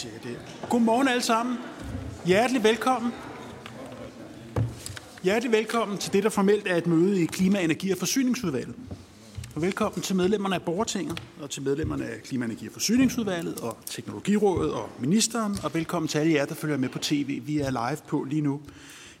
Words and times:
cirka 0.00 0.28
det. 0.28 0.38
Godmorgen 0.70 1.08
alle 1.08 1.22
sammen. 1.22 1.58
Hjertelig 2.26 2.62
velkommen. 2.62 3.12
Hjertelig 5.22 5.52
velkommen 5.52 5.98
til 5.98 6.12
det, 6.12 6.22
der 6.22 6.30
formelt 6.30 6.66
er 6.66 6.76
et 6.76 6.86
møde 6.86 7.22
i 7.22 7.26
Klima-, 7.26 7.60
Energi- 7.60 7.90
og 7.90 7.98
Forsyningsudvalget. 7.98 8.74
Og 9.54 9.62
velkommen 9.62 10.02
til 10.02 10.16
medlemmerne 10.16 10.54
af 10.54 10.62
Borgertinget, 10.62 11.22
og 11.40 11.50
til 11.50 11.62
medlemmerne 11.62 12.04
af 12.04 12.22
Klima-, 12.22 12.44
Energi- 12.44 12.66
og 12.66 12.72
Forsyningsudvalget, 12.72 13.60
og 13.60 13.76
Teknologirådet 13.86 14.72
og 14.72 14.90
ministeren, 14.98 15.56
og 15.62 15.74
velkommen 15.74 16.08
til 16.08 16.18
alle 16.18 16.32
jer, 16.32 16.44
der 16.44 16.54
følger 16.54 16.76
med 16.76 16.88
på 16.88 16.98
tv. 16.98 17.40
Vi 17.46 17.58
er 17.58 17.70
live 17.70 17.98
på 18.08 18.24
lige 18.24 18.42
nu. 18.42 18.60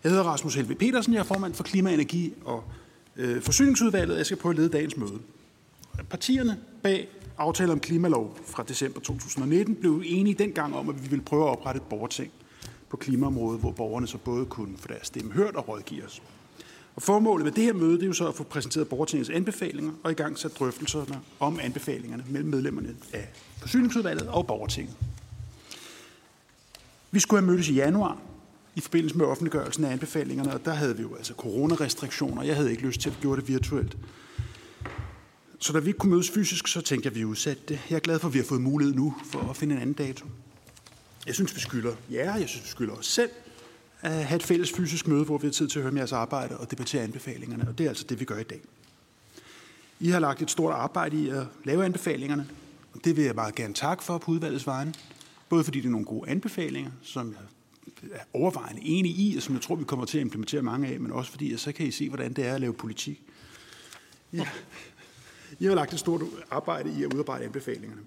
Jeg 0.04 0.10
hedder 0.10 0.24
Rasmus 0.24 0.54
Helve 0.54 0.74
Petersen, 0.74 1.14
jeg 1.14 1.20
er 1.20 1.24
formand 1.24 1.54
for 1.54 1.64
Klima-, 1.64 1.92
Energi- 1.92 2.34
og 2.44 2.64
øh, 3.16 3.42
Forsyningsudvalget. 3.42 4.16
Jeg 4.16 4.26
skal 4.26 4.38
prøve 4.38 4.52
at 4.52 4.58
lede 4.58 4.68
dagens 4.68 4.96
møde. 4.96 5.18
Partierne 6.10 6.58
bag 6.82 7.08
aftale 7.40 7.72
om 7.72 7.80
klimalov 7.80 8.38
fra 8.46 8.62
december 8.68 9.00
2019 9.00 9.74
blev 9.74 10.02
enige 10.06 10.34
dengang 10.34 10.76
om, 10.76 10.88
at 10.88 11.04
vi 11.04 11.08
ville 11.08 11.24
prøve 11.24 11.44
at 11.44 11.48
oprette 11.48 11.78
et 11.78 11.86
borgerting 11.86 12.32
på 12.88 12.96
klimaområdet, 12.96 13.60
hvor 13.60 13.70
borgerne 13.70 14.06
så 14.06 14.18
både 14.18 14.46
kunne 14.46 14.78
få 14.78 14.88
deres 14.88 15.06
stemme 15.06 15.32
hørt 15.32 15.56
og 15.56 15.68
rådgive 15.68 16.04
os. 16.04 16.22
Og 16.96 17.02
formålet 17.02 17.44
med 17.44 17.52
det 17.52 17.64
her 17.64 17.72
møde, 17.72 17.92
det 17.92 18.02
er 18.02 18.06
jo 18.06 18.12
så 18.12 18.28
at 18.28 18.34
få 18.34 18.42
præsenteret 18.42 18.88
borgertingets 18.88 19.30
anbefalinger 19.30 19.92
og 20.02 20.10
i 20.10 20.14
gang 20.14 20.38
sat 20.38 20.58
drøftelserne 20.58 21.20
om 21.40 21.58
anbefalingerne 21.62 22.24
mellem 22.28 22.50
medlemmerne 22.50 22.96
af 23.12 23.28
forsyningsudvalget 23.58 24.28
og 24.28 24.46
borgertinget. 24.46 24.96
Vi 27.10 27.20
skulle 27.20 27.40
have 27.40 27.50
mødtes 27.50 27.68
i 27.68 27.74
januar 27.74 28.18
i 28.74 28.80
forbindelse 28.80 29.16
med 29.16 29.26
offentliggørelsen 29.26 29.84
af 29.84 29.92
anbefalingerne, 29.92 30.54
og 30.54 30.64
der 30.64 30.72
havde 30.72 30.96
vi 30.96 31.02
jo 31.02 31.14
altså 31.14 31.34
coronarestriktioner. 31.34 32.42
Jeg 32.42 32.56
havde 32.56 32.70
ikke 32.70 32.82
lyst 32.82 33.00
til 33.00 33.10
at 33.10 33.16
gøre 33.22 33.36
det 33.36 33.48
virtuelt. 33.48 33.96
Så 35.62 35.72
da 35.72 35.78
vi 35.78 35.86
ikke 35.86 35.98
kunne 35.98 36.10
mødes 36.10 36.30
fysisk, 36.30 36.68
så 36.68 36.80
tænkte 36.80 37.06
jeg, 37.06 37.12
at 37.12 37.18
vi 37.18 37.24
udsatte 37.24 37.62
det. 37.68 37.80
Jeg 37.90 37.96
er 37.96 38.00
glad 38.00 38.18
for, 38.18 38.28
at 38.28 38.34
vi 38.34 38.38
har 38.38 38.44
fået 38.44 38.60
mulighed 38.60 38.94
nu 38.94 39.14
for 39.24 39.50
at 39.50 39.56
finde 39.56 39.74
en 39.74 39.80
anden 39.80 39.94
dato. 39.94 40.26
Jeg 41.26 41.34
synes, 41.34 41.54
vi 41.54 41.60
skylder 41.60 41.94
jer, 42.10 42.36
jeg 42.36 42.48
synes, 42.48 42.64
vi 42.64 42.68
skylder 42.68 42.94
os 42.94 43.06
selv 43.06 43.30
at 44.00 44.24
have 44.24 44.36
et 44.36 44.42
fælles 44.42 44.72
fysisk 44.72 45.08
møde, 45.08 45.24
hvor 45.24 45.38
vi 45.38 45.46
har 45.46 45.52
tid 45.52 45.68
til 45.68 45.78
at 45.78 45.82
høre 45.82 45.90
om 45.90 45.96
jeres 45.96 46.12
arbejde 46.12 46.58
og 46.58 46.70
debattere 46.70 47.02
anbefalingerne, 47.02 47.68
og 47.68 47.78
det 47.78 47.84
er 47.84 47.88
altså 47.88 48.04
det, 48.08 48.20
vi 48.20 48.24
gør 48.24 48.38
i 48.38 48.42
dag. 48.42 48.60
I 50.00 50.08
har 50.08 50.18
lagt 50.18 50.42
et 50.42 50.50
stort 50.50 50.74
arbejde 50.74 51.22
i 51.22 51.28
at 51.28 51.46
lave 51.64 51.84
anbefalingerne, 51.84 52.48
og 52.92 53.04
det 53.04 53.16
vil 53.16 53.24
jeg 53.24 53.34
meget 53.34 53.54
gerne 53.54 53.74
takke 53.74 54.04
for 54.04 54.18
på 54.18 54.30
udvalgets 54.30 54.66
vegne. 54.66 54.94
Både 55.48 55.64
fordi 55.64 55.80
det 55.80 55.86
er 55.86 55.90
nogle 55.90 56.06
gode 56.06 56.30
anbefalinger, 56.30 56.90
som 57.02 57.34
jeg 58.02 58.10
er 58.12 58.24
overvejende 58.32 58.82
enig 58.84 59.10
i, 59.10 59.36
og 59.36 59.42
som 59.42 59.54
jeg 59.54 59.62
tror, 59.62 59.74
vi 59.74 59.84
kommer 59.84 60.06
til 60.06 60.18
at 60.18 60.22
implementere 60.22 60.62
mange 60.62 60.88
af, 60.88 61.00
men 61.00 61.12
også 61.12 61.30
fordi, 61.30 61.52
at 61.52 61.60
så 61.60 61.72
kan 61.72 61.86
I 61.86 61.90
se, 61.90 62.08
hvordan 62.08 62.32
det 62.32 62.46
er 62.46 62.54
at 62.54 62.60
lave 62.60 62.72
politik. 62.72 63.22
Ja. 64.32 64.48
I 65.58 65.64
har 65.64 65.74
lagt 65.74 65.92
et 65.92 65.98
stort 65.98 66.22
arbejde 66.50 66.94
i 66.98 67.04
at 67.04 67.14
udarbejde 67.14 67.44
anbefalingerne. 67.44 68.02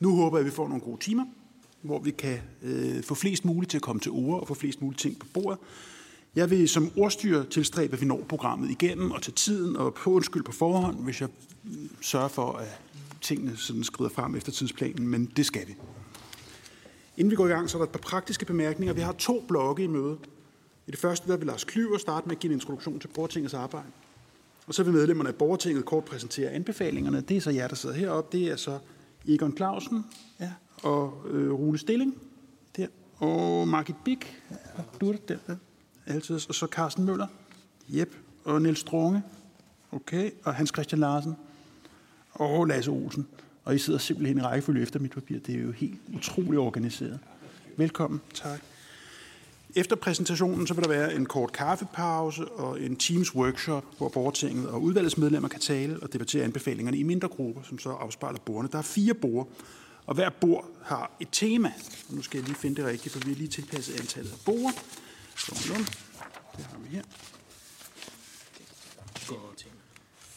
Nu 0.00 0.16
håber 0.16 0.38
jeg, 0.38 0.46
at 0.46 0.50
vi 0.52 0.54
får 0.54 0.68
nogle 0.68 0.82
gode 0.82 1.00
timer, 1.00 1.24
hvor 1.82 1.98
vi 1.98 2.10
kan 2.10 2.38
øh, 2.62 3.02
få 3.02 3.14
flest 3.14 3.44
muligt 3.44 3.70
til 3.70 3.78
at 3.78 3.82
komme 3.82 4.00
til 4.00 4.12
ord 4.12 4.40
og 4.40 4.48
få 4.48 4.54
flest 4.54 4.82
muligt 4.82 5.00
ting 5.00 5.18
på 5.18 5.26
bordet. 5.34 5.58
Jeg 6.36 6.50
vil 6.50 6.68
som 6.68 6.90
ordstyr 6.96 7.44
tilstræbe, 7.44 7.92
at 7.92 8.00
vi 8.00 8.06
når 8.06 8.24
programmet 8.28 8.70
igennem 8.70 9.10
og 9.10 9.22
til 9.22 9.32
tiden, 9.32 9.76
og 9.76 9.94
på 9.94 10.10
undskyld 10.10 10.42
på 10.42 10.52
forhånd, 10.52 11.04
hvis 11.04 11.20
jeg 11.20 11.28
mm, 11.64 11.90
sørger 12.00 12.28
for, 12.28 12.52
at 12.52 12.80
tingene 13.20 13.56
sådan 13.56 13.84
skrider 13.84 14.10
frem 14.10 14.34
efter 14.34 14.52
tidsplanen, 14.52 15.08
men 15.08 15.26
det 15.36 15.46
skal 15.46 15.68
vi. 15.68 15.74
Inden 17.16 17.30
vi 17.30 17.36
går 17.36 17.46
i 17.46 17.50
gang, 17.50 17.70
så 17.70 17.78
er 17.78 17.80
der 17.80 17.86
et 17.86 17.92
par 17.92 18.08
praktiske 18.10 18.44
bemærkninger. 18.44 18.94
Vi 18.94 19.00
har 19.00 19.12
to 19.12 19.44
blokke 19.48 19.84
i 19.84 19.86
møde. 19.86 20.18
I 20.86 20.90
det 20.90 20.98
første 20.98 21.28
der 21.28 21.36
vil 21.36 21.46
Lars 21.46 21.64
Klyver 21.64 21.98
starte 21.98 22.28
med 22.28 22.36
at 22.36 22.40
give 22.40 22.52
en 22.52 22.56
introduktion 22.56 23.00
til 23.00 23.08
Bortingets 23.08 23.54
arbejde. 23.54 23.86
Og 24.66 24.74
så 24.74 24.82
vil 24.82 24.92
medlemmerne 24.92 25.28
af 25.28 25.34
Borgertinget 25.34 25.84
kort 25.84 26.04
præsentere 26.04 26.50
anbefalingerne. 26.50 27.20
Det 27.20 27.36
er 27.36 27.40
så 27.40 27.50
jer, 27.50 27.68
der 27.68 27.74
sidder 27.74 27.94
heroppe. 27.94 28.38
Det 28.38 28.46
er 28.48 28.56
så 28.56 28.78
Egon 29.28 29.56
Clausen 29.56 30.04
ja, 30.40 30.52
og 30.82 31.22
øh, 31.30 31.52
Rune 31.52 31.78
Stilling 31.78 32.14
der, 32.76 32.86
og 33.16 33.68
Margit 33.68 33.96
Bik. 34.04 34.42
Ja, 34.50 34.56
du 35.00 35.08
er 35.08 35.16
der, 35.28 35.36
der. 35.46 35.56
Altid. 36.06 36.34
Og 36.34 36.54
så 36.54 36.66
Carsten 36.66 37.04
Møller. 37.04 37.26
Jep. 37.88 38.16
Og 38.44 38.62
Niels 38.62 38.78
Strunge. 38.78 39.22
Okay. 39.92 40.30
Og 40.44 40.54
Hans 40.54 40.70
Christian 40.74 41.00
Larsen. 41.00 41.36
Og 42.32 42.66
Lasse 42.66 42.90
Olsen. 42.90 43.26
Og 43.64 43.74
I 43.74 43.78
sidder 43.78 43.98
simpelthen 43.98 44.38
i 44.38 44.40
rækkefølge 44.40 44.82
efter 44.82 45.00
mit 45.00 45.10
papir. 45.10 45.38
Det 45.38 45.54
er 45.54 45.62
jo 45.62 45.70
helt 45.70 45.98
utroligt 46.14 46.58
organiseret. 46.58 47.18
Velkommen. 47.76 48.20
Tak. 48.34 48.60
Efter 49.76 49.96
præsentationen 49.96 50.66
så 50.66 50.74
vil 50.74 50.84
der 50.84 50.88
være 50.88 51.14
en 51.14 51.26
kort 51.26 51.52
kaffepause 51.52 52.48
og 52.48 52.80
en 52.80 52.96
Teams 52.96 53.34
workshop, 53.34 53.84
hvor 53.98 54.08
borgertinget 54.08 54.68
og 54.68 54.82
udvalgets 54.82 55.18
medlemmer 55.18 55.48
kan 55.48 55.60
tale 55.60 55.98
og 56.02 56.12
debattere 56.12 56.44
anbefalingerne 56.44 56.98
i 56.98 57.02
mindre 57.02 57.28
grupper, 57.28 57.62
som 57.62 57.78
så 57.78 57.90
afspejler 57.90 58.38
bordene. 58.38 58.68
Der 58.72 58.78
er 58.78 58.82
fire 58.82 59.14
bord, 59.14 59.48
og 60.06 60.14
hver 60.14 60.30
bord 60.30 60.70
har 60.82 61.16
et 61.20 61.28
tema. 61.32 61.72
Og 62.08 62.14
nu 62.14 62.22
skal 62.22 62.38
jeg 62.38 62.46
lige 62.46 62.56
finde 62.56 62.76
det 62.76 62.84
rigtigt, 62.84 63.12
for 63.12 63.20
vi 63.24 63.30
har 63.30 63.36
lige 63.36 63.48
tilpasset 63.48 64.00
antallet 64.00 64.32
af 64.32 64.38
bord. 64.44 64.72
Det 66.56 66.64
har 66.64 66.78
vi 66.78 66.96
her. 66.96 67.02
Godt. 69.28 69.66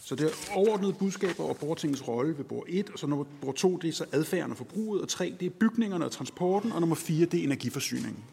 Så 0.04 0.16
det 0.16 0.26
er 0.26 0.56
overordnede 0.56 0.94
budskaber 0.94 1.44
og 1.44 1.58
borgertingets 1.58 2.08
rolle 2.08 2.38
ved 2.38 2.46
bord 2.46 2.66
1, 2.68 2.90
og 2.90 3.00
så 3.00 3.08
nummer 3.08 3.26
bord 3.42 3.56
2, 3.56 3.78
det 3.78 3.88
er 3.88 3.94
så 3.94 4.06
adfærden 4.12 4.52
og 4.52 4.58
forbruget, 4.58 5.02
og 5.02 5.10
3, 5.10 5.36
det 5.40 5.46
er 5.46 5.50
bygningerne 5.50 6.06
og 6.06 6.12
transporten, 6.12 6.72
og 6.72 6.80
nummer 6.80 6.96
4, 6.96 7.26
det 7.26 7.40
er 7.40 7.44
energiforsyningen. 7.44 8.24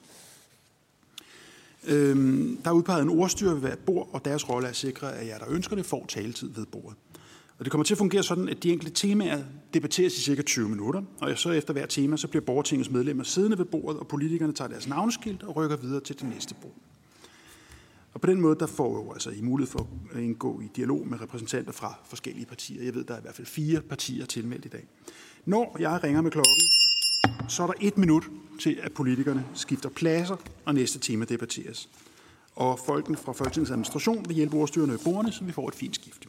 Øhm, 1.87 2.59
der 2.65 2.71
er 2.71 2.75
udpeget 2.75 3.03
en 3.03 3.09
ordstyrer 3.09 3.53
ved 3.53 3.61
hvert 3.61 3.79
bord, 3.79 4.09
og 4.13 4.25
deres 4.25 4.49
rolle 4.49 4.67
er 4.67 4.71
at 4.71 4.77
sikre, 4.77 5.17
at 5.17 5.27
jer, 5.27 5.39
der 5.39 5.47
ønsker 5.49 5.77
det, 5.77 5.87
får 5.87 6.05
taletid 6.09 6.51
ved 6.55 6.67
bordet. 6.67 6.97
Og 7.59 7.65
det 7.65 7.71
kommer 7.71 7.85
til 7.85 7.95
at 7.95 7.99
fungere 7.99 8.23
sådan, 8.23 8.49
at 8.49 8.63
de 8.63 8.73
enkelte 8.73 8.95
temaer 8.95 9.43
debatteres 9.75 10.19
i 10.19 10.21
cirka 10.21 10.43
20 10.43 10.69
minutter, 10.69 11.03
og 11.21 11.39
så 11.39 11.51
efter 11.51 11.73
hver 11.73 11.87
tema, 11.87 12.17
så 12.17 12.29
bliver 12.29 12.45
borgertingets 12.45 12.91
medlemmer 12.91 13.25
siddende 13.25 13.59
ved 13.59 13.65
bordet, 13.65 14.01
og 14.01 14.09
politikerne 14.09 14.53
tager 14.53 14.69
deres 14.69 14.89
navneskilt 14.89 15.43
og 15.43 15.57
rykker 15.57 15.77
videre 15.77 16.01
til 16.01 16.21
det 16.21 16.29
næste 16.29 16.55
bord. 16.63 16.75
Og 18.15 18.21
på 18.21 18.27
den 18.27 18.41
måde, 18.41 18.57
der 18.61 18.67
får 18.67 18.93
jo 18.93 19.13
altså 19.13 19.31
I 19.31 19.41
mulighed 19.41 19.71
for 19.71 19.89
at 20.15 20.23
indgå 20.23 20.61
i 20.61 20.69
dialog 20.77 21.09
med 21.09 21.21
repræsentanter 21.21 21.73
fra 21.73 21.95
forskellige 22.05 22.47
partier. 22.47 22.85
Jeg 22.85 22.95
ved, 22.95 23.05
der 23.05 23.15
er 23.15 23.19
i 23.19 23.23
hvert 23.23 23.35
fald 23.35 23.47
fire 23.47 23.81
partier 23.81 24.27
tilmeldt 24.27 24.65
i 24.65 24.69
dag. 24.69 24.87
Når 25.45 25.77
jeg 25.79 26.05
ringer 26.05 26.21
med 26.21 26.31
klokken, 26.31 26.53
så 27.49 27.63
er 27.63 27.67
der 27.67 27.75
et 27.81 27.99
minut 27.99 28.25
til, 28.61 28.79
at 28.83 28.93
politikerne 28.93 29.47
skifter 29.55 29.89
pladser, 29.89 30.37
og 30.65 30.75
næste 30.75 30.99
tema 30.99 31.25
debatteres. 31.25 31.89
Og 32.55 32.79
folkene 32.87 33.17
fra 33.17 33.33
Folketingets 33.33 33.71
administration 33.71 34.25
vil 34.29 34.37
hjælpe 34.37 34.57
ordstyrene 34.57 34.93
ved 34.93 34.99
bordene, 35.05 35.33
så 35.33 35.45
vi 35.45 35.53
får 35.53 35.69
et 35.69 35.75
fint 35.75 35.95
skifte. 35.95 36.29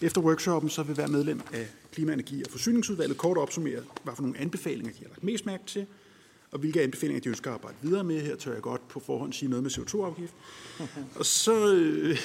Efter 0.00 0.20
workshoppen 0.20 0.70
så 0.70 0.82
vil 0.82 0.94
hver 0.94 1.06
medlem 1.06 1.40
af 1.52 1.66
Klima-, 1.92 2.12
Energi- 2.12 2.44
og 2.44 2.50
Forsyningsudvalget 2.50 3.16
kort 3.18 3.38
opsummere, 3.38 3.80
hvad 4.04 4.14
for 4.14 4.22
nogle 4.22 4.38
anbefalinger 4.38 4.92
de 4.92 4.98
har 4.98 5.08
lagt 5.08 5.24
mest 5.24 5.46
mærke 5.46 5.62
til, 5.66 5.86
og 6.50 6.58
hvilke 6.58 6.82
anbefalinger 6.82 7.20
de 7.20 7.28
ønsker 7.28 7.50
at 7.50 7.54
arbejde 7.54 7.76
videre 7.82 8.04
med. 8.04 8.20
Her 8.20 8.36
tør 8.36 8.52
jeg 8.52 8.62
godt 8.62 8.88
på 8.88 9.00
forhånd 9.00 9.32
sige 9.32 9.48
noget 9.48 9.62
med 9.62 9.70
CO2-afgift. 9.70 10.34
Og 11.14 11.26
så 11.26 11.74
øh, 11.74 12.18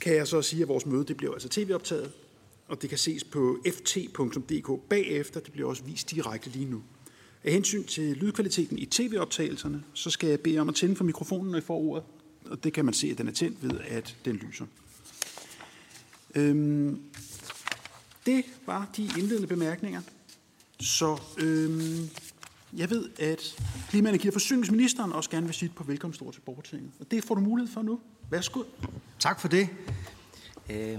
kan 0.00 0.14
jeg 0.14 0.28
så 0.28 0.42
sige, 0.42 0.62
at 0.62 0.68
vores 0.68 0.86
møde 0.86 1.04
det 1.04 1.16
bliver 1.16 1.32
altså 1.32 1.48
tv-optaget, 1.48 2.12
og 2.68 2.82
det 2.82 2.88
kan 2.88 2.98
ses 2.98 3.24
på 3.24 3.58
ft.dk 3.66 4.88
bagefter. 4.88 5.40
Det 5.40 5.52
bliver 5.52 5.68
også 5.68 5.82
vist 5.84 6.10
direkte 6.10 6.50
lige 6.50 6.70
nu. 6.70 6.82
Af 7.44 7.52
hensyn 7.52 7.84
til 7.84 8.16
lydkvaliteten 8.16 8.78
i 8.78 8.86
tv-optagelserne, 8.86 9.82
så 9.94 10.10
skal 10.10 10.28
jeg 10.28 10.40
bede 10.40 10.58
om 10.58 10.68
at 10.68 10.74
tænde 10.74 10.96
for 10.96 11.04
mikrofonen, 11.04 11.50
når 11.50 11.58
I 11.58 11.60
får 11.60 11.78
ordet. 11.78 12.04
Og 12.50 12.64
det 12.64 12.72
kan 12.72 12.84
man 12.84 12.94
se, 12.94 13.06
at 13.10 13.18
den 13.18 13.28
er 13.28 13.32
tændt 13.32 13.62
ved, 13.62 13.80
at 13.88 14.16
den 14.24 14.36
lyser. 14.36 14.66
Øhm, 16.34 17.00
det 18.26 18.44
var 18.66 18.90
de 18.96 19.02
indledende 19.02 19.46
bemærkninger. 19.46 20.00
Så 20.80 21.20
øhm, 21.38 22.10
jeg 22.72 22.90
ved, 22.90 23.08
at 23.18 23.56
Klima-, 23.90 24.08
Energi- 24.08 24.28
og 24.28 24.32
Forsyningsministeren 24.32 25.12
også 25.12 25.30
gerne 25.30 25.46
vil 25.46 25.54
sige 25.54 25.72
på 25.76 25.84
velkomstord 25.84 26.32
til 26.32 26.40
borgertinget. 26.40 26.90
Og 27.00 27.10
det 27.10 27.24
får 27.24 27.34
du 27.34 27.40
mulighed 27.40 27.72
for 27.72 27.82
nu. 27.82 28.00
Værsgo. 28.30 28.62
Tak 29.18 29.40
for 29.40 29.48
det. 29.48 29.68
Øh, 30.70 30.98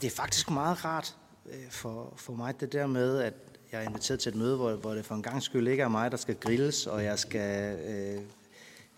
det 0.00 0.04
er 0.04 0.10
faktisk 0.10 0.50
meget 0.50 0.84
rart 0.84 1.16
øh, 1.46 1.70
for, 1.70 2.14
for 2.16 2.34
mig, 2.34 2.60
det 2.60 2.72
der 2.72 2.86
med, 2.86 3.18
at 3.18 3.53
jeg 3.74 3.84
er 3.84 3.88
inviteret 3.88 4.20
til 4.20 4.30
et 4.30 4.36
møde, 4.36 4.56
hvor, 4.56 4.72
hvor 4.72 4.94
det 4.94 5.04
for 5.04 5.14
en 5.14 5.22
gang 5.22 5.42
skyld 5.42 5.68
ikke 5.68 5.82
er 5.82 5.88
mig, 5.88 6.10
der 6.10 6.16
skal 6.16 6.34
grilles, 6.34 6.86
og 6.86 7.04
jeg 7.04 7.18
skal 7.18 7.76
øh, 7.88 8.20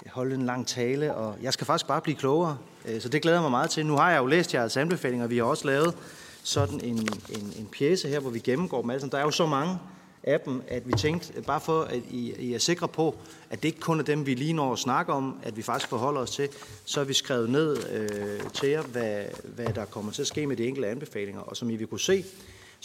holde 0.06 0.34
en 0.34 0.46
lang 0.46 0.66
tale, 0.66 1.14
og 1.14 1.36
jeg 1.42 1.52
skal 1.52 1.66
faktisk 1.66 1.86
bare 1.86 2.00
blive 2.00 2.16
klogere. 2.16 2.58
Øh, 2.88 3.00
så 3.00 3.08
det 3.08 3.22
glæder 3.22 3.36
jeg 3.36 3.42
mig 3.42 3.50
meget 3.50 3.70
til. 3.70 3.86
Nu 3.86 3.96
har 3.96 4.10
jeg 4.10 4.18
jo 4.18 4.26
læst 4.26 4.54
jeres 4.54 4.76
anbefalinger, 4.76 5.26
vi 5.26 5.36
har 5.36 5.44
også 5.44 5.66
lavet 5.66 5.94
sådan 6.42 6.80
en, 6.80 6.98
en, 7.30 7.52
en 7.58 7.68
pjæse 7.78 8.08
her, 8.08 8.20
hvor 8.20 8.30
vi 8.30 8.38
gennemgår 8.38 8.80
dem 8.80 8.90
alle 8.90 9.00
sammen. 9.00 9.12
Der 9.12 9.18
er 9.18 9.22
jo 9.22 9.30
så 9.30 9.46
mange 9.46 9.78
af 10.22 10.40
dem, 10.40 10.62
at 10.68 10.88
vi 10.88 10.92
tænkte, 10.92 11.32
øh, 11.36 11.44
bare 11.44 11.60
for 11.60 11.82
at 11.82 12.02
I, 12.10 12.34
I 12.38 12.54
er 12.54 12.58
sikre 12.58 12.88
på, 12.88 13.14
at 13.50 13.62
det 13.62 13.68
ikke 13.68 13.80
kun 13.80 14.00
er 14.00 14.04
dem, 14.04 14.26
vi 14.26 14.34
lige 14.34 14.52
når 14.52 14.72
at 14.72 14.78
snakke 14.78 15.12
om, 15.12 15.40
at 15.42 15.56
vi 15.56 15.62
faktisk 15.62 15.90
forholder 15.90 16.20
os 16.20 16.30
til, 16.30 16.48
så 16.84 17.00
har 17.00 17.04
vi 17.04 17.14
skrevet 17.14 17.50
ned 17.50 17.90
øh, 17.92 18.50
til 18.54 18.68
jer, 18.68 18.82
hvad, 18.82 19.24
hvad 19.44 19.72
der 19.74 19.84
kommer 19.84 20.12
til 20.12 20.22
at 20.22 20.28
ske 20.28 20.46
med 20.46 20.56
de 20.56 20.66
enkelte 20.66 20.88
anbefalinger. 20.88 21.40
Og 21.40 21.56
som 21.56 21.70
I 21.70 21.76
vil 21.76 21.86
kunne 21.86 22.00
se, 22.00 22.24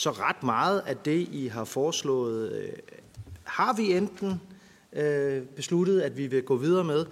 så 0.01 0.11
ret 0.11 0.43
meget 0.43 0.83
af 0.85 0.97
det, 0.97 1.27
I 1.31 1.47
har 1.47 1.63
foreslået, 1.63 2.51
øh, 2.51 2.69
har 3.43 3.73
vi 3.73 3.93
enten 3.93 4.41
øh, 4.93 5.41
besluttet, 5.41 6.01
at 6.01 6.17
vi 6.17 6.27
vil 6.27 6.43
gå 6.43 6.55
videre 6.55 6.83
med, 6.83 7.05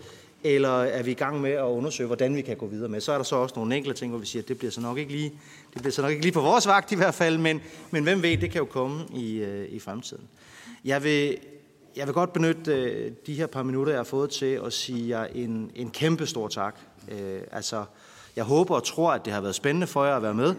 eller 0.43 0.81
er 0.83 1.03
vi 1.03 1.11
i 1.11 1.13
gang 1.13 1.41
med 1.41 1.51
at 1.51 1.63
undersøge, 1.63 2.07
hvordan 2.07 2.35
vi 2.35 2.41
kan 2.41 2.57
gå 2.57 2.67
videre 2.67 2.89
med. 2.89 3.01
Så 3.01 3.11
er 3.11 3.17
der 3.17 3.23
så 3.23 3.35
også 3.35 3.55
nogle 3.55 3.75
enkelte 3.75 3.99
ting, 3.99 4.11
hvor 4.11 4.19
vi 4.19 4.25
siger, 4.25 4.43
at 4.43 4.47
det 4.47 4.57
bliver 4.57 4.71
så 4.71 4.81
nok 4.81 4.97
ikke 4.97 5.11
lige, 5.11 5.29
det 5.73 5.81
bliver 5.81 5.91
så 5.91 6.01
nok 6.01 6.11
ikke 6.11 6.23
lige 6.23 6.31
på 6.31 6.41
vores 6.41 6.67
vagt 6.67 6.91
i 6.91 6.95
hvert 6.95 7.13
fald, 7.13 7.37
men, 7.37 7.61
men 7.91 8.03
hvem 8.03 8.23
ved, 8.23 8.37
det 8.37 8.51
kan 8.51 8.59
jo 8.59 8.65
komme 8.65 9.05
i, 9.15 9.37
øh, 9.37 9.69
i 9.69 9.79
fremtiden. 9.79 10.23
Jeg 10.85 11.03
vil 11.03 11.37
jeg 11.95 12.07
vil 12.07 12.13
godt 12.13 12.33
benytte 12.33 12.73
øh, 12.73 13.11
de 13.25 13.33
her 13.33 13.47
par 13.47 13.63
minutter, 13.63 13.93
jeg 13.93 13.99
har 13.99 14.03
fået 14.03 14.29
til 14.29 14.61
at 14.65 14.73
sige 14.73 15.09
jer 15.09 15.25
en, 15.25 15.71
en 15.75 15.91
kæmpe 15.91 16.25
stor 16.25 16.47
tak. 16.47 16.75
Øh, 17.11 17.41
altså, 17.51 17.85
jeg 18.35 18.43
håber 18.43 18.75
og 18.75 18.83
tror, 18.83 19.11
at 19.11 19.25
det 19.25 19.33
har 19.33 19.41
været 19.41 19.55
spændende 19.55 19.87
for 19.87 20.05
jer 20.05 20.15
at 20.15 20.23
være 20.23 20.33
med, 20.33 20.55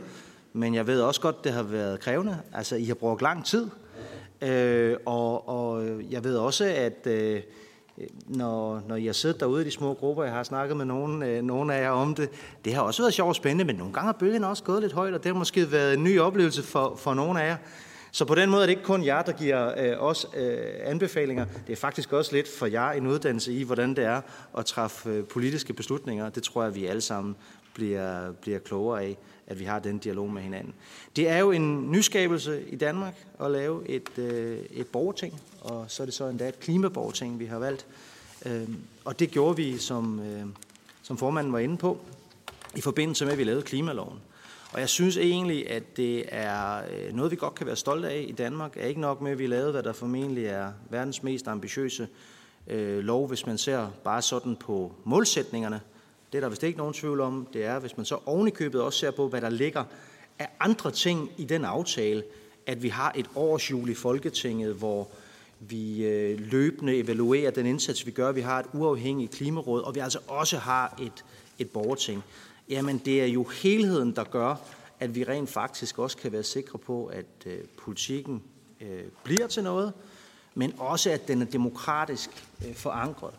men 0.52 0.74
jeg 0.74 0.86
ved 0.86 1.00
også 1.00 1.20
godt, 1.20 1.44
det 1.44 1.52
har 1.52 1.62
været 1.62 2.00
krævende. 2.00 2.38
Altså, 2.52 2.76
I 2.76 2.84
har 2.84 2.94
brugt 2.94 3.22
lang 3.22 3.46
tid, 3.46 3.68
øh, 4.42 4.96
og, 5.06 5.48
og 5.48 5.84
jeg 6.10 6.24
ved 6.24 6.36
også, 6.36 6.64
at 6.64 7.06
øh, 7.06 7.40
når, 8.26 8.82
når 8.88 8.96
I 8.96 9.06
har 9.06 9.12
siddet 9.12 9.40
derude 9.40 9.62
i 9.62 9.64
de 9.64 9.70
små 9.70 9.94
grupper, 9.94 10.24
jeg 10.24 10.32
har 10.32 10.42
snakket 10.42 10.76
med 10.76 10.84
nogen, 10.84 11.22
øh, 11.22 11.42
nogen 11.42 11.70
af 11.70 11.82
jer 11.82 11.90
om 11.90 12.14
det, 12.14 12.28
det 12.64 12.74
har 12.74 12.82
også 12.82 13.02
været 13.02 13.14
sjovt 13.14 13.28
og 13.28 13.36
spændende, 13.36 13.64
men 13.64 13.76
nogle 13.76 13.92
gange 13.92 14.06
har 14.06 14.12
bølgen 14.12 14.44
også 14.44 14.64
gået 14.64 14.82
lidt 14.82 14.92
højt, 14.92 15.14
og 15.14 15.24
det 15.24 15.32
har 15.32 15.38
måske 15.38 15.72
været 15.72 15.94
en 15.94 16.04
ny 16.04 16.20
oplevelse 16.20 16.62
for, 16.62 16.96
for 16.96 17.14
nogle 17.14 17.42
af 17.42 17.48
jer. 17.48 17.56
Så 18.12 18.24
på 18.24 18.34
den 18.34 18.50
måde 18.50 18.62
er 18.62 18.66
det 18.66 18.70
ikke 18.70 18.82
kun 18.82 19.04
jer, 19.04 19.22
der 19.22 19.32
giver 19.32 19.72
øh, 19.78 20.04
os 20.04 20.26
øh, 20.36 20.58
anbefalinger. 20.84 21.46
Det 21.66 21.72
er 21.72 21.76
faktisk 21.76 22.12
også 22.12 22.32
lidt 22.32 22.48
for 22.58 22.66
jer 22.66 22.90
en 22.90 23.06
uddannelse 23.06 23.52
i, 23.52 23.62
hvordan 23.62 23.96
det 23.96 24.04
er 24.04 24.20
at 24.58 24.66
træffe 24.66 25.10
øh, 25.10 25.24
politiske 25.24 25.72
beslutninger. 25.72 26.28
Det 26.28 26.42
tror 26.42 26.62
jeg, 26.62 26.74
vi 26.74 26.86
alle 26.86 27.00
sammen 27.00 27.36
bliver, 27.80 28.32
bliver 28.32 28.58
klogere 28.58 29.02
af, 29.02 29.16
at 29.46 29.58
vi 29.58 29.64
har 29.64 29.78
den 29.78 29.98
dialog 29.98 30.30
med 30.30 30.42
hinanden. 30.42 30.74
Det 31.16 31.28
er 31.28 31.38
jo 31.38 31.50
en 31.50 31.90
nyskabelse 31.90 32.64
i 32.68 32.76
Danmark 32.76 33.26
at 33.40 33.50
lave 33.50 33.88
et, 33.88 34.18
øh, 34.18 34.58
et 34.70 34.86
borgerting, 34.86 35.40
og 35.60 35.84
så 35.88 36.02
er 36.02 36.04
det 36.04 36.14
så 36.14 36.28
endda 36.28 36.48
et 36.48 36.60
klimaborgerting, 36.60 37.38
vi 37.38 37.44
har 37.44 37.58
valgt. 37.58 37.86
Øh, 38.46 38.68
og 39.04 39.18
det 39.18 39.30
gjorde 39.30 39.56
vi, 39.56 39.78
som, 39.78 40.20
øh, 40.20 40.44
som 41.02 41.18
formanden 41.18 41.52
var 41.52 41.58
inde 41.58 41.76
på, 41.76 41.98
i 42.76 42.80
forbindelse 42.80 43.24
med, 43.24 43.32
at 43.32 43.38
vi 43.38 43.44
lavede 43.44 43.62
klimaloven. 43.62 44.18
Og 44.72 44.80
jeg 44.80 44.88
synes 44.88 45.16
egentlig, 45.16 45.70
at 45.70 45.96
det 45.96 46.24
er 46.28 46.76
øh, 46.76 47.14
noget, 47.14 47.30
vi 47.30 47.36
godt 47.36 47.54
kan 47.54 47.66
være 47.66 47.76
stolte 47.76 48.08
af 48.08 48.24
i 48.28 48.32
Danmark. 48.32 48.76
Er 48.76 48.86
ikke 48.86 49.00
nok 49.00 49.20
med, 49.20 49.32
at 49.32 49.38
vi 49.38 49.46
lavede, 49.46 49.72
hvad 49.72 49.82
der 49.82 49.92
formentlig 49.92 50.46
er 50.46 50.72
verdens 50.90 51.22
mest 51.22 51.48
ambitiøse 51.48 52.08
øh, 52.66 52.98
lov, 52.98 53.28
hvis 53.28 53.46
man 53.46 53.58
ser 53.58 53.88
bare 54.04 54.22
sådan 54.22 54.56
på 54.56 54.92
målsætningerne. 55.04 55.80
Det 56.32 56.38
er 56.38 56.40
der 56.40 56.48
vist 56.48 56.62
ikke 56.62 56.78
nogen 56.78 56.94
tvivl 56.94 57.20
om. 57.20 57.46
Det 57.52 57.64
er, 57.64 57.78
hvis 57.78 57.96
man 57.96 58.06
så 58.06 58.18
ovenikøbet 58.26 58.80
også 58.82 58.98
ser 58.98 59.10
på, 59.10 59.28
hvad 59.28 59.40
der 59.40 59.48
ligger 59.48 59.84
af 60.38 60.48
andre 60.60 60.90
ting 60.90 61.30
i 61.36 61.44
den 61.44 61.64
aftale, 61.64 62.22
at 62.66 62.82
vi 62.82 62.88
har 62.88 63.12
et 63.16 63.26
årsjul 63.34 63.88
i 63.88 63.94
Folketinget, 63.94 64.74
hvor 64.74 65.08
vi 65.60 66.04
øh, 66.06 66.40
løbende 66.40 66.96
evaluerer 66.96 67.50
den 67.50 67.66
indsats, 67.66 68.06
vi 68.06 68.10
gør. 68.10 68.32
Vi 68.32 68.40
har 68.40 68.58
et 68.58 68.66
uafhængigt 68.72 69.32
klimaråd, 69.32 69.82
og 69.82 69.94
vi 69.94 70.00
altså 70.00 70.18
også 70.28 70.58
har 70.58 70.98
et, 71.02 71.24
et 71.58 71.70
borgerting. 71.70 72.24
Jamen, 72.68 72.98
det 72.98 73.22
er 73.22 73.26
jo 73.26 73.44
helheden, 73.44 74.16
der 74.16 74.24
gør, 74.24 74.54
at 75.00 75.14
vi 75.14 75.24
rent 75.24 75.50
faktisk 75.50 75.98
også 75.98 76.16
kan 76.16 76.32
være 76.32 76.42
sikre 76.42 76.78
på, 76.78 77.06
at 77.06 77.46
øh, 77.46 77.58
politikken 77.78 78.42
øh, 78.80 79.04
bliver 79.24 79.46
til 79.46 79.62
noget, 79.62 79.92
men 80.54 80.74
også 80.78 81.10
at 81.10 81.28
den 81.28 81.42
er 81.42 81.46
demokratisk 81.46 82.30
øh, 82.66 82.74
forankret. 82.74 83.34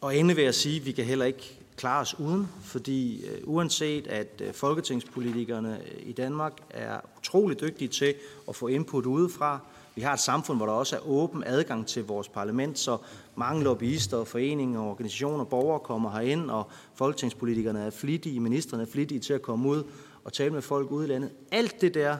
Og 0.00 0.16
endelig 0.16 0.36
vil 0.36 0.44
jeg 0.44 0.54
sige, 0.54 0.80
at 0.80 0.86
vi 0.86 0.92
kan 0.92 1.04
heller 1.04 1.24
ikke 1.24 1.58
klare 1.76 2.00
os 2.00 2.18
uden, 2.18 2.48
fordi 2.62 3.26
øh, 3.26 3.38
uanset 3.44 4.06
at 4.06 4.42
øh, 4.44 4.52
folketingspolitikerne 4.52 5.80
øh, 5.80 6.08
i 6.08 6.12
Danmark 6.12 6.52
er 6.70 7.00
utrolig 7.18 7.60
dygtige 7.60 7.88
til 7.88 8.14
at 8.48 8.56
få 8.56 8.66
input 8.66 9.06
udefra, 9.06 9.60
vi 9.96 10.02
har 10.02 10.12
et 10.12 10.20
samfund, 10.20 10.58
hvor 10.58 10.66
der 10.66 10.72
også 10.72 10.96
er 10.96 11.00
åben 11.00 11.44
adgang 11.46 11.86
til 11.86 12.04
vores 12.04 12.28
parlament, 12.28 12.78
så 12.78 12.98
mange 13.36 13.64
lobbyister, 13.64 14.24
foreninger, 14.24 14.80
organisationer, 14.80 15.44
borgere 15.44 15.80
kommer 15.80 16.10
herind, 16.10 16.50
og 16.50 16.70
folketingspolitikerne 16.94 17.80
er 17.80 17.90
flittige, 17.90 18.40
ministerne 18.40 18.82
er 18.82 18.86
flittige 18.86 19.20
til 19.20 19.32
at 19.32 19.42
komme 19.42 19.68
ud 19.68 19.82
og 20.24 20.32
tale 20.32 20.50
med 20.50 20.62
folk 20.62 20.90
ude 20.90 21.06
i 21.06 21.08
landet. 21.10 21.30
Alt 21.52 21.80
det 21.80 21.94
der 21.94 22.16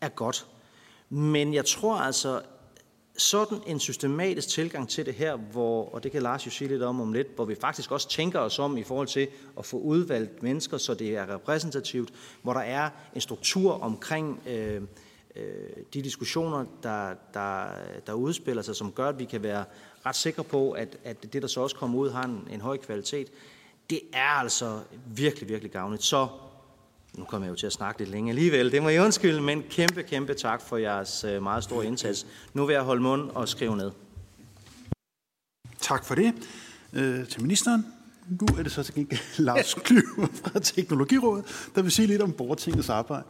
er 0.00 0.08
godt. 0.08 0.46
Men 1.08 1.54
jeg 1.54 1.64
tror 1.64 1.96
altså, 1.96 2.40
sådan 3.16 3.58
en 3.66 3.80
systematisk 3.80 4.48
tilgang 4.48 4.88
til 4.88 5.06
det 5.06 5.14
her, 5.14 5.36
hvor, 5.36 5.88
og 5.94 6.02
det 6.02 6.12
kan 6.12 6.22
Lars 6.22 6.46
jo 6.46 6.50
sige 6.50 6.68
lidt 6.68 6.82
om 6.82 7.00
om 7.00 7.12
lidt, 7.12 7.28
hvor 7.34 7.44
vi 7.44 7.54
faktisk 7.54 7.92
også 7.92 8.08
tænker 8.08 8.38
os 8.38 8.58
om 8.58 8.76
i 8.76 8.82
forhold 8.82 9.08
til 9.08 9.28
at 9.58 9.66
få 9.66 9.78
udvalgt 9.78 10.42
mennesker, 10.42 10.78
så 10.78 10.94
det 10.94 11.16
er 11.16 11.34
repræsentativt, 11.34 12.12
hvor 12.42 12.52
der 12.52 12.60
er 12.60 12.90
en 13.14 13.20
struktur 13.20 13.72
omkring 13.72 14.42
øh, 14.46 14.82
øh, 15.36 15.42
de 15.94 16.02
diskussioner, 16.02 16.64
der, 16.82 17.14
der, 17.34 17.66
der 18.06 18.12
udspiller 18.12 18.62
sig, 18.62 18.76
som 18.76 18.92
gør, 18.92 19.08
at 19.08 19.18
vi 19.18 19.24
kan 19.24 19.42
være 19.42 19.64
ret 20.06 20.16
sikre 20.16 20.44
på, 20.44 20.70
at, 20.70 20.98
at 21.04 21.32
det, 21.32 21.42
der 21.42 21.48
så 21.48 21.60
også 21.60 21.76
kommer 21.76 21.98
ud, 21.98 22.10
har 22.10 22.24
en, 22.24 22.48
en 22.50 22.60
høj 22.60 22.76
kvalitet. 22.76 23.32
Det 23.90 24.00
er 24.12 24.38
altså 24.38 24.80
virkelig, 25.06 25.48
virkelig 25.48 25.72
gavnligt. 25.72 26.04
Så 26.04 26.28
nu 27.18 27.24
kommer 27.24 27.46
jeg 27.46 27.50
jo 27.50 27.56
til 27.56 27.66
at 27.66 27.72
snakke 27.72 28.00
lidt 28.00 28.10
længe 28.10 28.30
alligevel, 28.30 28.72
det 28.72 28.82
må 28.82 28.88
jeg 28.88 29.02
undskylde, 29.02 29.40
men 29.40 29.62
kæmpe, 29.70 30.02
kæmpe 30.02 30.34
tak 30.34 30.60
for 30.60 30.76
jeres 30.76 31.24
øh, 31.24 31.42
meget 31.42 31.64
store 31.64 31.86
indsats. 31.86 32.26
Nu 32.54 32.66
vil 32.66 32.74
jeg 32.74 32.82
holde 32.82 33.02
mund 33.02 33.30
og 33.30 33.48
skrive 33.48 33.76
ned. 33.76 33.90
Tak 35.80 36.04
for 36.04 36.14
det 36.14 36.34
øh, 36.92 37.26
til 37.28 37.42
ministeren. 37.42 37.86
Nu 38.28 38.46
er 38.58 38.62
det 38.62 38.72
så 38.72 38.82
til 38.82 38.94
gengæld 38.94 39.20
Lars 39.46 39.74
Klyver 39.74 40.26
fra 40.34 40.60
Teknologirådet, 40.60 41.70
der 41.74 41.82
vil 41.82 41.92
sige 41.92 42.06
lidt 42.06 42.22
om 42.22 42.32
borgertingets 42.32 42.88
arbejde. 42.88 43.24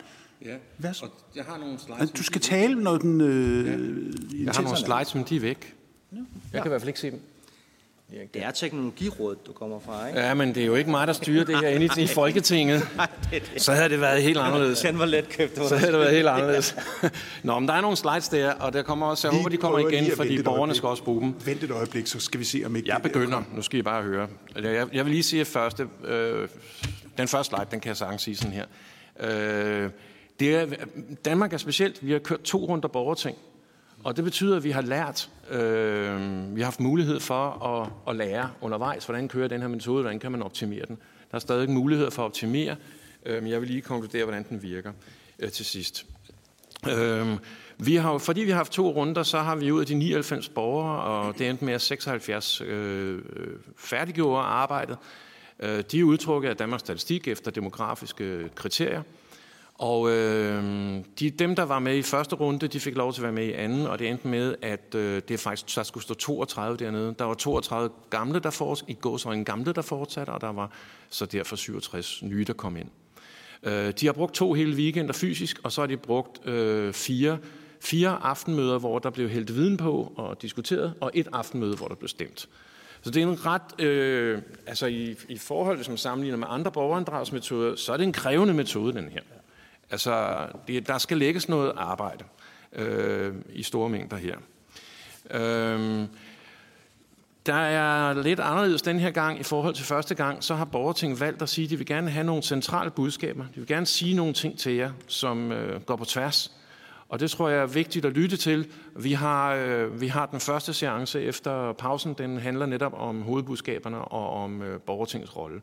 Ja, 0.45 0.57
Hvad 0.79 0.95
så? 0.95 1.05
og 1.05 1.11
jeg 1.37 1.45
har 1.45 1.59
nogle 1.59 1.79
slides. 1.79 2.11
Du 2.11 2.23
skal 2.23 2.41
tale, 2.41 2.83
når 2.83 2.99
den... 2.99 3.21
Øh, 3.21 3.67
ja. 3.67 4.45
Jeg 4.45 4.55
har 4.55 4.63
nogle 4.63 4.79
slides, 4.79 5.15
men 5.15 5.25
de 5.29 5.37
er 5.37 5.41
væk. 5.41 5.75
Ja. 6.13 6.17
Jeg 6.53 6.63
kan 6.63 6.67
i 6.67 6.69
hvert 6.69 6.81
fald 6.81 6.89
ikke 6.89 7.01
se 7.01 7.11
dem. 7.11 7.21
Det 8.11 8.43
er 8.45 8.51
teknologirådet, 8.51 9.47
du 9.47 9.53
kommer 9.53 9.81
fra, 9.81 10.07
ikke? 10.07 10.21
Ja, 10.21 10.35
men 10.35 10.55
det 10.55 10.63
er 10.63 10.67
jo 10.67 10.75
ikke 10.75 10.91
mig, 10.91 11.07
der 11.07 11.13
styrer 11.13 11.45
det 11.45 11.59
her 11.59 11.69
inde 11.69 12.03
i, 12.03 12.07
Folketinget. 12.07 12.89
Nej, 12.97 13.09
det 13.31 13.51
det. 13.55 13.63
Så 13.63 13.73
havde 13.73 13.89
det 13.89 14.01
været 14.01 14.23
helt 14.23 14.39
anderledes. 14.39 14.81
Den 14.81 14.99
var 14.99 15.05
let 15.05 15.29
købt. 15.29 15.57
Så 15.69 15.77
havde 15.77 15.93
det 15.93 16.01
været 16.01 16.15
helt 16.15 16.29
anderledes. 16.37 16.77
Nå, 17.43 17.59
men 17.59 17.69
der 17.69 17.75
er 17.75 17.81
nogle 17.81 17.97
slides 17.97 18.29
der, 18.29 18.53
og 18.53 18.73
der 18.73 18.83
kommer 18.83 19.07
også, 19.07 19.29
jeg 19.29 19.37
håber, 19.37 19.49
de 19.49 19.57
kommer 19.57 19.79
igen, 19.79 20.17
fordi 20.17 20.43
borgerne 20.43 20.75
skal 20.75 20.89
også 20.89 21.03
bruge 21.03 21.21
dem. 21.21 21.35
Vent 21.45 21.63
et 21.63 21.71
øjeblik, 21.71 22.07
så 22.07 22.21
skal 22.21 22.41
vi 22.41 22.45
se, 22.45 22.63
om 22.67 22.77
ikke... 22.77 22.89
Jeg 22.89 23.03
begynder. 23.03 23.43
Nu 23.55 23.63
skal 23.63 23.79
I 23.79 23.83
bare 23.83 24.03
høre. 24.03 24.29
Jeg, 24.63 24.87
jeg 24.93 25.05
vil 25.05 25.13
lige 25.13 25.23
sige 25.23 25.45
første... 25.45 25.89
Øh, 26.05 26.49
den 27.19 27.29
første 27.29 27.57
slide, 27.57 27.67
den 27.71 27.81
kan 27.81 27.89
jeg 27.89 27.97
sagtens 27.97 28.23
sige 28.23 28.37
sådan 28.37 28.53
her. 28.53 28.65
Øh, 29.21 29.91
det 30.41 30.55
er, 30.57 30.67
Danmark 31.25 31.53
er 31.53 31.59
specielt. 31.59 32.07
Vi 32.07 32.13
har 32.13 32.19
kørt 32.19 32.41
to 32.41 32.59
runder 32.59 32.89
borgerting. 32.89 33.37
Og 34.05 34.17
det 34.17 34.25
betyder, 34.25 34.57
at 34.57 34.65
vi 34.65 34.71
har 34.71 34.81
lært, 34.81 35.29
øh, 35.51 36.57
vi 36.57 36.61
har 36.61 36.65
haft 36.65 36.81
mulighed 36.81 37.21
for 37.21 37.67
at, 37.67 37.91
at 38.09 38.17
lære 38.17 38.51
undervejs, 38.61 39.05
hvordan 39.05 39.29
kører 39.29 39.49
den 39.49 39.61
her 39.61 39.69
metode, 39.69 40.03
hvordan 40.03 40.19
kan 40.19 40.33
man 40.33 40.43
optimere 40.43 40.87
den. 40.87 40.99
Der 41.31 41.35
er 41.35 41.39
stadig 41.39 41.71
mulighed 41.71 42.11
for 42.11 42.23
at 42.23 42.27
optimere, 42.27 42.77
øh, 43.27 43.43
men 43.43 43.53
jeg 43.53 43.61
vil 43.61 43.69
lige 43.69 43.81
konkludere, 43.81 44.25
hvordan 44.25 44.47
den 44.49 44.63
virker 44.63 44.93
øh, 45.39 45.51
til 45.51 45.65
sidst. 45.65 46.07
Øh, 46.89 47.39
vi 47.79 47.97
har, 47.97 48.19
fordi 48.19 48.41
vi 48.41 48.51
har 48.51 48.57
haft 48.57 48.73
to 48.73 48.91
runder, 48.91 49.23
så 49.23 49.39
har 49.39 49.57
vi 49.57 49.73
ud 49.73 49.81
af 49.81 49.87
de 49.87 49.95
99 49.95 50.49
borgere, 50.49 51.03
og 51.03 51.39
det 51.39 51.49
endte 51.49 51.65
med 51.65 51.75
at 51.75 51.81
76 51.81 52.61
øh, 52.61 53.15
øh, 53.15 53.47
færdiggjorde 53.77 54.43
arbejdet. 54.43 54.97
Øh, 55.61 55.85
de 55.91 56.01
er 56.01 56.05
udtrukket 56.05 56.49
af 56.49 56.57
Danmarks 56.57 56.81
Statistik 56.81 57.29
efter 57.29 57.51
demografiske 57.51 58.49
kriterier. 58.55 59.03
Og 59.79 60.11
øh, 60.11 60.65
de, 61.19 61.31
dem, 61.31 61.57
der 61.57 61.63
var 61.63 61.79
med 61.79 61.97
i 61.97 62.03
første 62.03 62.37
runde, 62.37 62.69
de 62.69 62.81
fik 62.81 62.97
lov 62.97 63.13
til 63.13 63.21
at 63.21 63.23
være 63.23 63.33
med 63.33 63.47
i 63.47 63.53
anden, 63.53 63.87
og 63.87 63.99
det 63.99 64.09
endte 64.09 64.29
med, 64.29 64.55
at 64.63 64.95
øh, 64.95 65.23
det 65.29 65.41
faktisk, 65.41 65.77
der 65.77 65.83
skulle 65.83 66.05
stå 66.05 66.15
32 66.15 66.77
dernede. 66.77 67.15
Der 67.19 67.25
var 67.25 67.35
32 67.35 67.91
gamle, 68.11 68.39
der 68.39 68.51
fortsatte, 68.51 68.93
i 68.93 68.95
går 68.95 69.17
så 69.17 69.31
en 69.31 69.45
gamle, 69.45 69.73
der 69.73 69.83
fortsatte, 69.83 70.31
og 70.31 70.41
der 70.41 70.53
var 70.53 70.71
så 71.11 71.27
derfor 71.27 71.57
67 71.57 72.23
nye, 72.23 72.45
der 72.45 72.53
kom 72.53 72.77
ind. 72.77 72.89
Øh, 73.63 73.93
de 74.01 74.07
har 74.07 74.13
brugt 74.13 74.35
to 74.35 74.53
hele 74.53 74.77
weekender 74.77 75.13
fysisk, 75.13 75.61
og 75.63 75.73
så 75.73 75.81
har 75.81 75.87
de 75.87 75.97
brugt 75.97 76.47
øh, 76.47 76.93
fire, 76.93 77.39
fire 77.81 78.19
aftenmøder, 78.23 78.79
hvor 78.79 78.99
der 78.99 79.11
blev 79.11 79.29
hældt 79.29 79.55
viden 79.55 79.77
på 79.77 80.13
og 80.17 80.43
diskuteret, 80.43 80.95
og 81.01 81.11
et 81.15 81.29
aftenmøde, 81.33 81.77
hvor 81.77 81.89
der 81.89 81.95
blev 81.95 82.09
stemt. 82.09 82.49
Så 83.03 83.11
det 83.11 83.23
er 83.23 83.27
en 83.27 83.47
ret, 83.47 83.81
øh, 83.81 84.43
altså 84.67 84.87
i, 84.87 85.17
i 85.29 85.39
forhold, 85.39 85.77
til, 85.77 85.85
som 85.85 85.97
sammenligner 85.97 86.39
med 86.39 86.47
andre 86.51 86.71
borgerinddragsmetoder, 86.71 87.77
så 87.77 87.93
er 87.93 87.97
det 87.97 88.05
en 88.05 88.13
krævende 88.13 88.55
metode, 88.55 88.93
den 88.93 89.09
her. 89.09 89.21
Altså, 89.95 90.47
det, 90.69 90.89
der 90.89 90.99
skal 90.99 91.19
lægges 91.19 91.49
noget 91.49 91.73
arbejde 91.77 92.25
øh, 92.73 93.35
i 93.53 93.63
store 93.63 93.89
mængder 93.89 94.17
her. 94.17 94.37
Øh, 95.31 96.07
der 97.47 97.55
er 97.55 98.23
lidt 98.23 98.41
anderledes 98.41 98.83
den 98.83 98.99
her 98.99 99.11
gang 99.11 99.41
i 99.41 99.43
forhold 99.43 99.75
til 99.75 99.85
første 99.85 100.15
gang, 100.15 100.45
så 100.45 100.55
har 100.55 100.65
borgertinget 100.65 101.21
valgt 101.21 101.43
at 101.43 101.49
sige, 101.49 101.65
at 101.65 101.71
de 101.71 101.77
vil 101.77 101.87
gerne 101.87 102.11
have 102.11 102.25
nogle 102.25 102.43
centrale 102.43 102.91
budskaber. 102.91 103.45
De 103.45 103.61
vil 103.61 103.67
gerne 103.67 103.87
sige 103.87 104.15
nogle 104.15 104.33
ting 104.33 104.59
til 104.59 104.73
jer, 104.73 104.91
som 105.07 105.53
øh, 105.53 105.81
går 105.81 105.97
på 105.97 106.05
tværs. 106.05 106.53
Og 107.09 107.21
det 107.21 107.31
tror 107.31 107.49
jeg 107.49 107.63
er 107.63 107.67
vigtigt 107.67 108.05
at 108.05 108.13
lytte 108.13 108.37
til. 108.37 108.69
Vi 108.97 109.13
har, 109.13 109.55
øh, 109.55 110.01
vi 110.01 110.09
har 110.09 110.27
den 110.27 110.41
første 110.41 110.73
seance 110.73 111.23
efter 111.23 111.73
pausen. 111.73 112.15
Den 112.15 112.39
handler 112.39 112.67
netop 112.67 112.93
om 112.97 113.23
hovedbudskaberne 113.23 113.99
og 113.99 114.31
om 114.45 114.63
øh, 114.63 114.81
borgertingets 114.81 115.37
rolle. 115.37 115.61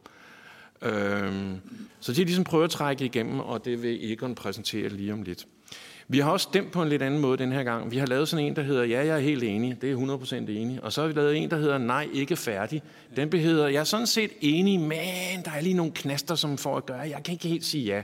Øhm, 0.81 1.59
så 1.99 2.13
de 2.13 2.23
ligesom 2.23 2.43
prøver 2.43 2.63
at 2.63 2.69
trække 2.69 3.05
igennem, 3.05 3.39
og 3.39 3.65
det 3.65 3.83
vil 3.83 4.11
Egon 4.11 4.35
præsentere 4.35 4.89
lige 4.89 5.13
om 5.13 5.21
lidt. 5.21 5.47
Vi 6.07 6.19
har 6.19 6.31
også 6.31 6.43
stemt 6.43 6.71
på 6.71 6.81
en 6.81 6.89
lidt 6.89 7.01
anden 7.01 7.19
måde 7.19 7.37
den 7.37 7.51
her 7.51 7.63
gang. 7.63 7.91
Vi 7.91 7.97
har 7.97 8.05
lavet 8.05 8.27
sådan 8.27 8.45
en, 8.45 8.55
der 8.55 8.61
hedder, 8.61 8.83
ja, 8.83 9.05
jeg 9.05 9.15
er 9.15 9.19
helt 9.19 9.43
enig, 9.43 9.81
det 9.81 9.91
er 9.91 10.17
100% 10.17 10.35
enig. 10.35 10.83
Og 10.83 10.93
så 10.93 11.01
har 11.01 11.07
vi 11.07 11.13
lavet 11.13 11.37
en, 11.37 11.49
der 11.49 11.57
hedder, 11.57 11.77
nej, 11.77 12.07
ikke 12.13 12.35
færdig. 12.35 12.81
Den 13.15 13.33
hedder, 13.33 13.67
jeg 13.67 13.79
er 13.79 13.83
sådan 13.83 14.07
set 14.07 14.31
enig, 14.41 14.79
men 14.79 15.43
der 15.45 15.51
er 15.51 15.61
lige 15.61 15.73
nogle 15.73 15.91
knaster, 15.91 16.35
som 16.35 16.57
får 16.57 16.77
at 16.77 16.85
gøre, 16.85 16.99
jeg 16.99 17.21
kan 17.25 17.33
ikke 17.33 17.47
helt 17.47 17.65
sige 17.65 17.85
ja. 17.85 18.01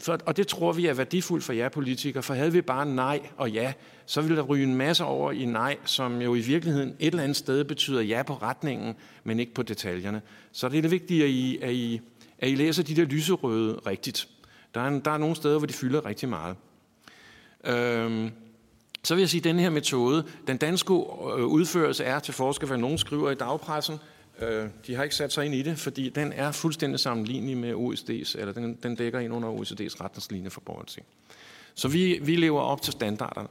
For, 0.00 0.18
og 0.26 0.36
det 0.36 0.46
tror 0.46 0.72
vi 0.72 0.86
er 0.86 0.94
værdifuldt 0.94 1.44
for 1.44 1.52
jer 1.52 1.68
politikere, 1.68 2.22
for 2.22 2.34
havde 2.34 2.52
vi 2.52 2.60
bare 2.60 2.86
nej 2.86 3.20
og 3.36 3.50
ja, 3.50 3.72
så 4.06 4.20
ville 4.20 4.36
der 4.36 4.42
ryge 4.42 4.64
en 4.64 4.74
masse 4.74 5.04
over 5.04 5.32
i 5.32 5.44
nej, 5.44 5.76
som 5.84 6.20
jo 6.20 6.34
i 6.34 6.40
virkeligheden 6.40 6.88
et 6.98 7.06
eller 7.06 7.22
andet 7.22 7.36
sted 7.36 7.64
betyder 7.64 8.00
ja 8.00 8.22
på 8.22 8.34
retningen, 8.34 8.94
men 9.24 9.40
ikke 9.40 9.54
på 9.54 9.62
detaljerne. 9.62 10.22
Så 10.52 10.68
det 10.68 10.78
er 10.78 10.82
det 10.82 10.90
vigtige, 10.90 11.24
at 11.24 11.30
I, 11.30 11.58
at 11.62 11.72
I, 11.72 12.00
at 12.38 12.48
I 12.48 12.54
læser 12.54 12.82
de 12.82 12.96
der 12.96 13.04
lyserøde 13.04 13.80
rigtigt. 13.86 14.28
Der 14.74 14.80
er, 14.80 14.98
der 14.98 15.10
er 15.10 15.18
nogle 15.18 15.36
steder, 15.36 15.58
hvor 15.58 15.66
de 15.66 15.72
fylder 15.72 16.06
rigtig 16.06 16.28
meget. 16.28 16.56
Øhm, 17.64 18.30
så 19.04 19.14
vil 19.14 19.22
jeg 19.22 19.28
sige, 19.28 19.40
at 19.40 19.44
den 19.44 19.58
her 19.58 19.70
metode, 19.70 20.24
den 20.46 20.56
danske 20.56 20.92
øh, 20.92 21.46
udførelse 21.46 22.04
er 22.04 22.18
til 22.18 22.34
forskel, 22.34 22.66
hvad 22.66 22.78
nogen 22.78 22.98
skriver 22.98 23.30
i 23.30 23.34
dagpressen, 23.34 23.98
Øh, 24.42 24.68
de 24.86 24.94
har 24.94 25.02
ikke 25.02 25.14
sat 25.14 25.32
sig 25.32 25.46
ind 25.46 25.54
i 25.54 25.62
det, 25.62 25.78
fordi 25.78 26.08
den 26.08 26.32
er 26.32 26.52
fuldstændig 26.52 27.00
sammenlignelig 27.00 27.56
med 27.56 27.74
OECD's, 27.74 28.40
eller 28.40 28.52
den, 28.52 28.78
den 28.82 28.94
dækker 28.94 29.18
ind 29.18 29.32
under 29.32 29.48
OECD's 29.48 30.04
retningslinje 30.04 30.50
for 30.50 30.60
borgerting. 30.60 31.06
Så 31.74 31.88
vi, 31.88 32.18
vi 32.22 32.36
lever 32.36 32.60
op 32.60 32.82
til 32.82 32.92
standarderne. 32.92 33.48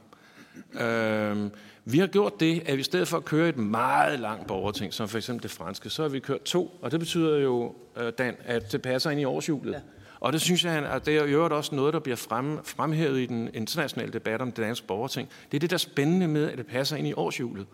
Øh, 0.80 1.50
vi 1.84 1.98
har 1.98 2.06
gjort 2.06 2.40
det, 2.40 2.62
at 2.66 2.76
vi 2.76 2.80
i 2.80 2.84
stedet 2.84 3.08
for 3.08 3.16
at 3.16 3.24
køre 3.24 3.48
et 3.48 3.56
meget 3.56 4.20
langt 4.20 4.46
borgerting, 4.46 4.94
som 4.94 5.08
for 5.08 5.18
eksempel 5.18 5.42
det 5.42 5.50
franske, 5.50 5.90
så 5.90 6.02
har 6.02 6.08
vi 6.08 6.20
kørt 6.20 6.42
to, 6.42 6.78
og 6.82 6.90
det 6.90 7.00
betyder 7.00 7.38
jo, 7.38 7.74
øh, 7.96 8.12
Dan, 8.18 8.36
at 8.44 8.72
det 8.72 8.82
passer 8.82 9.10
ind 9.10 9.20
i 9.20 9.24
årshjulet. 9.24 9.72
Ja. 9.72 9.80
Og 10.20 10.32
det 10.32 10.40
synes 10.40 10.64
jeg, 10.64 10.72
at 10.72 11.06
det 11.06 11.16
er 11.16 11.24
jo 11.24 11.56
også 11.56 11.74
noget, 11.74 11.94
der 11.94 12.00
bliver 12.00 12.16
frem, 12.16 12.64
fremhævet 12.64 13.20
i 13.20 13.26
den 13.26 13.50
internationale 13.54 14.12
debat 14.12 14.40
om 14.40 14.52
det 14.52 14.64
danske 14.64 14.86
borgerting. 14.86 15.28
Det 15.50 15.56
er 15.56 15.60
det, 15.60 15.70
der 15.70 15.76
er 15.76 15.78
spændende 15.78 16.28
med, 16.28 16.50
at 16.50 16.58
det 16.58 16.66
passer 16.66 16.96
ind 16.96 17.08
i 17.08 17.12
årshjulet. 17.12 17.66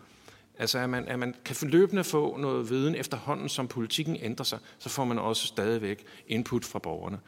Altså 0.59 0.79
at 0.79 0.89
man, 0.89 1.07
at 1.07 1.19
man 1.19 1.35
kan 1.45 1.69
løbende 1.69 2.03
få 2.03 2.37
noget 2.37 2.69
viden 2.69 2.95
efterhånden, 2.95 3.49
som 3.49 3.67
politikken 3.67 4.17
ændrer 4.21 4.43
sig, 4.43 4.59
så 4.79 4.89
får 4.89 5.05
man 5.05 5.19
også 5.19 5.47
stadigvæk 5.47 6.05
input 6.27 6.65
fra 6.65 6.79
borgerne. 6.79 7.19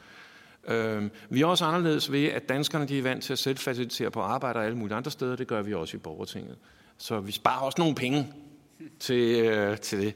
Øh, 0.67 1.09
vi 1.29 1.41
er 1.41 1.45
også 1.45 1.65
anderledes 1.65 2.11
ved, 2.11 2.25
at 2.25 2.49
danskerne 2.49 2.87
de 2.87 2.97
er 2.97 3.03
vant 3.03 3.23
til 3.23 3.33
at 3.33 3.39
selv 3.39 3.57
facilitere 3.57 4.11
på 4.11 4.21
arbejde 4.21 4.59
og 4.59 4.65
alle 4.65 4.77
mulige 4.77 4.95
andre 4.95 5.11
steder. 5.11 5.35
Det 5.35 5.47
gør 5.47 5.61
vi 5.61 5.73
også 5.73 5.97
i 5.97 5.99
borgertinget. 5.99 6.55
Så 6.97 7.19
vi 7.19 7.31
sparer 7.31 7.61
også 7.61 7.81
nogle 7.81 7.95
penge 7.95 8.33
til, 8.99 9.45
øh, 9.45 9.77
til 9.77 9.99
det. 9.99 10.15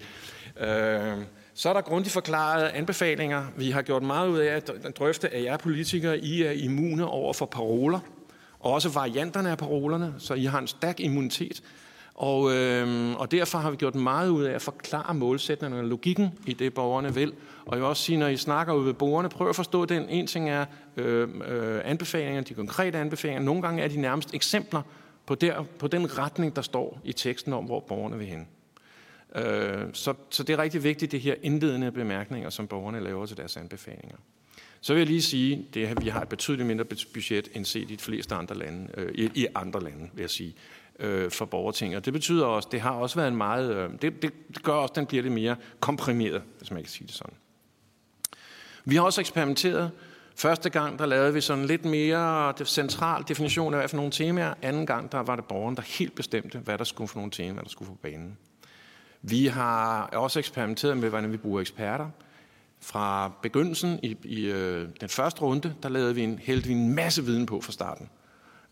Øh, 0.68 1.24
så 1.54 1.70
er 1.70 1.74
der 1.74 1.82
grundigt 1.82 2.14
forklaret 2.14 2.64
anbefalinger. 2.64 3.46
Vi 3.58 3.72
har 3.72 3.82
gjort 3.82 4.04
meget 4.04 4.30
ud 4.30 4.38
af 4.38 4.56
at 4.56 4.98
drøfte, 4.98 5.30
at 5.30 5.44
jer 5.44 5.58
politikere 5.58 6.20
I 6.20 6.44
er 6.44 6.52
immune 6.52 7.06
over 7.06 7.34
for 7.34 7.46
paroler, 7.46 8.00
og 8.60 8.74
også 8.74 8.90
varianterne 8.90 9.52
af 9.52 9.58
parolerne, 9.58 10.14
så 10.18 10.34
I 10.34 10.46
har 10.46 10.60
en 10.60 10.68
stærk 10.68 11.00
immunitet 11.00 11.64
og, 12.16 12.56
øh, 12.56 13.16
og 13.16 13.32
derfor 13.32 13.58
har 13.58 13.72
vi 13.72 13.78
gjort 13.78 13.96
meget 13.96 14.30
ud 14.30 14.44
af 14.44 14.54
at 14.54 14.62
forklare 14.62 15.14
målsætningerne 15.14 15.84
og 15.84 15.90
logikken 15.90 16.30
i 16.48 16.54
det, 16.54 16.74
borgerne 16.74 17.14
vil. 17.14 17.34
Og 17.66 17.74
jeg 17.74 17.82
vil 17.82 17.88
også 17.88 18.04
sige, 18.04 18.18
når 18.18 18.28
I 18.28 18.38
snakker 18.38 18.74
ud 18.74 18.86
ved 18.86 18.94
borgerne, 18.94 19.30
prøv 19.30 19.50
at 19.50 19.56
forstå 19.56 19.86
den. 19.86 20.10
En 20.10 20.28
ting 20.28 20.50
er 20.50 20.66
øh, 20.98 21.30
øh, 21.48 21.82
anbefalinger, 21.84 22.42
de 22.42 22.54
konkrete 22.54 22.98
anbefalinger. 22.98 23.44
Nogle 23.44 23.62
gange 23.62 23.84
er 23.84 23.88
de 23.88 24.02
nærmest 24.02 24.34
eksempler 24.34 24.82
på, 25.26 25.36
der, 25.36 25.64
på 25.80 25.88
den 25.88 26.18
retning, 26.18 26.56
der 26.56 26.62
står 26.62 27.00
i 27.04 27.14
teksten 27.14 27.54
om, 27.54 27.66
hvor 27.66 27.80
borgerne 27.80 28.18
vil 28.18 28.28
hen. 28.28 28.48
Øh, 29.36 29.88
så, 29.94 30.14
så 30.30 30.44
det 30.44 30.54
er 30.54 30.60
rigtig 30.60 30.84
vigtigt, 30.84 31.12
det 31.12 31.22
her 31.22 31.36
indledende 31.42 31.92
bemærkninger, 31.92 32.50
som 32.50 32.68
borgerne 32.68 33.00
laver 33.00 33.26
til 33.26 33.38
deres 33.38 33.58
anbefalinger. 33.58 34.18
Så 34.82 34.94
vil 34.94 35.00
jeg 35.00 35.08
lige 35.08 35.22
sige, 35.22 35.66
at 35.76 36.04
vi 36.04 36.10
har 36.10 36.22
et 36.22 36.30
betydeligt 36.30 36.68
mindre 36.68 36.86
budget 37.14 37.50
end 37.54 37.66
set 37.66 37.92
i 37.92 37.96
de 37.96 38.02
fleste 38.02 38.36
andre 38.36 38.56
lande, 38.56 38.88
øh, 38.98 39.12
i, 39.16 39.30
i 39.36 39.48
andre 39.56 39.84
lande, 39.84 40.10
vil 40.14 40.22
jeg 40.22 40.30
sige 40.30 40.56
øh, 41.00 41.32
for 41.32 41.46
borgerting. 41.46 41.96
Og 41.96 42.06
det 42.06 42.14
betyder 42.14 42.46
også, 42.46 42.70
det 42.72 42.82
har 42.82 42.92
også 42.92 43.16
været 43.16 43.28
en 43.28 43.36
meget, 43.36 43.76
øh, 43.76 43.90
det, 44.02 44.22
det, 44.22 44.32
det 44.48 44.64
gør 44.64 44.74
også, 44.74 44.92
at 44.92 44.96
den 44.96 45.06
bliver 45.06 45.24
lidt 45.24 45.34
mere 45.34 45.56
komprimeret, 45.80 46.42
hvis 46.58 46.72
man 46.72 46.84
kan 46.84 46.90
sige 46.90 47.08
det 47.08 47.16
sådan. 47.16 47.34
Vi 48.86 48.96
har 48.96 49.04
også 49.04 49.22
eksperimenteret. 49.22 49.92
Første 50.38 50.70
gang, 50.70 51.00
der 51.00 51.06
lavede 51.06 51.34
vi 51.34 51.42
sådan 51.42 51.66
lidt 51.66 51.86
mere 51.86 52.54
central 52.66 53.24
definition 53.28 53.74
af, 53.74 53.80
hvad 53.80 53.90
for 53.90 53.98
nogle 53.98 54.12
temaer. 54.12 54.54
Anden 54.62 54.86
gang, 54.86 55.12
der 55.12 55.20
var 55.20 55.36
det 55.36 55.46
borgeren, 55.46 55.76
der 55.76 55.82
helt 55.82 56.16
bestemte, 56.16 56.60
hvad 56.60 56.78
der 56.78 56.84
skulle 56.84 57.08
for 57.08 57.18
nogle 57.18 57.32
temaer, 57.32 57.62
der 57.62 57.70
skulle 57.70 57.90
på 57.90 57.98
banen. 58.02 58.38
Vi 59.22 59.48
har 59.48 60.02
også 60.04 60.40
eksperimenteret 60.40 60.98
med, 60.98 61.10
hvordan 61.10 61.32
vi 61.32 61.38
bruger 61.38 61.62
eksperter. 61.62 62.10
Fra 62.82 63.32
begyndelsen 63.42 64.00
i, 64.04 64.18
i 64.24 64.46
øh, 64.46 64.90
den 65.02 65.10
første 65.10 65.42
runde, 65.42 65.76
der 65.84 65.90
lavede 65.90 66.16
vi 66.16 66.24
en, 66.24 66.40
hældte 66.40 66.68
vi 66.68 66.74
en 66.74 66.96
masse 66.96 67.26
viden 67.26 67.46
på 67.46 67.62
fra 67.62 67.72
starten. 67.72 68.10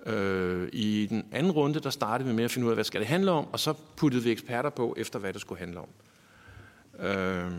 Øh, 0.05 0.69
I 0.73 1.07
den 1.09 1.25
anden 1.31 1.51
runde, 1.51 1.79
der 1.79 1.89
startede 1.89 2.29
vi 2.29 2.35
med 2.35 2.43
at 2.43 2.51
finde 2.51 2.65
ud 2.65 2.71
af, 2.71 2.75
hvad 2.75 2.83
skal 2.83 2.99
det 2.99 3.07
handle 3.07 3.31
om, 3.31 3.47
og 3.51 3.59
så 3.59 3.73
puttede 3.95 4.23
vi 4.23 4.31
eksperter 4.31 4.69
på, 4.69 4.95
efter 4.97 5.19
hvad 5.19 5.33
det 5.33 5.41
skulle 5.41 5.59
handle 5.59 5.79
om. 5.79 5.89
Øh, 7.05 7.51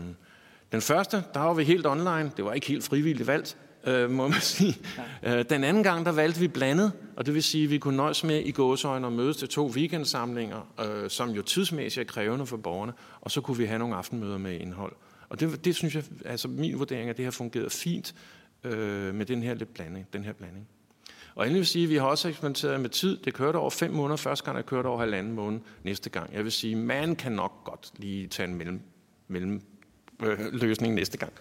den 0.71 0.81
første, 0.81 1.23
der 1.33 1.39
var 1.39 1.53
vi 1.53 1.63
helt 1.63 1.87
online. 1.87 2.31
Det 2.37 2.45
var 2.45 2.53
ikke 2.53 2.67
helt 2.67 2.83
frivilligt 2.83 3.27
valgt, 3.27 3.57
øh, 3.87 4.09
må 4.11 4.27
man 4.27 4.41
sige. 4.41 4.77
Øh, 5.23 5.45
den 5.49 5.63
anden 5.63 5.83
gang, 5.83 6.05
der 6.05 6.11
valgte 6.11 6.39
vi 6.39 6.47
blandet, 6.47 6.91
og 7.15 7.25
det 7.25 7.33
vil 7.33 7.43
sige, 7.43 7.63
at 7.63 7.69
vi 7.69 7.77
kunne 7.77 7.97
nøjes 7.97 8.23
med 8.23 8.41
i 8.45 8.51
gåsøjne 8.51 9.07
og 9.07 9.13
mødes 9.13 9.37
til 9.37 9.47
to 9.47 9.67
weekendsamlinger, 9.67 10.73
øh, 10.85 11.09
som 11.09 11.29
jo 11.29 11.41
tidsmæssigt 11.41 12.09
er 12.09 12.13
krævende 12.13 12.45
for 12.45 12.57
borgerne, 12.57 12.93
og 13.21 13.31
så 13.31 13.41
kunne 13.41 13.57
vi 13.57 13.65
have 13.65 13.79
nogle 13.79 13.95
aftenmøder 13.95 14.37
med 14.37 14.59
indhold. 14.59 14.93
Og 15.29 15.39
det, 15.39 15.65
det 15.65 15.75
synes 15.75 15.95
jeg, 15.95 16.03
altså 16.25 16.47
min 16.47 16.79
vurdering 16.79 17.05
er, 17.05 17.09
at 17.09 17.17
det 17.17 17.25
har 17.25 17.31
fungeret 17.31 17.71
fint 17.71 18.15
øh, 18.63 19.15
med 19.15 19.25
den 19.25 19.43
her 19.43 19.53
lidt 19.53 19.73
blanding, 19.73 20.07
den 20.13 20.23
her 20.23 20.33
blanding. 20.33 20.67
Og 21.35 21.45
endelig 21.45 21.59
vil 21.59 21.67
sige, 21.67 21.83
at 21.83 21.89
vi 21.89 21.95
har 21.95 22.05
også 22.05 22.27
eksperimenteret 22.27 22.79
med 22.79 22.89
tid. 22.89 23.17
Det 23.17 23.33
kørte 23.33 23.57
over 23.57 23.69
fem 23.69 23.91
måneder 23.91 24.17
første 24.17 24.45
gang, 24.45 24.57
det 24.57 24.65
kørte 24.65 24.87
over 24.87 24.99
halvanden 24.99 25.33
måned 25.33 25.59
næste 25.83 26.09
gang. 26.09 26.33
Jeg 26.33 26.43
vil 26.43 26.51
sige, 26.51 26.75
man 26.75 27.15
kan 27.15 27.31
nok 27.31 27.63
godt 27.63 27.91
lige 27.97 28.27
tage 28.27 28.49
en 28.49 28.55
mellem, 28.55 28.81
mellem 29.27 29.61
øh, 30.23 30.39
løsning 30.53 30.93
næste 30.93 31.17
gang. 31.17 31.33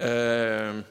Øh, 0.00 0.82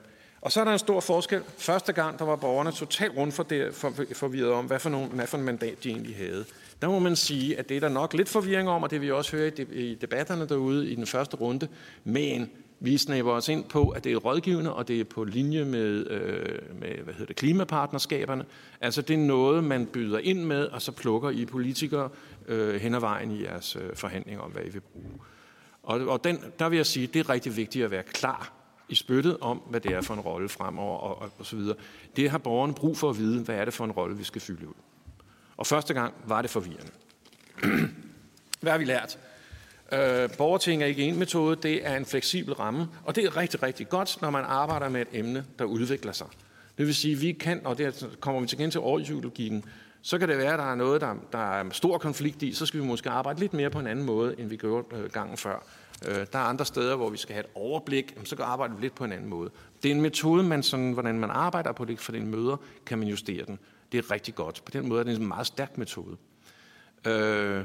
og 0.42 0.52
så 0.52 0.60
er 0.60 0.64
der 0.64 0.72
en 0.72 0.80
stor 0.80 1.00
forskel. 1.00 1.42
Første 1.58 1.94
gang, 1.94 2.20
der 2.20 2.26
var 2.26 2.36
borgerne 2.36 2.72
totalt 2.72 3.18
rundt 3.18 3.34
for 3.34 3.44
det, 3.44 3.76
for, 3.76 3.94
forvirret 4.14 4.52
om, 4.52 4.66
hvad 4.66 4.80
for, 4.80 4.90
nogle, 4.90 5.08
hvad 5.08 5.28
for 5.28 5.38
en 5.38 5.44
mandat 5.44 5.84
de 5.84 5.90
egentlig 5.90 6.16
havde. 6.16 6.46
Der 6.82 6.88
må 6.88 7.00
man 7.00 7.16
sige, 7.16 7.60
at 7.60 7.70
det 7.70 7.78
er 7.78 7.82
der 7.82 7.90
nok 7.90 8.14
lidt 8.14 8.30
forvirring 8.30 8.70
om, 8.70 8.84
og 8.84 8.92
det 8.92 9.02
vi 9.02 9.12
også 9.12 9.38
hører 9.38 9.52
i 9.72 9.98
debatterne 10.02 10.48
derude 10.48 10.90
i 10.90 10.96
den 10.96 11.08
første 11.08 11.38
runde. 11.38 11.68
Men 12.04 12.50
vi 12.84 12.98
snæver 12.98 13.34
os 13.34 13.50
ind 13.50 13.64
på, 13.64 13.90
at 13.90 14.04
det 14.04 14.12
er 14.12 14.18
rådgivende, 14.18 14.74
og 14.74 14.88
det 14.88 15.00
er 15.00 15.04
på 15.04 15.24
linje 15.24 15.66
med, 15.66 16.08
øh, 16.08 16.80
med 16.80 17.04
hvad 17.04 17.14
hedder 17.14 17.26
det, 17.26 17.36
klimapartnerskaberne. 17.36 18.46
Altså 18.82 19.02
det 19.02 19.14
er 19.14 19.18
noget, 19.18 19.64
man 19.64 19.86
byder 19.86 20.20
ind 20.20 20.44
med, 20.44 20.66
og 20.66 20.82
så 20.82 20.92
plukker 20.92 21.30
I 21.30 21.46
politikere 21.46 22.10
øh, 22.48 22.82
hen 22.82 22.96
ad 22.96 23.00
vejen 23.00 23.32
i 23.32 23.44
jeres 23.44 23.76
øh, 23.76 23.96
forhandlinger 23.96 24.42
om, 24.42 24.52
hvad 24.52 24.62
I 24.66 24.70
vil 24.70 24.80
bruge. 24.80 25.12
Og, 25.84 26.08
og 26.08 26.24
den, 26.24 26.40
der 26.60 26.70
vil 26.70 26.76
jeg 26.76 26.86
sige, 26.86 27.08
det 27.08 27.20
er 27.20 27.30
rigtig 27.30 27.58
vigtigt 27.58 27.86
at 27.86 27.92
være 27.92 28.04
klar 28.04 28.54
i 28.90 28.96
spyttet 28.96 29.38
om, 29.42 29.58
hvad 29.58 29.80
det 29.80 29.92
er 29.92 30.02
for 30.02 30.14
en 30.14 30.20
rolle 30.20 30.50
fremover, 30.50 30.98
og, 30.98 31.22
og, 31.22 31.30
og 31.40 31.46
så 31.46 31.56
videre. 31.56 31.76
Det 32.16 32.30
har 32.30 32.38
borgerne 32.38 32.74
brug 32.74 32.98
for 32.98 33.10
at 33.10 33.18
vide, 33.18 33.44
hvad 33.44 33.56
er 33.56 33.66
det 33.66 33.74
for 33.74 33.86
en 33.86 33.92
rolle, 33.92 34.18
vi 34.18 34.24
skal 34.24 34.42
fylde 34.42 34.68
ud. 34.68 34.74
Og 35.58 35.68
første 35.68 35.94
gang 35.94 36.14
var 36.28 36.42
det 36.42 36.52
forvirrende. 36.52 36.92
hvad 38.62 38.72
har 38.72 38.78
vi 38.78 38.86
lært? 38.86 39.20
Øh, 39.94 40.30
borgerting 40.38 40.84
er 40.84 40.86
ikke 40.86 41.04
en 41.04 41.20
metode, 41.20 41.56
det 41.64 41.88
er 41.88 41.98
en 41.98 42.06
fleksibel 42.06 42.54
ramme, 42.54 42.88
og 43.04 43.16
det 43.16 43.26
er 43.26 43.38
rigtig, 43.38 43.64
rigtig 43.64 43.90
godt, 43.90 44.22
når 44.22 44.30
man 44.30 44.44
arbejder 44.48 44.90
med 44.90 45.02
et 45.02 45.08
emne, 45.14 45.46
der 45.60 45.66
udvikler 45.66 46.12
sig. 46.12 46.28
Det 46.78 46.86
vil 46.86 46.96
sige, 46.96 47.16
vi 47.16 47.32
kan, 47.32 47.62
og 47.66 47.78
det 47.78 48.18
kommer 48.20 48.42
vi 48.42 48.48
til 48.48 48.60
igen 48.60 48.72
til 48.72 48.80
overpsykologikken, 48.80 49.66
så 50.02 50.20
kan 50.20 50.30
det 50.30 50.38
være, 50.38 50.54
at 50.54 50.60
der 50.60 50.72
er 50.72 50.76
noget, 50.76 51.02
der, 51.02 51.16
der 51.32 51.52
er 51.54 51.70
stor 51.72 51.98
konflikt 51.98 52.44
i, 52.44 52.54
så 52.54 52.66
skal 52.66 52.80
vi 52.80 52.86
måske 52.86 53.10
arbejde 53.10 53.40
lidt 53.40 53.54
mere 53.54 53.70
på 53.70 53.80
en 53.80 53.88
anden 53.88 54.06
måde, 54.06 54.36
end 54.40 54.50
vi 54.50 54.58
gjorde 54.58 54.96
øh, 54.96 55.12
gangen 55.12 55.38
før. 55.38 55.64
Øh, 56.08 56.16
der 56.16 56.40
er 56.40 56.44
andre 56.44 56.66
steder, 56.66 56.96
hvor 56.96 57.10
vi 57.10 57.18
skal 57.18 57.34
have 57.34 57.44
et 57.46 57.52
overblik, 57.56 58.18
så 58.24 58.36
kan 58.36 58.46
arbejde 58.46 58.74
lidt 58.82 58.96
på 58.96 59.04
en 59.04 59.12
anden 59.12 59.30
måde. 59.30 59.50
Det 59.84 59.92
er 59.92 59.96
en 59.96 60.02
metode, 60.02 60.44
man 60.44 60.64
sådan, 60.64 60.92
hvordan 60.92 61.20
man 61.20 61.30
arbejder 61.30 61.72
på 61.72 61.86
det, 61.86 62.00
for 62.00 62.12
den 62.12 62.28
møder, 62.28 62.58
kan 62.86 62.98
man 63.00 63.08
justere 63.08 63.46
den. 63.46 63.60
Det 63.92 63.98
er 63.98 64.12
rigtig 64.12 64.36
godt. 64.36 64.62
På 64.66 64.72
den 64.72 64.90
måde 64.90 65.00
er 65.00 65.04
det 65.04 65.16
en 65.16 65.28
meget 65.28 65.48
stærk 65.48 65.78
metode. 65.78 66.18
Øh, 67.08 67.64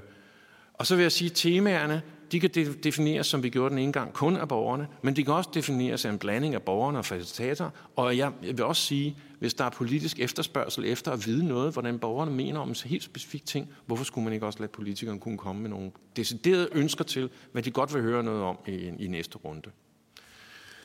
og 0.75 0.87
så 0.87 0.97
vil 0.97 1.03
jeg 1.03 1.13
sige, 1.13 1.31
at 1.31 1.37
temaerne, 1.37 2.03
de 2.33 2.41
kan 2.41 2.51
defineres, 2.85 3.27
som 3.27 3.43
vi 3.43 3.49
gjorde 3.49 3.71
den 3.71 3.79
ene 3.79 3.93
gang, 3.93 4.13
kun 4.13 4.37
af 4.37 4.49
borgerne, 4.49 4.89
men 5.03 5.17
de 5.17 5.25
kan 5.25 5.35
også 5.35 5.51
defineres 5.55 6.05
af 6.05 6.11
en 6.11 6.19
blanding 6.19 6.55
af 6.55 6.63
borgerne 6.63 6.99
og 6.99 7.05
facilitatorer. 7.05 7.71
Og 7.97 8.17
jeg 8.17 8.33
vil 8.41 8.65
også 8.65 8.83
sige, 8.83 9.17
hvis 9.39 9.55
der 9.55 9.65
er 9.65 9.71
politisk 9.71 10.21
efterspørgsel 10.21 10.85
efter 10.85 11.13
at 11.13 11.27
vide 11.27 11.47
noget, 11.47 11.73
hvordan 11.73 11.99
borgerne 11.99 12.31
mener 12.31 12.61
om 12.61 12.69
en 12.69 12.77
helt 12.85 13.03
specifik 13.03 13.47
ting, 13.47 13.71
hvorfor 13.87 14.05
skulle 14.05 14.25
man 14.25 14.33
ikke 14.33 14.47
også 14.47 14.59
lade 14.59 14.73
politikerne 14.73 15.21
kunne 15.21 15.39
komme 15.39 15.63
med 15.63 15.71
nogle 15.71 15.91
deciderede 16.17 16.69
ønsker 16.73 17.05
til, 17.05 17.31
hvad 17.53 17.63
de 17.63 17.71
godt 17.71 17.95
vil 17.95 18.03
høre 18.03 18.23
noget 18.23 18.43
om 18.43 18.59
i, 18.67 18.73
i 18.99 19.07
næste 19.07 19.39
runde. 19.39 19.71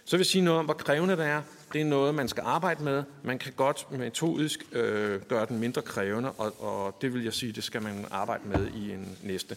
Så 0.06 0.18
vil 0.18 0.20
jeg 0.20 0.26
sige 0.26 0.42
noget 0.42 0.60
om, 0.60 0.66
hvor 0.66 0.74
krævende 0.74 1.18
det 1.18 1.26
er. 1.26 1.42
Det 1.74 1.82
er 1.82 1.86
noget, 1.86 2.16
man 2.16 2.28
skal 2.28 2.44
arbejde 2.46 2.84
med. 2.84 3.04
Man 3.24 3.40
kan 3.40 3.54
godt 3.56 3.88
metodisk 3.92 4.66
øh, 4.72 5.22
gøre 5.22 5.46
den 5.46 5.60
mindre 5.60 5.82
krævende, 5.82 6.32
og, 6.32 6.64
og 6.64 6.98
det 7.02 7.14
vil 7.14 7.24
jeg 7.24 7.34
sige, 7.34 7.52
det 7.52 7.64
skal 7.64 7.82
man 7.82 8.06
arbejde 8.12 8.48
med 8.48 8.68
i 8.68 8.92
en 8.92 9.18
næste. 9.24 9.56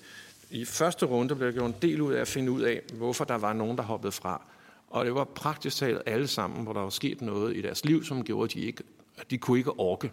I 0.50 0.64
første 0.64 1.06
runde 1.06 1.34
blev 1.34 1.46
der 1.46 1.52
gjort 1.52 1.70
en 1.70 1.76
del 1.82 2.00
ud 2.00 2.12
af 2.12 2.20
at 2.20 2.28
finde 2.28 2.52
ud 2.52 2.62
af, 2.62 2.82
hvorfor 2.94 3.24
der 3.24 3.34
var 3.34 3.52
nogen, 3.52 3.76
der 3.76 3.82
hoppede 3.82 4.12
fra. 4.12 4.42
Og 4.88 5.04
det 5.04 5.14
var 5.14 5.24
praktisk 5.24 5.76
talt 5.76 6.02
alle 6.06 6.26
sammen, 6.26 6.62
hvor 6.62 6.72
der 6.72 6.80
var 6.80 6.90
sket 6.90 7.22
noget 7.22 7.56
i 7.56 7.62
deres 7.62 7.84
liv, 7.84 8.04
som 8.04 8.24
gjorde, 8.24 8.44
at 8.44 8.54
de 8.54 8.60
ikke 8.60 8.82
de 9.30 9.38
kunne 9.38 9.58
ikke 9.58 9.80
orke 9.80 10.12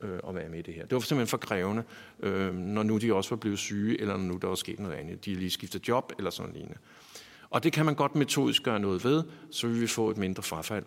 øh, 0.00 0.18
at 0.28 0.34
være 0.34 0.48
med 0.48 0.58
i 0.58 0.62
det 0.62 0.74
her. 0.74 0.82
Det 0.82 0.92
var 0.92 1.00
simpelthen 1.00 1.26
for 1.30 1.36
krævende, 1.36 1.82
øh, 2.20 2.54
når 2.54 2.82
nu 2.82 2.98
de 2.98 3.14
også 3.14 3.30
var 3.30 3.36
blevet 3.36 3.58
syge, 3.58 4.00
eller 4.00 4.16
når 4.16 4.24
nu 4.24 4.36
der 4.36 4.48
var 4.48 4.54
sket 4.54 4.80
noget 4.80 4.96
andet. 4.96 5.24
De 5.24 5.34
lige 5.34 5.50
skiftet 5.50 5.88
job, 5.88 6.12
eller 6.18 6.30
sådan 6.30 6.52
lignende. 6.52 6.78
Og 7.50 7.64
det 7.64 7.72
kan 7.72 7.86
man 7.86 7.94
godt 7.94 8.14
metodisk 8.14 8.62
gøre 8.62 8.80
noget 8.80 9.04
ved, 9.04 9.22
så 9.50 9.66
vil 9.66 9.80
vi 9.80 9.86
få 9.86 10.10
et 10.10 10.16
mindre 10.16 10.42
frafald. 10.42 10.84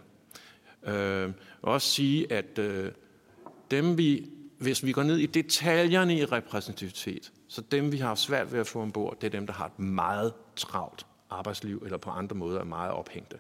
Øh, 0.88 1.32
også 1.62 1.88
sige, 1.88 2.32
at 2.32 2.60
øh, 2.60 2.92
dem 3.72 3.98
vi, 3.98 4.30
hvis 4.58 4.86
vi 4.86 4.92
går 4.92 5.04
ned 5.04 5.18
i 5.18 5.26
detaljerne 5.26 6.18
i 6.18 6.26
repræsentativitet, 6.26 7.32
så 7.48 7.62
dem 7.62 7.92
vi 7.92 7.98
har 7.98 8.16
svært 8.16 8.52
ved 8.52 8.60
at 8.60 8.68
få 8.68 8.82
ombord, 8.82 9.18
det 9.22 9.28
er 9.28 9.32
dem, 9.32 9.48
der 9.48 9.54
har 9.54 9.66
et 9.66 9.80
meget 9.80 10.34
travlt 10.56 11.06
arbejdsliv, 11.30 11.82
eller 11.86 11.98
på 11.98 12.10
andre 12.10 12.36
måder 12.36 12.60
er 12.60 12.64
meget 12.64 12.92
ophængte. 12.92 13.38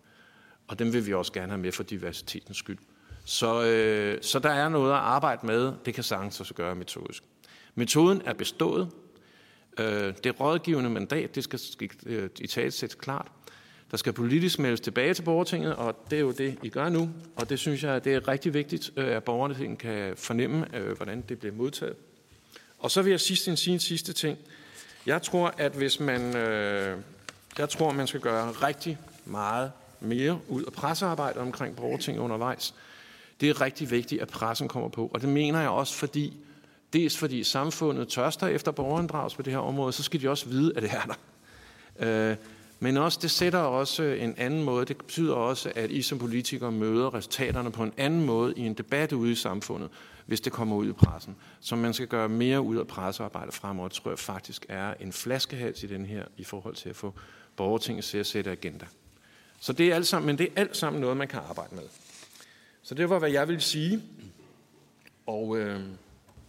Og 0.68 0.80
dem 0.80 0.94
vil 0.94 1.06
vi 1.06 1.14
også 1.14 1.34
gerne 1.34 1.52
have 1.52 1.62
med 1.62 1.72
for 1.72 1.84
diversitetens 1.84 2.58
skyld. 2.58 2.78
Så, 3.26 3.66
øh, 3.66 4.22
så 4.22 4.40
der 4.40 4.50
er 4.50 4.70
noget 4.70 4.92
at 4.92 4.98
arbejde 4.98 5.46
med. 5.46 5.74
Det 5.86 5.94
kan 5.94 6.04
sagtens 6.04 6.40
også 6.40 6.54
gøre 6.54 6.76
metodisk. 6.76 7.24
Metoden 7.76 8.22
er 8.26 8.34
bestået. 8.34 8.90
Øh, 9.80 10.14
det 10.24 10.40
rådgivende 10.40 10.90
mandat, 10.90 11.36
det 11.36 11.44
skal, 11.44 11.90
øh, 12.06 12.30
i 12.40 12.48
talsæt 12.48 12.98
klart. 12.98 13.28
Der 13.92 13.98
skal 13.98 14.14
politisk 14.14 14.60
meldes 14.60 14.80
tilbage 14.80 15.14
til 15.14 15.24
borgertinget, 15.24 15.76
og 15.76 15.96
det 16.10 16.16
er 16.16 16.22
jo 16.22 16.32
det, 16.32 16.58
I 16.64 16.70
gør 16.70 16.90
nu. 16.90 17.10
Og 17.36 17.50
det 17.50 17.60
synes 17.60 17.84
jeg, 17.84 18.04
det 18.04 18.14
er 18.14 18.28
rigtig 18.28 18.54
vigtigt, 18.54 18.92
øh, 18.98 19.08
at 19.08 19.24
borgerne 19.24 19.76
kan 19.76 20.18
fornemme, 20.18 20.78
øh, 20.78 20.98
hvordan 20.98 21.22
det 21.22 21.40
bliver 21.40 21.56
modtaget. 21.56 21.96
Og 22.80 22.92
så 22.92 23.02
vil 23.02 23.10
jeg 23.10 23.20
sidst 23.20 23.44
sige 23.44 23.74
en 23.74 23.80
sidste 23.80 24.14
ting. 24.14 24.38
Jeg 25.06 25.22
tror, 25.22 25.54
at 25.58 25.72
hvis 25.72 26.00
man, 26.00 26.36
øh, 26.36 26.98
jeg 27.58 27.70
tror, 27.70 27.92
man 27.92 28.08
skal 28.08 28.20
gøre 28.20 28.52
rigtig 28.52 28.98
meget 29.26 29.72
mere 30.00 30.40
ud 30.48 30.64
af 30.64 30.74
pressearbejdet 30.74 31.42
omkring 31.42 31.76
borgerting 31.76 32.20
undervejs. 32.20 32.74
Det 33.42 33.50
er 33.50 33.62
rigtig 33.62 33.92
vigtigt, 33.92 34.22
at 34.22 34.28
pressen 34.28 34.68
kommer 34.68 34.90
på, 34.90 35.12
og 35.14 35.22
det 35.22 35.30
mener 35.30 35.60
jeg 35.60 35.70
også, 35.70 35.94
fordi 35.94 36.34
dels 36.94 37.18
fordi 37.18 37.44
samfundet 37.44 38.08
tørster 38.08 38.48
efter 38.48 38.72
borgerinddragelse 38.72 39.38
på 39.38 39.42
det 39.42 39.54
her 39.54 39.60
område, 39.60 39.94
så 39.94 40.04
skal 40.04 40.22
de 40.22 40.30
også 40.30 40.46
vide, 40.46 40.74
at 40.76 40.84
det 40.84 40.92
er 40.92 41.06
der. 41.06 42.30
Øh, 42.30 42.36
men 42.80 42.98
også, 42.98 43.20
det 43.22 43.32
sætter 43.32 43.60
også 43.60 44.04
en 44.04 44.36
anden 44.38 44.64
måde. 44.64 44.86
Det 44.86 44.98
betyder 44.98 45.34
også, 45.34 45.72
at 45.76 45.92
I 45.92 46.02
som 46.02 46.20
politikere 46.20 46.72
møder 46.72 47.14
resultaterne 47.14 47.72
på 47.72 47.84
en 47.84 47.94
anden 47.98 48.26
måde 48.26 48.54
i 48.58 48.62
en 48.62 48.74
debat 48.74 49.14
ude 49.14 49.32
i 49.32 49.36
samfundet, 49.36 49.90
hvis 50.28 50.42
det 50.42 50.54
kommer 50.54 50.76
ud 50.76 50.90
i 50.90 50.92
pressen. 50.92 51.36
Så 51.60 51.76
man 51.76 51.94
skal 51.94 52.08
gøre 52.08 52.30
mere 52.30 52.62
ud 52.62 52.78
af 52.78 52.88
pressearbejde 52.88 53.52
fremover, 53.52 53.90
tror 53.90 54.12
jeg 54.12 54.20
faktisk 54.20 54.66
er 54.70 54.94
en 55.00 55.14
flaskehals 55.14 55.84
i 55.84 55.88
den 55.88 56.06
her, 56.06 56.26
i 56.38 56.44
forhold 56.44 56.76
til 56.76 56.90
at 56.90 56.96
få 56.96 57.14
borgertinget 57.56 58.06
til 58.06 58.18
at 58.18 58.26
sætte 58.26 58.52
agenda. 58.52 58.86
Så 59.60 59.74
det 59.74 59.92
er 59.92 59.96
alt 59.96 60.08
sammen, 60.08 60.28
men 60.28 60.38
det 60.38 60.48
er 60.48 60.62
alt 60.62 60.78
sammen 60.78 61.02
noget, 61.02 61.18
man 61.18 61.28
kan 61.28 61.40
arbejde 61.50 61.76
med. 61.76 61.84
Så 62.82 62.96
det 62.96 63.10
var, 63.10 63.20
hvad 63.20 63.32
jeg 63.32 63.48
ville 63.48 63.62
sige. 63.62 64.02
Og, 65.26 65.58
øh, 65.58 65.82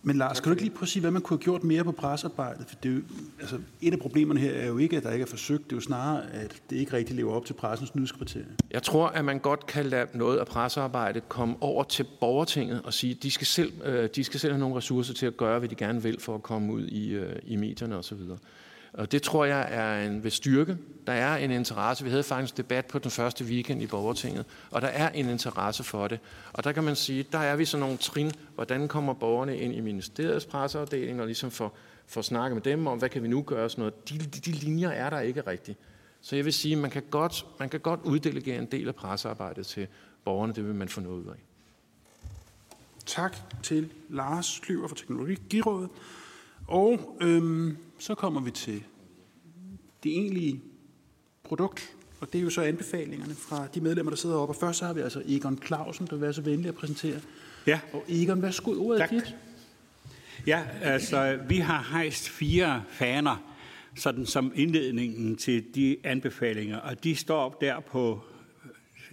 men 0.02 0.16
Lars, 0.16 0.36
skal 0.36 0.48
du 0.48 0.52
ikke 0.52 0.62
lige 0.62 0.74
prøve 0.74 0.82
at 0.82 0.88
sige, 0.88 1.00
hvad 1.00 1.10
man 1.10 1.22
kunne 1.22 1.38
have 1.38 1.42
gjort 1.42 1.64
mere 1.64 1.84
på 1.84 1.92
pressearbejdet? 1.92 2.66
For 2.68 2.74
det 2.82 2.90
er 2.90 2.94
jo, 2.94 3.00
altså, 3.40 3.58
et 3.80 3.92
af 3.92 3.98
problemerne 3.98 4.40
her 4.40 4.52
er 4.52 4.66
jo 4.66 4.78
ikke, 4.78 4.96
at 4.96 5.02
der 5.02 5.12
ikke 5.12 5.22
er 5.22 5.26
forsøgt. 5.26 5.64
Det 5.64 5.72
er 5.72 5.76
jo 5.76 5.80
snarere, 5.80 6.32
at 6.32 6.62
det 6.70 6.76
ikke 6.76 6.92
rigtig 6.92 7.16
lever 7.16 7.32
op 7.32 7.44
til 7.44 7.54
pressens 7.54 7.94
nyhedskriterier. 7.94 8.46
Jeg 8.70 8.82
tror, 8.82 9.06
at 9.06 9.24
man 9.24 9.38
godt 9.38 9.66
kan 9.66 9.86
lade 9.86 10.06
noget 10.14 10.38
af 10.38 10.46
pressearbejdet 10.46 11.28
komme 11.28 11.56
over 11.60 11.84
til 11.84 12.06
borgertinget 12.20 12.82
og 12.82 12.92
sige, 12.94 13.14
at 13.14 13.22
de 13.22 13.30
skal 13.30 13.46
selv, 13.46 13.72
øh, 13.84 14.08
de 14.16 14.24
skal 14.24 14.40
selv 14.40 14.52
have 14.52 14.60
nogle 14.60 14.76
ressourcer 14.76 15.14
til 15.14 15.26
at 15.26 15.36
gøre, 15.36 15.58
hvad 15.58 15.68
de 15.68 15.74
gerne 15.74 16.02
vil 16.02 16.20
for 16.20 16.34
at 16.34 16.42
komme 16.42 16.72
ud 16.72 16.86
i, 16.86 17.08
øh, 17.08 17.36
i 17.46 17.56
medierne 17.56 17.96
osv. 17.96 18.18
Og 18.98 19.12
det 19.12 19.22
tror 19.22 19.44
jeg 19.44 19.68
er 19.70 20.06
en 20.06 20.24
ved 20.24 20.30
styrke. 20.30 20.78
Der 21.06 21.12
er 21.12 21.36
en 21.36 21.50
interesse. 21.50 22.04
Vi 22.04 22.10
havde 22.10 22.22
faktisk 22.22 22.56
debat 22.56 22.86
på 22.86 22.98
den 22.98 23.10
første 23.10 23.44
weekend 23.44 23.82
i 23.82 23.86
Borgertinget, 23.86 24.46
og 24.70 24.82
der 24.82 24.88
er 24.88 25.10
en 25.10 25.28
interesse 25.28 25.84
for 25.84 26.08
det. 26.08 26.20
Og 26.52 26.64
der 26.64 26.72
kan 26.72 26.84
man 26.84 26.96
sige, 26.96 27.26
der 27.32 27.38
er 27.38 27.56
vi 27.56 27.64
sådan 27.64 27.80
nogle 27.80 27.96
trin. 27.96 28.30
Hvordan 28.54 28.88
kommer 28.88 29.14
borgerne 29.14 29.58
ind 29.58 29.74
i 29.74 29.80
ministeriets 29.80 30.46
presseafdeling 30.46 31.20
og 31.20 31.26
ligesom 31.26 31.50
får, 31.50 31.76
får 32.06 32.22
snakket 32.22 32.54
med 32.54 32.62
dem 32.62 32.86
om, 32.86 32.98
hvad 32.98 33.08
kan 33.08 33.22
vi 33.22 33.28
nu 33.28 33.42
gøre? 33.42 33.70
Sådan 33.70 33.82
noget. 33.82 34.08
De, 34.08 34.18
de, 34.18 34.40
de 34.40 34.52
linjer 34.52 34.88
er 34.90 35.10
der 35.10 35.20
ikke 35.20 35.40
rigtigt. 35.40 35.78
Så 36.20 36.36
jeg 36.36 36.44
vil 36.44 36.52
sige, 36.52 36.76
man 36.76 36.90
kan 36.90 37.02
godt, 37.10 37.46
man 37.58 37.68
kan 37.68 37.80
godt 37.80 38.00
uddelegere 38.04 38.58
en 38.58 38.66
del 38.66 38.88
af 38.88 38.94
pressearbejdet 38.94 39.66
til 39.66 39.86
borgerne. 40.24 40.52
Det 40.52 40.66
vil 40.66 40.74
man 40.74 40.88
få 40.88 41.00
noget 41.00 41.22
ud 41.22 41.26
af. 41.26 41.44
Tak 43.06 43.36
til 43.62 43.92
Lars 44.08 44.60
Klyver 44.62 44.88
fra 44.88 44.96
Teknologirådet. 44.96 45.90
Og 46.66 47.16
øhm, 47.20 47.76
så 47.98 48.14
kommer 48.14 48.40
vi 48.40 48.50
til 48.50 48.84
det 50.02 50.12
egentlige 50.12 50.60
produkt, 51.44 51.96
og 52.20 52.32
det 52.32 52.38
er 52.38 52.42
jo 52.42 52.50
så 52.50 52.62
anbefalingerne 52.62 53.34
fra 53.34 53.66
de 53.74 53.80
medlemmer, 53.80 54.10
der 54.10 54.16
sidder 54.16 54.36
oppe. 54.36 54.52
Og 54.52 54.56
først 54.56 54.78
så 54.78 54.86
har 54.86 54.92
vi 54.92 55.00
altså 55.00 55.22
Egon 55.26 55.58
Clausen, 55.66 56.06
der 56.06 56.12
vil 56.12 56.20
være 56.20 56.32
så 56.32 56.42
venlig 56.42 56.68
at 56.68 56.74
præsentere. 56.74 57.20
Ja. 57.66 57.80
Og 57.92 58.04
Egon, 58.08 58.42
værsgo, 58.42 58.86
ordet 58.86 59.00
tak. 59.00 59.10
dit. 59.10 59.36
Ja, 60.46 60.62
altså 60.82 61.38
vi 61.48 61.58
har 61.58 61.88
hejst 61.90 62.28
fire 62.28 62.82
faner, 62.88 63.54
sådan 63.96 64.26
som 64.26 64.52
indledningen 64.54 65.36
til 65.36 65.64
de 65.74 65.96
anbefalinger, 66.04 66.78
og 66.78 67.04
de 67.04 67.16
står 67.16 67.58
der 67.60 67.80
på 67.80 68.20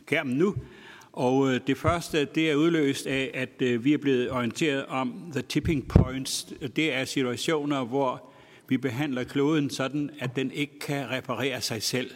skærmen 0.01 0.37
nu. 0.37 0.55
Og 1.11 1.53
øh, 1.53 1.61
det 1.67 1.77
første, 1.77 2.25
det 2.25 2.51
er 2.51 2.55
udløst 2.55 3.07
af, 3.07 3.31
at 3.33 3.61
øh, 3.61 3.83
vi 3.83 3.93
er 3.93 3.97
blevet 3.97 4.31
orienteret 4.31 4.85
om 4.85 5.31
the 5.31 5.41
tipping 5.41 5.87
points. 5.87 6.53
Det 6.75 6.93
er 6.93 7.05
situationer, 7.05 7.83
hvor 7.83 8.34
vi 8.69 8.77
behandler 8.77 9.23
kloden 9.23 9.69
sådan, 9.69 10.09
at 10.19 10.35
den 10.35 10.51
ikke 10.51 10.79
kan 10.79 11.09
reparere 11.09 11.61
sig 11.61 11.83
selv. 11.83 12.11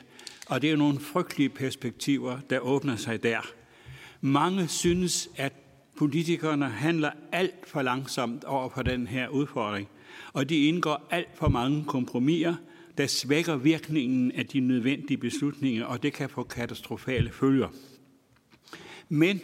Og 0.47 0.62
det 0.62 0.67
er 0.67 0.71
jo 0.71 0.77
nogle 0.77 0.99
frygtelige 0.99 1.49
perspektiver, 1.49 2.39
der 2.49 2.59
åbner 2.59 2.95
sig 2.95 3.23
der. 3.23 3.39
Mange 4.21 4.67
synes, 4.67 5.29
at 5.35 5.53
politikerne 5.97 6.69
handler 6.69 7.12
alt 7.31 7.67
for 7.67 7.81
langsomt 7.81 8.43
over 8.43 8.69
for 8.69 8.81
den 8.81 9.07
her 9.07 9.27
udfordring, 9.27 9.88
og 10.33 10.49
de 10.49 10.67
indgår 10.67 11.07
alt 11.12 11.38
for 11.38 11.49
mange 11.49 11.85
kompromiser, 11.88 12.55
der 12.97 13.07
svækker 13.07 13.55
virkningen 13.55 14.31
af 14.31 14.45
de 14.45 14.59
nødvendige 14.59 15.17
beslutninger, 15.17 15.85
og 15.85 16.03
det 16.03 16.13
kan 16.13 16.29
få 16.29 16.43
katastrofale 16.43 17.31
følger. 17.31 17.67
Men 19.09 19.41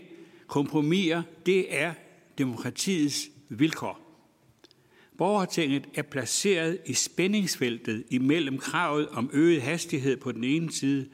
kompromiser, 0.48 1.22
det 1.46 1.66
er 1.70 1.94
demokratiets 2.38 3.30
vilkår. 3.50 4.05
Borgertinget 5.18 5.88
er 5.96 6.02
placeret 6.02 6.78
i 6.86 6.94
spændingsfeltet 6.94 8.04
imellem 8.10 8.58
kravet 8.58 9.08
om 9.08 9.30
øget 9.34 9.62
hastighed 9.62 10.18
på 10.18 10.32
den 10.32 10.44
ene 10.44 10.72
side, 10.72 11.10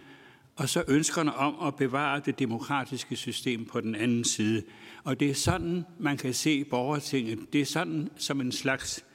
og 0.55 0.69
så 0.69 0.83
ønskerne 0.87 1.35
om 1.35 1.67
at 1.67 1.75
bevare 1.75 2.21
det 2.25 2.39
demokratiske 2.39 3.15
system 3.15 3.65
på 3.65 3.81
den 3.81 3.95
anden 3.95 4.23
side. 4.23 4.63
Og 5.03 5.19
det 5.19 5.29
er 5.29 5.33
sådan, 5.33 5.85
man 5.99 6.17
kan 6.17 6.33
se 6.33 6.63
borgertinget. 6.63 7.39
Det 7.53 7.61
er 7.61 7.65
sådan 7.65 8.09
som 8.17 8.41
en 8.41 8.51
slags 8.51 9.05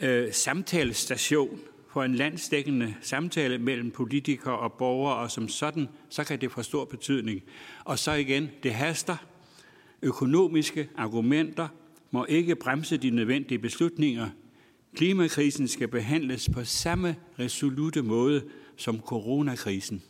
øh, 0.00 0.32
samtalestation 0.32 1.60
for 1.92 2.02
en 2.02 2.14
landsdækkende 2.14 2.94
samtale 3.00 3.58
mellem 3.58 3.90
politikere 3.90 4.58
og 4.58 4.72
borgere, 4.72 5.16
og 5.16 5.30
som 5.30 5.48
sådan, 5.48 5.88
så 6.08 6.24
kan 6.24 6.40
det 6.40 6.52
få 6.52 6.62
stor 6.62 6.84
betydning. 6.84 7.40
Og 7.84 7.98
så 7.98 8.12
igen, 8.12 8.50
det 8.62 8.74
haster. 8.74 9.16
Økonomiske 10.02 10.88
argumenter 10.96 11.68
må 12.10 12.24
ikke 12.28 12.56
bremse 12.56 12.96
de 12.96 13.10
nødvendige 13.10 13.58
beslutninger. 13.58 14.30
Klimakrisen 14.96 15.68
skal 15.68 15.88
behandles 15.88 16.50
på 16.52 16.64
samme 16.64 17.16
resolute 17.38 18.02
måde 18.02 18.42
som 18.76 19.00
coronakrisen. 19.00 20.02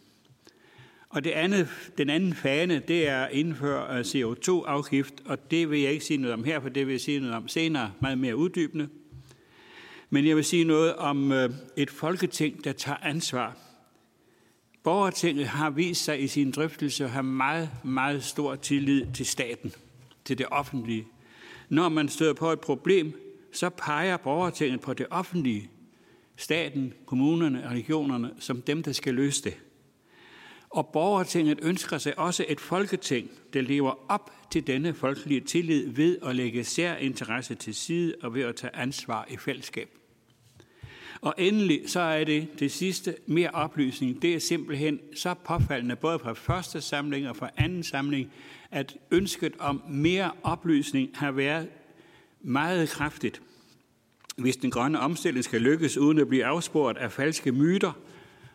Og 1.08 1.24
det 1.24 1.30
andet, 1.30 1.68
den 1.98 2.10
anden 2.10 2.34
fane, 2.34 2.82
det 2.88 3.08
er 3.08 3.22
at 3.22 3.32
indføre 3.32 3.98
øh, 3.98 4.00
CO2-afgift, 4.00 5.14
og 5.24 5.50
det 5.50 5.70
vil 5.70 5.80
jeg 5.80 5.92
ikke 5.92 6.04
sige 6.04 6.16
noget 6.16 6.34
om 6.34 6.44
her, 6.44 6.60
for 6.60 6.68
det 6.68 6.86
vil 6.86 6.92
jeg 6.92 7.00
sige 7.00 7.20
noget 7.20 7.34
om 7.34 7.48
senere, 7.48 7.92
meget 8.00 8.18
mere 8.18 8.36
uddybende. 8.36 8.88
Men 10.10 10.26
jeg 10.26 10.36
vil 10.36 10.44
sige 10.44 10.64
noget 10.64 10.94
om 10.94 11.32
øh, 11.32 11.50
et 11.76 11.90
folketing, 11.90 12.64
der 12.64 12.72
tager 12.72 12.98
ansvar. 13.02 13.56
Borgertinget 14.82 15.46
har 15.46 15.70
vist 15.70 16.04
sig 16.04 16.22
i 16.22 16.26
sin 16.26 16.50
drøftelse 16.50 17.04
at 17.04 17.10
have 17.10 17.22
meget, 17.22 17.70
meget 17.84 18.24
stor 18.24 18.56
tillid 18.56 19.06
til 19.14 19.26
staten, 19.26 19.72
til 20.24 20.38
det 20.38 20.46
offentlige. 20.50 21.06
Når 21.70 21.88
man 21.88 22.08
støder 22.08 22.32
på 22.32 22.52
et 22.52 22.60
problem, 22.60 23.12
så 23.52 23.70
peger 23.70 24.16
borgertinget 24.16 24.80
på 24.80 24.94
det 24.94 25.06
offentlige, 25.10 25.70
staten, 26.36 26.94
kommunerne 27.06 27.64
og 27.64 27.70
regionerne, 27.70 28.30
som 28.38 28.62
dem, 28.62 28.82
der 28.82 28.92
skal 28.92 29.14
løse 29.14 29.44
det. 29.44 29.56
Og 30.70 30.86
borgertinget 30.86 31.58
ønsker 31.62 31.98
sig 31.98 32.18
også 32.18 32.44
et 32.48 32.60
folketing, 32.60 33.30
der 33.52 33.60
lever 33.60 33.94
op 34.08 34.30
til 34.50 34.66
denne 34.66 34.94
folkelige 34.94 35.40
tillid 35.40 35.88
ved 35.88 36.18
at 36.22 36.36
lægge 36.36 36.64
særinteresse 36.64 37.54
til 37.54 37.74
side 37.74 38.14
og 38.22 38.34
ved 38.34 38.42
at 38.42 38.56
tage 38.56 38.76
ansvar 38.76 39.26
i 39.30 39.36
fællesskab. 39.36 39.99
Og 41.22 41.34
endelig 41.38 41.82
så 41.86 42.00
er 42.00 42.24
det 42.24 42.48
det 42.58 42.72
sidste, 42.72 43.14
mere 43.26 43.50
oplysning. 43.50 44.22
Det 44.22 44.34
er 44.34 44.38
simpelthen 44.38 45.00
så 45.14 45.34
påfaldende, 45.34 45.96
både 45.96 46.18
fra 46.18 46.32
første 46.32 46.80
samling 46.80 47.28
og 47.28 47.36
fra 47.36 47.50
anden 47.56 47.82
samling, 47.82 48.32
at 48.70 48.96
ønsket 49.10 49.52
om 49.58 49.82
mere 49.88 50.30
oplysning 50.42 51.10
har 51.14 51.30
været 51.30 51.68
meget 52.40 52.88
kraftigt. 52.88 53.42
Hvis 54.36 54.56
den 54.56 54.70
grønne 54.70 55.00
omstilling 55.00 55.44
skal 55.44 55.60
lykkes 55.60 55.96
uden 55.96 56.18
at 56.18 56.28
blive 56.28 56.44
afsporet 56.44 56.96
af 56.96 57.12
falske 57.12 57.52
myter 57.52 57.92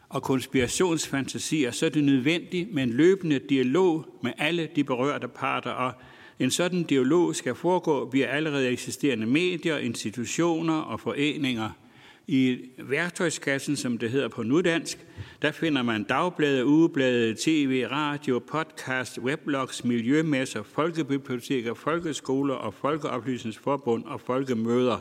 og 0.10 0.24
konspirationsfantasier, 0.24 1.72
så 1.72 1.86
er 1.86 1.90
det 1.90 2.04
nødvendigt 2.04 2.74
med 2.74 2.84
en 2.84 2.90
løbende 2.90 3.40
dialog 3.40 4.06
med 4.24 4.32
alle 4.38 4.70
de 4.76 4.84
berørte 4.84 5.28
parter, 5.28 5.72
og 5.72 5.94
en 6.40 6.52
sådan 6.52 6.84
dialog 6.84 7.36
skal 7.36 7.56
foregå 7.56 8.10
via 8.10 8.26
allerede 8.26 8.70
eksisterende 8.70 9.26
medier, 9.26 9.78
institutioner 9.78 10.80
og 10.80 11.00
foreninger– 11.00 11.70
i 12.28 12.60
værktøjskassen, 12.78 13.76
som 13.76 13.98
det 13.98 14.12
hedder 14.12 14.28
på 14.28 14.44
nudansk, 14.44 15.06
der 15.42 15.52
finder 15.52 15.82
man 15.84 16.04
dagblade, 16.04 16.66
ugeblade, 16.66 17.36
tv, 17.36 17.88
radio, 17.92 18.40
podcast, 18.40 19.20
weblogs, 19.20 19.84
miljømesser, 19.84 20.64
folkebiblioteker, 20.64 21.74
folkeskoler 21.74 22.54
og 22.54 22.74
folkeoplysningsforbund 22.74 24.06
og 24.06 24.22
folkemøder. 24.22 25.00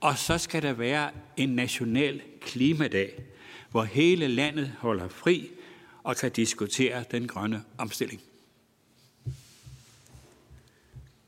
Og 0.00 0.18
så 0.18 0.38
skal 0.38 0.62
der 0.62 0.72
være 0.72 1.10
en 1.36 1.48
national 1.48 2.22
klimadag, 2.40 3.22
hvor 3.70 3.82
hele 3.82 4.28
landet 4.28 4.72
holder 4.78 5.08
fri 5.08 5.50
og 6.02 6.16
kan 6.16 6.30
diskutere 6.30 7.04
den 7.10 7.28
grønne 7.28 7.62
omstilling. 7.78 8.20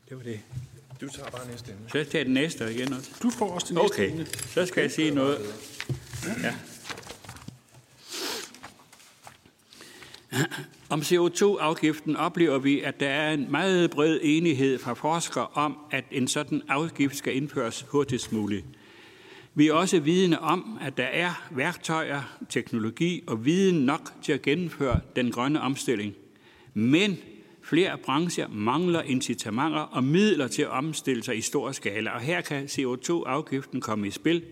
Det 0.08 0.16
var 0.16 0.22
det. 0.22 0.40
Du 1.02 1.08
tager 1.08 1.30
bare 1.30 1.48
næste 1.50 1.72
emne. 1.72 1.90
Så 1.90 1.98
jeg 1.98 2.08
tager 2.08 2.24
den 2.24 2.34
næste 2.34 2.74
igen 2.74 2.92
også. 2.92 3.10
Du 3.22 3.30
får 3.30 3.50
også 3.50 3.66
det 3.66 3.76
næste 3.76 3.94
Okay, 3.94 4.10
emne. 4.10 4.26
så 4.26 4.66
skal 4.66 4.80
jeg 4.80 4.90
sige 4.90 5.10
noget. 5.10 5.38
Ja. 6.42 6.54
Om 10.88 11.00
CO2-afgiften 11.00 12.16
oplever 12.16 12.58
vi, 12.58 12.80
at 12.80 13.00
der 13.00 13.08
er 13.08 13.32
en 13.32 13.50
meget 13.50 13.90
bred 13.90 14.18
enighed 14.22 14.78
fra 14.78 14.94
forskere 14.94 15.46
om, 15.46 15.76
at 15.90 16.04
en 16.10 16.28
sådan 16.28 16.62
afgift 16.68 17.16
skal 17.16 17.36
indføres 17.36 17.86
hurtigst 17.88 18.32
muligt. 18.32 18.66
Vi 19.54 19.68
er 19.68 19.72
også 19.72 20.00
vidne 20.00 20.40
om, 20.40 20.78
at 20.80 20.96
der 20.96 21.04
er 21.04 21.48
værktøjer, 21.50 22.38
teknologi 22.48 23.22
og 23.26 23.44
viden 23.44 23.86
nok 23.86 24.12
til 24.22 24.32
at 24.32 24.42
gennemføre 24.42 25.00
den 25.16 25.30
grønne 25.32 25.60
omstilling. 25.60 26.14
Men 26.74 27.18
flere 27.72 27.98
brancher 27.98 28.48
mangler 28.48 29.02
incitamenter 29.02 29.80
og 29.80 30.04
midler 30.04 30.48
til 30.48 30.62
at 30.62 30.68
omstille 30.68 31.22
sig 31.22 31.36
i 31.36 31.40
stor 31.40 31.72
skala, 31.72 32.10
og 32.10 32.20
her 32.20 32.40
kan 32.40 32.64
CO2-afgiften 32.64 33.80
komme 33.80 34.06
i 34.06 34.10
spil, 34.10 34.42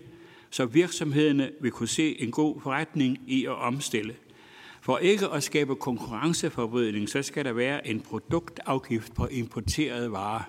så 0.49 0.65
virksomhederne 0.65 1.51
vil 1.61 1.71
kunne 1.71 1.87
se 1.87 2.21
en 2.21 2.31
god 2.31 2.61
forretning 2.61 3.17
i 3.27 3.45
at 3.45 3.55
omstille. 3.55 4.15
For 4.81 4.97
ikke 4.97 5.27
at 5.27 5.43
skabe 5.43 5.75
konkurrenceforvridning, 5.75 7.09
så 7.09 7.21
skal 7.21 7.45
der 7.45 7.53
være 7.53 7.87
en 7.87 7.99
produktafgift 7.99 9.13
på 9.13 9.27
importerede 9.27 10.11
varer. 10.11 10.43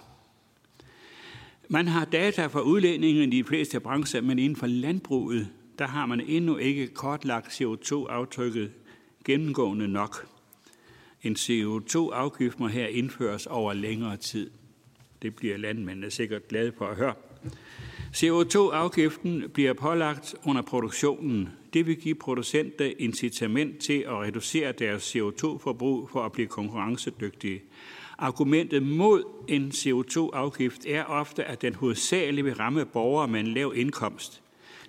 Man 1.69 1.89
har 1.89 2.05
data 2.05 2.47
for 2.47 2.61
udlændingen 2.61 3.33
i 3.33 3.37
de 3.37 3.45
fleste 3.45 3.81
brancher, 3.81 4.21
men 4.21 4.39
inden 4.39 4.57
for 4.57 4.67
landbruget, 4.67 5.49
der 5.79 5.87
har 5.87 6.07
man 6.07 6.21
endnu 6.21 6.57
ikke 6.57 6.87
kortlagt 6.87 7.61
CO2-aftrykket 7.61 8.71
gennemgående 9.25 9.89
nok. 9.89 10.32
En 11.23 11.37
CO2-afgift 11.39 12.61
må 12.61 12.67
her 12.69 12.87
indføres 12.87 13.47
over 13.47 13.73
længere 13.73 14.17
tid. 14.17 14.51
Det 15.23 15.35
bliver 15.35 15.57
landmændene 15.57 16.11
sikkert 16.11 16.49
glade 16.49 16.73
for 16.79 16.87
at 16.87 16.97
høre. 16.97 17.15
CO2-afgiften 18.15 19.51
bliver 19.55 19.73
pålagt 19.73 20.35
under 20.45 20.63
produktionen. 20.63 21.49
Det 21.73 21.87
vil 21.87 21.97
give 21.97 22.15
producenter 22.15 22.93
incitament 22.99 23.79
til 23.79 23.99
at 23.99 24.13
reducere 24.13 24.73
deres 24.73 25.17
CO2-forbrug 25.17 26.09
for 26.11 26.23
at 26.25 26.33
blive 26.33 26.49
konkurrencedygtige. 26.49 27.63
Argumentet 28.19 28.83
mod 28.83 29.25
en 29.49 29.69
CO2-afgift 29.69 30.87
er 30.87 31.05
ofte, 31.05 31.45
at 31.45 31.63
den 31.63 31.75
hovedsageligt 31.75 32.45
vil 32.45 32.55
ramme 32.55 32.87
borgere 32.87 33.29
med 33.29 33.41
en 33.41 33.47
lav 33.47 33.73
indkomst. 33.77 34.43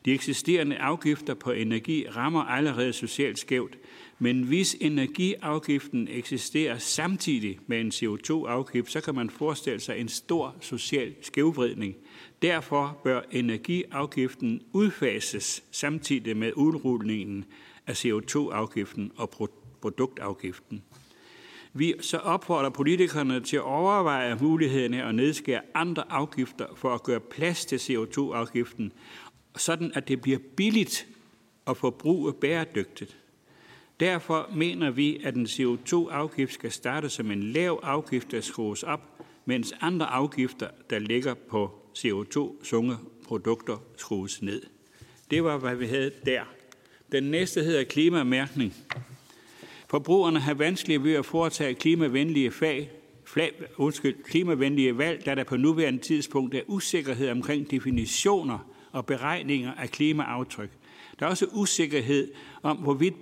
De 0.05 0.13
eksisterende 0.13 0.77
afgifter 0.77 1.33
på 1.33 1.51
energi 1.51 2.05
rammer 2.09 2.43
allerede 2.43 2.93
socialt 2.93 3.39
skævt, 3.39 3.77
men 4.19 4.43
hvis 4.43 4.77
energiafgiften 4.81 6.07
eksisterer 6.11 6.77
samtidig 6.77 7.59
med 7.67 7.81
en 7.81 7.89
CO2-afgift, 7.89 8.91
så 8.91 9.01
kan 9.01 9.15
man 9.15 9.29
forestille 9.29 9.79
sig 9.79 9.99
en 9.99 10.09
stor 10.09 10.55
social 10.61 11.15
skævvridning. 11.21 11.95
Derfor 12.41 12.99
bør 13.03 13.21
energiafgiften 13.31 14.61
udfases 14.73 15.63
samtidig 15.71 16.37
med 16.37 16.51
udrulningen 16.55 17.45
af 17.87 18.05
CO2-afgiften 18.05 19.11
og 19.15 19.49
produktafgiften. 19.81 20.83
Vi 21.73 21.93
så 22.01 22.17
opfordrer 22.17 22.69
politikerne 22.69 23.41
til 23.41 23.55
at 23.55 23.63
overveje 23.63 24.35
muligheden 24.41 24.93
af 24.93 25.07
at 25.07 25.15
nedskære 25.15 25.61
andre 25.73 26.03
afgifter 26.09 26.65
for 26.75 26.93
at 26.93 27.03
gøre 27.03 27.19
plads 27.19 27.65
til 27.65 27.77
CO2-afgiften, 27.77 28.91
sådan 29.57 29.91
at 29.95 30.07
det 30.07 30.21
bliver 30.21 30.39
billigt 30.55 31.07
at 31.67 31.77
forbruge 31.77 32.33
bæredygtigt. 32.33 33.17
Derfor 33.99 34.49
mener 34.55 34.91
vi, 34.91 35.19
at 35.23 35.35
en 35.35 35.45
CO2-afgift 35.45 36.53
skal 36.53 36.71
starte 36.71 37.09
som 37.09 37.31
en 37.31 37.43
lav 37.43 37.79
afgift, 37.83 38.31
der 38.31 38.41
skrues 38.41 38.83
op, 38.83 39.01
mens 39.45 39.73
andre 39.81 40.05
afgifter, 40.05 40.67
der 40.89 40.99
ligger 40.99 41.33
på 41.33 41.71
CO2-sunge 41.97 42.97
produkter, 43.25 43.77
skrues 43.97 44.41
ned. 44.41 44.61
Det 45.31 45.43
var, 45.43 45.57
hvad 45.57 45.75
vi 45.75 45.85
havde 45.85 46.11
der. 46.25 46.41
Den 47.11 47.23
næste 47.23 47.63
hedder 47.63 47.83
klimamærkning. 47.83 48.73
Forbrugerne 49.89 50.39
har 50.39 50.53
vanskeligt 50.53 51.03
ved 51.03 51.13
at 51.13 51.25
foretage 51.25 51.73
klimavenlige 51.73 52.51
fag, 52.51 52.91
flag, 53.25 53.51
undskyld, 53.77 54.23
klimavenlige 54.23 54.97
valg, 54.97 55.25
da 55.25 55.35
der 55.35 55.43
på 55.43 55.57
nuværende 55.57 55.99
tidspunkt 55.99 56.55
er 56.55 56.61
usikkerhed 56.67 57.29
omkring 57.29 57.71
definitioner 57.71 58.59
og 58.91 59.05
beregninger 59.05 59.73
af 59.73 59.89
klimaaftryk. 59.89 60.69
Der 61.19 61.25
er 61.25 61.29
også 61.29 61.45
usikkerhed 61.51 62.31
om, 62.63 62.77
hvorvidt 62.77 63.15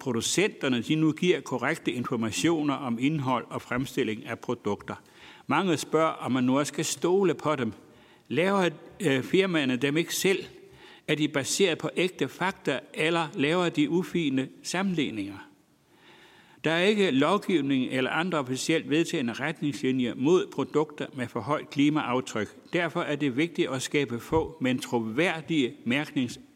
producenterne 0.00 0.82
de 0.82 0.94
nu 0.94 1.12
giver 1.12 1.40
korrekte 1.40 1.92
informationer 1.92 2.74
om 2.74 2.98
indhold 3.00 3.46
og 3.50 3.62
fremstilling 3.62 4.26
af 4.26 4.38
produkter. 4.38 4.94
Mange 5.46 5.76
spørger, 5.76 6.12
om 6.12 6.32
man 6.32 6.44
nu 6.44 6.58
også 6.58 6.70
skal 6.70 6.84
stole 6.84 7.34
på 7.34 7.56
dem. 7.56 7.72
Laver 8.28 8.68
øh, 9.00 9.22
firmaerne 9.22 9.76
dem 9.76 9.96
ikke 9.96 10.14
selv? 10.14 10.44
Er 11.08 11.14
de 11.14 11.28
baseret 11.28 11.78
på 11.78 11.90
ægte 11.96 12.28
fakta, 12.28 12.80
eller 12.94 13.28
laver 13.34 13.68
de 13.68 13.90
ufine 13.90 14.48
sammenligninger? 14.62 15.48
Der 16.64 16.70
er 16.70 16.82
ikke 16.82 17.10
lovgivning 17.10 17.90
eller 17.90 18.10
andre 18.10 18.38
officielt 18.38 18.90
vedtagende 18.90 19.32
retningslinjer 19.32 20.14
mod 20.16 20.46
produkter 20.52 21.06
med 21.14 21.28
for 21.28 21.40
højt 21.40 21.70
klimaaftryk. 21.70 22.48
Derfor 22.72 23.00
er 23.00 23.16
det 23.16 23.36
vigtigt 23.36 23.70
at 23.70 23.82
skabe 23.82 24.20
få, 24.20 24.56
men 24.60 24.78
troværdige 24.78 25.74
mærknings- 25.86 26.51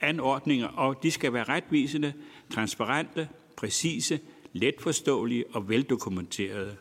anordninger, 0.00 0.66
og 0.66 1.02
de 1.02 1.10
skal 1.10 1.32
være 1.32 1.44
retvisende, 1.44 2.12
transparente, 2.50 3.28
præcise, 3.56 4.20
letforståelige 4.52 5.44
og 5.52 5.68
veldokumenterede. 5.68 6.76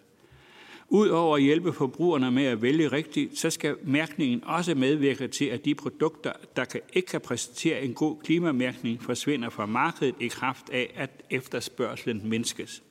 Udover 0.91 1.35
at 1.35 1.43
hjælpe 1.43 1.73
forbrugerne 1.73 2.31
med 2.31 2.43
at 2.43 2.61
vælge 2.61 2.87
rigtigt, 2.87 3.37
så 3.37 3.49
skal 3.49 3.75
mærkningen 3.83 4.43
også 4.43 4.75
medvirke 4.75 5.27
til, 5.27 5.45
at 5.45 5.65
de 5.65 5.75
produkter, 5.75 6.31
der 6.55 6.65
kan, 6.65 6.81
ikke 6.93 7.07
kan 7.07 7.21
præsentere 7.21 7.81
en 7.81 7.93
god 7.93 8.17
klimamærkning, 8.23 9.03
forsvinder 9.03 9.49
fra 9.49 9.65
markedet 9.65 10.15
i 10.19 10.27
kraft 10.27 10.69
af, 10.69 10.93
at 10.95 11.09
efterspørgselen 11.29 12.29
mindskes. 12.29 12.83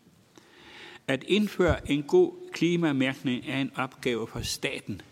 At 1.09 1.25
indføre 1.29 1.91
en 1.91 2.03
god 2.03 2.33
klimamærkning 2.53 3.45
er 3.49 3.61
en 3.61 3.71
opgave 3.77 4.27
for 4.27 4.41
staten. 4.41 5.03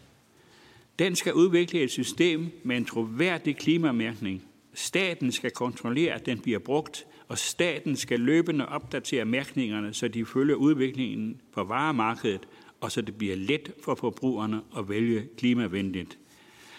Den 0.99 1.17
skal 1.17 1.35
udvikle 1.35 1.81
et 1.81 1.91
system 1.91 2.51
med 2.63 2.77
en 2.77 2.85
troværdig 2.85 3.57
klimamærkning. 3.57 4.43
Staten 4.77 5.33
skal 5.33 5.51
kontrollere, 5.51 6.15
at 6.15 6.27
den 6.27 6.39
bliver 6.39 6.59
brugt, 6.59 7.07
og 7.29 7.39
staten 7.39 7.97
skal 7.97 8.21
løbende 8.21 8.69
opdatere 8.69 9.25
mærkningerne, 9.25 9.95
så 9.95 10.09
de 10.09 10.27
følger 10.27 10.55
udviklingen 10.55 11.41
på 11.53 11.65
varemarkedet 11.65 12.49
og 12.81 12.93
så 12.93 13.01
det 13.01 13.19
bliver 13.19 13.37
let 13.37 13.73
for 13.85 13.95
forbrugerne 13.95 14.61
at 14.79 14.89
vælge 14.89 15.29
klimavenligt. 15.37 16.19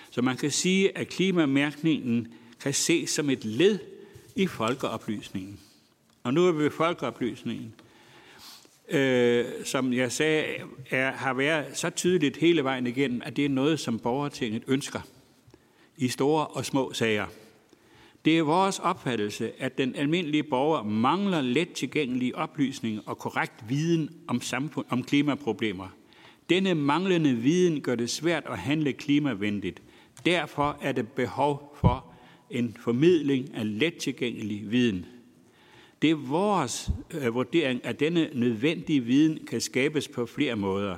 Så 0.09 0.21
man 0.21 0.37
kan 0.37 0.51
sige, 0.51 0.97
at 0.97 1.07
klimamærkningen 1.07 2.33
kan 2.59 2.73
ses 2.73 3.09
som 3.09 3.29
et 3.29 3.45
led 3.45 3.79
i 4.35 4.47
folkeoplysningen. 4.47 5.59
Og 6.23 6.33
nu 6.33 6.47
er 6.47 6.51
vi 6.51 6.63
ved 6.63 6.71
folkeoplysningen, 6.71 7.73
øh, 8.89 9.45
som 9.65 9.93
jeg 9.93 10.11
sagde, 10.11 10.45
er, 10.89 11.11
har 11.11 11.33
været 11.33 11.77
så 11.77 11.89
tydeligt 11.89 12.37
hele 12.37 12.63
vejen 12.63 12.87
igennem, 12.87 13.21
at 13.25 13.35
det 13.35 13.45
er 13.45 13.49
noget, 13.49 13.79
som 13.79 13.99
borgertinget 13.99 14.63
ønsker 14.67 15.01
i 15.97 16.07
store 16.07 16.47
og 16.47 16.65
små 16.65 16.93
sager. 16.93 17.25
Det 18.27 18.37
er 18.37 18.43
vores 18.43 18.79
opfattelse, 18.79 19.51
at 19.59 19.77
den 19.77 19.95
almindelige 19.95 20.43
borger 20.43 20.83
mangler 20.83 21.41
let 21.41 21.73
tilgængelige 21.73 22.35
oplysninger 22.35 23.01
og 23.05 23.17
korrekt 23.17 23.53
viden 23.69 24.09
om, 24.27 24.41
samfund, 24.41 24.85
om 24.89 25.03
klimaproblemer. 25.03 25.87
Denne 26.49 26.75
manglende 26.75 27.33
viden 27.33 27.81
gør 27.81 27.95
det 27.95 28.09
svært 28.09 28.43
at 28.49 28.57
handle 28.57 28.93
klimavenligt. 28.93 29.81
Derfor 30.25 30.77
er 30.81 30.91
det 30.91 31.07
behov 31.07 31.77
for 31.79 32.05
en 32.49 32.77
formidling 32.79 33.55
af 33.55 33.79
let 33.79 33.97
tilgængelig 33.97 34.71
viden. 34.71 35.05
Det 36.01 36.09
er 36.09 36.15
vores 36.15 36.89
øh, 37.11 37.33
vurdering, 37.33 37.85
at 37.85 37.99
denne 37.99 38.29
nødvendige 38.33 39.01
viden 39.01 39.39
kan 39.49 39.61
skabes 39.61 40.07
på 40.07 40.25
flere 40.25 40.55
måder. 40.55 40.95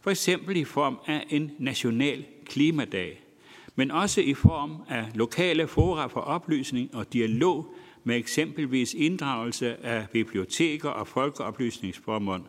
For 0.00 0.10
eksempel 0.10 0.56
i 0.56 0.64
form 0.64 0.98
af 1.06 1.26
en 1.30 1.50
national 1.58 2.24
klimadag 2.46 3.21
men 3.74 3.90
også 3.90 4.20
i 4.20 4.34
form 4.34 4.76
af 4.88 5.06
lokale 5.14 5.66
fora 5.66 6.06
for 6.06 6.20
oplysning 6.20 6.94
og 6.94 7.12
dialog 7.12 7.74
med 8.04 8.16
eksempelvis 8.16 8.94
inddragelse 8.94 9.86
af 9.86 10.06
biblioteker 10.12 10.88
og 10.88 11.08
folkeoplysningsformål. 11.08 12.42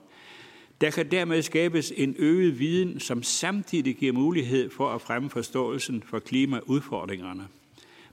Der 0.81 0.89
kan 0.89 1.11
dermed 1.11 1.41
skabes 1.41 1.93
en 1.97 2.15
øget 2.19 2.59
viden, 2.59 2.99
som 2.99 3.23
samtidig 3.23 3.95
giver 3.95 4.13
mulighed 4.13 4.69
for 4.69 4.89
at 4.89 5.01
fremme 5.01 5.29
forståelsen 5.29 6.03
for 6.05 6.19
klimaudfordringerne. 6.19 7.47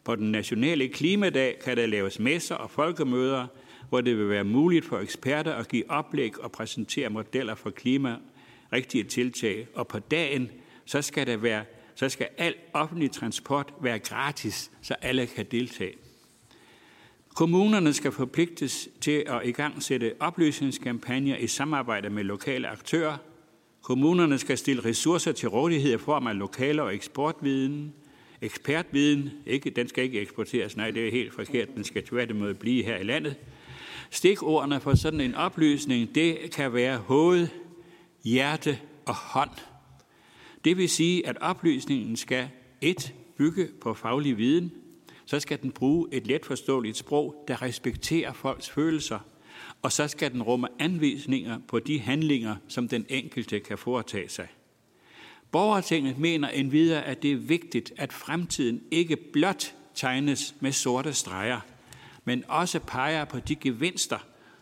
På 0.04 0.16
den 0.16 0.32
nationale 0.32 0.88
klimadag 0.88 1.58
kan 1.64 1.76
der 1.76 1.86
laves 1.86 2.18
messer 2.18 2.54
og 2.54 2.70
folkemøder, 2.70 3.46
hvor 3.88 4.00
det 4.00 4.18
vil 4.18 4.28
være 4.28 4.44
muligt 4.44 4.84
for 4.84 4.98
eksperter 4.98 5.52
at 5.52 5.68
give 5.68 5.90
oplæg 5.90 6.40
og 6.40 6.52
præsentere 6.52 7.10
modeller 7.10 7.54
for 7.54 7.70
klima 7.70 8.16
rigtige 8.72 9.04
tiltag. 9.04 9.66
Og 9.74 9.88
på 9.88 9.98
dagen, 9.98 10.50
så 10.84 11.02
skal, 11.02 11.26
der 11.26 11.36
være, 11.36 11.64
så 11.94 12.08
skal 12.08 12.28
al 12.38 12.54
offentlig 12.72 13.10
transport 13.10 13.74
være 13.80 13.98
gratis, 13.98 14.70
så 14.82 14.94
alle 15.02 15.26
kan 15.26 15.46
deltage. 15.50 15.94
Kommunerne 17.34 17.92
skal 17.92 18.12
forpligtes 18.12 18.88
til 19.00 19.24
at 19.26 19.40
igangsætte 19.44 20.12
oplysningskampagner 20.20 21.36
i 21.36 21.46
samarbejde 21.46 22.10
med 22.10 22.24
lokale 22.24 22.68
aktører. 22.68 23.16
Kommunerne 23.82 24.38
skal 24.38 24.58
stille 24.58 24.84
ressourcer 24.84 25.32
til 25.32 25.48
rådighed 25.48 25.94
i 25.94 25.98
form 25.98 26.26
af 26.26 26.38
lokale 26.38 26.82
og 26.82 26.94
eksportviden. 26.94 27.94
Ekspertviden, 28.42 29.30
ikke, 29.46 29.70
den 29.70 29.88
skal 29.88 30.04
ikke 30.04 30.20
eksporteres, 30.20 30.76
nej, 30.76 30.90
det 30.90 31.06
er 31.06 31.10
helt 31.10 31.34
forkert, 31.34 31.68
den 31.74 31.84
skal 31.84 32.06
tværtimod 32.06 32.54
blive 32.54 32.84
her 32.84 32.96
i 32.96 33.02
landet. 33.02 33.36
Stikordene 34.10 34.80
for 34.80 34.94
sådan 34.94 35.20
en 35.20 35.34
oplysning, 35.34 36.14
det 36.14 36.50
kan 36.52 36.72
være 36.72 36.98
hoved, 36.98 37.48
hjerte 38.24 38.78
og 39.06 39.14
hånd. 39.14 39.50
Det 40.64 40.76
vil 40.76 40.88
sige, 40.88 41.26
at 41.26 41.38
oplysningen 41.40 42.16
skal 42.16 42.48
et 42.80 43.14
bygge 43.36 43.68
på 43.80 43.94
faglig 43.94 44.36
viden, 44.36 44.72
så 45.26 45.40
skal 45.40 45.62
den 45.62 45.72
bruge 45.72 46.08
et 46.12 46.26
letforståeligt 46.26 46.96
sprog, 46.96 47.44
der 47.48 47.62
respekterer 47.62 48.32
folks 48.32 48.70
følelser, 48.70 49.18
og 49.82 49.92
så 49.92 50.08
skal 50.08 50.32
den 50.32 50.42
rumme 50.42 50.68
anvisninger 50.78 51.58
på 51.68 51.78
de 51.78 52.00
handlinger, 52.00 52.56
som 52.68 52.88
den 52.88 53.06
enkelte 53.08 53.60
kan 53.60 53.78
foretage 53.78 54.28
sig. 54.28 54.48
Borgertinget 55.50 56.18
mener 56.18 56.48
endvidere, 56.48 57.04
at 57.04 57.22
det 57.22 57.32
er 57.32 57.36
vigtigt, 57.36 57.92
at 57.96 58.12
fremtiden 58.12 58.82
ikke 58.90 59.16
blot 59.16 59.74
tegnes 59.94 60.54
med 60.60 60.72
sorte 60.72 61.12
streger, 61.12 61.60
men 62.24 62.44
også 62.48 62.78
peger 62.78 63.24
på 63.24 63.40
de 63.40 63.54
gevinster, 63.56 64.18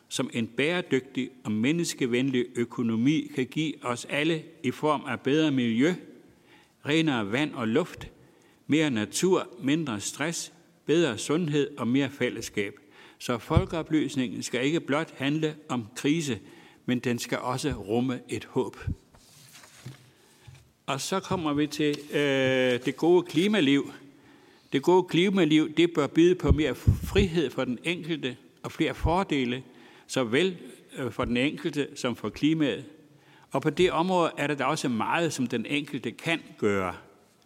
som 0.08 0.30
en 0.32 0.46
bæredygtig 0.46 1.30
og 1.44 1.52
menneskevenlig 1.52 2.46
økonomi 2.56 3.30
kan 3.34 3.46
give 3.46 3.84
os 3.84 4.04
alle 4.04 4.42
i 4.62 4.70
form 4.70 5.02
af 5.06 5.20
bedre 5.20 5.50
miljø, 5.50 5.94
renere 6.86 7.32
vand 7.32 7.54
og 7.54 7.68
luft, 7.68 8.10
mere 8.66 8.90
natur, 8.90 9.48
mindre 9.62 10.00
stress, 10.00 10.52
bedre 10.86 11.18
sundhed 11.18 11.76
og 11.76 11.88
mere 11.88 12.10
fællesskab. 12.10 12.74
Så 13.18 13.38
folkeoplysningen 13.38 14.42
skal 14.42 14.64
ikke 14.64 14.80
blot 14.80 15.14
handle 15.16 15.54
om 15.68 15.86
krise, 15.96 16.38
men 16.86 16.98
den 16.98 17.18
skal 17.18 17.38
også 17.38 17.72
rumme 17.72 18.20
et 18.28 18.44
håb. 18.44 18.76
Og 20.86 21.00
så 21.00 21.20
kommer 21.20 21.52
vi 21.52 21.66
til 21.66 21.98
øh, 22.12 22.84
det 22.84 22.96
gode 22.96 23.22
klimaliv. 23.22 23.92
Det 24.72 24.82
gode 24.82 25.08
klimaliv, 25.08 25.74
det 25.74 25.92
bør 25.94 26.06
byde 26.06 26.34
på 26.34 26.52
mere 26.52 26.74
frihed 27.04 27.50
for 27.50 27.64
den 27.64 27.78
enkelte 27.84 28.36
og 28.62 28.72
flere 28.72 28.94
fordele, 28.94 29.62
såvel 30.08 30.56
øh, 30.98 31.12
for 31.12 31.24
den 31.24 31.36
enkelte 31.36 31.88
som 31.94 32.16
for 32.16 32.28
klimaet. 32.28 32.84
Og 33.50 33.62
på 33.62 33.70
det 33.70 33.92
område 33.92 34.30
er 34.36 34.46
der 34.46 34.54
da 34.54 34.64
også 34.64 34.88
meget, 34.88 35.32
som 35.32 35.46
den 35.46 35.66
enkelte 35.66 36.10
kan 36.10 36.40
gøre. 36.58 36.94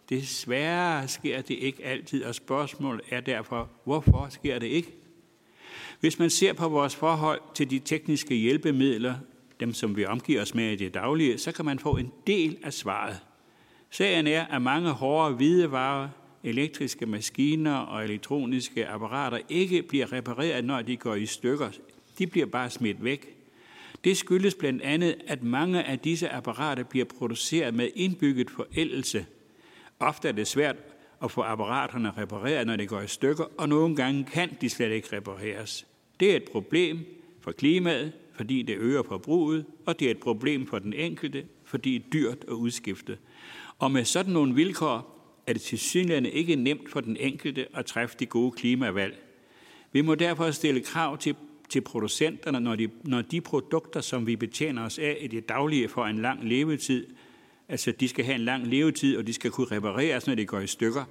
Desværre 0.09 1.07
sker 1.07 1.41
det 1.41 1.53
ikke 1.53 1.85
altid, 1.85 2.23
og 2.23 2.35
spørgsmålet 2.35 3.01
er 3.09 3.21
derfor, 3.21 3.69
hvorfor 3.83 4.27
sker 4.29 4.59
det 4.59 4.67
ikke? 4.67 4.91
Hvis 5.99 6.19
man 6.19 6.29
ser 6.29 6.53
på 6.53 6.69
vores 6.69 6.95
forhold 6.95 7.41
til 7.55 7.69
de 7.69 7.79
tekniske 7.79 8.35
hjælpemidler, 8.35 9.15
dem 9.59 9.73
som 9.73 9.97
vi 9.97 10.05
omgiver 10.05 10.41
os 10.41 10.55
med 10.55 10.71
i 10.71 10.75
det 10.75 10.93
daglige, 10.93 11.37
så 11.37 11.51
kan 11.51 11.65
man 11.65 11.79
få 11.79 11.97
en 11.97 12.11
del 12.27 12.57
af 12.63 12.73
svaret. 12.73 13.19
Sagen 13.89 14.27
er, 14.27 14.45
at 14.45 14.61
mange 14.61 14.89
hårde 14.89 15.35
hvidevarer, 15.35 16.09
elektriske 16.43 17.05
maskiner 17.05 17.75
og 17.75 18.03
elektroniske 18.03 18.87
apparater 18.87 19.39
ikke 19.49 19.81
bliver 19.81 20.13
repareret, 20.13 20.65
når 20.65 20.81
de 20.81 20.97
går 20.97 21.15
i 21.15 21.25
stykker. 21.25 21.69
De 22.17 22.27
bliver 22.27 22.45
bare 22.45 22.69
smidt 22.69 23.03
væk. 23.03 23.35
Det 24.03 24.17
skyldes 24.17 24.55
blandt 24.55 24.81
andet, 24.81 25.15
at 25.27 25.43
mange 25.43 25.83
af 25.83 25.99
disse 25.99 26.29
apparater 26.29 26.83
bliver 26.83 27.05
produceret 27.05 27.73
med 27.73 27.89
indbygget 27.95 28.49
forældelse. 28.49 29.25
Ofte 29.99 30.27
er 30.27 30.31
det 30.31 30.47
svært 30.47 30.75
at 31.23 31.31
få 31.31 31.41
apparaterne 31.41 32.11
repareret, 32.17 32.67
når 32.67 32.75
de 32.75 32.87
går 32.87 33.01
i 33.01 33.07
stykker, 33.07 33.43
og 33.57 33.69
nogle 33.69 33.95
gange 33.95 34.23
kan 34.23 34.57
de 34.61 34.69
slet 34.69 34.91
ikke 34.91 35.17
repareres. 35.17 35.87
Det 36.19 36.31
er 36.31 36.35
et 36.35 36.49
problem 36.51 36.99
for 37.41 37.51
klimaet, 37.51 38.11
fordi 38.35 38.61
det 38.61 38.77
øger 38.77 39.03
forbruget, 39.03 39.65
og 39.85 39.99
det 39.99 40.07
er 40.07 40.11
et 40.11 40.19
problem 40.19 40.67
for 40.67 40.79
den 40.79 40.93
enkelte, 40.93 41.45
fordi 41.63 41.97
det 41.97 42.05
er 42.05 42.09
dyrt 42.13 42.37
at 42.47 42.53
udskifte. 42.53 43.17
Og 43.79 43.91
med 43.91 44.05
sådan 44.05 44.33
nogle 44.33 44.55
vilkår 44.55 45.13
er 45.47 45.53
det 45.53 45.61
til 45.61 45.79
synligheden 45.79 46.25
ikke 46.25 46.55
nemt 46.55 46.89
for 46.89 46.99
den 46.99 47.17
enkelte 47.17 47.67
at 47.73 47.85
træffe 47.85 48.15
de 48.19 48.25
gode 48.25 48.51
klimavalg. 48.51 49.19
Vi 49.91 50.01
må 50.01 50.15
derfor 50.15 50.51
stille 50.51 50.81
krav 50.81 51.17
til, 51.17 51.35
til 51.73 51.81
producenterne, 51.81 52.59
når 52.59 52.75
de, 52.75 52.89
når 53.03 53.21
de 53.21 53.41
produkter, 53.41 54.01
som 54.01 54.27
vi 54.27 54.35
betjener 54.35 54.85
os 54.85 54.99
af 54.99 55.17
i 55.21 55.27
det 55.27 55.49
daglige, 55.49 55.89
får 55.89 56.05
en 56.05 56.19
lang 56.19 56.43
levetid. 56.43 57.07
Altså, 57.69 57.91
de 57.91 58.07
skal 58.07 58.25
have 58.25 58.35
en 58.35 58.45
lang 58.45 58.67
levetid, 58.67 59.17
og 59.17 59.27
de 59.27 59.33
skal 59.33 59.51
kunne 59.51 59.67
repareres, 59.71 60.27
når 60.27 60.35
de 60.35 60.45
går 60.45 60.59
i 60.59 60.67
stykker. 60.67 61.03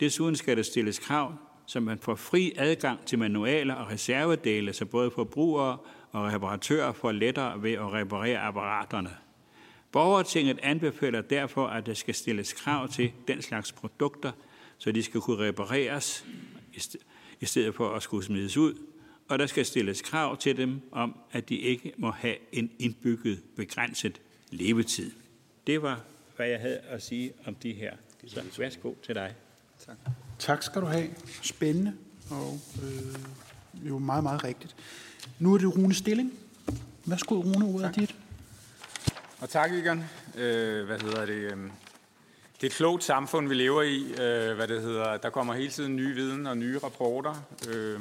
Desuden 0.00 0.36
skal 0.36 0.56
der 0.56 0.62
stilles 0.62 0.98
krav, 0.98 1.34
så 1.66 1.80
man 1.80 1.98
får 1.98 2.14
fri 2.14 2.52
adgang 2.56 3.06
til 3.06 3.18
manualer 3.18 3.74
og 3.74 3.90
reservedele, 3.90 4.72
så 4.72 4.84
både 4.84 5.10
forbrugere 5.10 5.78
og 6.10 6.32
reparatører 6.32 6.92
får 6.92 7.12
lettere 7.12 7.62
ved 7.62 7.72
at 7.72 7.92
reparere 7.92 8.38
apparaterne. 8.38 9.10
Borgertinget 9.92 10.58
anbefaler 10.62 11.20
derfor, 11.20 11.66
at 11.66 11.86
der 11.86 11.94
skal 11.94 12.14
stilles 12.14 12.52
krav 12.52 12.88
til 12.88 13.12
den 13.28 13.42
slags 13.42 13.72
produkter, 13.72 14.32
så 14.78 14.92
de 14.92 15.02
skal 15.02 15.20
kunne 15.20 15.48
repareres 15.48 16.26
i 17.40 17.46
stedet 17.46 17.74
for 17.74 17.88
at 17.88 18.02
skulle 18.02 18.24
smides 18.24 18.56
ud, 18.56 18.91
og 19.28 19.38
der 19.38 19.46
skal 19.46 19.66
stilles 19.66 20.02
krav 20.02 20.36
til 20.36 20.56
dem 20.56 20.80
om, 20.92 21.18
at 21.32 21.48
de 21.48 21.56
ikke 21.56 21.92
må 21.96 22.10
have 22.10 22.36
en 22.52 22.70
indbygget 22.78 23.42
begrænset 23.56 24.20
levetid. 24.50 25.10
Det 25.66 25.82
var, 25.82 26.00
hvad 26.36 26.46
jeg 26.46 26.60
havde 26.60 26.78
at 26.78 27.02
sige 27.02 27.32
om 27.46 27.54
de 27.54 27.72
her. 27.72 27.92
Så 28.26 28.42
værsgo 28.58 28.94
til 29.02 29.14
dig. 29.14 29.34
Tak. 29.86 29.96
Tak 30.38 30.62
skal 30.62 30.82
du 30.82 30.86
have. 30.86 31.08
Spændende 31.42 31.94
og 32.30 32.60
øh, 32.82 33.88
jo 33.88 33.98
meget, 33.98 34.22
meget 34.22 34.44
rigtigt. 34.44 34.76
Nu 35.38 35.54
er 35.54 35.58
det 35.58 35.76
Rune 35.76 35.94
Stilling. 35.94 36.32
Værsgo, 37.06 37.34
Rune, 37.34 37.66
ordet 37.66 37.86
er 37.86 37.92
dit. 37.92 38.14
Og 39.40 39.48
tak, 39.48 39.72
Egon. 39.72 40.04
Øh, 40.34 40.86
hvad 40.86 41.00
hedder 41.00 41.26
det? 41.26 41.34
Øh, 41.34 41.56
det 42.60 42.62
er 42.62 42.66
et 42.66 42.72
klogt 42.72 43.04
samfund, 43.04 43.48
vi 43.48 43.54
lever 43.54 43.82
i. 43.82 44.02
Øh, 44.02 44.56
hvad 44.56 44.68
det 44.68 44.82
hedder. 44.82 45.16
Der 45.16 45.30
kommer 45.30 45.54
hele 45.54 45.70
tiden 45.70 45.96
nye 45.96 46.14
viden 46.14 46.46
og 46.46 46.56
nye 46.56 46.78
rapporter. 46.78 47.34
Øh, 47.68 48.00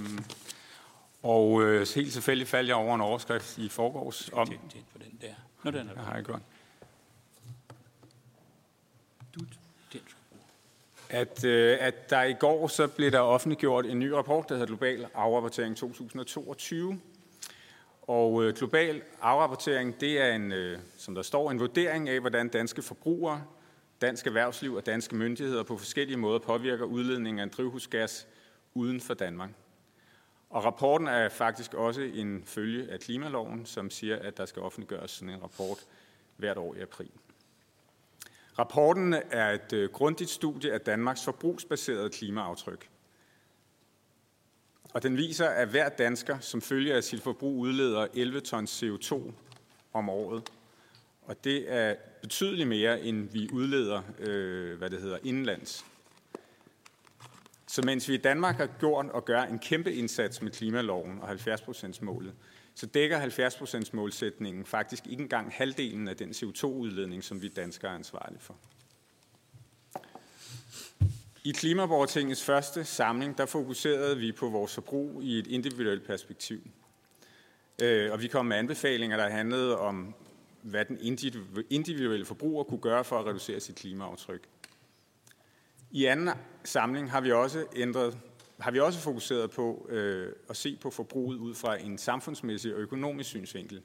og 1.24 1.64
øh, 1.64 1.88
helt 1.96 2.14
selvfølgelig 2.14 2.48
faldt 2.48 2.68
jeg 2.68 2.76
over 2.76 2.96
en 2.96 3.02
overskrift 3.02 3.58
i 3.58 3.70
forgårs 3.70 4.30
om... 4.34 4.48
Det, 4.48 4.60
det 4.74 4.84
på 4.92 4.98
den 4.98 5.18
der. 5.22 5.34
Nå, 5.64 5.72
den 5.72 5.90
er 5.90 5.94
der. 5.94 6.02
har 6.02 6.16
jeg 6.16 6.24
gjort. 6.24 6.42
At, 11.10 11.44
øh, 11.44 11.78
at 11.80 12.10
der 12.10 12.24
i 12.24 12.34
går 12.34 12.68
så 12.68 12.88
blev 12.88 13.12
der 13.12 13.20
offentliggjort 13.20 13.86
en 13.86 14.00
ny 14.00 14.08
rapport, 14.08 14.50
der 14.50 14.56
hedder 14.56 14.68
Global 14.68 15.08
Afrapportering 15.16 15.78
2022, 15.78 17.00
og 18.02 18.44
øh, 18.44 18.56
global 18.56 19.02
afrapportering, 19.22 20.00
det 20.00 20.22
er 20.22 20.36
en, 20.36 20.52
øh, 20.52 20.80
som 20.98 21.16
der 21.16 21.22
står, 21.22 21.52
en 21.52 21.60
vurdering 21.60 22.10
af, 22.10 22.20
hvordan 22.20 22.50
danske 22.50 22.82
forbrugere, 22.82 23.44
dansk 24.02 24.28
erhvervsliv 24.28 24.74
og 24.74 24.86
danske 24.86 25.16
myndigheder 25.16 25.64
på 25.64 25.78
forskellige 25.78 26.18
måder 26.18 26.40
påvirker 26.40 26.86
udledningen 26.86 27.40
af 27.40 27.44
en 27.44 27.52
drivhusgas 27.58 28.28
uden 28.74 29.02
for 29.02 29.14
Danmark. 29.14 29.50
Og 30.52 30.66
rapporten 30.66 31.08
er 31.08 31.30
faktisk 31.30 31.74
også 31.74 32.02
en 32.02 32.44
følge 32.46 32.92
af 32.92 33.00
klimaloven, 33.00 33.66
som 33.66 33.90
siger, 33.90 34.20
at 34.20 34.38
der 34.38 34.46
skal 34.46 34.62
offentliggøres 34.62 35.12
sådan 35.12 35.30
en 35.30 35.44
rapport 35.44 35.78
hvert 36.38 36.58
år 36.58 36.76
i 36.76 36.82
april. 36.82 37.12
Rapporten 38.60 39.14
er 39.14 39.52
et 39.52 39.74
øh, 39.74 39.90
grundigt 39.90 40.30
studie 40.30 40.74
af 40.74 40.82
Danmarks 40.82 41.24
forbrugsbaserede 41.26 42.10
klimaaftryk. 42.10 42.90
Og 44.94 45.04
den 45.04 45.18
viser, 45.18 45.48
at 45.48 45.68
hver 45.68 45.90
dansker 45.90 46.40
som 46.40 46.62
følger 46.62 46.96
af 46.96 47.04
sit 47.04 47.22
forbrug 47.22 47.58
udleder 47.58 48.08
11 48.14 48.40
tons 48.40 48.84
CO2 48.84 49.32
om 49.94 50.10
året. 50.10 50.44
Og 51.22 51.44
det 51.44 51.74
er 51.74 51.96
betydeligt 52.22 52.70
mere, 52.70 53.02
end 53.02 53.30
vi 53.30 53.50
udleder, 53.54 54.02
øh, 54.20 54.78
hvad 54.78 54.90
det 54.90 55.02
hedder, 55.02 55.18
indlands. 55.24 55.86
Så 57.72 57.82
mens 57.82 58.10
vi 58.10 58.14
i 58.14 58.18
Danmark 58.18 58.58
har 58.58 58.70
gjort 58.80 59.06
og 59.06 59.26
gør 59.26 59.42
en 59.42 59.60
kæmpe 59.60 59.94
indsats 59.94 60.42
med 60.42 60.52
klimaloven 60.52 61.20
og 61.22 61.32
70% 61.32 61.98
målet, 62.02 62.34
så 62.76 62.86
dækker 62.86 63.22
70% 63.22 63.90
målsætningen 63.94 64.66
faktisk 64.66 65.08
ikke 65.08 65.22
engang 65.22 65.52
halvdelen 65.52 66.08
af 66.08 66.18
den 66.18 66.30
CO2-udledning, 66.30 67.24
som 67.24 67.42
vi 67.42 67.48
danskere 67.48 67.92
er 67.92 67.96
ansvarlige 67.96 68.40
for. 68.40 68.56
I 71.44 71.52
Klimaborgertingets 71.52 72.44
første 72.44 72.86
samling, 72.86 73.38
der 73.38 73.46
fokuserede 73.46 74.18
vi 74.18 74.32
på 74.32 74.50
vores 74.50 74.74
forbrug 74.74 75.24
i 75.24 75.40
et 75.40 75.48
individuelt 75.48 76.08
perspektiv. 76.08 76.62
Øh, 77.82 78.12
og 78.12 78.22
vi 78.22 78.28
kom 78.28 78.46
med 78.46 78.58
anbefalinger, 78.58 79.18
der 79.18 79.30
handlede 79.30 79.78
om, 79.78 80.16
hvad 80.62 80.86
den 80.86 80.98
individuelle 81.70 82.26
forbruger 82.26 82.64
kunne 82.64 82.82
gøre 82.82 83.04
for 83.04 83.20
at 83.20 83.26
reducere 83.26 83.60
sit 83.60 83.76
klimaaftryk. 83.76 84.48
I 85.92 86.06
anden 86.06 86.30
samling 86.64 87.12
har 87.12 87.22
vi 87.22 87.32
også 87.32 87.66
ændret 87.76 88.18
har 88.62 88.72
vi 88.72 88.80
også 88.80 89.00
fokuseret 89.00 89.52
på 89.52 89.88
øh, 89.90 90.34
at 90.50 90.58
se 90.58 90.78
på 90.82 90.90
forbruget 90.90 91.38
ud 91.38 91.56
fra 91.56 91.82
en 91.82 91.98
samfundsmæssig 91.98 92.76
og 92.76 92.80
økonomisk 92.80 93.30
synsvinkel. 93.30 93.82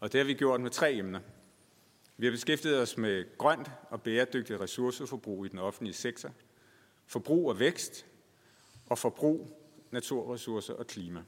Og 0.00 0.12
det 0.12 0.18
har 0.18 0.26
vi 0.26 0.34
gjort 0.34 0.60
med 0.60 0.70
tre 0.70 0.94
emner. 0.94 1.20
Vi 2.16 2.26
har 2.26 2.30
beskæftiget 2.30 2.82
os 2.82 2.96
med 2.96 3.38
grønt 3.38 3.70
og 3.90 4.02
bæredygtigt 4.02 4.60
ressourceforbrug 4.60 5.46
i 5.46 5.48
den 5.48 5.58
offentlige 5.58 5.94
sektor, 5.94 6.30
forbrug 7.06 7.48
og 7.48 7.58
vækst, 7.58 8.06
og 8.86 8.98
forbrug, 8.98 9.48
naturressourcer 9.90 10.74
og 10.74 10.86
klima. 10.86 11.22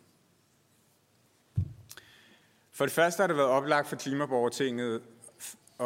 For 2.71 2.85
det 2.85 2.93
første 2.93 3.21
har 3.21 3.27
det 3.27 3.37
været 3.37 3.49
oplagt 3.49 3.89
for 3.89 3.97
Klimaborgertinget 3.97 5.03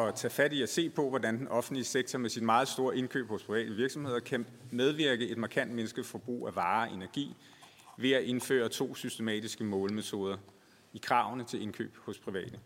at 0.05 0.15
tage 0.15 0.31
fat 0.31 0.53
i 0.53 0.63
at 0.63 0.69
se 0.69 0.91
på, 0.91 1.11
hvordan 1.11 1.39
den 1.39 1.49
offentlige 1.49 1.85
sektor 1.85 2.19
med 2.19 2.31
sit 2.31 2.43
meget 2.43 2.69
store 2.69 2.97
indkøb 2.97 3.29
hos 3.29 3.43
private 3.43 3.71
virksomheder 3.71 4.21
kan 4.21 4.47
medvirke 4.71 5.29
et 5.29 5.39
markant 5.39 5.75
mindsket 5.75 6.07
forbrug 6.07 6.47
af 6.47 6.57
varer 6.57 6.89
og 6.89 6.95
energi 6.95 7.37
ved 7.99 8.13
at 8.13 8.23
indføre 8.23 8.69
to 8.69 8.95
systematiske 8.95 9.65
målmetoder 9.65 10.37
i 10.93 10.99
kravene 10.99 11.45
til 11.45 11.63
indkøb 11.63 11.97
hos 11.97 12.19
private. 12.19 12.59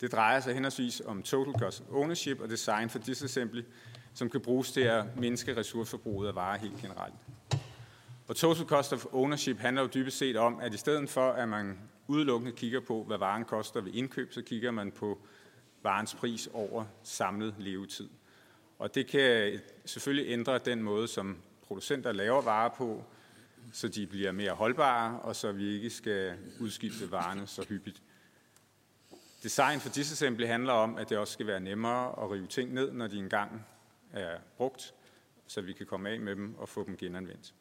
Det 0.00 0.12
drejer 0.12 0.40
sig 0.40 0.54
henholdsvis 0.54 1.02
om 1.06 1.22
Total 1.22 1.54
Cost 1.60 1.80
of 1.80 1.86
Ownership 1.94 2.40
og 2.40 2.50
Design 2.50 2.90
for 2.90 2.98
Disassembly, 2.98 3.62
som 4.14 4.30
kan 4.30 4.40
bruges 4.40 4.72
til 4.72 4.80
at 4.80 5.16
mindske 5.16 5.56
ressourceforbruget 5.56 6.28
af 6.28 6.34
varer 6.34 6.58
helt 6.58 6.76
generelt. 6.80 7.14
Og 8.28 8.36
Total 8.36 8.66
Cost 8.66 8.92
of 8.92 9.06
Ownership 9.12 9.58
handler 9.58 9.82
jo 9.82 9.88
dybest 9.94 10.18
set 10.18 10.36
om, 10.36 10.60
at 10.60 10.74
i 10.74 10.76
stedet 10.76 11.10
for, 11.10 11.30
at 11.30 11.48
man 11.48 11.78
udelukkende 12.06 12.52
kigger 12.52 12.80
på, 12.80 13.04
hvad 13.04 13.18
varen 13.18 13.44
koster 13.44 13.80
ved 13.80 13.92
indkøb, 13.94 14.32
så 14.32 14.42
kigger 14.42 14.70
man 14.70 14.92
på 14.92 15.18
varens 15.82 16.14
pris 16.14 16.48
over 16.52 16.84
samlet 17.02 17.54
levetid. 17.58 18.08
Og 18.78 18.94
det 18.94 19.06
kan 19.06 19.60
selvfølgelig 19.84 20.32
ændre 20.32 20.58
den 20.58 20.82
måde, 20.82 21.08
som 21.08 21.42
producenter 21.62 22.12
laver 22.12 22.42
varer 22.42 22.68
på, 22.68 23.04
så 23.72 23.88
de 23.88 24.06
bliver 24.06 24.32
mere 24.32 24.52
holdbare, 24.52 25.20
og 25.20 25.36
så 25.36 25.52
vi 25.52 25.74
ikke 25.74 25.90
skal 25.90 26.38
udskifte 26.60 27.10
varerne 27.10 27.46
så 27.46 27.66
hyppigt. 27.68 28.02
Design 29.42 29.80
for 29.80 29.88
disassembly 29.88 30.46
handler 30.46 30.72
om, 30.72 30.96
at 30.96 31.08
det 31.08 31.18
også 31.18 31.32
skal 31.32 31.46
være 31.46 31.60
nemmere 31.60 32.24
at 32.24 32.30
rive 32.30 32.46
ting 32.46 32.72
ned, 32.72 32.92
når 32.92 33.06
de 33.06 33.18
engang 33.18 33.66
er 34.12 34.38
brugt, 34.56 34.94
så 35.46 35.60
vi 35.60 35.72
kan 35.72 35.86
komme 35.86 36.10
af 36.10 36.20
med 36.20 36.36
dem 36.36 36.54
og 36.58 36.68
få 36.68 36.84
dem 36.84 36.96
genanvendt. 36.96 37.54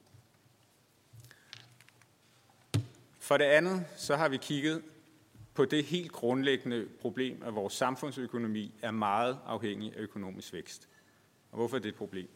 For 3.20 3.38
det 3.38 3.46
andet, 3.46 3.86
så 3.98 4.16
har 4.16 4.30
vi 4.30 4.38
kigget 4.38 4.82
på 5.54 5.66
det 5.66 5.84
helt 5.84 6.12
grundlæggende 6.12 6.88
problem, 7.02 7.44
at 7.44 7.56
vores 7.56 7.74
samfundsøkonomi 7.74 8.74
er 8.82 8.92
meget 8.92 9.38
afhængig 9.46 9.94
af 9.96 10.02
økonomisk 10.02 10.54
vækst. 10.54 10.90
Og 11.52 11.58
hvorfor 11.58 11.78
er 11.78 11.82
det 11.82 11.90
et 11.90 11.96
problem? 11.96 12.30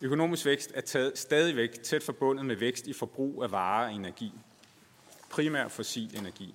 Økonomisk 0.00 0.46
vækst 0.46 0.72
er 0.74 0.80
taget, 0.80 1.18
stadigvæk 1.18 1.82
tæt 1.82 2.02
forbundet 2.02 2.46
med 2.46 2.56
vækst 2.56 2.86
i 2.86 2.92
forbrug 2.92 3.42
af 3.42 3.50
varer 3.50 3.88
og 3.88 3.94
energi. 3.94 4.32
Primær 5.30 5.68
fossil 5.68 6.18
energi. 6.18 6.54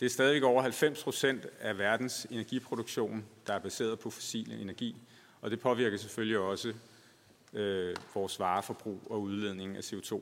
Det 0.00 0.06
er 0.06 0.10
stadigvæk 0.10 0.42
over 0.42 0.62
90 0.62 1.04
procent 1.04 1.46
af 1.60 1.78
verdens 1.78 2.26
energiproduktion, 2.30 3.26
der 3.46 3.52
er 3.52 3.58
baseret 3.58 3.98
på 3.98 4.10
fossil 4.10 4.52
energi, 4.62 4.96
og 5.40 5.50
det 5.50 5.60
påvirker 5.60 5.96
selvfølgelig 5.96 6.38
også 6.38 6.74
øh, 7.52 7.96
vores 8.14 8.40
vareforbrug 8.40 9.02
og 9.10 9.22
udledning 9.22 9.76
af 9.76 9.80
CO2. 9.80 10.20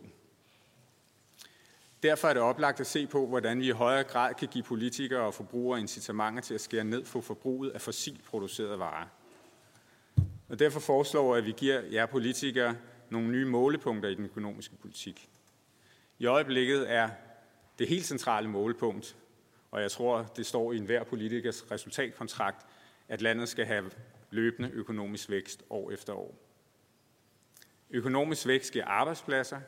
Derfor 2.07 2.29
er 2.29 2.33
det 2.33 2.43
oplagt 2.43 2.81
at 2.81 2.87
se 2.87 3.07
på, 3.07 3.27
hvordan 3.27 3.61
vi 3.61 3.67
i 3.67 3.71
højere 3.71 4.05
grad 4.05 4.35
kan 4.35 4.49
give 4.49 4.65
politikere 4.65 5.21
og 5.21 5.35
forbrugere 5.35 5.81
incitamenter 5.81 6.43
til 6.43 6.55
at 6.55 6.61
skære 6.61 6.85
ned 6.85 7.05
på 7.05 7.21
forbruget 7.21 7.71
af 7.71 7.81
fossilt 7.81 8.25
producerede 8.25 8.79
varer. 8.79 9.07
Og 10.49 10.59
derfor 10.59 10.81
foreslår 10.81 11.35
jeg, 11.35 11.43
at 11.43 11.47
vi 11.47 11.55
giver 11.57 11.81
jer 11.81 12.07
politikere 12.07 12.77
nogle 13.11 13.29
nye 13.29 13.45
målepunkter 13.45 14.09
i 14.09 14.15
den 14.15 14.25
økonomiske 14.25 14.77
politik. 14.77 15.29
I 16.19 16.27
øjeblikket 16.27 16.93
er 16.93 17.11
det 17.79 17.89
helt 17.89 18.05
centrale 18.05 18.49
målepunkt, 18.49 19.17
og 19.71 19.83
jeg 19.83 19.91
tror, 19.91 20.23
det 20.37 20.47
står 20.47 20.73
i 20.73 20.77
enhver 20.77 21.05
politikers 21.05 21.71
resultatkontrakt, 21.71 22.67
at 23.09 23.23
landet 23.23 23.49
skal 23.49 23.67
have 23.67 23.91
løbende 24.31 24.71
økonomisk 24.71 25.31
vækst 25.31 25.63
år 25.71 25.91
efter 25.91 26.13
år. 26.13 26.35
Økonomisk 27.91 28.47
vækst 28.47 28.73
giver 28.73 28.85
arbejdspladser, 28.85 29.61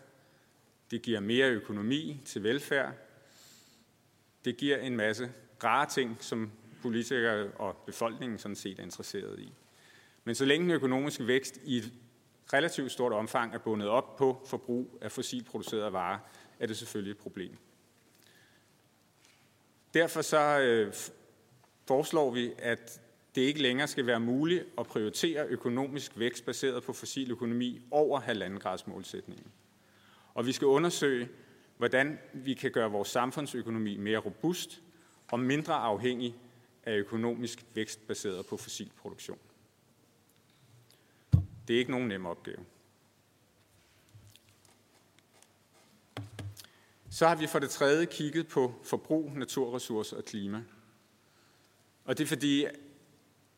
det 0.91 1.03
giver 1.03 1.21
mere 1.21 1.51
økonomi 1.51 2.21
til 2.25 2.43
velfærd, 2.43 2.93
det 4.45 4.57
giver 4.57 4.77
en 4.77 4.97
masse 4.97 5.33
rare 5.65 5.89
ting, 5.89 6.17
som 6.21 6.51
politikere 6.83 7.51
og 7.51 7.77
befolkningen 7.87 8.39
sådan 8.39 8.57
set 8.57 8.79
er 8.79 8.83
interesseret 8.83 9.39
i. 9.39 9.53
Men 10.25 10.35
så 10.35 10.45
længe 10.45 10.65
den 10.65 10.75
økonomiske 10.75 11.27
vækst 11.27 11.61
i 11.65 11.77
et 11.77 11.93
relativt 12.53 12.93
stort 12.93 13.13
omfang 13.13 13.55
er 13.55 13.59
bundet 13.59 13.89
op 13.89 14.17
på 14.17 14.43
forbrug 14.47 14.99
af 15.01 15.13
fossilproducerede 15.13 15.93
varer, 15.93 16.19
er 16.59 16.67
det 16.67 16.77
selvfølgelig 16.77 17.11
et 17.11 17.19
problem. 17.19 17.57
Derfor 19.95 20.23
så 20.23 20.61
øh, 20.61 20.95
foreslår 21.87 22.31
vi, 22.31 22.53
at 22.59 23.01
det 23.35 23.41
ikke 23.41 23.63
længere 23.63 23.89
skal 23.89 24.07
være 24.07 24.21
muligt 24.21 24.65
at 24.79 24.87
prioritere 24.87 25.47
økonomisk 25.47 26.19
vækst 26.19 26.45
baseret 26.47 26.83
på 26.83 26.93
fossil 26.93 27.31
økonomi 27.31 27.81
over 27.91 28.21
halvandengradsmålsætningen. 28.21 29.47
Og 30.39 30.47
vi 30.47 30.53
skal 30.53 30.67
undersøge, 30.67 31.29
hvordan 31.77 32.19
vi 32.33 32.55
kan 32.55 32.71
gøre 32.71 32.91
vores 32.91 33.09
samfundsøkonomi 33.09 33.97
mere 33.97 34.19
robust 34.19 34.83
og 35.29 35.41
mindre 35.41 35.75
afhængig 35.75 36.37
af 36.85 36.97
økonomisk 36.97 37.65
vækst 37.75 38.07
baseret 38.07 38.47
på 38.47 38.57
fossil 38.57 38.91
produktion. 38.97 39.39
Det 41.69 41.75
er 41.75 41.79
ikke 41.79 41.91
nogen 41.91 42.09
nem 42.09 42.27
opgave. 42.27 42.65
Så 47.11 47.29
har 47.29 47.37
vi 47.37 47.47
for 47.47 47.59
det 47.59 47.71
tredje 47.71 48.07
kigget 48.07 48.49
på 48.49 48.75
forbrug, 48.85 49.33
naturressourcer 49.35 50.17
og 50.17 50.25
klima. 50.25 50.63
Og 52.05 52.19
det 52.19 52.25
er 52.25 52.29
fordi, 52.29 52.67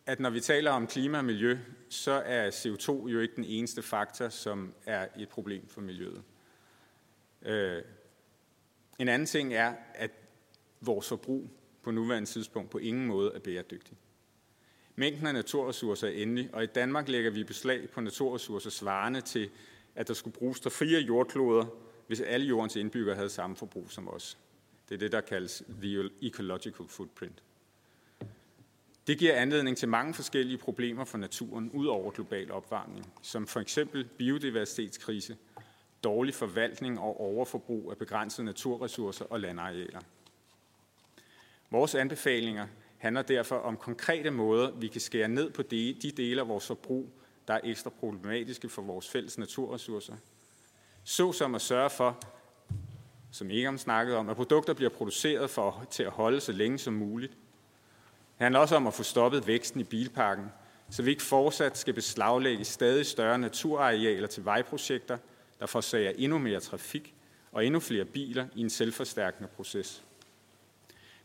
at 0.06 0.20
når 0.20 0.30
vi 0.30 0.40
taler 0.40 0.70
om 0.70 0.86
klima 0.86 1.18
og 1.18 1.24
miljø, 1.24 1.58
så 1.88 2.12
er 2.12 2.50
CO2 2.50 3.08
jo 3.08 3.20
ikke 3.20 3.36
den 3.36 3.44
eneste 3.44 3.82
faktor, 3.82 4.28
som 4.28 4.74
er 4.86 5.08
et 5.16 5.28
problem 5.28 5.68
for 5.68 5.80
miljøet. 5.80 6.22
Øh, 7.42 7.82
en 8.98 9.08
anden 9.08 9.26
ting 9.26 9.54
er, 9.54 9.74
at 9.94 10.10
vores 10.80 11.08
forbrug 11.08 11.50
på 11.82 11.90
nuværende 11.90 12.28
tidspunkt 12.28 12.70
på 12.70 12.78
ingen 12.78 13.06
måde 13.06 13.32
er 13.34 13.38
bæredygtigt. 13.38 13.98
Mængden 14.96 15.26
af 15.26 15.34
naturressourcer 15.34 16.08
er 16.08 16.12
endelig, 16.12 16.50
og 16.52 16.62
i 16.62 16.66
Danmark 16.66 17.08
lægger 17.08 17.30
vi 17.30 17.44
beslag 17.44 17.90
på 17.90 18.00
naturressourcer 18.00 18.70
svarende 18.70 19.20
til, 19.20 19.50
at 19.94 20.08
der 20.08 20.14
skulle 20.14 20.34
bruges 20.34 20.60
der 20.60 20.70
fire 20.70 21.00
jordkloder, 21.00 21.66
hvis 22.06 22.20
alle 22.20 22.46
jordens 22.46 22.76
indbyggere 22.76 23.16
havde 23.16 23.28
samme 23.28 23.56
forbrug 23.56 23.90
som 23.90 24.08
os. 24.08 24.38
Det 24.88 24.94
er 24.94 24.98
det, 24.98 25.12
der 25.12 25.20
kaldes 25.20 25.62
the 25.82 26.10
ecological 26.22 26.88
footprint. 26.88 27.42
Det 29.06 29.18
giver 29.18 29.34
anledning 29.34 29.76
til 29.76 29.88
mange 29.88 30.14
forskellige 30.14 30.58
problemer 30.58 31.04
for 31.04 31.18
naturen 31.18 31.70
ud 31.70 31.86
over 31.86 32.10
global 32.10 32.52
opvarmning, 32.52 33.12
som 33.22 33.46
for 33.46 33.60
eksempel 33.60 34.04
biodiversitetskrise, 34.04 35.36
dårlig 36.04 36.34
forvaltning 36.34 37.00
og 37.00 37.20
overforbrug 37.20 37.90
af 37.90 37.98
begrænsede 37.98 38.44
naturressourcer 38.44 39.24
og 39.24 39.40
landarealer. 39.40 40.00
Vores 41.70 41.94
anbefalinger 41.94 42.66
handler 42.98 43.22
derfor 43.22 43.56
om 43.56 43.76
konkrete 43.76 44.30
måder, 44.30 44.70
vi 44.70 44.88
kan 44.88 45.00
skære 45.00 45.28
ned 45.28 45.50
på 45.50 45.62
de, 45.62 45.96
de 46.02 46.10
dele 46.10 46.40
af 46.40 46.48
vores 46.48 46.66
forbrug, 46.66 47.08
der 47.48 47.54
er 47.54 47.60
ekstra 47.64 47.90
problematiske 47.90 48.68
for 48.68 48.82
vores 48.82 49.08
fælles 49.08 49.38
naturressourcer. 49.38 50.14
Så 51.04 51.32
som 51.32 51.54
at 51.54 51.60
sørge 51.60 51.90
for, 51.90 52.18
som 53.32 53.50
Egon 53.50 53.78
snakkede 53.78 54.16
om, 54.16 54.28
at 54.28 54.36
produkter 54.36 54.74
bliver 54.74 54.90
produceret 54.90 55.50
for, 55.50 55.86
til 55.90 56.02
at 56.02 56.10
holde 56.10 56.40
så 56.40 56.52
længe 56.52 56.78
som 56.78 56.94
muligt. 56.94 57.32
Det 57.32 58.44
handler 58.44 58.60
også 58.60 58.76
om 58.76 58.86
at 58.86 58.94
få 58.94 59.02
stoppet 59.02 59.46
væksten 59.46 59.80
i 59.80 59.84
bilparken, 59.84 60.46
så 60.90 61.02
vi 61.02 61.10
ikke 61.10 61.22
fortsat 61.22 61.78
skal 61.78 61.94
beslaglægge 61.94 62.64
stadig 62.64 63.06
større 63.06 63.38
naturarealer 63.38 64.26
til 64.26 64.44
vejprojekter, 64.44 65.18
der 65.60 65.66
forsager 65.66 66.12
endnu 66.16 66.38
mere 66.38 66.60
trafik 66.60 67.14
og 67.52 67.66
endnu 67.66 67.80
flere 67.80 68.04
biler 68.04 68.46
i 68.54 68.60
en 68.60 68.70
selvforstærkende 68.70 69.48
proces. 69.48 70.04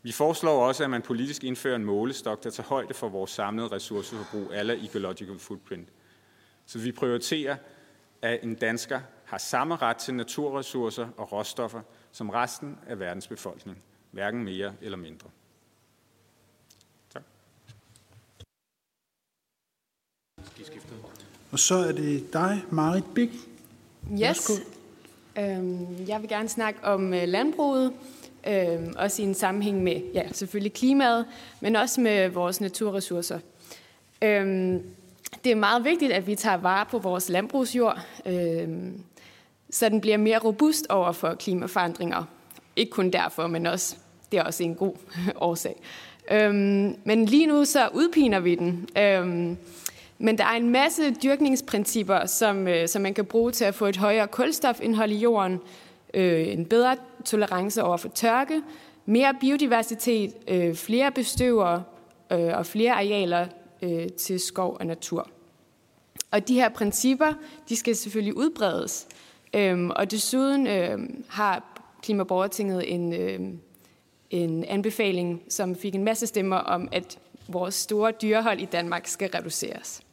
Vi 0.02 0.12
foreslår 0.12 0.66
også, 0.66 0.84
at 0.84 0.90
man 0.90 1.02
politisk 1.02 1.44
indfører 1.44 1.76
en 1.76 1.84
målestok, 1.84 2.44
der 2.44 2.50
tager 2.50 2.68
højde 2.68 2.94
for 2.94 3.08
vores 3.08 3.30
samlede 3.30 3.68
ressourceforbrug, 3.68 4.52
alle 4.54 4.84
ecological 4.84 5.38
footprint. 5.38 5.88
Så 6.66 6.78
vi 6.78 6.92
prioriterer, 6.92 7.56
at 8.22 8.40
en 8.42 8.54
dansker 8.54 9.00
har 9.24 9.38
samme 9.38 9.76
ret 9.76 9.96
til 9.96 10.14
naturressourcer 10.14 11.08
og 11.16 11.32
råstoffer 11.32 11.80
som 12.12 12.30
resten 12.30 12.78
af 12.86 13.00
verdens 13.00 13.28
befolkning, 13.28 13.82
hverken 14.10 14.44
mere 14.44 14.74
eller 14.80 14.98
mindre. 14.98 15.30
Tak. 17.10 17.22
Og 21.52 21.58
så 21.58 21.74
er 21.74 21.92
det 21.92 22.32
dig, 22.32 22.64
Marit 22.70 23.14
Big. 23.14 23.30
Yes. 24.12 24.50
Øhm, 25.38 25.86
jeg 26.08 26.20
vil 26.20 26.28
gerne 26.28 26.48
snakke 26.48 26.80
om 26.82 27.14
øh, 27.14 27.28
landbruget, 27.28 27.92
øhm, 28.46 28.94
også 28.96 29.22
i 29.22 29.24
en 29.24 29.34
sammenhæng 29.34 29.82
med 29.82 30.00
ja, 30.14 30.22
selvfølgelig 30.32 30.72
klimaet, 30.72 31.26
men 31.60 31.76
også 31.76 32.00
med 32.00 32.28
vores 32.28 32.60
naturressourcer. 32.60 33.38
Øhm, 34.22 34.82
det 35.44 35.52
er 35.52 35.56
meget 35.56 35.84
vigtigt, 35.84 36.12
at 36.12 36.26
vi 36.26 36.34
tager 36.34 36.56
vare 36.56 36.86
på 36.90 36.98
vores 36.98 37.28
landbrugsjord, 37.28 37.98
øhm, 38.26 39.02
så 39.70 39.88
den 39.88 40.00
bliver 40.00 40.16
mere 40.16 40.38
robust 40.38 40.86
over 40.88 41.12
for 41.12 41.34
klimaforandringer. 41.34 42.24
Ikke 42.76 42.90
kun 42.90 43.10
derfor, 43.10 43.46
men 43.46 43.66
også, 43.66 43.96
det 44.32 44.38
er 44.38 44.44
også 44.44 44.62
en 44.62 44.74
god 44.74 44.94
årsag. 45.36 45.76
Øhm, 46.30 46.96
men 47.04 47.24
lige 47.24 47.46
nu 47.46 47.64
så 47.64 47.88
udpiner 47.94 48.40
vi 48.40 48.54
den. 48.54 48.88
Øhm, 48.98 49.56
men 50.18 50.38
der 50.38 50.44
er 50.44 50.56
en 50.56 50.70
masse 50.70 51.14
dyrkningsprincipper, 51.14 52.26
som, 52.26 52.68
øh, 52.68 52.88
som 52.88 53.02
man 53.02 53.14
kan 53.14 53.24
bruge 53.24 53.52
til 53.52 53.64
at 53.64 53.74
få 53.74 53.86
et 53.86 53.96
højere 53.96 54.26
kulstofindhold 54.26 55.12
i 55.12 55.16
jorden, 55.16 55.60
øh, 56.14 56.48
en 56.48 56.66
bedre 56.66 56.96
tolerance 57.24 57.82
over 57.82 57.96
for 57.96 58.08
tørke, 58.08 58.62
mere 59.06 59.34
biodiversitet, 59.40 60.34
øh, 60.48 60.74
flere 60.74 61.12
bestøvere 61.12 61.82
øh, 62.32 62.58
og 62.58 62.66
flere 62.66 62.92
arealer 62.92 63.46
øh, 63.82 64.08
til 64.08 64.40
skov 64.40 64.76
og 64.80 64.86
natur. 64.86 65.28
Og 66.30 66.48
de 66.48 66.54
her 66.54 66.68
principper, 66.68 67.32
de 67.68 67.76
skal 67.76 67.96
selvfølgelig 67.96 68.36
udbredes. 68.36 69.08
Øhm, 69.54 69.90
og 69.90 70.10
desuden 70.10 70.66
øh, 70.66 70.98
har 71.28 71.76
Klimaborgertinget 72.02 72.94
en, 72.94 73.12
øh, 73.12 73.40
en 74.30 74.64
anbefaling, 74.64 75.42
som 75.48 75.76
fik 75.76 75.94
en 75.94 76.04
masse 76.04 76.26
stemmer 76.26 76.56
om, 76.56 76.88
at 76.92 77.18
vores 77.48 77.74
store 77.74 78.12
dyrehold 78.22 78.60
i 78.60 78.64
Danmark 78.64 79.06
skal 79.06 79.30
reduceres. 79.30 80.05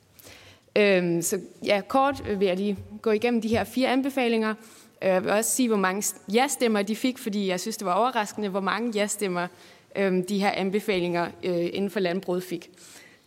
Øhm, 0.77 1.21
så 1.21 1.39
ja, 1.65 1.81
kort 1.87 2.39
vil 2.39 2.47
jeg 2.47 2.57
lige 2.57 2.77
gå 3.01 3.11
igennem 3.11 3.41
de 3.41 3.47
her 3.47 3.63
fire 3.63 3.89
anbefalinger. 3.89 4.53
Øh, 5.01 5.09
jeg 5.09 5.23
vil 5.23 5.31
også 5.31 5.51
sige, 5.51 5.67
hvor 5.67 5.77
mange 5.77 6.03
ja-stemmer 6.33 6.81
de 6.81 6.95
fik, 6.95 7.17
fordi 7.17 7.47
jeg 7.47 7.59
synes, 7.59 7.77
det 7.77 7.85
var 7.85 7.93
overraskende, 7.93 8.49
hvor 8.49 8.59
mange 8.59 8.91
ja-stemmer 8.95 9.47
øhm, 9.95 10.25
de 10.25 10.39
her 10.39 10.51
anbefalinger 10.51 11.27
øh, 11.43 11.69
inden 11.73 11.89
for 11.89 11.99
landbruget 11.99 12.43
fik. 12.43 12.69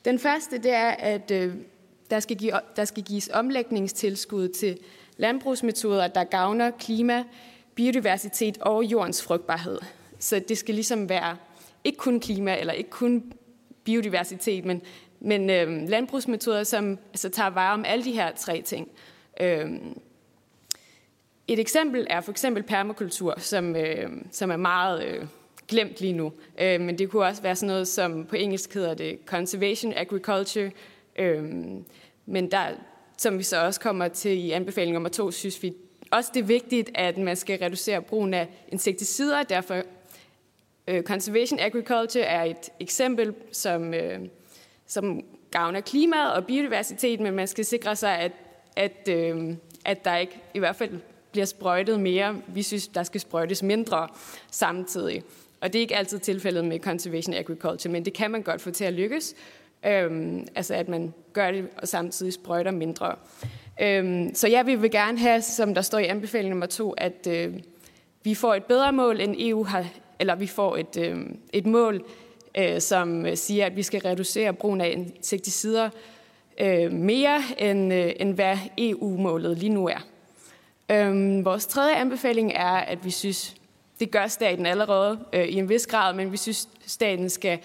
Den 0.05 0.19
første, 0.19 0.59
det 0.59 0.75
er, 0.75 0.89
at 0.89 1.31
øh, 1.31 1.55
der, 2.11 2.21
skal 2.21 2.37
give, 2.37 2.53
der 2.77 2.85
skal 2.85 3.03
gives 3.03 3.31
omlægningstilskud 3.33 4.49
til 4.49 4.79
landbrugsmetoder, 5.17 6.09
der 6.09 6.25
gavner 6.25 6.71
klima, 6.71 7.25
biodiversitet 7.75 8.59
og 8.59 8.85
jordens 8.85 9.23
frugtbarhed. 9.23 9.79
Så 10.19 10.41
det 10.49 10.59
skal 10.59 10.75
ligesom 10.75 11.09
være 11.09 11.37
ikke 11.85 11.99
kun 11.99 12.21
klima 12.21 12.57
eller 12.57 12.73
ikke 12.73 12.91
kun 12.91 13.33
biodiversitet, 13.85 14.65
men, 14.65 14.83
men 15.21 15.51
øh, 15.51 15.89
landbrugsmetoder, 15.89 16.65
som 16.65 16.99
altså, 17.13 17.29
tager 17.29 17.51
vare 17.51 17.75
om 17.75 17.85
alle 17.85 18.05
de 18.05 18.13
her 18.13 18.33
tre 18.35 18.63
ting. 18.63 18.89
Øh, 19.41 19.71
et 21.49 21.59
eksempel 21.59 22.07
er 22.11 22.21
for 22.21 22.31
eksempel 22.31 22.63
permakultur, 22.63 23.35
som, 23.39 23.77
øh, 23.77 24.11
som 24.31 24.51
er 24.51 24.57
meget 24.57 25.05
øh, 25.05 25.27
glemt 25.69 26.01
lige 26.01 26.13
nu. 26.13 26.33
Øh, 26.61 26.81
men 26.81 26.99
det 26.99 27.11
kunne 27.11 27.25
også 27.25 27.43
være 27.43 27.57
sådan 27.57 27.67
noget, 27.67 27.89
som 27.89 28.25
på 28.25 28.37
engelsk 28.37 28.75
hedder 28.75 28.95
det 28.95 29.19
conservation 29.27 29.93
agriculture. 29.97 30.71
Øh, 31.19 31.45
men 32.27 32.51
der, 32.51 32.69
som 33.19 33.39
vi 33.39 33.43
så 33.43 33.65
også 33.65 33.81
kommer 33.81 34.09
til 34.09 34.45
i 34.45 34.51
anbefaling 34.51 34.93
nummer 34.93 35.09
to, 35.09 35.31
synes 35.31 35.63
vi 35.63 35.75
også 36.11 36.31
det 36.35 36.41
er 36.41 36.47
vigtigt, 36.47 36.91
at 36.95 37.19
man 37.19 37.37
skal 37.37 37.59
reducere 37.59 38.03
brugen 38.03 38.35
af 38.35 38.49
insekticider. 38.69 39.43
Derfor 39.43 39.83
øh, 40.89 41.03
Conservation 41.03 41.61
Agriculture 41.61 42.25
er 42.25 42.45
et 42.45 42.71
eksempel, 42.81 43.35
som, 43.53 43.95
Øh, 43.95 44.21
som 44.87 45.25
gavner 45.51 45.81
klimaet 45.81 46.33
og 46.33 46.47
biodiversitet, 46.47 47.21
men 47.21 47.35
man 47.35 47.47
skal 47.47 47.65
sikre 47.65 47.97
sig, 47.97 48.19
at, 48.19 48.33
at, 48.77 49.09
øh, 49.09 49.55
at 49.85 50.05
der 50.05 50.17
ikke 50.17 50.41
i 50.55 50.59
hvert 50.59 50.77
fald 50.77 50.99
bliver 51.33 51.45
sprøjtet 51.47 52.01
mere. 52.01 52.37
Vi 52.47 52.63
synes, 52.63 52.89
der 52.89 53.03
skal 53.03 53.21
sprøjtes 53.21 53.63
mindre 53.63 54.09
samtidig. 54.51 55.23
Og 55.61 55.73
det 55.73 55.79
er 55.79 55.81
ikke 55.81 55.97
altid 55.97 56.19
tilfældet 56.19 56.65
med 56.65 56.81
Conservation 56.81 57.35
Agriculture, 57.35 57.93
men 57.93 58.05
det 58.05 58.13
kan 58.13 58.31
man 58.31 58.43
godt 58.43 58.61
få 58.61 58.71
til 58.71 58.85
at 58.85 58.93
lykkes. 58.93 59.35
Øhm, 59.87 60.47
altså 60.55 60.75
at 60.75 60.89
man 60.89 61.15
gør 61.33 61.51
det 61.51 61.69
og 61.77 61.89
samtidig 61.89 62.33
sprøjter 62.33 62.71
mindre. 62.71 63.15
Øhm, 63.81 64.35
så 64.35 64.49
ja, 64.49 64.63
vi 64.63 64.75
vil 64.75 64.91
gerne 64.91 65.19
have, 65.19 65.43
som 65.43 65.75
der 65.75 65.83
står 65.83 65.99
i 65.99 66.05
anbefaling 66.05 66.49
nummer 66.51 66.67
to, 66.67 66.93
at 66.93 67.27
øh, 67.31 67.55
vi 68.23 68.35
får 68.35 68.55
et 68.55 68.65
bedre 68.65 68.93
mål, 68.93 69.21
end 69.21 69.35
EU 69.39 69.65
har, 69.65 69.87
eller 70.19 70.35
vi 70.35 70.47
får 70.47 70.77
et, 70.77 70.97
øh, 70.99 71.27
et 71.53 71.67
mål, 71.67 72.05
øh, 72.57 72.81
som 72.81 73.27
øh, 73.27 73.37
siger, 73.37 73.67
at 73.67 73.77
vi 73.77 73.83
skal 73.83 74.01
reducere 74.01 74.53
brugen 74.53 74.81
af 74.81 74.91
insekticider 74.91 75.91
øh, 76.61 76.93
mere, 76.93 77.43
end, 77.59 77.93
øh, 77.93 78.13
end 78.21 78.35
hvad 78.35 78.59
EU-målet 78.79 79.59
lige 79.59 79.71
nu 79.71 79.89
er. 79.89 80.07
Øhm, 80.91 81.45
vores 81.45 81.67
tredje 81.67 81.95
anbefaling 81.95 82.53
er, 82.53 82.77
at 82.77 83.05
vi 83.05 83.11
synes, 83.11 83.55
det 84.01 84.11
gør 84.11 84.27
staten 84.27 84.67
allerede 84.67 85.19
øh, 85.33 85.45
i 85.45 85.55
en 85.55 85.69
vis 85.69 85.87
grad, 85.87 86.15
men 86.15 86.33
vi 86.33 86.37
synes, 86.37 86.69
staten 86.87 87.31
skal 87.31 87.59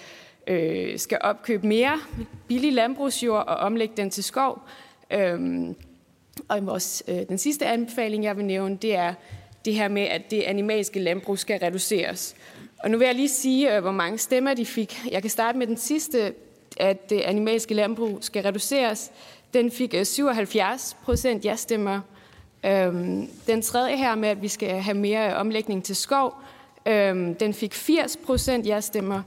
øh, 0.47 0.99
skal 0.99 1.17
opkøbe 1.21 1.67
mere 1.67 1.99
billig 2.47 2.73
landbrugsjord 2.73 3.47
og 3.47 3.55
omlægge 3.55 3.93
den 3.97 4.09
til 4.09 4.23
skov. 4.23 4.61
Øhm, 5.11 5.75
og 6.47 6.65
vores, 6.65 7.03
øh, 7.07 7.15
den 7.29 7.37
sidste 7.37 7.65
anbefaling, 7.65 8.23
jeg 8.23 8.37
vil 8.37 8.45
nævne, 8.45 8.77
det 8.77 8.95
er 8.95 9.13
det 9.65 9.73
her 9.73 9.87
med, 9.87 10.01
at 10.01 10.31
det 10.31 10.41
animalske 10.41 10.99
landbrug 10.99 11.39
skal 11.39 11.59
reduceres. 11.59 12.35
Og 12.83 12.91
nu 12.91 12.97
vil 12.97 13.05
jeg 13.05 13.15
lige 13.15 13.29
sige, 13.29 13.75
øh, 13.75 13.81
hvor 13.81 13.91
mange 13.91 14.17
stemmer 14.17 14.53
de 14.53 14.65
fik. 14.65 14.99
Jeg 15.11 15.21
kan 15.21 15.29
starte 15.29 15.57
med 15.57 15.67
den 15.67 15.77
sidste, 15.77 16.33
at 16.77 17.09
det 17.09 17.21
animalske 17.21 17.73
landbrug 17.73 18.17
skal 18.21 18.43
reduceres. 18.43 19.11
Den 19.53 19.71
fik 19.71 19.93
øh, 19.93 20.05
77 20.05 20.97
procent 21.03 21.45
ja-stemmer. 21.45 22.01
Øhm, 22.65 23.27
den 23.47 23.61
tredje 23.61 23.97
her 23.97 24.15
med, 24.15 24.29
at 24.29 24.41
vi 24.41 24.47
skal 24.47 24.69
have 24.69 24.97
mere 24.97 25.31
øh, 25.31 25.39
omlægning 25.39 25.83
til 25.83 25.95
skov, 25.95 26.33
øhm, 26.85 27.35
den 27.35 27.53
fik 27.53 27.73
80 27.73 28.17
procent 28.17 28.67
ja-stemmer. 28.67 29.21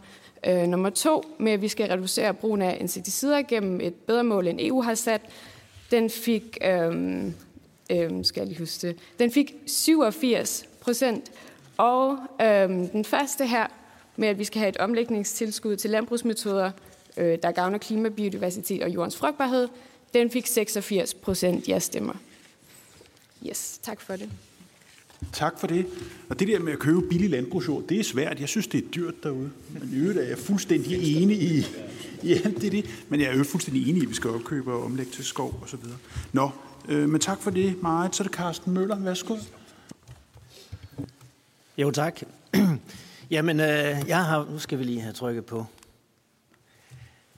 Nummer 0.66 0.90
to 0.90 1.24
med, 1.38 1.52
at 1.52 1.62
vi 1.62 1.68
skal 1.68 1.88
reducere 1.88 2.34
brugen 2.34 2.62
af 2.62 2.76
insekticider 2.80 3.42
gennem 3.42 3.80
et 3.80 3.94
bedre 3.94 4.24
mål, 4.24 4.48
end 4.48 4.60
EU 4.60 4.82
har 4.82 4.94
sat. 4.94 5.20
Den 5.90 6.10
fik, 6.10 6.58
øhm, 6.64 7.34
øhm, 7.90 8.24
skal 8.24 8.40
jeg 8.40 8.48
lige 8.48 8.58
huske 8.58 8.86
det, 8.86 8.96
den 9.18 9.30
fik 9.30 9.54
87 9.66 10.64
procent. 10.80 11.30
Og 11.76 12.18
øhm, 12.42 12.88
den 12.88 13.04
første 13.04 13.46
her 13.46 13.66
med, 14.16 14.28
at 14.28 14.38
vi 14.38 14.44
skal 14.44 14.58
have 14.58 14.68
et 14.68 14.76
omlægningstilskud 14.76 15.76
til 15.76 15.90
landbrugsmetoder, 15.90 16.70
øh, 17.16 17.38
der 17.42 17.52
gavner 17.52 17.78
klima, 17.78 18.08
biodiversitet 18.08 18.82
og 18.82 18.90
jordens 18.90 19.16
frugtbarhed, 19.16 19.68
den 20.14 20.30
fik 20.30 20.46
86 20.46 21.14
procent 21.14 21.68
ja-stemmer. 21.68 22.14
Yes, 23.46 23.80
tak 23.82 24.00
for 24.00 24.16
det. 24.16 24.30
Tak 25.32 25.60
for 25.60 25.66
det. 25.66 25.86
Og 26.28 26.38
det 26.38 26.48
der 26.48 26.58
med 26.58 26.72
at 26.72 26.78
købe 26.78 27.02
billig 27.02 27.30
landbrugsjord, 27.30 27.82
det 27.88 28.00
er 28.00 28.04
svært. 28.04 28.40
Jeg 28.40 28.48
synes, 28.48 28.66
det 28.66 28.84
er 28.84 28.88
dyrt 28.88 29.22
derude. 29.22 29.50
Men 29.70 29.90
i 29.92 29.96
øvrigt 29.96 30.18
er 30.18 30.22
jeg 30.22 30.38
fuldstændig 30.38 31.22
enig 31.22 31.42
i, 31.42 31.66
ja, 32.30 32.38
det 32.60 32.72
det. 32.72 33.04
Men 33.08 33.20
jeg 33.20 33.28
er 33.28 33.36
jo 33.36 33.44
fuldstændig 33.44 33.88
enig 33.88 34.02
i, 34.02 34.04
at 34.04 34.10
vi 34.10 34.14
skal 34.14 34.30
opkøbe 34.30 34.72
og 34.72 34.84
omlægge 34.84 35.12
til 35.12 35.24
skov 35.24 35.58
og 35.62 35.68
så 35.68 35.76
videre. 35.76 35.98
Nå, 36.32 36.50
øh, 36.88 37.08
men 37.08 37.20
tak 37.20 37.42
for 37.42 37.50
det, 37.50 37.82
Marit. 37.82 38.16
Så 38.16 38.22
er 38.22 38.26
det 38.26 38.36
Carsten 38.36 38.74
Møller. 38.74 38.98
Værsgo. 38.98 39.36
Jo, 41.78 41.90
tak. 41.90 42.20
Jamen, 43.30 43.60
øh, 43.60 43.96
jeg 44.08 44.24
har, 44.24 44.46
nu 44.50 44.58
skal 44.58 44.78
vi 44.78 44.84
lige 44.84 45.00
have 45.00 45.12
trykket 45.12 45.44
på 45.44 45.66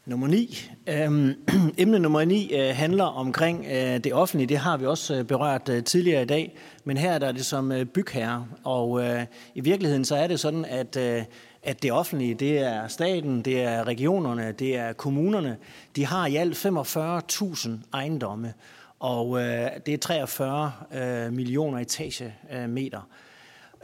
Nummer 0.07 0.27
9. 0.27 0.59
Øhm, 0.87 1.35
emne 1.79 1.99
nummer 1.99 2.25
9 2.25 2.55
øh, 2.55 2.77
handler 2.77 3.05
omkring 3.05 3.67
øh, 3.71 4.05
det 4.05 4.15
offentlige. 4.15 4.49
Det 4.49 4.59
har 4.59 4.77
vi 4.77 4.87
også 4.87 5.15
øh, 5.15 5.25
berørt 5.25 5.69
øh, 5.69 5.85
tidligere 5.85 6.23
i 6.23 6.27
dag, 6.27 6.57
men 6.85 6.97
her 6.97 7.13
er 7.13 7.19
der 7.19 7.33
det 7.33 7.47
som 7.47 7.73
øh, 7.73 7.85
bygherre. 7.85 8.47
Og 8.65 9.03
øh, 9.05 9.25
i 9.55 9.61
virkeligheden 9.61 10.05
så 10.05 10.17
er 10.17 10.27
det 10.27 10.41
sådan, 10.41 10.65
at, 10.65 10.97
øh, 10.97 11.23
at 11.63 11.83
det 11.83 11.93
offentlige, 11.93 12.35
det 12.35 12.59
er 12.59 12.89
staten, 12.89 13.43
det 13.43 13.63
er 13.63 13.85
regionerne, 13.85 14.53
det 14.53 14.77
er 14.77 14.93
kommunerne. 14.93 15.57
De 15.97 16.07
har 16.07 16.27
i 16.27 16.37
alt 16.37 16.67
45.000 16.67 17.71
ejendomme, 17.93 18.55
og 19.01 19.41
øh, 19.41 19.71
det 19.87 19.95
er 19.95 19.99
43 19.99 20.73
øh, 20.95 21.33
millioner 21.33 21.79
etagemeter. 21.79 22.99
Øh, 22.99 23.05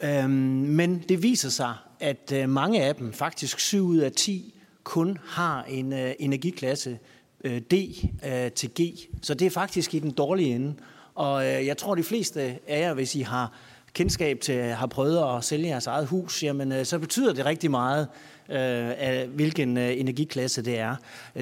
Øhm, 0.03 0.31
men 0.31 1.05
det 1.09 1.23
viser 1.23 1.49
sig, 1.49 1.75
at 2.01 2.33
øh, 2.35 2.49
mange 2.49 2.83
af 2.83 2.95
dem, 2.95 3.13
faktisk 3.13 3.61
7 3.61 3.87
ud 3.87 3.97
af 3.97 4.13
10, 4.13 4.55
kun 4.85 5.19
har 5.27 5.65
en 5.65 5.93
øh, 5.93 6.13
energiklasse 6.19 6.99
øh, 7.45 7.61
D 7.61 7.75
til 8.55 8.71
G. 8.81 8.99
Så 9.23 9.35
det 9.35 9.47
er 9.47 9.51
faktisk 9.51 9.95
i 9.95 9.99
den 9.99 10.11
dårlige 10.11 10.55
ende. 10.55 10.75
Og 11.15 11.45
jeg 11.47 11.77
tror, 11.77 11.95
de 11.95 12.03
fleste 12.03 12.41
af 12.43 12.81
jer, 12.81 12.95
hvis 12.95 13.15
I 13.15 13.21
har 13.21 13.53
kendskab 13.95 14.41
til, 14.41 14.63
har 14.63 14.87
prøvet 14.87 15.37
at 15.37 15.45
sælge 15.45 15.69
jeres 15.69 15.87
eget 15.87 16.07
hus, 16.07 16.43
jamen 16.43 16.85
så 16.85 16.99
betyder 16.99 17.33
det 17.33 17.45
rigtig 17.45 17.71
meget, 17.71 18.09
af, 18.49 19.27
hvilken 19.27 19.79
energiklasse 19.79 20.63
det 20.63 20.79
er. 20.79 20.97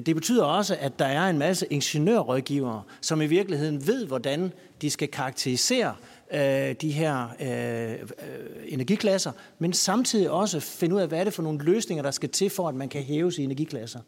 Det 0.07 0.15
betyder 0.15 0.45
også, 0.45 0.77
at 0.81 0.99
der 0.99 1.05
er 1.05 1.31
en 1.31 1.39
masse 1.39 1.67
ingeniørrådgivere, 1.71 2.83
som 3.01 3.23
i 3.23 3.27
virkeligheden 3.27 3.87
ved, 3.87 4.07
hvordan 4.07 4.53
de 4.83 4.91
skal 4.91 5.09
karakterisere 5.09 5.95
øh, 6.33 6.75
de 6.81 6.91
her 6.91 7.29
øh, 7.41 7.93
øh, 7.93 8.63
energiklasser, 8.67 9.33
men 9.59 9.73
samtidig 9.73 10.31
også 10.31 10.61
finde 10.61 10.95
ud 10.95 11.01
af, 11.01 11.09
hvad 11.09 11.21
er 11.21 11.25
det 11.25 11.35
for 11.35 11.43
nogle 11.43 11.65
løsninger, 11.65 12.03
der 12.03 12.11
skal 12.11 12.29
til 12.29 12.51
for, 12.51 12.69
at 12.69 12.75
man 12.75 12.89
kan 12.89 13.03
hæve 13.03 13.33
sine 13.33 13.45
energiklasser. 13.45 14.01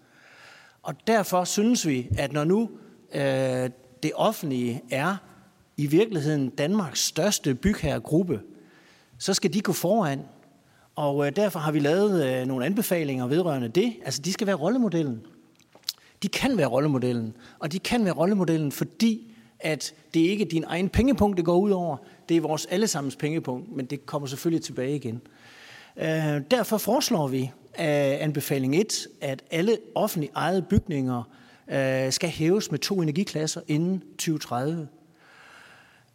Og 0.83 0.95
derfor 1.07 1.45
synes 1.45 1.87
vi, 1.87 2.09
at 2.19 2.33
når 2.33 2.45
nu 2.45 2.71
øh, 3.15 3.71
det 4.03 4.13
offentlige 4.15 4.83
er 4.91 5.17
i 5.77 5.87
virkeligheden 5.87 6.51
Danmarks 6.51 7.01
største 7.01 7.55
bygherregruppe, 7.55 8.41
så 9.19 9.35
skal 9.35 9.53
de 9.53 9.61
gå 9.61 9.73
foran. 9.73 10.21
Og 10.95 11.27
øh, 11.27 11.37
derfor 11.37 11.59
har 11.59 11.73
vi 11.73 11.79
lavet 11.79 12.27
øh, 12.27 12.47
nogle 12.47 12.67
anbefalinger 12.67 13.27
vedrørende 13.27 13.69
det. 13.69 13.97
Altså, 14.05 14.23
de 14.23 14.33
skal 14.33 14.47
være 14.47 14.57
rollemodellen. 14.57 15.21
de 16.23 16.29
kan 16.29 16.57
være 16.57 16.67
rollemodellen. 16.67 17.37
Og 17.59 17.73
de 17.73 17.79
kan 17.79 18.05
være 18.05 18.15
rollemodellen, 18.15 18.73
fordi 18.73 19.32
at 19.63 19.95
det 20.15 20.21
ikke 20.21 20.45
er 20.45 20.49
din 20.49 20.65
egen 20.67 20.89
pengepunkt, 20.89 21.37
det 21.37 21.45
går 21.45 21.57
ud 21.57 21.71
over. 21.71 21.97
Det 22.29 22.37
er 22.37 22.41
vores 22.41 22.67
allesammens 22.67 23.17
pengepunkt, 23.17 23.77
men 23.77 23.87
det 23.87 24.07
kommer 24.07 24.29
selvfølgelig 24.29 24.65
tilbage 24.65 24.97
igen. 24.97 25.21
Øh, 25.97 26.41
derfor 26.51 26.79
foreslår 26.79 27.29
vi 27.29 27.51
af 27.75 28.19
anbefaling 28.21 28.77
1, 28.77 29.07
at 29.21 29.43
alle 29.51 29.79
offentligt 29.95 30.33
ejede 30.37 30.63
bygninger 30.63 31.23
øh, 31.73 32.13
skal 32.13 32.29
hæves 32.29 32.71
med 32.71 32.79
to 32.79 33.03
energiklasser 33.03 33.61
inden 33.69 34.03
2030. 34.19 34.89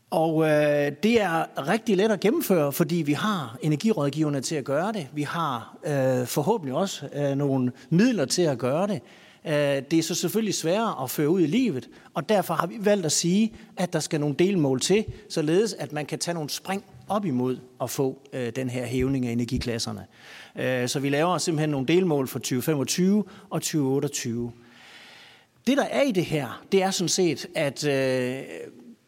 Og 0.10 0.44
øh, 0.44 0.92
det 1.04 1.22
er 1.22 1.68
rigtig 1.70 1.98
let 1.98 2.12
at 2.12 2.20
gennemføre, 2.20 2.72
fordi 2.72 2.96
vi 2.96 3.14
har 3.14 3.58
energirådgiverne 3.62 4.42
til 4.42 4.56
at 4.56 4.64
gøre 4.64 4.94
det. 4.94 5.08
Vi 5.14 5.22
har 5.22 5.78
øh, 5.86 6.28
forhåbentlig 6.28 6.76
også 6.76 7.10
øh, 7.14 7.36
nogle 7.36 7.72
midler 7.90 8.26
til 8.26 8.42
at 8.42 8.58
gøre 8.58 8.88
det. 8.88 9.02
Øh, 9.48 9.54
det 9.92 9.94
er 9.94 10.04
så 10.04 10.16
selvfølgelig 10.16 10.54
sværere 10.54 11.04
at 11.04 11.10
føre 11.10 11.30
ud 11.30 11.42
i 11.42 11.46
livet, 11.46 11.90
og 12.14 12.30
derfor 12.30 12.54
har 12.54 12.68
vi 12.68 12.76
valgt 12.80 13.06
at 13.06 13.12
sige, 13.12 13.54
at 13.78 13.94
der 13.94 14.00
skal 14.00 14.20
nogle 14.20 14.36
delmål 14.36 14.80
til, 14.80 15.06
således 15.30 15.74
at 15.74 15.92
man 15.92 16.06
kan 16.06 16.20
tage 16.20 16.36
nogle 16.36 16.50
spring 16.50 16.84
op 17.08 17.26
imod 17.26 17.58
at 17.82 17.90
få 17.90 18.22
øh, 18.34 18.52
den 18.56 18.70
her 18.70 18.86
hævning 18.86 19.28
af 19.28 19.32
energiklasserne. 19.32 20.06
Øh, 20.56 20.88
så 20.88 21.00
vi 21.00 21.10
laver 21.10 21.38
simpelthen 21.38 21.70
nogle 21.70 21.88
delmål 21.88 22.28
for 22.28 22.40
2025 22.40 23.24
og 23.50 23.62
2028. 23.62 24.52
Det, 25.68 25.78
der 25.78 25.84
er 25.84 26.02
i 26.02 26.12
det 26.12 26.26
her, 26.26 26.64
det 26.72 26.84
er 26.84 26.92
sådan 26.92 27.10
set, 27.10 27.48
at 27.56 27.88
øh, 27.88 28.44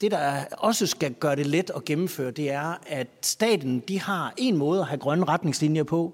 det, 0.02 0.12
der 0.12 0.44
også 0.58 0.88
skal 0.88 1.14
gøre 1.14 1.36
det 1.36 1.46
let 1.46 1.72
at 1.76 1.86
gennemføre, 1.86 2.32
det 2.32 2.52
er, 2.52 2.82
at 2.88 3.08
staten 3.22 3.80
de 3.88 4.00
har 4.00 4.34
en 4.38 4.58
måde 4.58 4.80
at 4.80 4.88
have 4.88 5.00
grønne 5.00 5.26
retningslinjer 5.26 5.84
på. 5.84 6.14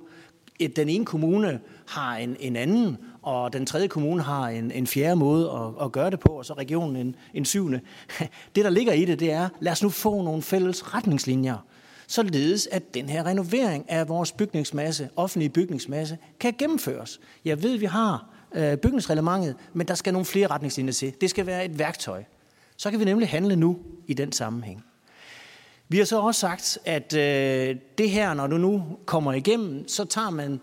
Den 0.76 0.90
ene 0.90 1.06
kommune 1.06 1.60
har 1.88 2.16
en, 2.18 2.38
en 2.40 2.56
anden, 2.56 2.98
og 3.26 3.54
den 3.54 3.66
tredje 3.66 3.88
kommune 3.88 4.24
har 4.24 4.48
en, 4.48 4.72
en 4.72 4.88
fjerde 4.88 5.16
måde 5.16 5.52
at, 5.52 5.86
at 5.86 5.92
gøre 5.92 6.10
det 6.10 6.20
på, 6.20 6.30
og 6.30 6.46
så 6.46 6.54
regionen 6.54 6.96
en, 6.96 7.16
en 7.34 7.46
syvende. 7.46 7.80
Det, 8.56 8.64
der 8.64 8.70
ligger 8.70 8.94
i 8.94 9.06
det, 9.06 9.20
det 9.20 9.32
er, 9.32 9.50
lad 9.60 9.72
os 9.72 9.84
nu 9.84 9.90
få 9.90 10.22
nogle 10.22 10.42
fælles 10.42 10.94
retningslinjer, 10.94 11.58
således 12.08 12.68
at 12.72 12.94
den 12.94 13.10
her 13.10 13.26
renovering 13.26 13.90
af 13.90 14.10
vores 14.10 14.32
bygningsmasse, 14.32 15.10
offentlige 15.16 15.50
bygningsmasse, 15.50 16.18
kan 16.40 16.54
gennemføres. 16.58 17.20
Jeg 17.46 17.64
ved, 17.64 17.78
vi 17.78 17.86
har 17.86 18.30
øh, 18.56 18.78
bygningsreglementet, 18.78 19.56
men 19.74 19.88
der 19.88 19.96
skal 19.96 20.14
nogle 20.14 20.26
flere 20.26 20.48
retningslinjer 20.48 20.94
til. 20.94 21.14
Det 21.22 21.30
skal 21.30 21.46
være 21.46 21.66
et 21.66 21.80
værktøj. 21.80 22.24
Så 22.78 22.92
kan 22.92 23.00
vi 23.00 23.06
nemlig 23.06 23.30
handle 23.30 23.56
nu 23.56 23.78
i 24.08 24.14
den 24.14 24.32
sammenhæng. 24.32 24.86
Vi 25.90 25.98
har 25.98 26.06
så 26.06 26.20
også 26.20 26.40
sagt, 26.40 26.78
at 26.86 27.14
øh, 27.14 27.76
det 27.98 28.10
her, 28.10 28.34
når 28.34 28.48
du 28.48 28.58
nu 28.58 28.84
kommer 29.06 29.34
igennem, 29.34 29.88
så 29.88 30.06
tager 30.06 30.30
man 30.30 30.60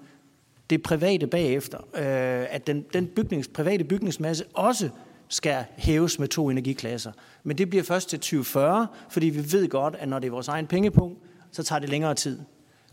det 0.71 0.83
private 0.83 1.27
bagefter. 1.27 1.79
Øh, 1.79 2.47
at 2.55 2.67
den, 2.67 2.85
den 2.93 3.07
bygnings, 3.07 3.49
private 3.49 3.85
bygningsmasse 3.85 4.45
også 4.55 4.91
skal 5.29 5.65
hæves 5.77 6.19
med 6.19 6.29
to 6.29 6.51
energiklasser. 6.51 7.13
Men 7.43 7.59
det 7.59 7.71
bliver 7.71 7.85
først 7.85 8.09
til 8.09 8.19
2040, 8.19 8.87
fordi 9.11 9.27
vi 9.27 9.53
ved 9.53 9.69
godt, 9.69 9.95
at 9.95 10.09
når 10.09 10.19
det 10.19 10.27
er 10.27 10.31
vores 10.31 10.49
egen 10.49 10.67
pengepunkt, 10.67 11.19
så 11.53 11.63
tager 11.63 11.81
det 11.81 11.89
længere 11.89 12.15
tid. 12.15 12.41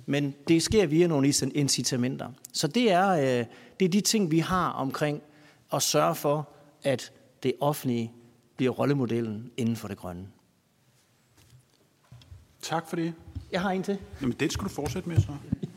Men 0.06 0.36
det 0.48 0.64
sker 0.64 0.86
via 0.86 1.08
nogle 1.08 1.34
incitamenter. 1.56 2.30
Så 2.54 2.68
det 2.68 2.92
er, 2.92 3.10
øh, 3.10 3.46
det 3.80 3.86
er 3.86 3.90
de 3.90 4.02
ting, 4.02 4.32
vi 4.32 4.40
har 4.40 4.70
omkring 4.70 5.22
at 5.74 5.82
sørge 5.82 6.16
for, 6.16 6.50
at 6.84 7.12
det 7.44 7.54
offentlige 7.60 8.12
bliver 8.58 8.72
rollemodellen 8.72 9.52
inden 9.58 9.76
for 9.76 9.88
det 9.88 9.98
grønne. 9.98 10.28
Tak 12.62 12.90
for 12.90 12.96
det. 12.96 13.14
Jeg 13.52 13.62
har 13.62 13.72
en 13.72 13.84
til. 13.84 13.98
Jamen, 14.22 14.36
den 14.40 14.50
skal 14.50 14.64
du 14.64 14.70
fortsætte 14.70 15.10
med 15.10 15.20
så. 15.20 15.32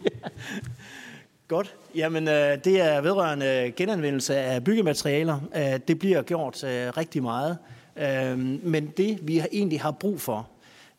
ja. 0.05 0.29
Godt. 1.53 1.77
Jamen, 1.95 2.29
øh, 2.29 2.65
det 2.65 2.81
er 2.81 3.01
vedrørende 3.01 3.73
genanvendelse 3.77 4.37
af 4.37 4.65
byggematerialer. 4.65 5.41
Øh, 5.57 5.81
det 5.89 5.99
bliver 5.99 6.23
gjort 6.23 6.65
øh, 6.65 6.71
rigtig 6.97 7.23
meget. 7.23 7.59
Øh, 7.97 8.39
men 8.63 8.87
det, 8.97 9.19
vi 9.23 9.43
egentlig 9.53 9.81
har 9.81 9.91
brug 9.91 10.21
for, 10.21 10.49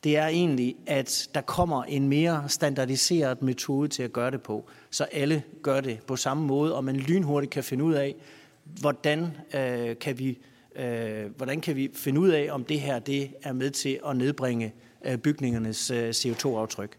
det 0.04 0.16
er 0.16 0.26
egentlig, 0.26 0.76
at 0.86 1.28
der 1.34 1.40
kommer 1.40 1.84
en 1.84 2.08
mere 2.08 2.44
standardiseret 2.48 3.42
metode 3.42 3.88
til 3.88 4.02
at 4.02 4.12
gøre 4.12 4.30
det 4.30 4.42
på, 4.42 4.64
så 4.90 5.04
alle 5.04 5.42
gør 5.62 5.80
det 5.80 5.98
på 6.06 6.16
samme 6.16 6.46
måde, 6.46 6.74
og 6.76 6.84
man 6.84 6.96
lynhurtigt 6.96 7.52
kan 7.52 7.64
finde 7.64 7.84
ud 7.84 7.94
af, 7.94 8.14
hvordan 8.80 9.36
øh, 9.54 9.98
kan 9.98 10.18
vi 10.18 10.38
øh, 10.76 11.36
hvordan 11.36 11.60
kan 11.60 11.76
vi 11.76 11.90
finde 11.94 12.20
ud 12.20 12.28
af, 12.28 12.48
om 12.50 12.64
det 12.64 12.80
her 12.80 12.98
det 12.98 13.30
er 13.42 13.52
med 13.52 13.70
til 13.70 13.98
at 14.06 14.16
nedbringe 14.16 14.72
bygningernes 15.22 15.90
CO2-aftryk. 15.90 16.90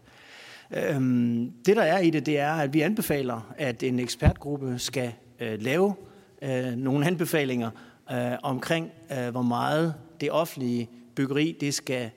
Øhm, 0.70 1.52
det 1.66 1.76
der 1.76 1.82
er 1.82 1.98
i 1.98 2.10
det, 2.10 2.26
det 2.26 2.38
er, 2.38 2.52
at 2.52 2.74
vi 2.74 2.80
anbefaler, 2.80 3.54
at 3.58 3.82
en 3.82 3.98
ekspertgruppe 3.98 4.78
skal 4.78 5.12
øh, 5.40 5.62
lave 5.62 5.94
øh, 6.42 6.72
nogle 6.72 7.06
anbefalinger 7.06 7.70
øh, 8.12 8.32
omkring, 8.42 8.90
øh, 9.18 9.28
hvor 9.28 9.42
meget 9.42 9.94
det 10.20 10.30
offentlige 10.30 10.90
byggeri 11.14 11.56
det 11.60 11.74
skal 11.74 12.10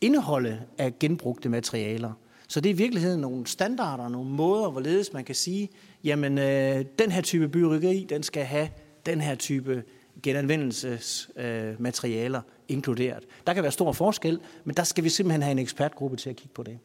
indeholde 0.00 0.62
af 0.78 0.98
genbrugte 0.98 1.48
materialer. 1.48 2.12
Så 2.48 2.60
det 2.60 2.70
er 2.70 2.74
i 2.74 2.76
virkeligheden 2.76 3.20
nogle 3.20 3.46
standarder, 3.46 4.08
nogle 4.08 4.30
måder, 4.30 4.70
hvorledes 4.70 5.12
man 5.12 5.24
kan 5.24 5.34
sige, 5.34 5.68
jamen 6.04 6.38
øh, 6.38 6.84
den 6.98 7.10
her 7.10 7.20
type 7.20 7.48
byggeri, 7.48 8.06
den 8.08 8.22
skal 8.22 8.44
have 8.44 8.68
den 9.06 9.20
her 9.20 9.34
type 9.34 9.82
genanvendelsesmaterialer 10.22 12.38
øh, 12.38 12.44
inkluderet. 12.68 13.24
Der 13.46 13.54
kan 13.54 13.62
være 13.62 13.72
stor 13.72 13.92
forskel, 13.92 14.40
men 14.64 14.76
der 14.76 14.84
skal 14.84 15.04
vi 15.04 15.08
simpelthen 15.08 15.42
have 15.42 15.52
en 15.52 15.58
ekspertgruppe 15.58 16.16
til 16.16 16.30
at 16.30 16.36
kigge 16.36 16.54
på 16.54 16.62
det. 16.62 16.78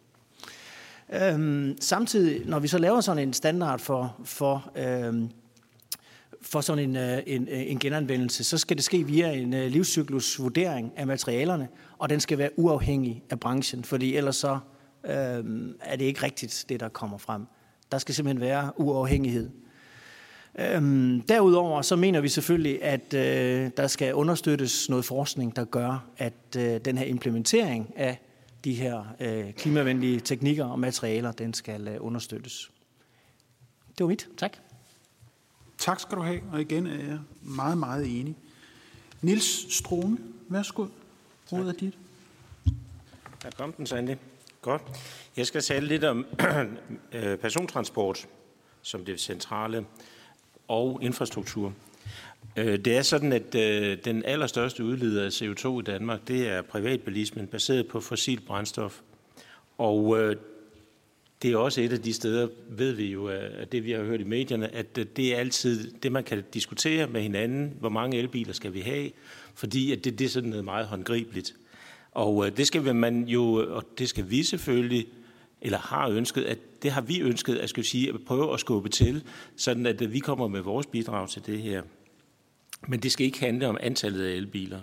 Øhm, 1.13 1.75
samtidig, 1.79 2.41
når 2.45 2.59
vi 2.59 2.67
så 2.67 2.77
laver 2.77 3.01
sådan 3.01 3.27
en 3.27 3.33
standard 3.33 3.79
for, 3.79 4.15
for, 4.23 4.71
øhm, 4.75 5.29
for 6.41 6.61
sådan 6.61 6.89
en, 6.89 6.95
øh, 6.95 7.23
en, 7.27 7.47
øh, 7.51 7.71
en 7.71 7.79
genanvendelse, 7.79 8.43
så 8.43 8.57
skal 8.57 8.77
det 8.77 8.83
ske 8.83 9.03
via 9.03 9.31
en 9.31 9.53
øh, 9.53 9.71
livscyklusvurdering 9.71 10.93
af 10.95 11.07
materialerne, 11.07 11.67
og 11.97 12.09
den 12.09 12.19
skal 12.19 12.37
være 12.37 12.49
uafhængig 12.55 13.23
af 13.29 13.39
branchen, 13.39 13.83
fordi 13.83 14.15
ellers 14.15 14.35
så 14.35 14.59
øhm, 15.05 15.75
er 15.81 15.95
det 15.95 16.05
ikke 16.05 16.23
rigtigt, 16.23 16.65
det 16.69 16.79
der 16.79 16.89
kommer 16.89 17.17
frem. 17.17 17.45
Der 17.91 17.97
skal 17.97 18.15
simpelthen 18.15 18.41
være 18.41 18.71
uafhængighed. 18.75 19.49
Øhm, 20.59 21.21
derudover 21.21 21.81
så 21.81 21.95
mener 21.95 22.21
vi 22.21 22.29
selvfølgelig, 22.29 22.83
at 22.83 23.13
øh, 23.13 23.69
der 23.77 23.87
skal 23.87 24.13
understøttes 24.13 24.89
noget 24.89 25.05
forskning, 25.05 25.55
der 25.55 25.65
gør, 25.65 26.09
at 26.17 26.33
øh, 26.57 26.79
den 26.85 26.97
her 26.97 27.05
implementering 27.05 27.93
af 27.95 28.26
de 28.67 28.73
her 28.73 29.03
øh, 29.19 29.53
klimavenlige 29.53 30.19
teknikker 30.19 30.65
og 30.65 30.79
materialer, 30.79 31.31
den 31.31 31.53
skal 31.53 31.87
øh, 31.87 31.97
understøttes. 31.99 32.71
Det 33.87 34.03
var 34.03 34.07
mit. 34.07 34.27
Tak. 34.37 34.57
Tak 35.77 35.99
skal 35.99 36.17
du 36.17 36.21
have, 36.21 36.41
og 36.51 36.61
igen 36.61 36.87
er 36.87 37.05
jeg 37.05 37.19
meget, 37.41 37.77
meget 37.77 38.19
enig. 38.19 38.35
Nils 39.21 39.75
Strome, 39.77 40.17
værsgo. 40.49 40.87
Ordet 41.51 41.67
er 41.67 41.71
dit. 41.73 41.97
Der 43.43 43.49
kom 43.57 43.73
den, 43.73 43.85
Sandy. 43.85 44.15
Godt. 44.61 44.81
Jeg 45.37 45.47
skal 45.47 45.61
tale 45.61 45.87
lidt 45.87 46.03
om 46.03 46.25
øh, 47.13 47.37
persontransport 47.37 48.27
som 48.81 49.05
det 49.05 49.19
centrale 49.19 49.85
og 50.67 50.99
infrastruktur. 51.01 51.73
Øh, 52.57 52.79
det 52.79 52.97
er 52.97 53.01
sådan, 53.01 53.33
at 53.33 53.55
øh, 53.55 53.97
den 54.05 54.25
allerstørste 54.25 54.83
udleder 54.83 55.25
af 55.25 55.29
CO2 55.29 55.79
i 55.79 55.83
Danmark, 55.83 56.27
det 56.27 56.47
er 56.47 56.61
privatbilismen, 56.61 57.47
baseret 57.47 57.87
på 57.87 57.99
fossil 57.99 58.39
brændstof. 58.47 58.99
Og 59.77 60.19
øh, 60.19 60.35
det 61.41 61.51
er 61.51 61.57
også 61.57 61.81
et 61.81 61.93
af 61.93 62.01
de 62.01 62.13
steder, 62.13 62.47
ved 62.69 62.91
vi 62.91 63.05
jo, 63.05 63.27
at 63.27 63.71
det 63.71 63.85
vi 63.85 63.91
har 63.91 64.03
hørt 64.03 64.21
i 64.21 64.23
medierne, 64.23 64.75
at 64.75 64.97
øh, 64.97 65.05
det 65.15 65.35
er 65.35 65.37
altid 65.37 65.91
det, 65.91 66.11
man 66.11 66.23
kan 66.23 66.43
diskutere 66.53 67.07
med 67.07 67.21
hinanden, 67.21 67.73
hvor 67.79 67.89
mange 67.89 68.17
elbiler 68.17 68.53
skal 68.53 68.73
vi 68.73 68.81
have, 68.81 69.11
fordi 69.55 69.91
at 69.91 70.03
det, 70.03 70.19
det 70.19 70.25
er 70.25 70.29
sådan 70.29 70.49
noget 70.49 70.65
meget 70.65 70.87
håndgribeligt. 70.87 71.55
Og 72.11 72.57
det 72.57 72.67
skal 72.67 72.95
man 72.95 73.23
jo, 73.23 73.75
og 73.75 73.83
det 73.97 74.09
skal 74.09 74.29
vi 74.29 74.43
selvfølgelig, 74.43 75.07
eller 75.61 75.77
har 75.77 76.09
ønsket, 76.09 76.43
at 76.43 76.59
det 76.83 76.91
har 76.91 77.01
vi 77.01 77.21
ønsket 77.21 77.55
at, 77.55 77.69
skal 77.69 77.83
sige, 77.83 78.09
at 78.09 78.15
prøve 78.25 78.53
at 78.53 78.59
skubbe 78.59 78.89
til, 78.89 79.23
sådan 79.57 79.85
at 79.85 80.13
vi 80.13 80.19
kommer 80.19 80.47
med 80.47 80.61
vores 80.61 80.85
bidrag 80.85 81.29
til 81.29 81.45
det 81.45 81.61
her. 81.61 81.81
Men 82.87 82.99
det 82.99 83.11
skal 83.11 83.25
ikke 83.25 83.39
handle 83.39 83.67
om 83.67 83.77
antallet 83.81 84.25
af 84.25 84.31
elbiler. 84.31 84.79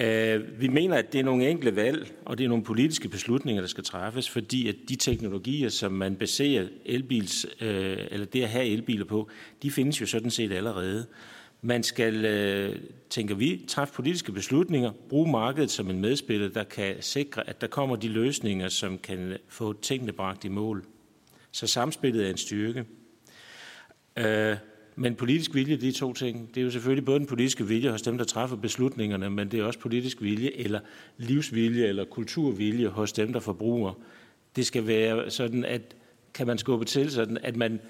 Øh, 0.00 0.60
vi 0.60 0.68
mener, 0.68 0.96
at 0.96 1.12
det 1.12 1.18
er 1.18 1.24
nogle 1.24 1.50
enkle 1.50 1.76
valg, 1.76 2.12
og 2.24 2.38
det 2.38 2.44
er 2.44 2.48
nogle 2.48 2.64
politiske 2.64 3.08
beslutninger, 3.08 3.62
der 3.62 3.68
skal 3.68 3.84
træffes, 3.84 4.30
fordi 4.30 4.68
at 4.68 4.76
de 4.88 4.96
teknologier, 4.96 5.68
som 5.68 5.92
man 5.92 6.16
baserer 6.16 6.68
elbils, 6.84 7.46
øh, 7.60 7.98
eller 8.10 8.26
det 8.26 8.42
at 8.42 8.48
have 8.48 8.66
elbiler 8.66 9.04
på, 9.04 9.28
de 9.62 9.70
findes 9.70 10.00
jo 10.00 10.06
sådan 10.06 10.30
set 10.30 10.52
allerede. 10.52 11.06
Man 11.62 11.82
skal, 11.82 12.24
øh, 12.24 12.76
tænker 13.10 13.34
vi, 13.34 13.64
træffe 13.68 13.94
politiske 13.94 14.32
beslutninger, 14.32 14.92
bruge 15.08 15.30
markedet 15.30 15.70
som 15.70 15.90
en 15.90 16.00
medspiller, 16.00 16.48
der 16.48 16.64
kan 16.64 16.96
sikre, 17.00 17.48
at 17.48 17.60
der 17.60 17.66
kommer 17.66 17.96
de 17.96 18.08
løsninger, 18.08 18.68
som 18.68 18.98
kan 18.98 19.36
få 19.48 19.72
tingene 19.72 20.12
bragt 20.12 20.44
i 20.44 20.48
mål. 20.48 20.84
Så 21.52 21.66
samspillet 21.66 22.26
er 22.26 22.30
en 22.30 22.36
styrke. 22.36 22.84
Men 25.00 25.14
politisk 25.14 25.54
vilje, 25.54 25.76
de 25.76 25.92
to 25.92 26.12
ting, 26.12 26.48
det 26.54 26.60
er 26.60 26.64
jo 26.64 26.70
selvfølgelig 26.70 27.04
både 27.04 27.18
den 27.18 27.26
politiske 27.26 27.66
vilje 27.66 27.90
hos 27.90 28.02
dem, 28.02 28.18
der 28.18 28.24
træffer 28.24 28.56
beslutningerne, 28.56 29.30
men 29.30 29.50
det 29.50 29.60
er 29.60 29.64
også 29.64 29.78
politisk 29.78 30.22
vilje, 30.22 30.50
eller 30.54 30.80
livsvilje, 31.16 31.86
eller 31.86 32.04
kulturvilje 32.04 32.88
hos 32.88 33.12
dem, 33.12 33.32
der 33.32 33.40
forbruger. 33.40 33.92
Det 34.56 34.66
skal 34.66 34.86
være 34.86 35.30
sådan, 35.30 35.64
at 35.64 35.96
kan 36.34 36.46
man 36.46 36.58
skubbe 36.58 36.84
til 36.84 37.10
sådan, 37.10 37.38
at 37.42 37.56
man 37.56 37.80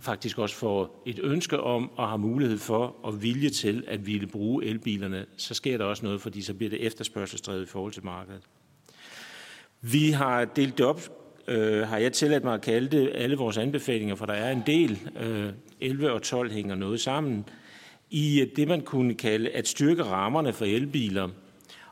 faktisk 0.00 0.38
også 0.38 0.56
får 0.56 1.02
et 1.06 1.18
ønske 1.22 1.60
om 1.60 1.90
og 1.96 2.08
har 2.08 2.16
mulighed 2.16 2.58
for 2.58 2.96
og 3.02 3.22
vilje 3.22 3.50
til 3.50 3.84
at 3.86 4.06
ville 4.06 4.26
bruge 4.26 4.64
elbilerne, 4.64 5.26
så 5.36 5.54
sker 5.54 5.78
der 5.78 5.84
også 5.84 6.04
noget, 6.04 6.20
fordi 6.20 6.42
så 6.42 6.54
bliver 6.54 6.70
det 6.70 6.86
efterspørgselsdrevet 6.86 7.62
i 7.62 7.66
forhold 7.66 7.92
til 7.92 8.04
markedet. 8.04 8.42
Vi 9.80 10.10
har 10.10 10.44
delt 10.44 10.78
det 10.78 10.86
op, 10.86 11.00
øh, 11.48 11.88
har 11.88 11.98
jeg 11.98 12.12
tilladt 12.12 12.44
mig 12.44 12.54
at 12.54 12.60
kalde 12.60 12.98
det, 12.98 13.10
alle 13.14 13.36
vores 13.36 13.58
anbefalinger, 13.58 14.14
for 14.14 14.26
der 14.26 14.32
er 14.32 14.52
en 14.52 14.62
del, 14.66 14.98
øh, 15.20 15.52
11 15.80 16.12
og 16.12 16.22
12 16.22 16.52
hænger 16.52 16.74
noget 16.74 17.00
sammen, 17.00 17.44
i 18.10 18.40
øh, 18.40 18.46
det, 18.56 18.68
man 18.68 18.80
kunne 18.80 19.14
kalde 19.14 19.50
at 19.50 19.68
styrke 19.68 20.02
rammerne 20.02 20.52
for 20.52 20.64
elbiler. 20.64 21.28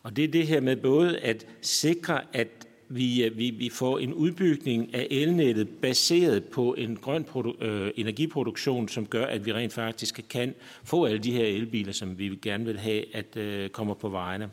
Og 0.02 0.16
det 0.16 0.24
er 0.24 0.28
det 0.28 0.46
her 0.46 0.60
med 0.60 0.76
både 0.76 1.18
at 1.18 1.46
sikre, 1.60 2.20
at 2.32 2.48
vi, 2.88 3.24
øh, 3.24 3.38
vi, 3.38 3.50
vi 3.50 3.68
får 3.68 3.98
en 3.98 4.14
udbygning 4.14 4.94
af 4.94 5.06
elnettet 5.10 5.68
baseret 5.68 6.44
på 6.44 6.74
en 6.78 6.96
grøn 6.96 7.24
produ- 7.24 7.64
øh, 7.64 7.90
energiproduktion, 7.96 8.88
som 8.88 9.06
gør, 9.06 9.26
at 9.26 9.46
vi 9.46 9.52
rent 9.52 9.72
faktisk 9.72 10.20
kan 10.30 10.54
få 10.84 11.04
alle 11.04 11.18
de 11.18 11.32
her 11.32 11.44
elbiler, 11.44 11.92
som 11.92 12.18
vi 12.18 12.38
gerne 12.42 12.64
vil 12.64 12.78
have, 12.78 13.16
at 13.16 13.36
øh, 13.36 13.68
kommer 13.68 13.94
på 13.94 14.08
vejene. 14.08 14.50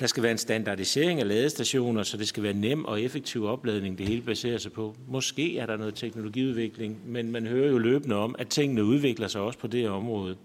Der 0.00 0.06
skal 0.06 0.22
være 0.22 0.32
en 0.32 0.38
standardisering 0.38 1.20
af 1.20 1.28
ladestationer, 1.28 2.02
så 2.02 2.16
det 2.16 2.28
skal 2.28 2.42
være 2.42 2.52
nem 2.52 2.84
og 2.84 3.02
effektiv 3.02 3.44
opladning, 3.44 3.98
det 3.98 4.08
hele 4.08 4.22
baserer 4.22 4.58
sig 4.58 4.72
på. 4.72 4.96
Måske 5.08 5.58
er 5.58 5.66
der 5.66 5.76
noget 5.76 5.94
teknologiudvikling, 5.94 7.00
men 7.06 7.32
man 7.32 7.46
hører 7.46 7.70
jo 7.70 7.78
løbende 7.78 8.16
om, 8.16 8.34
at 8.38 8.48
tingene 8.48 8.84
udvikler 8.84 9.28
sig 9.28 9.40
også 9.40 9.58
på 9.58 9.66
det 9.66 9.88
område. 9.88 10.36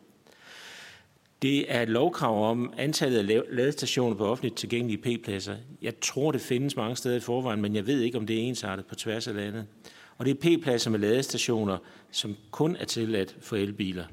Det 1.42 1.72
er 1.72 1.82
et 1.82 1.90
lovkrav 1.90 2.50
om 2.50 2.74
antallet 2.78 3.30
af 3.30 3.42
ladestationer 3.52 4.16
på 4.16 4.26
offentligt 4.26 4.58
tilgængelige 4.58 4.98
P-pladser. 4.98 5.56
Jeg 5.82 6.00
tror, 6.00 6.32
det 6.32 6.42
findes 6.42 6.76
mange 6.76 6.96
steder 6.96 7.16
i 7.16 7.20
forvejen, 7.20 7.62
men 7.62 7.76
jeg 7.76 7.88
ved 7.88 8.02
ikke, 8.02 8.18
om 8.18 8.28
det 8.28 8.36
er 8.36 8.42
ensartet 8.42 8.86
på 8.86 8.96
tværs 8.96 9.28
af 9.28 9.36
landet. 9.36 9.66
Og 10.18 10.26
det 10.26 10.32
er 10.32 10.58
P-pladser 10.58 10.92
med 10.92 11.00
ladestationer, 11.00 11.78
som 12.12 12.36
kun 12.52 12.76
er 12.76 12.86
tilladt 12.86 13.36
for 13.42 13.56
elbiler. 13.56 14.06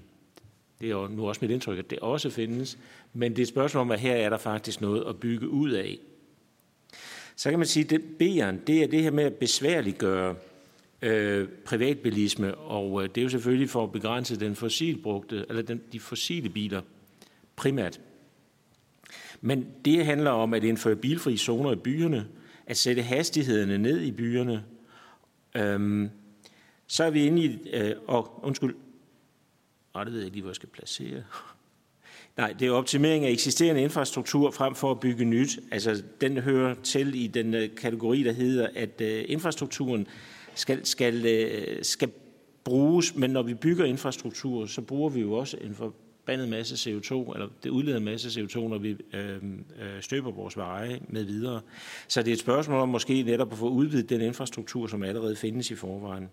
Det 0.80 0.86
er 0.86 0.90
jo 0.90 1.08
nu 1.08 1.28
også 1.28 1.38
mit 1.42 1.50
indtryk, 1.50 1.78
at 1.78 1.90
det 1.90 1.98
også 1.98 2.30
findes. 2.30 2.78
Men 3.12 3.32
det 3.32 3.38
er 3.38 3.42
et 3.42 3.48
spørgsmål 3.48 3.80
om, 3.80 3.90
at 3.90 4.00
her 4.00 4.12
er 4.12 4.30
der 4.30 4.38
faktisk 4.38 4.80
noget 4.80 5.04
at 5.08 5.20
bygge 5.20 5.48
ud 5.48 5.70
af. 5.70 5.98
Så 7.36 7.50
kan 7.50 7.58
man 7.58 7.68
sige, 7.68 7.94
at 7.94 8.00
B'eren, 8.00 8.64
det 8.66 8.82
er 8.82 8.86
det 8.86 9.02
her 9.02 9.10
med 9.10 9.24
at 9.24 9.34
besværliggøre 9.34 10.34
øh, 11.02 11.48
privatbilisme, 11.64 12.54
og 12.54 13.02
øh, 13.02 13.08
det 13.08 13.18
er 13.18 13.22
jo 13.22 13.28
selvfølgelig 13.28 13.70
for 13.70 13.84
at 13.84 13.92
begrænse 13.92 14.40
den 14.40 14.56
fossilbrugte, 14.56 15.46
eller 15.48 15.62
den, 15.62 15.82
de 15.92 16.00
fossile 16.00 16.48
biler 16.48 16.82
primært. 17.56 18.00
Men 19.40 19.66
det 19.84 20.06
handler 20.06 20.30
om 20.30 20.54
at 20.54 20.64
indføre 20.64 20.96
bilfri 20.96 21.36
zoner 21.36 21.72
i 21.72 21.76
byerne, 21.76 22.28
at 22.66 22.76
sætte 22.76 23.02
hastighederne 23.02 23.78
ned 23.78 24.00
i 24.00 24.12
byerne. 24.12 24.64
Øhm, 25.54 26.10
så 26.86 27.04
er 27.04 27.10
vi 27.10 27.26
inde 27.26 27.42
i, 27.44 27.68
øh, 27.72 27.96
og 28.06 28.40
undskyld, 28.42 28.74
og 29.92 30.06
det 30.06 30.14
ved 30.14 30.22
jeg 30.22 30.30
lige, 30.30 30.42
hvor 30.42 30.50
jeg 30.50 30.56
skal 30.56 30.68
placere. 30.68 31.22
Nej, 32.36 32.54
det 32.58 32.68
er 32.68 32.72
optimering 32.72 33.24
af 33.24 33.30
eksisterende 33.30 33.82
infrastruktur 33.82 34.50
frem 34.50 34.74
for 34.74 34.90
at 34.90 35.00
bygge 35.00 35.24
nyt. 35.24 35.58
Altså, 35.70 36.02
den 36.20 36.38
hører 36.38 36.74
til 36.82 37.24
i 37.24 37.26
den 37.26 37.54
øh, 37.54 37.68
kategori, 37.76 38.22
der 38.22 38.32
hedder, 38.32 38.68
at 38.74 39.00
øh, 39.00 39.24
infrastrukturen 39.28 40.06
skal, 40.54 40.86
skal, 40.86 41.26
øh, 41.26 41.84
skal 41.84 42.10
bruges, 42.64 43.16
men 43.16 43.30
når 43.30 43.42
vi 43.42 43.54
bygger 43.54 43.84
infrastruktur, 43.84 44.66
så 44.66 44.80
bruger 44.80 45.10
vi 45.10 45.20
jo 45.20 45.32
også 45.32 45.56
en 45.60 45.74
forbandet 45.74 46.48
masse 46.48 46.90
CO2, 46.90 47.32
eller 47.32 47.48
det 47.62 47.70
udleder 47.70 47.96
en 47.96 48.04
masse 48.04 48.40
CO2, 48.40 48.58
når 48.58 48.78
vi 48.78 48.96
øh, 49.12 49.36
øh, 49.80 50.00
støber 50.00 50.30
vores 50.30 50.56
veje 50.56 51.00
med 51.08 51.24
videre. 51.24 51.60
Så 52.08 52.22
det 52.22 52.28
er 52.28 52.32
et 52.32 52.40
spørgsmål 52.40 52.80
om 52.80 52.88
måske 52.88 53.22
netop 53.22 53.52
at 53.52 53.58
få 53.58 53.68
udvidet 53.68 54.10
den 54.10 54.20
infrastruktur, 54.20 54.86
som 54.86 55.02
allerede 55.02 55.36
findes 55.36 55.70
i 55.70 55.74
forvejen. 55.74 56.28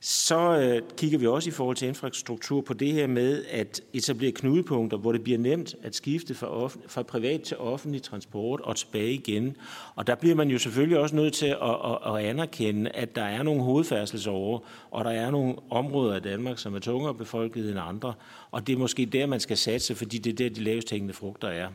Så 0.00 0.58
øh, 0.58 0.82
kigger 0.96 1.18
vi 1.18 1.26
også 1.26 1.48
i 1.48 1.52
forhold 1.52 1.76
til 1.76 1.88
infrastruktur 1.88 2.60
på 2.60 2.74
det 2.74 2.92
her 2.92 3.06
med 3.06 3.44
at 3.50 3.80
etablere 3.92 4.32
knudepunkter, 4.32 4.98
hvor 4.98 5.12
det 5.12 5.22
bliver 5.22 5.38
nemt 5.38 5.74
at 5.82 5.94
skifte 5.94 6.34
fra, 6.34 6.46
offent, 6.46 6.90
fra 6.90 7.02
privat 7.02 7.42
til 7.42 7.56
offentlig 7.56 8.02
transport 8.02 8.60
og 8.60 8.76
tilbage 8.76 9.12
igen. 9.12 9.56
Og 9.94 10.06
der 10.06 10.14
bliver 10.14 10.34
man 10.34 10.50
jo 10.50 10.58
selvfølgelig 10.58 10.98
også 10.98 11.16
nødt 11.16 11.34
til 11.34 11.46
at, 11.46 11.76
at, 11.84 11.98
at 12.06 12.24
anerkende, 12.24 12.90
at 12.90 13.16
der 13.16 13.22
er 13.22 13.42
nogle 13.42 13.62
hovedfærdselsårer, 13.62 14.58
og 14.90 15.04
der 15.04 15.10
er 15.10 15.30
nogle 15.30 15.56
områder 15.70 16.16
i 16.16 16.20
Danmark, 16.20 16.58
som 16.58 16.74
er 16.74 16.78
tungere 16.78 17.14
befolket 17.14 17.70
end 17.70 17.78
andre. 17.78 18.14
Og 18.50 18.66
det 18.66 18.72
er 18.72 18.78
måske 18.78 19.06
der, 19.06 19.26
man 19.26 19.40
skal 19.40 19.56
satse, 19.56 19.94
fordi 19.94 20.18
det 20.18 20.32
er 20.32 20.36
der, 20.36 20.54
de 20.54 20.64
lavest 20.64 20.90
hængende 20.90 21.14
frugter 21.14 21.48
er 21.48 21.68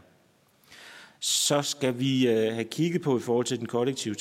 så 1.26 1.62
skal 1.62 2.00
vi 2.00 2.28
øh, 2.28 2.54
have 2.54 2.64
kigget 2.64 3.02
på 3.02 3.18
i 3.18 3.22
forhold 3.22 3.46
til 3.46 3.60
den 3.60 3.68
kollektive 3.68 4.16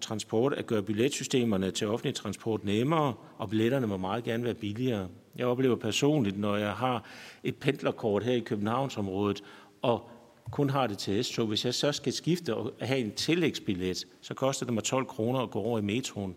transport 0.00 0.52
at 0.52 0.66
gøre 0.66 0.82
billetsystemerne 0.82 1.70
til 1.70 1.88
offentlig 1.88 2.14
transport 2.14 2.64
nemmere, 2.64 3.14
og 3.38 3.50
billetterne 3.50 3.86
må 3.86 3.96
meget 3.96 4.24
gerne 4.24 4.44
være 4.44 4.54
billigere. 4.54 5.08
Jeg 5.36 5.46
oplever 5.46 5.76
personligt, 5.76 6.38
når 6.38 6.56
jeg 6.56 6.72
har 6.72 7.04
et 7.44 7.56
pendlerkort 7.56 8.24
her 8.24 8.32
i 8.32 8.40
Københavnsområdet, 8.40 9.42
og 9.82 10.10
kun 10.50 10.70
har 10.70 10.86
det 10.86 10.98
til 10.98 11.24
S-tog, 11.24 11.46
hvis 11.46 11.64
jeg 11.64 11.74
så 11.74 11.92
skal 11.92 12.12
skifte 12.12 12.54
og 12.54 12.72
have 12.80 12.98
en 12.98 13.14
tillægsbillet, 13.14 14.04
så 14.20 14.34
koster 14.34 14.66
det 14.66 14.74
mig 14.74 14.84
12 14.84 15.06
kroner 15.06 15.40
at 15.40 15.50
gå 15.50 15.58
over 15.58 15.78
i 15.78 15.82
metroen. 15.82 16.36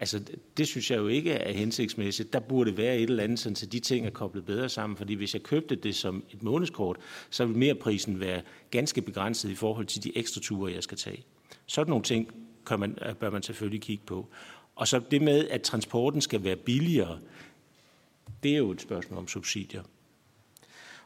Altså, 0.00 0.22
det 0.56 0.68
synes 0.68 0.90
jeg 0.90 0.98
jo 0.98 1.08
ikke 1.08 1.32
er 1.32 1.52
hensigtsmæssigt. 1.52 2.32
Der 2.32 2.40
burde 2.40 2.76
være 2.76 2.96
et 2.96 3.10
eller 3.10 3.22
andet, 3.22 3.38
sådan, 3.38 3.56
så 3.56 3.66
de 3.66 3.80
ting 3.80 4.06
er 4.06 4.10
koblet 4.10 4.44
bedre 4.44 4.68
sammen. 4.68 4.96
Fordi 4.96 5.14
hvis 5.14 5.34
jeg 5.34 5.42
købte 5.42 5.76
det 5.76 5.94
som 5.94 6.24
et 6.30 6.42
månedskort, 6.42 6.96
så 7.30 7.46
vil 7.46 7.56
mereprisen 7.56 8.20
være 8.20 8.42
ganske 8.70 9.02
begrænset 9.02 9.50
i 9.50 9.54
forhold 9.54 9.86
til 9.86 10.04
de 10.04 10.18
ekstra 10.18 10.40
ture, 10.40 10.72
jeg 10.72 10.82
skal 10.82 10.98
tage. 10.98 11.24
Sådan 11.66 11.90
nogle 11.90 12.04
ting 12.04 12.28
kan 12.66 12.80
man, 12.80 12.98
bør 13.20 13.30
man 13.30 13.42
selvfølgelig 13.42 13.80
kigge 13.80 14.02
på. 14.06 14.28
Og 14.76 14.88
så 14.88 15.00
det 15.10 15.22
med, 15.22 15.48
at 15.48 15.62
transporten 15.62 16.20
skal 16.20 16.44
være 16.44 16.56
billigere, 16.56 17.18
det 18.42 18.52
er 18.52 18.56
jo 18.56 18.70
et 18.70 18.80
spørgsmål 18.80 19.18
om 19.18 19.28
subsidier. 19.28 19.82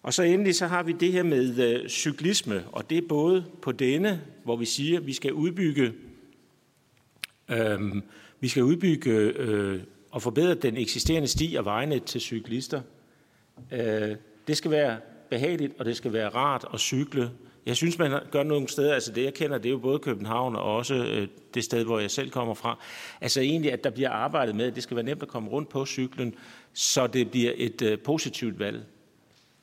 Og 0.03 0.15
så 0.15 0.23
endelig 0.23 0.55
så 0.55 0.67
har 0.67 0.83
vi 0.83 0.93
det 0.93 1.13
her 1.13 1.23
med 1.23 1.59
øh, 1.59 1.89
cyklisme, 1.89 2.65
og 2.69 2.91
det 2.91 2.99
er 2.99 3.09
både 3.09 3.45
på 3.63 3.73
denne, 3.73 4.23
hvor 4.45 4.57
vi 4.57 4.65
siger, 4.65 4.99
at 4.99 5.07
vi 5.07 5.13
skal 5.13 5.33
udbygge 5.33 5.93
øh, 7.49 7.81
vi 8.41 8.49
skal 8.49 8.63
udbygge 8.63 9.11
øh, 9.11 9.81
og 10.11 10.23
forbedre 10.23 10.55
den 10.55 10.77
eksisterende 10.77 11.29
sti 11.29 11.55
og 11.59 11.65
vejnet 11.65 12.05
til 12.05 12.21
cyklister. 12.21 12.81
Øh, 13.73 14.17
det 14.49 14.57
skal 14.57 14.71
være 14.71 14.99
behageligt, 15.31 15.73
og 15.79 15.85
det 15.85 15.97
skal 15.97 16.13
være 16.13 16.29
rart 16.29 16.65
at 16.75 16.81
cykle. 16.81 17.31
Jeg 17.67 17.77
synes, 17.77 17.99
man 17.99 18.21
gør 18.31 18.43
nogle 18.43 18.69
steder, 18.69 18.95
altså 18.95 19.13
det 19.13 19.25
jeg 19.25 19.35
kender, 19.35 19.59
det 19.59 19.67
er 19.67 19.71
jo 19.71 19.79
både 19.79 19.99
København 19.99 20.57
og 20.57 20.77
også 20.77 20.95
øh, 20.95 21.29
det 21.55 21.65
sted, 21.65 21.85
hvor 21.85 21.99
jeg 21.99 22.11
selv 22.11 22.31
kommer 22.31 22.55
fra. 22.55 22.79
Altså 23.21 23.41
egentlig, 23.41 23.73
at 23.73 23.85
der 23.85 23.91
bliver 23.91 24.11
arbejdet 24.11 24.55
med, 24.57 24.67
at 24.67 24.75
det 24.75 24.83
skal 24.83 24.97
være 24.97 25.05
nemt 25.05 25.23
at 25.23 25.29
komme 25.29 25.51
rundt 25.51 25.69
på 25.69 25.87
cyklen, 25.87 26.35
så 26.73 27.07
det 27.07 27.31
bliver 27.31 27.53
et 27.57 27.83
øh, 27.83 27.99
positivt 27.99 28.59
valg, 28.59 28.85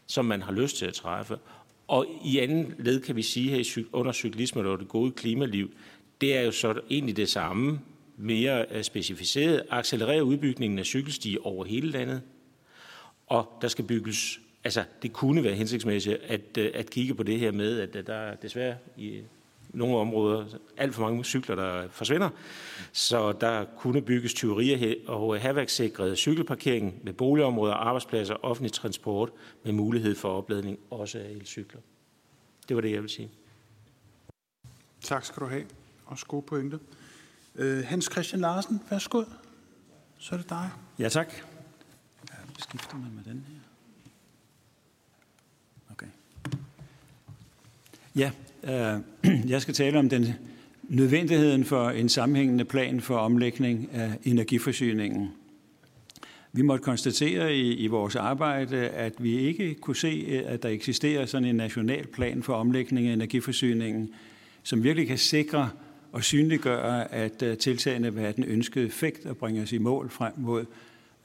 som 0.08 0.26
man 0.26 0.42
har 0.42 0.52
lyst 0.52 0.78
til 0.78 0.86
at 0.86 0.94
træffe. 0.94 1.38
Og 1.88 2.06
i 2.26 2.40
anden 2.40 2.76
led 2.80 3.02
kan 3.02 3.16
vi 3.16 3.22
sige 3.22 3.50
her 3.50 3.84
under 3.92 4.12
cyklisme 4.12 4.70
og 4.70 4.80
det 4.80 4.88
gode 4.88 5.12
klimaliv, 5.12 5.72
det 6.22 6.38
er 6.38 6.42
jo 6.42 6.52
så 6.52 6.80
egentlig 6.90 7.18
det 7.18 7.30
samme, 7.30 7.80
mere 8.18 8.66
øh, 8.72 8.84
specificeret, 8.84 9.64
accelerere 9.70 10.24
udbygningen 10.24 10.80
af 10.80 10.86
cykelstier 10.86 11.40
over 11.44 11.66
hele 11.66 11.92
landet, 11.92 12.22
og 13.28 13.58
der 13.62 13.68
skal 13.68 13.86
bygges, 13.86 14.40
altså 14.64 14.84
det 15.02 15.14
kunne 15.14 15.44
være 15.44 15.54
hensigtsmæssigt 15.54 16.16
at, 16.24 16.58
øh, 16.58 16.72
at 16.74 16.90
kigge 16.90 17.16
på 17.16 17.24
det 17.24 17.40
her 17.40 17.52
med, 17.52 17.80
at 17.80 18.08
der 18.08 18.14
er 18.16 18.36
desværre 18.36 18.76
i 18.98 19.22
nogle 19.70 19.98
områder 19.98 20.46
alt 20.78 20.96
for 20.96 21.02
mange 21.02 21.24
cykler, 21.24 21.56
der 21.56 21.90
forsvinder, 21.90 22.30
så 22.92 23.32
der 23.32 23.66
kunne 23.78 24.02
bygges 24.02 24.34
tyverier 24.34 24.96
og 25.08 25.42
havværkssikrede 25.42 26.16
cykelparkering 26.16 27.00
med 27.04 27.14
boligområder, 27.14 27.74
arbejdspladser, 27.74 28.36
offentlig 28.46 28.72
transport 28.72 29.30
med 29.64 29.72
mulighed 29.72 30.16
for 30.16 30.30
opladning 30.30 30.80
også 30.90 31.20
af 31.20 31.30
elcykler. 31.30 31.82
Det 32.68 32.76
var 32.76 32.82
det, 32.82 32.92
jeg 32.92 33.02
vil 33.02 33.10
sige. 33.10 33.30
Tak 35.02 35.26
skal 35.26 35.44
du 35.44 35.48
have. 35.50 35.66
Også 36.06 36.26
gode 36.26 36.42
pointe. 36.42 36.80
Øh, 37.58 37.86
Hans 37.86 38.10
Christian 38.12 38.42
Larsen, 38.42 38.82
værsgo. 38.90 39.24
Så 40.18 40.36
er 40.36 40.40
det 40.40 40.50
dig. 40.50 40.70
Ja, 41.00 41.10
tak. 41.10 41.34
Jeg 42.32 42.64
skifter 42.70 42.98
man 42.98 43.12
med 43.16 43.24
den 43.24 43.46
her. 43.48 43.60
Okay. 45.92 46.08
Ja, 48.16 48.32
øh, 48.64 49.02
jeg 49.52 49.62
skal 49.62 49.74
tale 49.74 50.00
om 50.00 50.10
den 50.10 50.34
nødvendigheden 50.84 51.66
for 51.66 51.90
en 51.90 52.10
sammenhængende 52.10 52.66
plan 52.66 53.02
for 53.02 53.18
omlægning 53.18 53.90
af 53.94 54.20
energiforsyningen. 54.24 55.32
Vi 56.52 56.62
måtte 56.62 56.84
konstatere 56.84 57.56
i, 57.56 57.74
i 57.74 57.88
vores 57.88 58.16
arbejde, 58.16 58.78
at 58.78 59.14
vi 59.20 59.40
ikke 59.40 59.76
kunne 59.76 59.96
se, 59.96 60.44
at 60.48 60.64
der 60.64 60.70
eksisterer 60.70 61.26
sådan 61.26 61.48
en 61.48 61.56
national 61.56 62.08
plan 62.08 62.44
for 62.44 62.54
omlægning 62.54 63.08
af 63.08 63.14
energiforsyningen, 63.14 64.10
som 64.64 64.84
virkelig 64.84 65.08
kan 65.08 65.18
sikre 65.18 65.70
og 66.12 66.24
synliggøre, 66.24 67.14
at 67.14 67.42
øh, 67.42 67.58
tiltagene 67.58 68.14
vil 68.14 68.22
have 68.22 68.34
den 68.34 68.44
ønskede 68.44 68.86
effekt 68.86 69.26
og 69.26 69.38
bringe 69.38 69.62
os 69.62 69.72
i 69.72 69.78
mål 69.78 70.10
frem 70.10 70.34
mod 70.36 70.66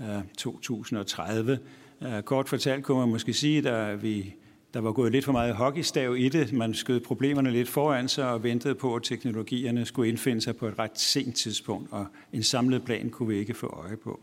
øh, 0.00 0.06
2030. 0.38 1.58
Øh, 2.02 2.22
kort 2.22 2.48
fortalt 2.48 2.84
kunne 2.84 2.98
man 2.98 3.08
måske 3.08 3.32
sige, 3.32 3.70
at 3.70 4.02
vi 4.02 4.34
der 4.74 4.80
var 4.80 4.92
gået 4.92 5.12
lidt 5.12 5.24
for 5.24 5.32
meget 5.32 5.54
hockeystav 5.54 6.16
i 6.16 6.28
det. 6.28 6.52
Man 6.52 6.74
skød 6.74 7.00
problemerne 7.00 7.50
lidt 7.50 7.68
foran 7.68 8.08
sig 8.08 8.28
og 8.28 8.42
ventede 8.42 8.74
på, 8.74 8.94
at 8.94 9.02
teknologierne 9.02 9.84
skulle 9.84 10.08
indfinde 10.08 10.40
sig 10.40 10.56
på 10.56 10.66
et 10.66 10.78
ret 10.78 11.00
sent 11.00 11.36
tidspunkt, 11.36 11.92
og 11.92 12.06
en 12.32 12.42
samlet 12.42 12.84
plan 12.84 13.10
kunne 13.10 13.28
vi 13.28 13.38
ikke 13.38 13.54
få 13.54 13.66
øje 13.66 13.96
på. 13.96 14.20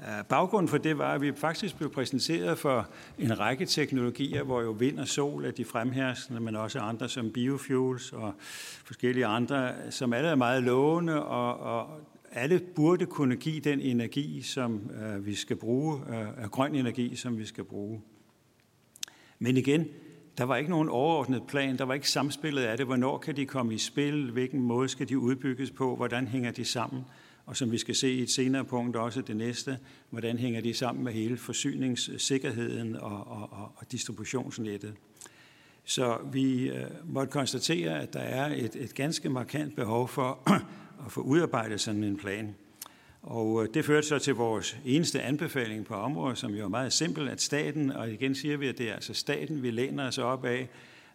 Øh, 0.00 0.24
baggrunden 0.28 0.68
for 0.68 0.78
det 0.78 0.98
var, 0.98 1.14
at 1.14 1.20
vi 1.20 1.32
faktisk 1.32 1.76
blev 1.76 1.90
præsenteret 1.90 2.58
for 2.58 2.88
en 3.18 3.40
række 3.40 3.66
teknologier, 3.66 4.42
hvor 4.42 4.62
jo 4.62 4.70
vind 4.70 4.98
og 4.98 5.08
sol 5.08 5.44
er 5.44 5.50
de 5.50 5.64
fremherskende, 5.64 6.40
men 6.40 6.56
også 6.56 6.78
andre 6.78 7.08
som 7.08 7.30
biofuels 7.30 8.12
og 8.12 8.34
forskellige 8.84 9.26
andre, 9.26 9.72
som 9.90 10.12
alle 10.12 10.28
er 10.28 10.34
meget 10.34 10.62
lovende, 10.62 11.24
og, 11.24 11.58
og 11.58 12.00
alle 12.32 12.60
burde 12.74 13.06
kunne 13.06 13.36
give 13.36 13.60
den 13.60 13.80
energi, 13.80 14.42
som 14.42 14.90
øh, 14.90 15.26
vi 15.26 15.34
skal 15.34 15.56
bruge, 15.56 16.00
øh, 16.08 16.50
grøn 16.50 16.74
energi, 16.74 17.16
som 17.16 17.38
vi 17.38 17.44
skal 17.44 17.64
bruge. 17.64 18.00
Men 19.38 19.56
igen, 19.56 19.86
der 20.38 20.44
var 20.44 20.56
ikke 20.56 20.70
nogen 20.70 20.88
overordnet 20.88 21.42
plan, 21.48 21.78
der 21.78 21.84
var 21.84 21.94
ikke 21.94 22.10
samspillet 22.10 22.62
af 22.62 22.76
det, 22.76 22.86
hvornår 22.86 23.18
kan 23.18 23.36
de 23.36 23.46
komme 23.46 23.74
i 23.74 23.78
spil, 23.78 24.30
hvilken 24.30 24.60
måde 24.60 24.88
skal 24.88 25.08
de 25.08 25.18
udbygges 25.18 25.70
på, 25.70 25.96
hvordan 25.96 26.26
hænger 26.26 26.50
de 26.50 26.64
sammen, 26.64 27.04
og 27.46 27.56
som 27.56 27.72
vi 27.72 27.78
skal 27.78 27.94
se 27.94 28.12
i 28.12 28.22
et 28.22 28.30
senere 28.30 28.64
punkt 28.64 28.96
også 28.96 29.20
det 29.20 29.36
næste, 29.36 29.78
hvordan 30.10 30.38
hænger 30.38 30.60
de 30.60 30.74
sammen 30.74 31.04
med 31.04 31.12
hele 31.12 31.36
forsyningssikkerheden 31.36 32.96
og, 32.96 33.26
og, 33.26 33.48
og, 33.52 33.72
og 33.76 33.92
distributionsnettet. 33.92 34.94
Så 35.84 36.18
vi 36.32 36.68
øh, 36.68 36.86
måtte 37.04 37.32
konstatere, 37.32 38.00
at 38.00 38.12
der 38.12 38.20
er 38.20 38.54
et, 38.54 38.76
et 38.76 38.94
ganske 38.94 39.28
markant 39.28 39.76
behov 39.76 40.08
for 40.08 40.38
at 41.06 41.12
få 41.12 41.20
udarbejdet 41.20 41.80
sådan 41.80 42.04
en 42.04 42.16
plan. 42.16 42.54
Og 43.22 43.62
øh, 43.62 43.68
det 43.74 43.84
førte 43.84 44.06
så 44.06 44.18
til 44.18 44.34
vores 44.34 44.76
eneste 44.84 45.22
anbefaling 45.22 45.86
på 45.86 45.94
området, 45.94 46.38
som 46.38 46.54
jo 46.54 46.64
er 46.64 46.68
meget 46.68 46.92
simpel, 46.92 47.28
at 47.28 47.42
staten, 47.42 47.90
og 47.90 48.10
igen 48.10 48.34
siger 48.34 48.56
vi, 48.56 48.68
at 48.68 48.78
det 48.78 48.90
er 48.90 48.94
altså 48.94 49.14
staten, 49.14 49.62
vi 49.62 49.70
læner 49.70 50.06
os 50.06 50.18
op 50.18 50.44
af, 50.44 50.68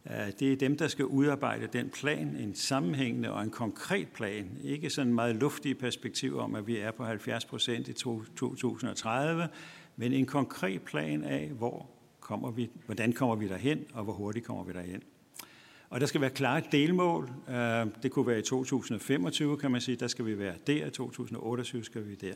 Øh, 0.09 0.31
det 0.39 0.53
er 0.53 0.55
dem, 0.55 0.77
der 0.77 0.87
skal 0.87 1.05
udarbejde 1.05 1.67
den 1.73 1.89
plan, 1.89 2.27
en 2.27 2.55
sammenhængende 2.55 3.31
og 3.31 3.43
en 3.43 3.49
konkret 3.49 4.07
plan. 4.07 4.57
Ikke 4.63 4.89
sådan 4.89 5.07
en 5.07 5.15
meget 5.15 5.35
luftig 5.35 5.77
perspektiv 5.77 6.37
om, 6.37 6.55
at 6.55 6.67
vi 6.67 6.77
er 6.77 6.91
på 6.91 7.03
70 7.03 7.45
procent 7.45 7.87
i 7.87 7.93
2030, 7.93 9.47
men 9.95 10.13
en 10.13 10.25
konkret 10.25 10.81
plan 10.81 11.23
af, 11.23 11.49
hvor 11.57 11.89
kommer 12.19 12.51
vi, 12.51 12.69
hvordan 12.85 13.13
kommer 13.13 13.35
vi 13.35 13.47
derhen, 13.47 13.85
og 13.93 14.03
hvor 14.03 14.13
hurtigt 14.13 14.45
kommer 14.45 14.63
vi 14.63 14.73
derhen. 14.73 15.03
Og 15.89 15.99
der 15.99 16.05
skal 16.05 16.21
være 16.21 16.29
klare 16.29 16.61
delmål. 16.71 17.29
Øh, 17.49 17.87
det 18.03 18.11
kunne 18.11 18.27
være 18.27 18.39
i 18.39 18.41
2025, 18.41 19.57
kan 19.57 19.71
man 19.71 19.81
sige. 19.81 19.95
Der 19.95 20.07
skal 20.07 20.25
vi 20.25 20.39
være 20.39 20.53
der. 20.67 20.85
I 20.85 20.89
2028 20.89 21.83
skal 21.83 22.07
vi 22.07 22.15
der. 22.15 22.33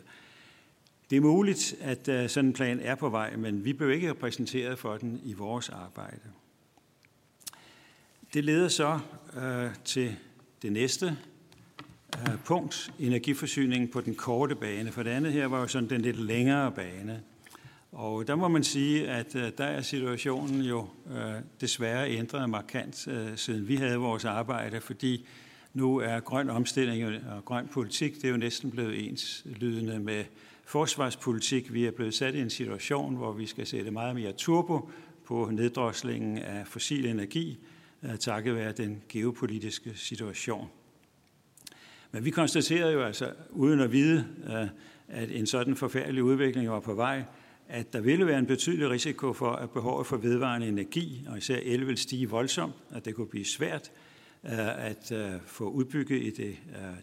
Det 1.09 1.16
er 1.16 1.22
muligt, 1.22 1.76
at 1.82 2.07
øh, 2.07 2.30
sådan 2.30 2.47
en 2.47 2.53
plan 2.53 2.80
er 2.80 2.95
på 2.95 3.09
vej, 3.09 3.36
men 3.36 3.66
vi 3.66 3.74
blev 3.74 3.91
ikke 3.91 4.09
repræsenteret 4.09 4.80
for 4.80 4.97
den 4.97 5.22
i 5.24 5.34
vores 5.34 5.70
arbejde. 5.70 6.32
Det 8.36 8.46
leder 8.46 8.68
så 8.68 9.00
øh, 9.38 9.70
til 9.86 10.16
det 10.62 10.72
næste 10.72 11.18
øh, 12.20 12.36
punkt, 12.46 12.92
energiforsyningen 13.00 13.90
på 13.90 14.02
den 14.02 14.16
korte 14.16 14.56
bane. 14.56 14.92
For 14.92 15.04
det 15.04 15.10
andet 15.10 15.34
her 15.34 15.46
var 15.46 15.60
jo 15.60 15.68
sådan 15.68 15.90
den 15.90 16.02
lidt 16.02 16.20
længere 16.20 16.72
bane. 16.72 17.22
Og 17.92 18.28
der 18.28 18.36
må 18.36 18.48
man 18.48 18.64
sige, 18.64 19.08
at 19.08 19.36
øh, 19.36 19.52
der 19.58 19.64
er 19.64 19.82
situationen 19.82 20.62
jo 20.62 20.88
øh, 21.12 21.34
desværre 21.62 22.12
ændret 22.12 22.50
markant, 22.50 23.08
øh, 23.08 23.38
siden 23.38 23.68
vi 23.68 23.76
havde 23.76 23.98
vores 23.98 24.26
arbejde, 24.26 24.82
fordi 24.82 25.28
nu 25.74 25.98
er 25.98 26.20
grøn 26.20 26.50
omstilling 26.50 27.06
og 27.06 27.46
grøn 27.46 27.68
politik, 27.68 28.16
det 28.16 28.24
er 28.26 28.30
jo 28.30 28.38
næsten 28.38 28.72
blevet 28.72 29.08
ens 29.08 29.44
lydende 29.46 30.00
med 30.00 30.24
forsvarspolitik. 30.66 31.74
Vi 31.74 31.86
er 31.86 31.92
blevet 31.92 32.14
sat 32.14 32.36
i 32.36 32.42
en 32.42 32.50
situation, 32.50 33.16
hvor 33.16 33.32
vi 33.32 33.46
skal 33.46 33.68
sætte 33.68 33.92
meget 33.92 34.16
mere 34.16 34.32
turbo 34.32 34.90
på 35.26 35.50
neddroslingen 35.52 36.38
af 36.38 36.68
fossil 36.68 37.06
energi, 37.06 37.60
Øh, 38.06 38.18
takket 38.18 38.56
være 38.56 38.72
den 38.72 39.01
geopolitiske 39.10 39.91
situation. 39.95 40.68
Men 42.12 42.26
vi 42.26 42.30
konstaterede 42.30 42.93
jo 42.93 43.03
altså, 43.03 43.34
uden 43.49 43.80
at 43.80 43.91
vide, 43.91 44.28
øh, 44.45 44.68
at 45.08 45.32
en 45.32 45.47
sådan 45.47 45.76
forfærdelig 45.76 46.24
udvikling 46.24 46.70
var 46.70 46.80
på 46.80 46.93
vej, 46.93 47.24
at 47.68 47.93
der 47.93 48.01
ville 48.01 48.26
være 48.26 48.39
en 48.39 48.45
betydelig 48.45 48.89
risiko 48.89 49.34
for, 49.34 49.51
at 49.51 49.70
behovet 49.70 50.08
for 50.08 50.18
vedvarende 50.18 50.68
energi, 50.68 51.26
og 51.30 51.38
især 51.38 51.60
el, 51.64 51.88
vil 51.88 51.97
stige 51.97 52.30
voldsomt, 52.30 52.74
at 52.91 53.06
det 53.06 53.16
kunne 53.16 53.28
blive 53.28 53.45
svært 53.45 53.91
øh, 54.43 54.86
at 54.86 55.14
få 55.45 55.70
udbygget 55.70 56.24
i 56.24 56.30
det 56.30 56.58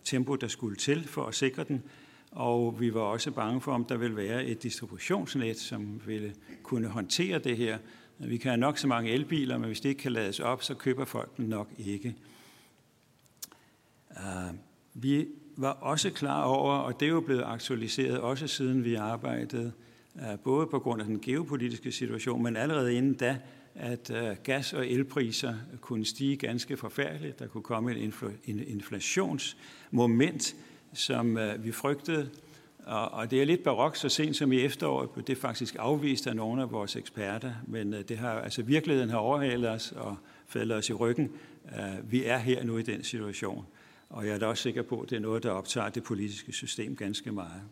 tempo, 0.04 0.34
der 0.34 0.48
skulle 0.48 0.76
til 0.76 1.04
for 1.08 1.26
at 1.26 1.34
sikre 1.34 1.64
den. 1.64 1.82
Og 2.30 2.80
vi 2.80 2.94
var 2.94 3.00
også 3.00 3.30
bange 3.30 3.60
for, 3.60 3.72
om 3.72 3.84
der 3.84 3.96
ville 3.96 4.16
være 4.16 4.44
et 4.44 4.62
distributionsnet, 4.62 5.58
som 5.58 6.00
ville 6.06 6.34
kunne 6.62 6.88
håndtere 6.88 7.38
det 7.38 7.56
her. 7.56 7.78
Vi 8.26 8.36
kan 8.36 8.48
have 8.48 8.60
nok 8.60 8.78
så 8.78 8.86
mange 8.86 9.10
elbiler, 9.10 9.58
men 9.58 9.66
hvis 9.66 9.80
det 9.80 9.88
ikke 9.88 10.00
kan 10.00 10.12
lades 10.12 10.40
op, 10.40 10.62
så 10.62 10.74
køber 10.74 11.04
folk 11.04 11.36
dem 11.36 11.44
nok 11.44 11.68
ikke. 11.78 12.14
Uh, 14.10 14.56
vi 14.94 15.26
var 15.56 15.70
også 15.70 16.10
klar 16.10 16.42
over, 16.42 16.74
og 16.74 17.00
det 17.00 17.06
er 17.06 17.10
jo 17.10 17.20
blevet 17.20 17.42
aktualiseret 17.42 18.20
også 18.20 18.46
siden 18.46 18.84
vi 18.84 18.94
arbejdede 18.94 19.72
uh, 20.14 20.38
både 20.44 20.66
på 20.66 20.78
grund 20.78 21.00
af 21.00 21.06
den 21.06 21.20
geopolitiske 21.20 21.92
situation, 21.92 22.42
men 22.42 22.56
allerede 22.56 22.94
inden 22.94 23.14
da, 23.14 23.38
at 23.74 24.10
uh, 24.10 24.42
gas- 24.44 24.72
og 24.72 24.88
elpriser 24.88 25.54
kunne 25.80 26.04
stige 26.04 26.36
ganske 26.36 26.76
forfærdeligt. 26.76 27.38
Der 27.38 27.46
kunne 27.46 27.62
komme 27.62 27.94
en 28.44 28.60
inflationsmoment, 28.66 30.56
som 30.92 31.38
vi 31.58 31.72
frygtede. 31.72 32.30
Og 32.86 33.30
det 33.30 33.42
er 33.42 33.46
lidt 33.46 33.62
barok, 33.62 33.96
så 33.96 34.08
sent 34.08 34.36
som 34.36 34.52
i 34.52 34.60
efteråret 34.60 35.10
blev 35.10 35.24
det 35.24 35.38
faktisk 35.38 35.76
afvist 35.78 36.26
af 36.26 36.36
nogle 36.36 36.62
af 36.62 36.72
vores 36.72 36.96
eksperter, 36.96 37.52
men 37.66 37.94
øh, 37.94 38.04
det 38.08 38.18
har, 38.18 38.30
altså 38.30 38.62
virkeligheden 38.62 39.10
har 39.10 39.18
overhalet 39.18 39.70
os 39.70 39.92
og 39.92 40.16
faldet 40.46 40.76
os 40.76 40.90
i 40.90 40.92
ryggen. 40.92 41.30
Øh, 41.78 42.12
vi 42.12 42.24
er 42.24 42.38
her 42.38 42.64
nu 42.64 42.78
i 42.78 42.82
den 42.82 43.04
situation, 43.04 43.66
og 44.10 44.26
jeg 44.26 44.34
er 44.34 44.38
da 44.38 44.46
også 44.46 44.62
sikker 44.62 44.82
på, 44.82 45.00
at 45.00 45.10
det 45.10 45.16
er 45.16 45.20
noget, 45.20 45.42
der 45.42 45.50
optager 45.50 45.88
det 45.88 46.02
politiske 46.02 46.52
system 46.52 46.96
ganske 46.96 47.32
meget. 47.32 47.62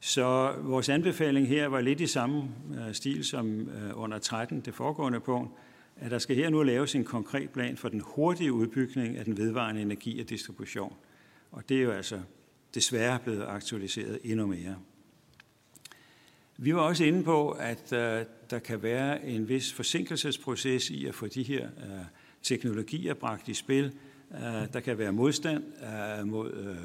Så 0.00 0.54
vores 0.62 0.88
anbefaling 0.88 1.48
her 1.48 1.66
var 1.66 1.80
lidt 1.80 2.00
i 2.00 2.06
samme 2.06 2.42
øh, 2.78 2.94
stil 2.94 3.24
som 3.24 3.68
under 3.94 4.18
13, 4.18 4.60
det 4.60 4.74
foregående 4.74 5.20
punkt, 5.20 5.50
at 5.96 6.10
der 6.10 6.18
skal 6.18 6.36
her 6.36 6.50
nu 6.50 6.62
laves 6.62 6.94
en 6.94 7.04
konkret 7.04 7.50
plan 7.50 7.76
for 7.76 7.88
den 7.88 8.02
hurtige 8.04 8.52
udbygning 8.52 9.16
af 9.16 9.24
den 9.24 9.36
vedvarende 9.36 9.82
energi 9.82 10.20
og 10.20 10.28
distribution. 10.28 10.94
Og 11.52 11.68
det 11.68 11.76
er 11.76 11.82
jo 11.82 11.90
altså 11.90 12.20
desværre 12.76 13.18
blevet 13.18 13.44
aktualiseret 13.48 14.18
endnu 14.24 14.46
mere. 14.46 14.76
Vi 16.56 16.74
var 16.74 16.80
også 16.80 17.04
inde 17.04 17.24
på, 17.24 17.50
at 17.50 17.92
øh, 17.92 18.24
der 18.50 18.58
kan 18.58 18.82
være 18.82 19.26
en 19.26 19.48
vis 19.48 19.72
forsinkelsesproces 19.72 20.90
i 20.90 21.06
at 21.06 21.14
få 21.14 21.26
de 21.26 21.42
her 21.42 21.66
øh, 21.66 22.04
teknologier 22.42 23.14
bragt 23.14 23.48
i 23.48 23.54
spil. 23.54 23.92
Øh, 24.34 24.72
der 24.72 24.80
kan 24.80 24.98
være 24.98 25.12
modstand 25.12 25.64
øh, 25.64 26.26
mod 26.26 26.76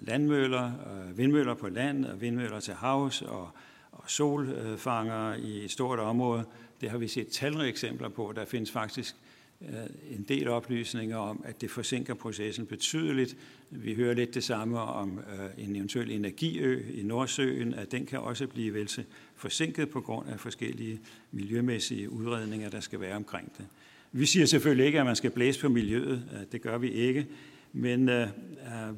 landmøller, 0.00 0.64
øh, 0.66 1.18
vindmøller 1.18 1.54
på 1.54 1.68
land 1.68 2.04
og 2.04 2.20
vindmøller 2.20 2.60
til 2.60 2.74
havs 2.74 3.22
og, 3.22 3.48
og 3.92 4.10
solfanger 4.10 5.34
i 5.34 5.64
et 5.64 5.70
stort 5.70 5.98
område. 5.98 6.44
Det 6.80 6.90
har 6.90 6.98
vi 6.98 7.08
set 7.08 7.28
talrige 7.28 7.68
eksempler 7.68 8.08
på. 8.08 8.32
Der 8.36 8.44
findes 8.44 8.70
faktisk 8.70 9.14
øh, 9.14 9.29
Øh, 9.68 10.16
en 10.16 10.22
del 10.28 10.48
oplysninger 10.48 11.16
om, 11.16 11.42
at 11.44 11.60
det 11.60 11.70
forsinker 11.70 12.14
processen 12.14 12.66
betydeligt. 12.66 13.36
Vi 13.70 13.94
hører 13.94 14.14
lidt 14.14 14.34
det 14.34 14.44
samme 14.44 14.80
om 14.80 15.18
øh, 15.18 15.64
en 15.64 15.76
eventuel 15.76 16.10
energiø 16.10 16.82
i 16.94 17.02
Nordsøen, 17.02 17.74
at 17.74 17.92
den 17.92 18.06
kan 18.06 18.18
også 18.18 18.46
blive 18.46 18.74
vel 18.74 18.90
forsinket 19.34 19.90
på 19.90 20.00
grund 20.00 20.28
af 20.28 20.40
forskellige 20.40 21.00
miljømæssige 21.32 22.10
udredninger, 22.10 22.70
der 22.70 22.80
skal 22.80 23.00
være 23.00 23.16
omkring 23.16 23.52
det. 23.58 23.66
Vi 24.12 24.26
siger 24.26 24.46
selvfølgelig 24.46 24.86
ikke, 24.86 25.00
at 25.00 25.06
man 25.06 25.16
skal 25.16 25.30
blæse 25.30 25.60
på 25.60 25.68
miljøet. 25.68 26.22
Øh, 26.32 26.40
det 26.52 26.62
gør 26.62 26.78
vi 26.78 26.90
ikke. 26.90 27.26
Men 27.72 28.10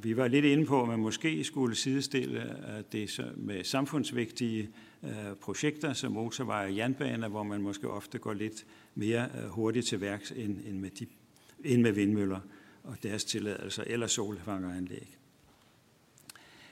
vi 0.03 0.17
var 0.17 0.29
lidt 0.29 0.45
inde 0.45 0.67
på, 0.67 0.83
at 0.83 0.89
man 0.89 0.99
måske 0.99 1.45
skulle 1.45 1.77
sidestille 1.77 2.39
uh, 2.39 2.85
det 2.93 3.21
med 3.37 3.65
samfundsvigtige 3.65 4.69
uh, 5.03 5.11
projekter 5.41 5.93
som 5.93 6.13
motorveje 6.13 6.67
og 6.67 6.77
jernbaner, 6.77 7.29
hvor 7.29 7.43
man 7.43 7.63
måske 7.63 7.91
ofte 7.91 8.19
går 8.19 8.33
lidt 8.33 8.65
mere 8.95 9.29
øh, 9.39 9.49
hurtigt 9.49 9.87
til 9.87 10.01
værks 10.01 10.31
end, 10.31 10.59
end, 10.69 10.79
med 10.79 10.91
de, 10.91 11.07
end 11.65 11.83
med 11.83 11.93
vindmøller 11.93 12.41
og 12.85 12.97
deres 13.03 13.25
tilladelser 13.25 13.85
eller 13.87 14.07
solfangeranlæg. 14.07 15.19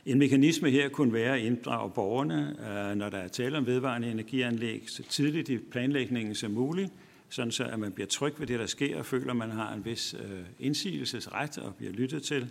En 0.07 0.19
mekanisme 0.19 0.71
her 0.71 0.89
kunne 0.89 1.13
være 1.13 1.37
at 1.37 1.43
inddrage 1.43 1.91
borgerne, 1.91 2.57
øh, 2.61 2.97
når 2.97 3.11
der 3.11 3.19
er 3.19 3.29
tale 3.29 3.59
om 3.59 3.67
vedvarende 3.67 4.11
energianlæg, 4.11 4.85
så 4.87 5.03
tidligt 5.03 5.49
i 5.49 5.59
planlægningen 5.59 6.35
som 6.35 6.51
muligt, 6.51 6.93
sådan 7.29 7.53
så 7.53 7.65
at 7.65 7.79
man 7.79 7.93
bliver 7.93 8.07
tryg 8.07 8.35
ved 8.39 8.47
det, 8.47 8.59
der 8.59 8.67
sker, 8.67 8.99
og 8.99 9.07
føler, 9.07 9.31
at 9.31 9.37
man 9.37 9.51
har 9.51 9.73
en 9.73 9.85
vis 9.85 10.15
øh, 10.15 10.41
indsigelsesret 10.59 11.59
og 11.59 11.75
bliver 11.75 11.93
lyttet 11.93 12.23
til. 12.23 12.51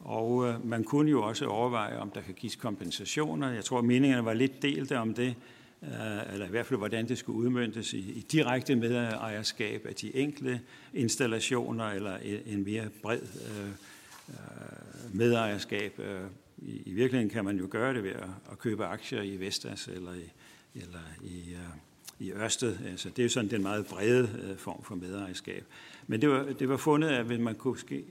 Og 0.00 0.48
øh, 0.48 0.66
man 0.66 0.84
kunne 0.84 1.10
jo 1.10 1.22
også 1.22 1.46
overveje, 1.46 1.98
om 1.98 2.10
der 2.10 2.20
kan 2.20 2.34
gives 2.34 2.56
kompensationer. 2.56 3.50
Jeg 3.50 3.64
tror, 3.64 3.80
meningerne 3.80 4.24
var 4.24 4.34
lidt 4.34 4.62
delte 4.62 4.98
om 4.98 5.14
det, 5.14 5.34
øh, 5.82 6.32
eller 6.32 6.46
i 6.46 6.50
hvert 6.50 6.66
fald, 6.66 6.78
hvordan 6.78 7.08
det 7.08 7.18
skulle 7.18 7.38
udmyndtes 7.38 7.92
i, 7.92 7.98
i 7.98 8.26
direkte 8.32 8.76
medejerskab 8.76 9.86
af 9.86 9.94
de 9.94 10.16
enkelte 10.16 10.60
installationer, 10.94 11.84
eller 11.84 12.16
en 12.46 12.64
mere 12.64 12.88
bred 13.02 13.20
øh, 13.20 13.68
øh 14.28 14.34
medejerskab. 15.12 15.98
Øh, 15.98 16.20
I, 16.58 16.82
I 16.86 16.92
virkeligheden 16.92 17.30
kan 17.30 17.44
man 17.44 17.58
jo 17.58 17.66
gøre 17.70 17.94
det 17.94 18.04
ved 18.04 18.10
at, 18.10 18.28
at 18.52 18.58
købe 18.58 18.84
aktier 18.84 19.22
i 19.22 19.36
Vestas 19.36 19.88
eller 19.88 20.12
i, 20.14 20.30
eller 20.74 21.00
i 21.22 21.52
øh, 21.52 21.58
i 22.20 22.32
Ørsted. 22.32 22.76
Altså, 22.86 23.08
det 23.08 23.18
er 23.18 23.22
jo 23.22 23.28
sådan 23.28 23.50
den 23.50 23.62
meget 23.62 23.86
brede 23.86 24.56
form 24.58 24.82
for 24.82 24.94
medejerskab. 24.94 25.64
Men 26.06 26.20
det 26.20 26.28
var, 26.28 26.42
det 26.58 26.68
var 26.68 26.76
fundet, 26.76 27.08
at 27.08 27.40
man 27.40 27.54
kunne 27.54 27.78
ske, 27.78 28.04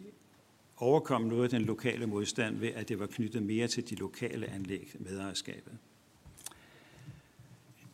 overkomme 0.80 1.28
noget 1.28 1.44
af 1.44 1.50
den 1.50 1.62
lokale 1.62 2.08
modstand 2.08 2.58
ved, 2.58 2.70
at 2.76 2.90
det 2.90 3.00
var 3.00 3.08
knyttet 3.08 3.44
mere 3.44 3.68
til 3.68 3.90
de 3.90 3.96
lokale 3.96 4.48
anlæg 4.48 4.92
medejerskabet. 5.00 5.74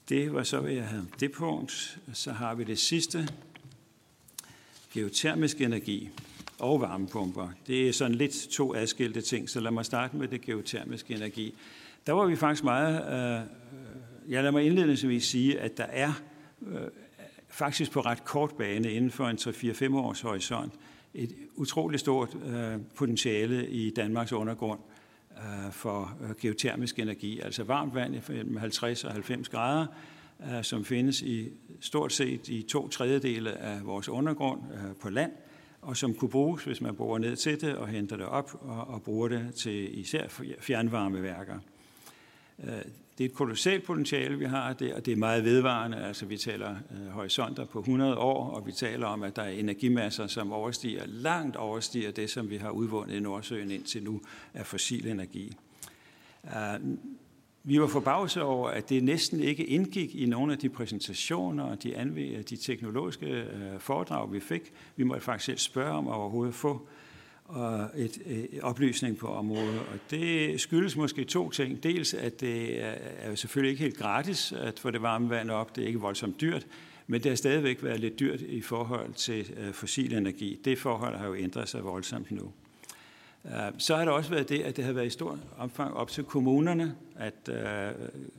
Det 0.10 0.34
var 0.34 0.44
så, 0.44 0.60
hvad 0.60 0.72
jeg 0.72 0.88
havde 0.88 1.06
det 1.20 1.32
punkt. 1.32 1.98
Så 2.14 2.32
har 2.32 2.56
vi 2.56 2.64
det 2.64 2.80
sidste. 2.80 3.30
Geotermisk 4.94 5.62
energi 5.62 6.10
og 6.60 6.82
varmepumper. 6.82 7.50
Det 7.68 7.88
er 7.88 7.94
sådan 7.94 8.16
lidt 8.16 8.48
to 8.52 8.76
adskilte 8.76 9.22
ting, 9.22 9.50
så 9.50 9.60
lad 9.60 9.72
mig 9.72 9.86
starte 9.86 10.18
med 10.18 10.28
det 10.28 10.42
geotermiske 10.42 11.14
energi. 11.14 11.54
Der 12.08 12.14
var 12.14 12.26
vi 12.26 12.36
faktisk 12.36 12.64
meget... 12.64 12.96
Øh, 12.96 13.48
jeg 14.32 14.44
lader 14.44 14.52
mig 14.52 14.64
indledningsvis 14.64 15.26
sige, 15.26 15.60
at 15.60 15.78
der 15.78 15.84
er 15.84 16.14
øh, 16.68 16.82
faktisk 17.50 17.92
på 17.92 18.02
ret 18.02 18.26
kort 18.26 18.52
bane 18.58 18.92
inden 18.92 19.12
for 19.12 19.28
en 19.28 19.38
3-4-5 19.38 19.96
års 19.96 20.22
horisont 20.22 20.74
et 21.16 21.36
utroligt 21.56 22.00
stort 22.00 22.38
øh, 22.46 22.78
potentiale 22.96 23.70
i 23.70 23.90
Danmarks 23.90 24.34
undergrund 24.34 24.80
øh, 25.38 25.72
for 25.72 26.18
øh, 26.24 26.36
geotermisk 26.36 27.00
energi, 27.00 27.40
altså 27.40 27.64
varmt 27.64 27.96
vand 27.96 28.16
mellem 28.30 28.58
50 28.58 29.04
og 29.04 29.12
90 29.12 29.50
grader, 29.50 29.86
øh, 30.44 30.64
som 30.64 30.86
findes 30.86 31.22
i 31.22 31.50
stort 31.80 32.14
set 32.14 32.50
i 32.50 32.62
to 32.62 32.88
tredjedele 32.88 33.58
af 33.58 33.86
vores 33.86 34.10
undergrund 34.10 34.62
øh, 34.74 34.96
på 35.02 35.10
land, 35.10 35.32
og 35.82 35.98
som 35.98 36.14
kunne 36.14 36.30
bruges, 36.30 36.64
hvis 36.64 36.82
man 36.82 36.96
borer 36.96 37.20
ned 37.20 37.36
til 37.36 37.62
det 37.62 37.76
og 37.76 37.88
henter 37.88 38.18
det 38.18 38.26
op 38.26 38.52
og, 38.62 38.88
og 38.88 39.02
bruger 39.02 39.28
det 39.28 39.56
til 39.56 40.00
især 40.00 40.28
fjernvarmeværker. 40.60 41.60
Øh, 42.64 42.70
det 43.18 43.24
er 43.24 43.30
et 43.30 43.34
kolossalt 43.34 43.84
potentiale, 43.84 44.38
vi 44.38 44.46
har 44.46 44.74
der, 44.74 44.96
og 44.96 45.06
det 45.06 45.12
er 45.12 45.16
meget 45.16 45.44
vedvarende. 45.44 45.98
Altså, 45.98 46.26
vi 46.26 46.38
taler 46.38 46.70
øh, 46.70 47.08
horisonter 47.08 47.66
på 47.66 47.80
100 47.80 48.18
år, 48.18 48.50
og 48.50 48.68
vi 48.68 48.72
taler 48.72 49.08
om, 49.08 49.24
at 49.24 49.36
der 49.36 49.42
er 49.42 49.50
energimasser, 49.50 50.28
som 50.28 50.52
overstiger, 50.52 51.04
langt 51.06 51.56
overstiger 51.56 52.12
det, 52.12 52.30
som 52.30 52.50
vi 52.50 52.58
har 52.58 52.70
udvundet 52.70 53.16
i 53.16 53.20
Nordsøen 53.20 53.72
indtil 53.72 54.04
nu 54.04 54.22
af 54.54 54.66
fossil 54.66 55.08
energi. 55.08 55.56
Uh, 56.44 56.98
vi 57.68 57.82
var 57.82 57.88
forbavset 57.88 58.44
over, 58.44 58.70
at 58.70 58.90
det 58.90 59.04
næsten 59.04 59.40
ikke 59.40 59.66
indgik 59.66 60.16
i 60.16 60.26
nogle 60.26 60.54
af 60.54 60.60
de 60.60 60.70
præsentationer 60.70 61.64
og 61.64 61.84
de, 61.84 62.44
de 62.50 62.56
teknologiske 62.56 63.26
øh, 63.26 63.80
foredrag, 63.80 64.34
vi 64.34 64.40
fik. 64.40 64.74
Vi 64.96 65.04
måtte 65.04 65.24
faktisk 65.24 65.46
selv 65.46 65.58
spørge 65.58 65.92
om 65.92 66.08
at 66.08 66.14
overhovedet 66.14 66.56
få 66.56 66.88
og 67.46 67.90
et, 67.96 68.18
øh, 68.26 68.38
et 68.38 68.62
oplysning 68.62 69.18
på 69.18 69.28
området. 69.28 69.80
Og 69.80 70.00
det 70.12 70.62
skyldes 70.62 70.96
måske 70.96 71.24
to 71.24 71.50
ting. 71.50 71.84
Dels, 71.84 72.14
at 72.14 72.42
det 72.42 72.84
er, 72.84 72.94
er 73.18 73.36
selvfølgelig 73.36 73.72
ikke 73.72 73.84
helt 73.84 73.98
gratis 73.98 74.52
at 74.52 74.80
få 74.80 74.92
det 74.92 75.02
varme 75.02 75.30
vand 75.30 75.52
op. 75.52 75.76
Det 75.76 75.84
er 75.84 75.88
ikke 75.88 76.00
voldsomt 76.00 76.42
dyrt. 76.42 76.68
Men 77.08 77.24
det 77.24 77.32
har 77.32 77.36
stadigvæk 77.36 77.84
været 77.84 78.00
lidt 78.00 78.20
dyrt 78.20 78.42
i 78.42 78.62
forhold 78.62 79.14
til 79.14 79.54
øh, 79.58 79.74
fossil 79.74 80.14
energi. 80.14 80.60
Det 80.66 80.80
forhold 80.80 81.16
har 81.16 81.28
jo 81.28 81.36
ændret 81.36 81.70
sig 81.70 81.84
voldsomt 81.84 82.32
nu. 82.32 82.52
Øh, 83.46 83.52
så 83.78 83.96
har 83.96 84.06
det 84.06 84.14
også 84.14 84.30
været 84.30 84.50
det, 84.50 84.62
at 84.62 84.78
det 84.78 84.86
har 84.86 84.94
været 84.94 85.08
i 85.08 85.10
stor 85.10 85.40
omfang 85.58 85.94
op 85.94 86.10
til 86.10 86.24
kommunerne 86.24 86.96
at 87.16 87.50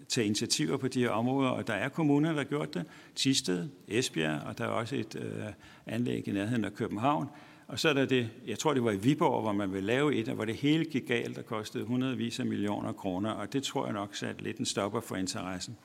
tage 0.09 0.27
initiativer 0.27 0.77
på 0.77 0.89
de 0.89 1.01
her 1.01 1.11
områder, 1.11 1.51
og 1.51 1.67
der 1.67 1.75
er 1.75 1.89
kommuner, 1.89 2.29
der 2.29 2.37
har 2.37 2.45
gjort 2.45 2.75
det. 2.75 2.85
Tisted, 3.15 3.69
Esbjerg, 3.89 4.41
og 4.47 4.59
der 4.59 4.65
er 4.65 4.69
også 4.69 4.97
et 4.97 5.45
anlæg 5.87 6.29
i 6.29 6.33
nærheden 6.33 6.65
af 6.65 6.75
København, 6.75 7.29
og 7.69 7.79
så 7.79 7.89
er 7.89 7.93
der 7.93 8.07
det, 8.07 8.31
jeg 8.47 8.59
tror 8.59 8.75
det 8.75 8.85
var 8.85 8.91
i 8.91 8.97
Viborg, 8.97 9.43
hvor 9.43 9.53
man 9.53 9.73
ville 9.73 9.87
lave 9.87 10.15
et, 10.15 10.29
og 10.29 10.35
hvor 10.35 10.45
det 10.45 10.55
hele 10.55 10.85
gik 10.85 11.07
galt, 11.07 11.37
der 11.37 11.43
kostede 11.43 11.85
hundredvis 11.85 12.41
af 12.41 12.47
millioner 12.47 12.93
kroner, 12.93 13.31
og 13.31 13.53
det 13.53 13.63
tror 13.63 13.85
jeg 13.85 13.95
nok 13.95 14.15
satte 14.15 14.43
lidt 14.43 14.59
en 14.59 14.67
stopper 14.67 15.01
for 15.01 15.17
interessen. 15.17 15.77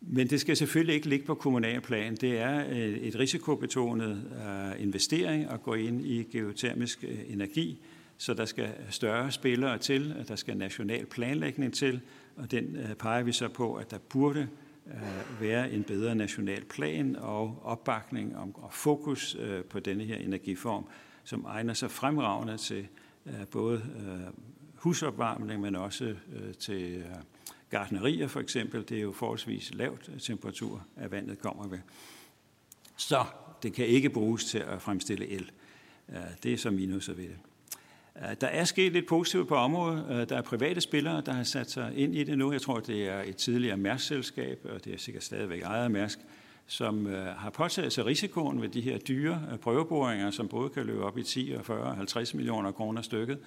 Men 0.00 0.30
det 0.30 0.40
skal 0.40 0.56
selvfølgelig 0.56 0.94
ikke 0.94 1.08
ligge 1.08 1.26
på 1.26 1.34
kommunalplan. 1.34 2.16
Det 2.16 2.38
er 2.38 2.64
øh, 2.70 2.78
et 2.78 3.18
risikobetonet 3.18 4.24
øh, 4.46 4.82
investering 4.82 5.50
at 5.50 5.62
gå 5.62 5.74
ind 5.74 6.06
i 6.06 6.22
geotermisk 6.22 7.04
øh, 7.08 7.18
energi, 7.28 7.82
så 8.18 8.34
der 8.34 8.44
skal 8.44 8.68
større 8.90 9.32
spillere 9.32 9.78
til, 9.78 10.14
at 10.18 10.28
der 10.28 10.36
skal 10.36 10.56
national 10.56 11.06
planlægning 11.06 11.74
til, 11.74 12.00
og 12.36 12.50
den 12.50 12.78
peger 12.98 13.22
vi 13.22 13.32
så 13.32 13.48
på, 13.48 13.74
at 13.74 13.90
der 13.90 13.98
burde 13.98 14.48
Øh, 14.86 15.40
være 15.40 15.72
en 15.72 15.84
bedre 15.84 16.14
national 16.14 16.64
plan 16.64 17.16
og 17.16 17.60
opbakning 17.62 18.36
om, 18.36 18.54
og 18.54 18.72
fokus 18.72 19.36
øh, 19.40 19.64
på 19.64 19.80
denne 19.80 20.04
her 20.04 20.16
energiform, 20.16 20.86
som 21.24 21.44
egner 21.44 21.74
sig 21.74 21.90
fremragende 21.90 22.56
til 22.56 22.88
øh, 23.26 23.46
både 23.50 23.82
husopvarmning, 24.74 25.60
men 25.60 25.76
også 25.76 26.14
til 26.58 27.04
gardnerier 27.70 28.28
for 28.28 28.40
eksempel. 28.40 28.88
Det 28.88 28.98
er 28.98 29.02
jo 29.02 29.12
forholdsvis 29.12 29.74
lavt 29.74 30.10
temperatur, 30.18 30.86
at 30.96 31.10
vandet 31.10 31.38
kommer 31.38 31.68
ved. 31.68 31.78
Så 32.96 33.24
det 33.62 33.72
kan 33.72 33.86
ikke 33.86 34.10
bruges 34.10 34.44
til 34.44 34.58
at 34.58 34.82
fremstille 34.82 35.26
el. 35.26 35.50
Det 36.42 36.52
er 36.52 36.56
så 36.56 36.70
minuset 36.70 37.16
ved 37.16 37.24
det. 37.24 37.38
Øh, 38.22 38.36
der 38.40 38.46
er 38.46 38.64
sket 38.64 38.92
lidt 38.92 39.06
positivt 39.06 39.48
på 39.48 39.54
området. 39.54 40.06
Øh, 40.10 40.28
der 40.28 40.36
er 40.36 40.42
private 40.42 40.80
spillere, 40.80 41.22
der 41.26 41.32
har 41.32 41.42
sat 41.42 41.70
sig 41.70 41.92
ind 41.96 42.14
i 42.14 42.24
det 42.24 42.38
nu. 42.38 42.52
Jeg 42.52 42.62
tror, 42.62 42.80
det 42.80 43.08
er 43.08 43.22
et 43.26 43.36
tidligere 43.36 43.76
Mærsk-selskab, 43.76 44.66
og 44.74 44.84
det 44.84 44.94
er 44.94 44.98
sikkert 44.98 45.24
stadigvæk 45.24 45.62
ejet 45.62 45.84
af 45.84 45.90
Mærsk, 45.90 46.18
som 46.66 47.06
øh, 47.06 47.26
har 47.26 47.50
påtaget 47.50 47.92
sig 47.92 48.06
risikoen 48.06 48.62
ved 48.62 48.68
de 48.68 48.80
her 48.80 48.98
dyre 48.98 49.42
prøveboringer, 49.62 50.30
som 50.30 50.48
både 50.48 50.68
kan 50.68 50.86
løbe 50.86 51.04
op 51.04 51.18
i 51.18 51.22
10 51.22 51.54
40 51.62 51.80
og 51.80 51.96
50 51.96 52.34
millioner 52.34 52.72
kroner 52.72 53.02
stykket. 53.02 53.38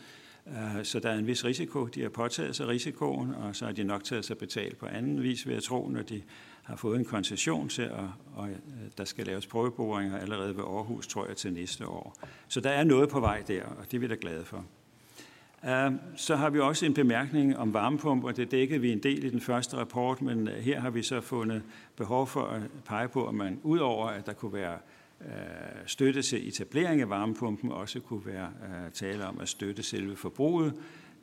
Så 0.84 1.00
der 1.00 1.10
er 1.10 1.16
en 1.16 1.28
vis 1.28 1.46
risiko. 1.46 1.86
De 1.86 2.02
har 2.02 2.10
påtaget 2.10 2.56
sig 2.56 2.68
risikoen, 2.68 3.34
og 3.36 3.56
så 3.56 3.66
har 3.66 3.72
de 3.72 3.84
nok 3.84 4.04
taget 4.04 4.26
sig 4.26 4.38
betalt 4.38 4.78
på 4.78 4.86
anden 4.86 5.24
vis, 5.24 5.48
ved 5.48 5.56
at 5.56 5.64
tro, 5.64 5.88
når 5.88 6.02
de 6.02 6.22
har 6.70 6.76
fået 6.76 7.00
en 7.00 7.06
koncession 7.06 7.70
til, 7.70 7.82
at, 7.82 8.06
og 8.36 8.50
øh, 8.50 8.56
der 8.98 9.06
skal 9.06 9.26
laves 9.26 9.48
prøveboringer 9.48 10.18
allerede 10.18 10.58
ved 10.58 10.64
Aarhus, 10.64 11.08
tror 11.08 11.28
jeg, 11.28 11.38
til 11.38 11.54
næste 11.54 11.88
år. 11.88 12.16
Så 12.48 12.62
der 12.62 12.70
er 12.70 12.84
noget 12.84 13.10
på 13.10 13.20
vej 13.20 13.44
der, 13.48 13.64
og 13.64 13.92
det 13.92 13.94
er 13.94 14.00
vi 14.00 14.08
da 14.08 14.16
glade 14.22 14.46
for. 14.46 14.66
Øhm, 15.66 16.00
så 16.16 16.36
har 16.36 16.50
vi 16.50 16.60
også 16.60 16.86
en 16.86 16.94
bemærkning 16.94 17.58
om 17.58 17.74
varmepumper. 17.74 18.32
Det 18.32 18.52
dækkede 18.52 18.82
vi 18.82 18.92
en 18.92 19.04
del 19.04 19.24
i 19.24 19.30
den 19.30 19.42
første 19.42 19.78
rapport, 19.78 20.22
men 20.22 20.48
øh, 20.48 20.56
her 20.56 20.80
har 20.80 20.90
vi 20.90 21.04
så 21.04 21.22
fundet 21.22 21.64
behov 21.96 22.28
for 22.28 22.46
at 22.46 22.62
pege 22.86 23.08
på, 23.08 23.28
at 23.28 23.36
man 23.36 23.60
udover 23.64 24.08
at 24.08 24.26
der 24.26 24.34
kunne 24.34 24.54
være 24.54 24.78
øh, 25.22 25.28
støtte 25.86 26.22
til 26.22 26.48
etablering 26.48 27.02
af 27.02 27.10
varmepumpen, 27.10 27.72
også 27.72 28.00
kunne 28.00 28.26
være 28.26 28.50
tale 28.94 29.26
om 29.28 29.40
at 29.40 29.50
støtte 29.50 29.84
selve 29.84 30.16
forbruget 30.16 30.74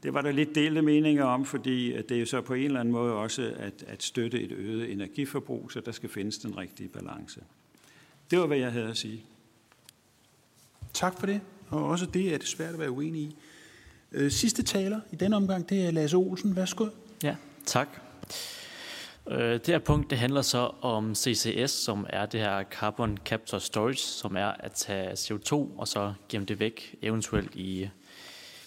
det 0.07 0.15
var 0.15 0.23
der 0.23 0.33
lidt 0.33 0.55
delte 0.55 0.83
meninger 0.83 1.25
om, 1.25 1.45
fordi 1.45 2.03
det 2.03 2.11
er 2.11 2.21
jo 2.21 2.27
så 2.27 2.41
på 2.41 2.55
en 2.55 2.65
eller 2.65 2.81
anden 2.81 2.93
måde 2.93 3.13
også 3.13 3.53
at, 3.59 3.85
at 3.87 4.03
støtte 4.03 4.41
et 4.41 4.53
øget 4.53 4.93
energiforbrug, 4.93 5.73
så 5.73 5.81
der 5.81 5.93
skal 5.93 6.09
findes 6.09 6.39
den 6.39 6.59
rigtige 6.59 6.89
balance. 6.89 7.41
Det 8.31 8.39
var, 8.39 8.47
hvad 8.47 8.57
jeg 8.57 8.73
havde 8.73 8.89
at 8.89 8.97
sige. 8.97 9.25
Tak 10.93 11.19
for 11.19 11.27
det, 11.27 11.41
og 11.69 11.85
også 11.85 12.07
det 12.07 12.35
er 12.35 12.39
det 12.39 12.47
svært 12.47 12.75
at 12.75 12.81
være 12.81 12.91
uenig 12.91 13.23
i. 13.23 13.37
Øh, 14.13 14.31
sidste 14.31 14.63
taler 14.63 15.01
i 15.13 15.17
denne 15.17 15.37
omgang, 15.37 15.69
det 15.69 15.87
er 15.87 15.91
Lasse 15.91 16.17
Olsen. 16.17 16.57
Værsgo. 16.57 16.87
Ja, 17.23 17.37
tak. 17.65 17.89
Øh, 19.29 19.53
det 19.53 19.67
her 19.67 19.79
punkt 19.79 20.11
det 20.11 20.19
handler 20.19 20.43
så 20.43 20.71
om 20.81 21.15
CCS, 21.15 21.71
som 21.71 22.07
er 22.09 22.27
det 22.27 22.41
her 22.41 22.65
Carbon 22.65 23.19
Capture 23.25 23.61
Storage, 23.61 23.97
som 23.97 24.37
er 24.37 24.53
at 24.61 24.73
tage 24.73 25.13
CO2 25.13 25.55
og 25.55 25.89
så 25.89 26.15
gemme 26.29 26.47
det 26.47 26.61
væk, 26.61 26.95
eventuelt 27.03 27.55
i 27.55 27.89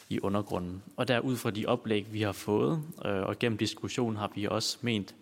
i 0.10 0.20
undergrunden. 0.20 0.84
Og 0.97 1.07
der 1.07 1.20
ud 1.20 1.38
fra 1.38 1.51
de 1.51 1.66
oplæg, 1.66 2.14
vi 2.14 2.22
har 2.22 2.32
fået, 2.32 2.84
øh, 3.05 3.22
og 3.22 3.39
gennem 3.39 3.57
diskussionen 3.57 4.18
har 4.18 4.32
vi 4.36 4.45
også 4.45 4.78
ment, 4.82 5.16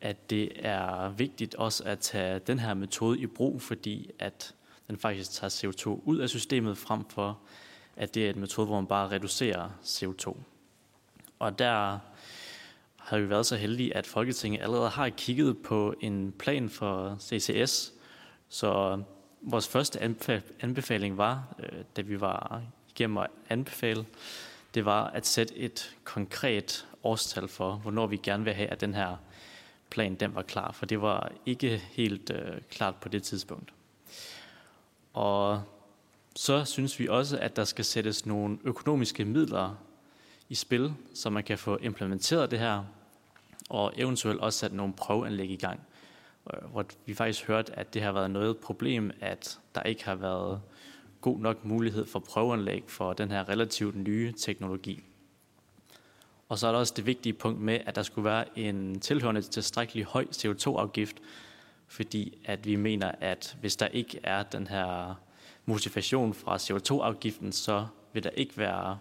at 0.00 0.30
det 0.30 0.52
er 0.54 1.08
vigtigt 1.08 1.54
også 1.54 1.84
at 1.84 1.98
tage 1.98 2.38
den 2.38 2.58
her 2.58 2.74
metode 2.74 3.18
i 3.18 3.26
brug, 3.26 3.62
fordi 3.62 4.10
at 4.18 4.54
den 4.88 4.96
faktisk 4.96 5.32
tager 5.32 5.50
CO2 5.50 5.88
ud 6.04 6.18
af 6.18 6.28
systemet, 6.28 6.78
frem 6.78 7.04
for 7.08 7.38
at 7.96 8.14
det 8.14 8.26
er 8.26 8.30
en 8.30 8.40
metode, 8.40 8.66
hvor 8.66 8.76
man 8.80 8.86
bare 8.86 9.10
reducerer 9.10 9.70
CO2. 9.84 10.36
Og 11.38 11.58
der 11.58 11.98
har 12.96 13.18
vi 13.18 13.30
været 13.30 13.46
så 13.46 13.56
heldige, 13.56 13.96
at 13.96 14.06
Folketinget 14.06 14.62
allerede 14.62 14.88
har 14.88 15.08
kigget 15.08 15.58
på 15.58 15.94
en 16.00 16.32
plan 16.38 16.68
for 16.68 17.16
CCS. 17.20 17.92
Så 18.48 19.02
vores 19.40 19.68
første 19.68 20.02
anbefaling 20.60 21.18
var, 21.18 21.54
øh, 21.58 21.84
da 21.96 22.02
vi 22.02 22.20
var 22.20 22.62
igennem 22.94 23.18
at 23.18 23.26
anbefale, 23.48 24.06
det 24.74 24.84
var 24.84 25.06
at 25.06 25.26
sætte 25.26 25.56
et 25.56 25.96
konkret 26.04 26.86
årstal 27.02 27.48
for, 27.48 27.72
hvornår 27.72 28.06
vi 28.06 28.16
gerne 28.16 28.44
vil 28.44 28.54
have, 28.54 28.68
at 28.68 28.80
den 28.80 28.94
her 28.94 29.16
plan 29.90 30.14
den 30.14 30.34
var 30.34 30.42
klar, 30.42 30.72
for 30.72 30.86
det 30.86 31.00
var 31.00 31.32
ikke 31.46 31.82
helt 31.92 32.30
øh, 32.30 32.60
klart 32.70 32.96
på 32.96 33.08
det 33.08 33.22
tidspunkt. 33.22 33.72
Og 35.12 35.62
så 36.36 36.64
synes 36.64 37.00
vi 37.00 37.08
også, 37.08 37.38
at 37.38 37.56
der 37.56 37.64
skal 37.64 37.84
sættes 37.84 38.26
nogle 38.26 38.58
økonomiske 38.64 39.24
midler 39.24 39.74
i 40.48 40.54
spil, 40.54 40.94
så 41.14 41.30
man 41.30 41.44
kan 41.44 41.58
få 41.58 41.76
implementeret 41.76 42.50
det 42.50 42.58
her, 42.58 42.84
og 43.70 43.92
eventuelt 43.96 44.40
også 44.40 44.58
sat 44.58 44.72
nogle 44.72 44.92
prøveanlæg 44.92 45.50
i 45.50 45.56
gang. 45.56 45.80
Øh, 46.54 46.70
hvor 46.70 46.84
vi 47.06 47.14
faktisk 47.14 47.46
hørt, 47.46 47.70
at 47.70 47.94
det 47.94 48.02
har 48.02 48.12
været 48.12 48.30
noget 48.30 48.58
problem, 48.58 49.10
at 49.20 49.58
der 49.74 49.82
ikke 49.82 50.04
har 50.04 50.14
været 50.14 50.60
god 51.24 51.38
nok 51.38 51.64
mulighed 51.64 52.06
for 52.06 52.18
prøveanlæg 52.18 52.84
for 52.86 53.12
den 53.12 53.30
her 53.30 53.48
relativt 53.48 53.96
nye 53.96 54.32
teknologi. 54.32 55.02
Og 56.48 56.58
så 56.58 56.66
er 56.66 56.72
der 56.72 56.78
også 56.78 56.94
det 56.96 57.06
vigtige 57.06 57.32
punkt 57.32 57.60
med, 57.60 57.80
at 57.86 57.96
der 57.96 58.02
skulle 58.02 58.24
være 58.24 58.58
en 58.58 59.00
tilhørende 59.00 59.42
tilstrækkelig 59.42 60.04
høj 60.04 60.24
CO2-afgift, 60.24 61.16
fordi 61.86 62.38
at 62.44 62.66
vi 62.66 62.76
mener, 62.76 63.12
at 63.20 63.56
hvis 63.60 63.76
der 63.76 63.86
ikke 63.86 64.20
er 64.22 64.42
den 64.42 64.66
her 64.66 65.14
motivation 65.66 66.34
fra 66.34 66.56
CO2-afgiften, 66.56 67.52
så 67.52 67.86
vil 68.12 68.24
der 68.24 68.30
ikke 68.30 68.58
være 68.58 68.98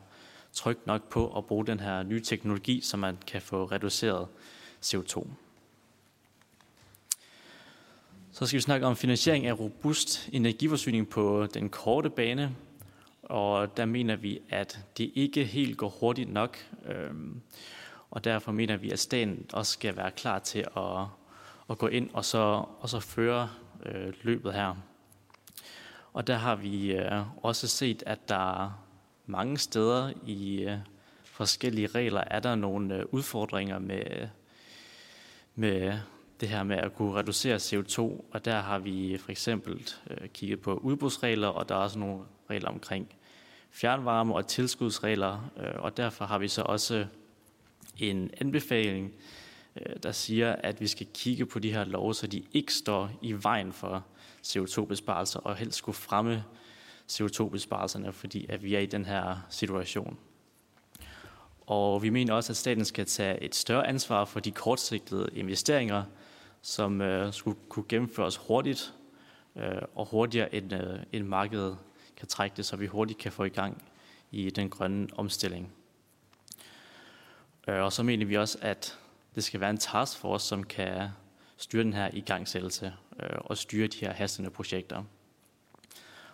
tryk 0.53 0.87
nok 0.87 1.09
på 1.09 1.37
at 1.37 1.45
bruge 1.45 1.65
den 1.65 1.79
her 1.79 2.03
nye 2.03 2.21
teknologi, 2.21 2.81
så 2.81 2.97
man 2.97 3.17
kan 3.27 3.41
få 3.41 3.65
reduceret 3.65 4.27
CO2. 4.85 5.27
Så 8.43 8.47
skal 8.47 8.57
vi 8.57 8.61
snakke 8.61 8.85
om 8.87 8.95
finansiering 8.95 9.45
af 9.45 9.59
robust 9.59 10.29
energiforsyning 10.31 11.09
på 11.09 11.47
den 11.53 11.69
korte 11.69 12.09
bane. 12.09 12.55
Og 13.23 13.77
der 13.77 13.85
mener 13.85 14.15
vi, 14.15 14.39
at 14.49 14.79
det 14.97 15.11
ikke 15.15 15.45
helt 15.45 15.77
går 15.77 15.89
hurtigt 15.89 16.33
nok. 16.33 16.57
Øhm, 16.85 17.41
og 18.11 18.23
derfor 18.23 18.51
mener 18.51 18.77
vi, 18.77 18.91
at 18.91 18.99
staten 18.99 19.45
også 19.53 19.71
skal 19.71 19.97
være 19.97 20.11
klar 20.11 20.39
til 20.39 20.59
at, 20.77 21.05
at 21.69 21.77
gå 21.77 21.87
ind 21.87 22.09
og 22.13 22.25
så, 22.25 22.65
og 22.79 22.89
så 22.89 22.99
føre 22.99 23.49
øh, 23.85 24.13
løbet 24.21 24.53
her. 24.53 24.75
Og 26.13 26.27
der 26.27 26.35
har 26.35 26.55
vi 26.55 26.93
øh, 26.93 27.21
også 27.43 27.67
set, 27.67 28.03
at 28.05 28.29
der 28.29 28.79
mange 29.25 29.57
steder 29.57 30.13
i 30.25 30.63
øh, 30.63 30.77
forskellige 31.23 31.87
regler 31.87 32.23
er 32.27 32.39
der 32.39 32.55
nogle 32.55 32.95
øh, 32.95 33.05
udfordringer 33.11 33.79
med, 33.79 34.27
med 35.55 35.99
det 36.43 36.51
her 36.51 36.63
med 36.63 36.77
at 36.77 36.95
kunne 36.95 37.13
reducere 37.13 37.55
CO2, 37.55 37.99
og 38.31 38.45
der 38.45 38.59
har 38.59 38.79
vi 38.79 39.17
for 39.17 39.31
eksempel 39.31 39.89
øh, 40.09 40.27
kigget 40.27 40.61
på 40.61 40.73
udbudsregler, 40.73 41.47
og 41.47 41.69
der 41.69 41.75
er 41.75 41.79
også 41.79 41.99
nogle 41.99 42.23
regler 42.49 42.69
omkring 42.69 43.07
fjernvarme 43.71 44.35
og 44.35 44.47
tilskudsregler, 44.47 45.51
øh, 45.57 45.83
og 45.83 45.97
derfor 45.97 46.25
har 46.25 46.37
vi 46.37 46.47
så 46.47 46.61
også 46.61 47.05
en 47.97 48.29
anbefaling, 48.41 49.13
øh, 49.75 49.95
der 50.03 50.11
siger, 50.11 50.55
at 50.55 50.81
vi 50.81 50.87
skal 50.87 51.07
kigge 51.13 51.45
på 51.45 51.59
de 51.59 51.73
her 51.73 51.83
love, 51.83 52.15
så 52.15 52.27
de 52.27 52.43
ikke 52.53 52.73
står 52.73 53.09
i 53.21 53.33
vejen 53.43 53.73
for 53.73 54.05
CO2-besparelser, 54.43 55.39
og 55.39 55.55
helst 55.55 55.77
skulle 55.77 55.95
fremme 55.95 56.43
CO2-besparelserne, 57.11 58.11
fordi 58.11 58.45
at 58.49 58.63
vi 58.63 58.75
er 58.75 58.79
i 58.79 58.85
den 58.85 59.05
her 59.05 59.45
situation. 59.49 60.17
Og 61.67 62.03
vi 62.03 62.09
mener 62.09 62.33
også, 62.33 62.53
at 62.53 62.57
staten 62.57 62.85
skal 62.85 63.05
tage 63.05 63.43
et 63.43 63.55
større 63.55 63.87
ansvar 63.87 64.25
for 64.25 64.39
de 64.39 64.51
kortsigtede 64.51 65.29
investeringer, 65.33 66.03
som 66.63 67.01
øh, 67.01 67.33
skulle 67.33 67.57
kunne 67.69 67.85
gennemføres 67.89 68.37
hurtigt 68.37 68.93
øh, 69.55 69.81
og 69.95 70.05
hurtigere 70.05 70.55
end, 70.55 70.73
øh, 70.73 70.99
end 71.11 71.25
markedet 71.25 71.77
kan 72.17 72.27
trække 72.27 72.57
det, 72.57 72.65
så 72.65 72.75
vi 72.75 72.87
hurtigt 72.87 73.19
kan 73.19 73.31
få 73.31 73.43
i 73.43 73.49
gang 73.49 73.83
i 74.31 74.49
den 74.49 74.69
grønne 74.69 75.07
omstilling. 75.15 75.73
Øh, 77.67 77.81
og 77.81 77.93
så 77.93 78.03
mener 78.03 78.25
vi 78.25 78.37
også, 78.37 78.57
at 78.61 78.99
det 79.35 79.43
skal 79.43 79.59
være 79.59 79.69
en 79.69 79.77
taskforce, 79.77 80.47
som 80.47 80.63
kan 80.63 81.09
styre 81.57 81.83
den 81.83 81.93
her 81.93 82.09
igangsættelse 82.13 82.93
øh, 83.19 83.37
og 83.37 83.57
styre 83.57 83.87
de 83.87 83.97
her 83.97 84.13
hastende 84.13 84.49
projekter. 84.49 85.03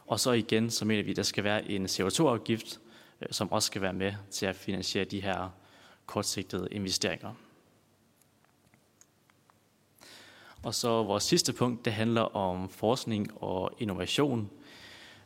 Og 0.06 0.20
så 0.20 0.32
igen, 0.32 0.70
så 0.70 0.86
mener 0.86 1.04
vi, 1.04 1.12
at 1.12 1.18
der 1.18 1.24
skal 1.24 1.44
være 1.44 1.72
en 1.72 1.86
CO2-afgift, 1.86 2.80
øh, 3.22 3.28
som 3.32 3.52
også 3.52 3.68
skal 3.68 3.82
være 3.82 3.94
med 3.94 4.14
til 4.32 4.46
at 4.46 4.56
finansiere 4.56 5.06
de 5.06 5.22
her 5.22 5.50
kortsigtede 6.06 6.68
investeringer. 6.72 7.34
Og 10.64 10.76
så 10.76 11.03
vores 11.03 11.24
sidste 11.24 11.53
punkt, 11.53 11.86
det 11.86 11.93
handler 11.93 12.22
om 12.22 12.70
forskning 12.70 13.43
og 13.43 13.72
innovation, 13.78 14.49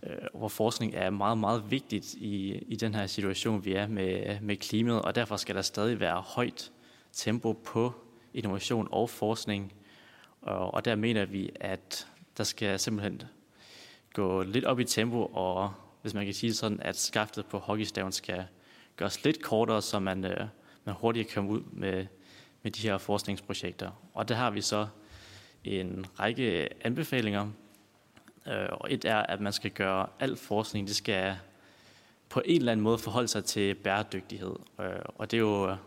øh, 0.03 0.17
hvor 0.34 0.47
forskning 0.47 0.95
er 0.95 1.09
meget, 1.09 1.38
meget 1.38 1.71
vigtigt 1.71 2.13
i, 2.13 2.51
i 2.67 2.75
den 2.75 2.95
her 2.95 3.07
situation, 3.07 3.65
vi 3.65 3.73
er 3.73 3.88
med, 3.88 4.39
med 4.41 4.57
klimaet, 4.57 5.01
og 5.01 5.15
derfor 5.15 5.36
skal 5.36 5.55
der 5.55 5.61
stadig 5.61 5.99
være 5.99 6.21
højt 6.21 6.71
tempo 7.13 7.53
på 7.53 7.93
innovation 8.34 8.88
og 8.91 9.09
forskning. 9.09 9.73
Og, 10.41 10.73
og 10.73 10.86
der 10.86 10.95
mener 10.95 11.25
vi, 11.25 11.49
at 11.55 12.07
der 12.38 12.43
skal 12.43 12.79
simpelthen 12.79 13.21
gå 14.13 14.43
lidt 14.43 14.65
op 14.65 14.79
i 14.79 14.86
tempo, 14.86 15.25
og 15.25 15.73
hvis 16.01 16.13
man 16.13 16.25
kan 16.25 16.34
sige 16.34 16.53
sådan, 16.53 16.79
at 16.81 16.97
skaftet 16.97 17.45
på 17.45 17.57
hockeystaven 17.57 18.11
skal 18.11 18.45
gøres 18.95 19.23
lidt 19.23 19.41
kortere, 19.41 19.81
så 19.81 19.99
man, 19.99 20.25
øh, 20.25 20.47
man 20.86 20.95
hurtigere 20.95 21.27
kan 21.27 21.36
komme 21.36 21.51
ud 21.51 21.61
med, 21.71 22.05
med 22.63 22.71
de 22.71 22.81
her 22.81 22.97
forskningsprojekter. 22.97 23.91
Og 24.13 24.29
der 24.29 24.36
har 24.36 24.51
vi 24.51 24.61
så 24.61 24.88
en 25.64 26.05
række 26.20 26.70
anbefalinger. 26.86 27.51
Øh, 28.47 28.68
og 28.72 28.93
et 28.93 29.05
er, 29.05 29.18
at 29.18 29.41
man 29.41 29.53
skal 29.53 29.72
gøre 29.72 30.07
al 30.20 30.36
forskning, 30.36 30.88
det 30.88 30.95
skal 30.95 31.36
på 32.30 32.41
en 32.45 32.59
eller 32.59 32.72
anden 32.72 32.84
måde 32.84 32.97
forholde 32.97 33.28
sig 33.28 33.45
til 33.45 33.76
bæredygtighed. 33.76 34.55
Øh, 34.80 34.86
og 35.05 35.32
det 35.32 35.38
er 35.38 35.41
jo 35.41 35.70
øh, 35.70 35.78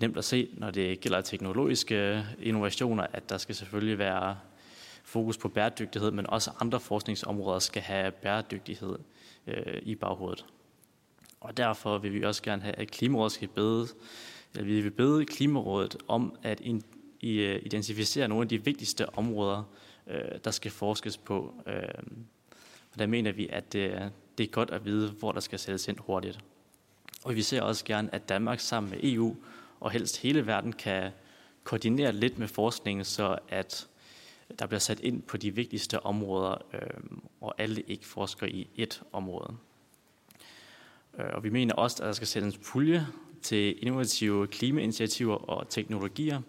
nemt 0.00 0.16
at 0.16 0.24
se, 0.24 0.48
når 0.52 0.70
det 0.70 1.00
gælder 1.00 1.20
teknologiske 1.20 2.24
innovationer, 2.40 3.06
at 3.12 3.28
der 3.28 3.38
skal 3.38 3.54
selvfølgelig 3.54 3.98
være 3.98 4.38
fokus 5.04 5.38
på 5.38 5.48
bæredygtighed, 5.48 6.10
men 6.10 6.30
også 6.30 6.50
andre 6.60 6.80
forskningsområder 6.80 7.58
skal 7.58 7.82
have 7.82 8.12
bæredygtighed 8.12 8.98
øh, 9.46 9.78
i 9.82 9.94
baghovedet. 9.94 10.44
Og 11.40 11.56
derfor 11.56 11.98
vil 11.98 12.12
vi 12.12 12.22
også 12.22 12.42
gerne 12.42 12.62
have, 12.62 12.74
at 12.74 12.90
Klimarådet 12.90 13.32
skal 13.32 13.48
bede, 13.48 13.86
eller 14.54 14.64
vi 14.64 14.80
vil 14.80 14.90
bede 14.90 15.26
Klimarådet 15.26 15.96
om 16.08 16.36
at 16.42 16.60
i 17.20 17.38
øh, 17.38 17.62
identificere 17.64 18.28
nogle 18.28 18.42
af 18.42 18.48
de 18.48 18.64
vigtigste 18.64 19.14
områder, 19.14 19.62
øh, 20.06 20.38
der 20.44 20.50
skal 20.50 20.70
forskes 20.70 21.16
på. 21.16 21.54
Øh, 21.66 21.82
og 22.92 22.98
der 22.98 23.06
mener 23.06 23.32
vi, 23.32 23.48
at 23.52 23.72
det, 23.72 24.12
det 24.38 24.44
er 24.44 24.50
godt 24.50 24.70
at 24.70 24.84
vide, 24.84 25.10
hvor 25.10 25.32
der 25.32 25.40
skal 25.40 25.58
sættes 25.58 25.88
ind 25.88 25.98
hurtigt. 25.98 26.38
Og 27.24 27.34
vi 27.34 27.42
ser 27.42 27.62
også 27.62 27.84
gerne, 27.84 28.14
at 28.14 28.28
Danmark 28.28 28.60
sammen 28.60 28.90
med 28.90 28.98
EU 29.02 29.36
og 29.80 29.90
helst 29.90 30.16
hele 30.16 30.46
verden 30.46 30.72
kan 30.72 31.10
koordinere 31.64 32.12
lidt 32.12 32.38
med 32.38 32.48
forskningen, 32.48 33.04
så 33.04 33.38
at 33.48 33.88
der 34.58 34.66
bliver 34.66 34.80
sat 34.80 35.00
ind 35.00 35.22
på 35.22 35.36
de 35.36 35.54
vigtigste 35.54 36.00
områder, 36.00 36.54
og 37.40 37.54
alle 37.58 37.80
ikke 37.80 38.06
forsker 38.06 38.46
i 38.46 38.68
et 38.76 39.02
område. 39.12 39.56
og 41.12 41.44
vi 41.44 41.50
mener 41.50 41.74
også, 41.74 42.02
at 42.02 42.06
der 42.06 42.12
skal 42.12 42.26
sættes 42.26 42.54
en 42.54 42.62
pulje 42.72 43.06
til 43.42 43.82
innovative 43.82 44.46
klimainitiativer 44.46 45.34
og 45.34 45.68
teknologier, 45.68 46.40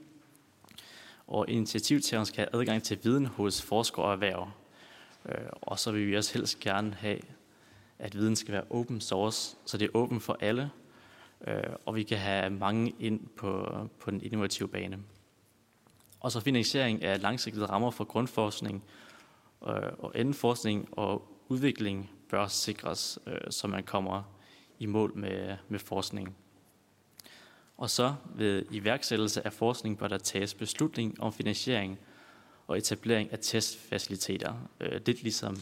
og 1.30 1.49
initiativtageren 1.49 2.25
skal 2.25 2.38
have 2.38 2.61
adgang 2.61 2.84
til 2.84 2.99
viden 3.03 3.25
hos 3.25 3.61
forskere 3.61 4.05
og 4.05 4.11
erhverv. 4.13 4.49
Øh, 5.25 5.36
og 5.61 5.80
så 5.80 5.91
vil 5.91 6.07
vi 6.07 6.17
også 6.17 6.34
helst 6.34 6.59
gerne 6.59 6.93
have, 6.93 7.19
at 7.99 8.15
viden 8.15 8.36
skal 8.36 8.51
være 8.51 8.63
open 8.69 9.01
source, 9.01 9.57
så 9.65 9.77
det 9.77 9.86
er 9.86 9.89
åben 9.93 10.21
for 10.21 10.38
alle, 10.39 10.71
øh, 11.47 11.63
og 11.86 11.95
vi 11.95 12.03
kan 12.03 12.17
have 12.17 12.49
mange 12.49 12.95
ind 12.99 13.27
på, 13.38 13.77
på 13.99 14.11
den 14.11 14.21
innovative 14.23 14.67
bane. 14.67 14.99
Og 16.19 16.32
så 16.32 16.39
finansiering 16.39 17.03
af 17.03 17.21
langsigtede 17.21 17.65
rammer 17.65 17.91
for 17.91 18.03
grundforskning 18.03 18.84
øh, 19.67 19.73
og 19.99 20.11
endeforskning 20.15 20.89
og 20.91 21.27
udvikling 21.47 22.09
bør 22.30 22.47
sikres, 22.47 23.19
øh, 23.27 23.38
så 23.49 23.67
man 23.67 23.84
kommer 23.84 24.23
i 24.80 24.86
mål 24.86 25.11
med, 25.15 25.57
med 25.67 25.80
forskning. 25.80 26.36
Og 27.80 27.89
så 27.89 28.15
ved 28.36 28.65
iværksættelse 28.71 29.45
af 29.45 29.53
forskning 29.53 29.97
bør 29.97 30.07
der 30.07 30.17
tages 30.17 30.53
beslutning 30.53 31.21
om 31.21 31.34
finansiering 31.34 31.99
og 32.67 32.77
etablering 32.77 33.32
af 33.32 33.39
testfaciliteter. 33.41 34.53
Øh, 34.80 35.01
lidt 35.05 35.23
ligesom 35.23 35.57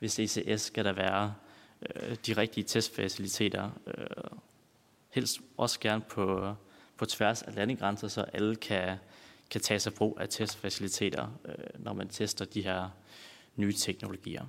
ved 0.00 0.08
CCS 0.08 0.62
skal 0.62 0.84
der 0.84 0.92
være 0.92 1.34
øh, 1.82 2.16
de 2.26 2.32
rigtige 2.32 2.64
testfaciliteter, 2.64 3.70
øh, 3.86 4.38
helst 5.10 5.40
også 5.56 5.80
gerne 5.80 6.02
på, 6.08 6.54
på 6.96 7.06
tværs 7.06 7.42
af 7.42 7.54
landegrænser, 7.54 8.08
så 8.08 8.20
alle 8.20 8.56
kan, 8.56 8.96
kan 9.50 9.60
tage 9.60 9.80
sig 9.80 9.94
brug 9.94 10.18
af 10.20 10.28
testfaciliteter, 10.28 11.28
øh, 11.44 11.84
når 11.84 11.92
man 11.92 12.08
tester 12.08 12.44
de 12.44 12.62
her 12.62 12.88
nye 13.56 13.72
teknologier. 13.72 14.44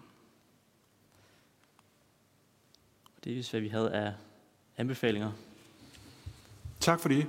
Det 3.23 3.39
er 3.39 3.49
hvad 3.51 3.61
vi 3.61 3.69
havde 3.69 3.91
af 3.91 4.13
anbefalinger. 4.77 5.31
Tak 6.83 6.99
for 6.99 7.09
det. 7.09 7.27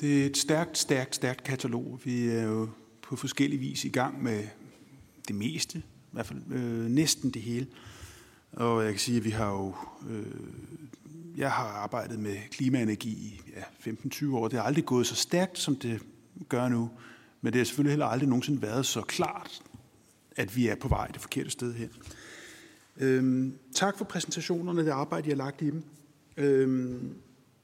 Det 0.00 0.22
er 0.22 0.26
et 0.26 0.36
stærkt, 0.36 0.78
stærkt, 0.78 1.14
stærkt 1.14 1.42
katalog. 1.42 2.00
Vi 2.04 2.28
er 2.28 2.42
jo 2.42 2.68
på 3.02 3.16
forskellige 3.16 3.60
vis 3.60 3.84
i 3.84 3.88
gang 3.88 4.22
med 4.22 4.44
det 5.28 5.36
meste, 5.36 5.78
i 5.78 5.82
hvert 6.12 6.26
fald 6.26 6.38
øh, 6.52 6.84
næsten 6.84 7.30
det 7.30 7.42
hele. 7.42 7.66
Og 8.52 8.84
jeg 8.84 8.92
kan 8.92 9.00
sige, 9.00 9.16
at 9.16 9.24
vi 9.24 9.30
har 9.30 9.50
jo, 9.50 9.74
øh, 10.10 10.26
jeg 11.36 11.50
har 11.50 11.64
arbejdet 11.64 12.18
med 12.18 12.36
klimaenergi 12.50 13.08
i 13.08 13.40
ja, 13.56 13.90
15-20 13.92 14.34
år. 14.34 14.48
Det 14.48 14.58
har 14.58 14.66
aldrig 14.66 14.84
gået 14.84 15.06
så 15.06 15.14
stærkt, 15.14 15.58
som 15.58 15.76
det 15.76 16.02
gør 16.48 16.68
nu. 16.68 16.90
Men 17.40 17.52
det 17.52 17.58
har 17.58 17.64
selvfølgelig 17.64 17.92
heller 17.92 18.06
aldrig 18.06 18.28
nogensinde 18.28 18.62
været 18.62 18.86
så 18.86 19.00
klart, 19.00 19.62
at 20.36 20.56
vi 20.56 20.68
er 20.68 20.74
på 20.74 20.88
vej 20.88 21.06
det 21.06 21.20
forkerte 21.20 21.50
sted 21.50 21.74
hen. 21.74 21.90
Øhm, 22.96 23.58
tak 23.74 23.98
for 23.98 24.04
præsentationerne, 24.04 24.84
det 24.84 24.90
arbejde, 24.90 25.26
I 25.26 25.30
har 25.30 25.36
lagt 25.36 25.62
i 25.62 25.70
dem. 25.70 25.82
Øhm, 26.36 27.14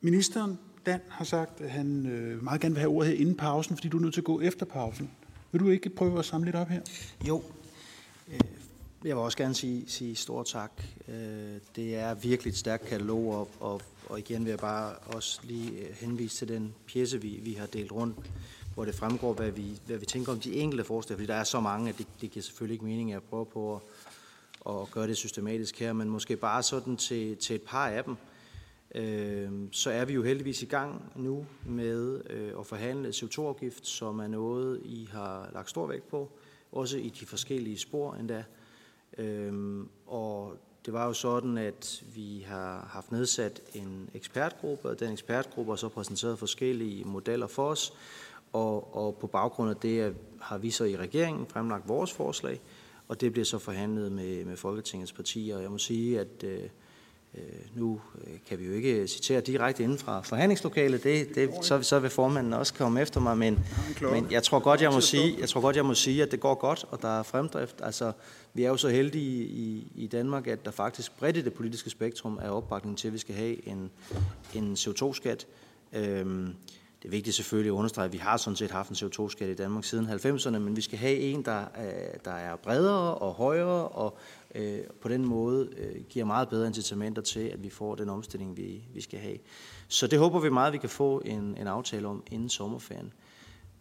ministeren 0.00 0.58
Dan 0.86 1.00
har 1.08 1.24
sagt, 1.24 1.60
at 1.60 1.70
han 1.70 2.06
øh, 2.06 2.44
meget 2.44 2.60
gerne 2.60 2.74
vil 2.74 2.80
have 2.80 2.92
ordet 2.92 3.12
her 3.12 3.20
inden 3.20 3.34
pausen, 3.34 3.76
fordi 3.76 3.88
du 3.88 3.96
er 3.96 4.00
nødt 4.00 4.14
til 4.14 4.20
at 4.20 4.24
gå 4.24 4.40
efter 4.40 4.66
pausen. 4.66 5.10
Vil 5.52 5.60
du 5.60 5.68
ikke 5.68 5.90
prøve 5.90 6.18
at 6.18 6.24
samle 6.24 6.44
lidt 6.44 6.56
op 6.56 6.68
her? 6.68 6.80
Jo. 7.28 7.42
Øh, 8.28 8.40
jeg 9.04 9.16
vil 9.16 9.22
også 9.24 9.38
gerne 9.38 9.54
sige, 9.54 9.84
sige 9.86 10.16
stor 10.16 10.42
tak. 10.42 10.72
Øh, 11.08 11.14
det 11.76 11.96
er 11.96 12.14
virkelig 12.14 12.50
et 12.50 12.56
stærkt 12.56 12.86
katalog, 12.86 13.34
og, 13.34 13.48
og, 13.60 13.80
og 14.08 14.18
igen 14.18 14.44
vil 14.44 14.50
jeg 14.50 14.58
bare 14.58 14.94
også 14.94 15.40
lige 15.42 15.70
øh, 15.70 15.96
henvise 16.00 16.36
til 16.36 16.48
den 16.48 16.74
pjece, 16.92 17.20
vi, 17.20 17.40
vi 17.42 17.52
har 17.52 17.66
delt 17.66 17.92
rundt, 17.92 18.16
hvor 18.74 18.84
det 18.84 18.94
fremgår, 18.94 19.32
hvad 19.32 19.50
vi, 19.50 19.80
hvad 19.86 19.96
vi 19.96 20.06
tænker 20.06 20.32
om 20.32 20.40
de 20.40 20.54
enkelte 20.54 20.84
forslag, 20.84 21.16
fordi 21.16 21.26
der 21.26 21.34
er 21.34 21.44
så 21.44 21.60
mange, 21.60 21.88
at 21.88 21.98
det, 21.98 22.06
det 22.20 22.30
giver 22.30 22.42
selvfølgelig 22.42 22.74
ikke 22.74 22.84
mening 22.84 23.12
at 23.12 23.22
prøve 23.22 23.46
på 23.46 23.74
at, 23.74 23.82
at 24.72 24.90
gøre 24.90 25.06
det 25.06 25.16
systematisk 25.16 25.80
her, 25.80 25.92
men 25.92 26.08
måske 26.08 26.36
bare 26.36 26.62
sådan 26.62 26.96
til, 26.96 27.36
til 27.36 27.56
et 27.56 27.62
par 27.62 27.88
af 27.88 28.04
dem 28.04 28.16
øh, 28.94 29.50
så 29.72 29.90
er 29.90 30.04
vi 30.04 30.14
jo 30.14 30.22
heldigvis 30.22 30.62
i 30.62 30.66
gang 30.66 31.12
nu 31.16 31.46
med 31.66 32.22
øh, 32.30 32.52
at 32.58 32.66
forhandle 32.66 33.08
CO2-afgift, 33.08 33.86
som 33.86 34.18
er 34.18 34.26
noget, 34.26 34.80
I 34.84 35.08
har 35.12 35.50
lagt 35.52 35.70
stor 35.70 35.86
vægt 35.86 36.08
på. 36.08 36.30
også 36.72 36.98
i 36.98 37.08
de 37.08 37.26
forskellige 37.26 37.78
spor 37.78 38.14
endda. 38.14 38.44
Øhm, 39.18 39.88
og 40.06 40.56
det 40.86 40.92
var 40.92 41.06
jo 41.06 41.12
sådan, 41.12 41.58
at 41.58 42.04
vi 42.14 42.44
har 42.46 42.88
haft 42.92 43.12
nedsat 43.12 43.60
en 43.74 44.10
ekspertgruppe, 44.14 44.88
og 44.88 45.00
den 45.00 45.12
ekspertgruppe 45.12 45.72
har 45.72 45.76
så 45.76 45.88
præsenteret 45.88 46.38
forskellige 46.38 47.04
modeller 47.04 47.46
for 47.46 47.68
os, 47.68 47.92
og, 48.52 48.96
og 48.96 49.16
på 49.16 49.26
baggrund 49.26 49.70
af 49.70 49.76
det 49.76 50.16
har 50.40 50.58
vi 50.58 50.70
så 50.70 50.84
i 50.84 50.96
regeringen 50.96 51.46
fremlagt 51.46 51.88
vores 51.88 52.12
forslag, 52.12 52.60
og 53.08 53.20
det 53.20 53.32
bliver 53.32 53.44
så 53.44 53.58
forhandlet 53.58 54.12
med, 54.12 54.44
med 54.44 54.56
Folketingets 54.56 55.12
partier. 55.12 55.56
Og 55.56 55.62
jeg 55.62 55.70
må 55.70 55.78
sige, 55.78 56.20
at 56.20 56.44
øh 56.44 56.68
nu 57.74 58.00
øh, 58.26 58.32
kan 58.48 58.58
vi 58.58 58.64
jo 58.64 58.72
ikke 58.72 59.08
citere 59.08 59.40
direkte 59.40 59.82
inden 59.82 59.98
fra 59.98 60.20
forhandlingslokalet, 60.20 61.04
det, 61.04 61.34
det, 61.34 61.50
så, 61.62 61.82
så 61.82 61.98
vil 61.98 62.10
formanden 62.10 62.52
også 62.52 62.74
komme 62.74 63.00
efter 63.00 63.20
mig, 63.20 63.38
men, 63.38 63.58
men 64.00 64.26
jeg 64.30 64.42
tror 64.42 64.58
godt, 64.58 64.82
jeg 64.82 64.90
må 64.90 65.00
sige, 65.00 65.36
jeg 65.40 65.48
tror 65.48 65.60
godt, 65.60 65.76
jeg 65.76 65.84
må 65.84 65.94
sige, 65.94 66.22
at 66.22 66.30
det 66.30 66.40
går 66.40 66.54
godt, 66.54 66.84
og 66.90 67.02
der 67.02 67.18
er 67.18 67.22
fremdrift. 67.22 67.76
Altså, 67.82 68.12
vi 68.54 68.64
er 68.64 68.68
jo 68.68 68.76
så 68.76 68.88
heldige 68.88 69.44
i, 69.44 69.92
i 69.94 70.06
Danmark, 70.06 70.46
at 70.46 70.64
der 70.64 70.70
faktisk 70.70 71.18
bredt 71.18 71.36
i 71.36 71.42
det 71.42 71.52
politiske 71.52 71.90
spektrum 71.90 72.38
er 72.42 72.50
opbakning 72.50 72.98
til, 72.98 73.08
at 73.08 73.14
vi 73.14 73.18
skal 73.18 73.34
have 73.34 73.68
en, 73.68 73.90
en 74.54 74.72
CO2-skat. 74.72 75.46
Øhm, 75.92 76.54
det 77.02 77.08
er 77.08 77.10
vigtigt 77.10 77.36
selvfølgelig 77.36 77.70
at 77.70 77.74
understrege, 77.74 78.04
at 78.04 78.12
vi 78.12 78.18
har 78.18 78.36
sådan 78.36 78.56
set 78.56 78.70
haft 78.70 78.90
en 78.90 78.96
CO2-skat 78.96 79.48
i 79.48 79.54
Danmark 79.54 79.84
siden 79.84 80.06
90'erne, 80.06 80.58
men 80.58 80.76
vi 80.76 80.80
skal 80.80 80.98
have 80.98 81.16
en, 81.16 81.44
der, 81.44 81.64
der 82.24 82.32
er 82.32 82.56
bredere 82.56 83.14
og 83.14 83.32
højere, 83.32 83.88
og 83.88 84.18
øh, 84.54 84.80
på 85.00 85.08
den 85.08 85.24
måde 85.24 85.68
øh, 85.76 86.04
giver 86.08 86.24
meget 86.24 86.48
bedre 86.48 86.66
incitamenter 86.66 87.22
til, 87.22 87.40
at 87.40 87.62
vi 87.62 87.70
får 87.70 87.94
den 87.94 88.08
omstilling, 88.08 88.56
vi, 88.56 88.82
vi 88.94 89.00
skal 89.00 89.18
have. 89.18 89.38
Så 89.88 90.06
det 90.06 90.18
håber 90.18 90.40
vi 90.40 90.48
meget, 90.48 90.66
at 90.66 90.72
vi 90.72 90.78
kan 90.78 90.88
få 90.88 91.22
en, 91.24 91.56
en 91.56 91.66
aftale 91.66 92.08
om 92.08 92.22
inden 92.30 92.48
sommerferien. 92.48 93.12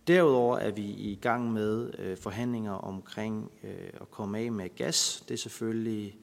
Derudover 0.08 0.58
er 0.58 0.72
vi 0.72 0.86
i 0.86 1.20
gang 1.22 1.54
med 1.54 2.00
øh, 2.00 2.18
forhandlinger 2.18 2.72
omkring 2.72 3.52
øh, 3.64 3.90
at 4.02 4.12
komme 4.12 4.40
af 4.40 4.52
med 4.52 4.76
gas. 4.76 5.24
Det 5.28 5.34
er 5.34 5.38
selvfølgelig 5.38 6.18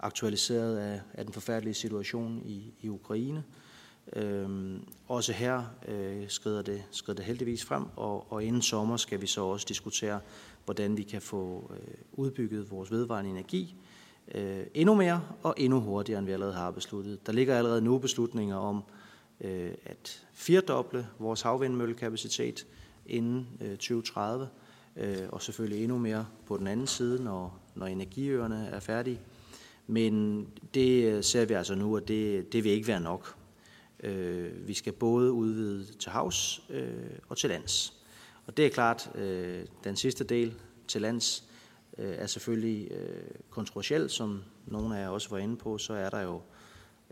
aktualiseret 0.00 0.76
af, 0.76 1.00
af 1.14 1.24
den 1.24 1.32
forfærdelige 1.32 1.74
situation 1.74 2.42
i, 2.44 2.74
i 2.80 2.88
Ukraine. 2.88 3.44
Øhm, 4.12 4.84
også 5.08 5.32
her 5.32 5.62
øh, 5.88 6.28
skrider, 6.28 6.62
det, 6.62 6.84
skrider 6.90 7.16
det 7.16 7.24
heldigvis 7.24 7.64
frem, 7.64 7.84
og, 7.96 8.32
og 8.32 8.44
inden 8.44 8.62
sommer 8.62 8.96
skal 8.96 9.20
vi 9.20 9.26
så 9.26 9.44
også 9.44 9.66
diskutere, 9.68 10.20
hvordan 10.64 10.96
vi 10.96 11.02
kan 11.02 11.22
få 11.22 11.72
øh, 11.74 11.94
udbygget 12.12 12.70
vores 12.70 12.90
vedvarende 12.90 13.30
energi 13.30 13.76
øh, 14.34 14.66
endnu 14.74 14.94
mere 14.94 15.22
og 15.42 15.54
endnu 15.56 15.80
hurtigere, 15.80 16.18
end 16.18 16.26
vi 16.26 16.32
allerede 16.32 16.54
har 16.54 16.70
besluttet. 16.70 17.26
Der 17.26 17.32
ligger 17.32 17.56
allerede 17.58 17.82
nu 17.82 17.98
beslutninger 17.98 18.56
om 18.56 18.82
øh, 19.40 19.70
at 19.84 20.26
firedoble 20.32 21.06
vores 21.18 21.42
havvindmøllekapacitet 21.42 22.66
inden 23.06 23.48
øh, 23.60 23.70
2030, 23.70 24.48
øh, 24.96 25.16
og 25.28 25.42
selvfølgelig 25.42 25.82
endnu 25.82 25.98
mere 25.98 26.26
på 26.46 26.56
den 26.56 26.66
anden 26.66 26.86
side, 26.86 27.24
når, 27.24 27.58
når 27.74 27.86
energiøerne 27.86 28.68
er 28.72 28.80
færdige. 28.80 29.20
Men 29.86 30.46
det 30.74 31.04
øh, 31.04 31.24
ser 31.24 31.44
vi 31.44 31.54
altså 31.54 31.74
nu, 31.74 31.96
at 31.96 32.08
det, 32.08 32.52
det 32.52 32.64
vil 32.64 32.72
ikke 32.72 32.88
være 32.88 33.00
nok. 33.00 33.36
Øh, 34.04 34.68
vi 34.68 34.74
skal 34.74 34.92
både 34.92 35.32
udvide 35.32 35.92
til 35.92 36.10
havs 36.10 36.62
øh, 36.70 36.92
og 37.28 37.36
til 37.36 37.50
lands. 37.50 37.94
Og 38.46 38.56
det 38.56 38.66
er 38.66 38.70
klart, 38.70 39.10
øh, 39.14 39.66
den 39.84 39.96
sidste 39.96 40.24
del 40.24 40.54
til 40.88 41.02
lands 41.02 41.44
øh, 41.98 42.14
er 42.18 42.26
selvfølgelig 42.26 42.90
øh, 42.92 43.30
kontroversiel, 43.50 44.10
som 44.10 44.42
nogle 44.66 44.98
af 44.98 45.02
jer 45.02 45.08
også 45.08 45.30
var 45.30 45.38
inde 45.38 45.56
på, 45.56 45.78
så 45.78 45.92
er 45.92 46.10
der 46.10 46.20
jo 46.20 46.40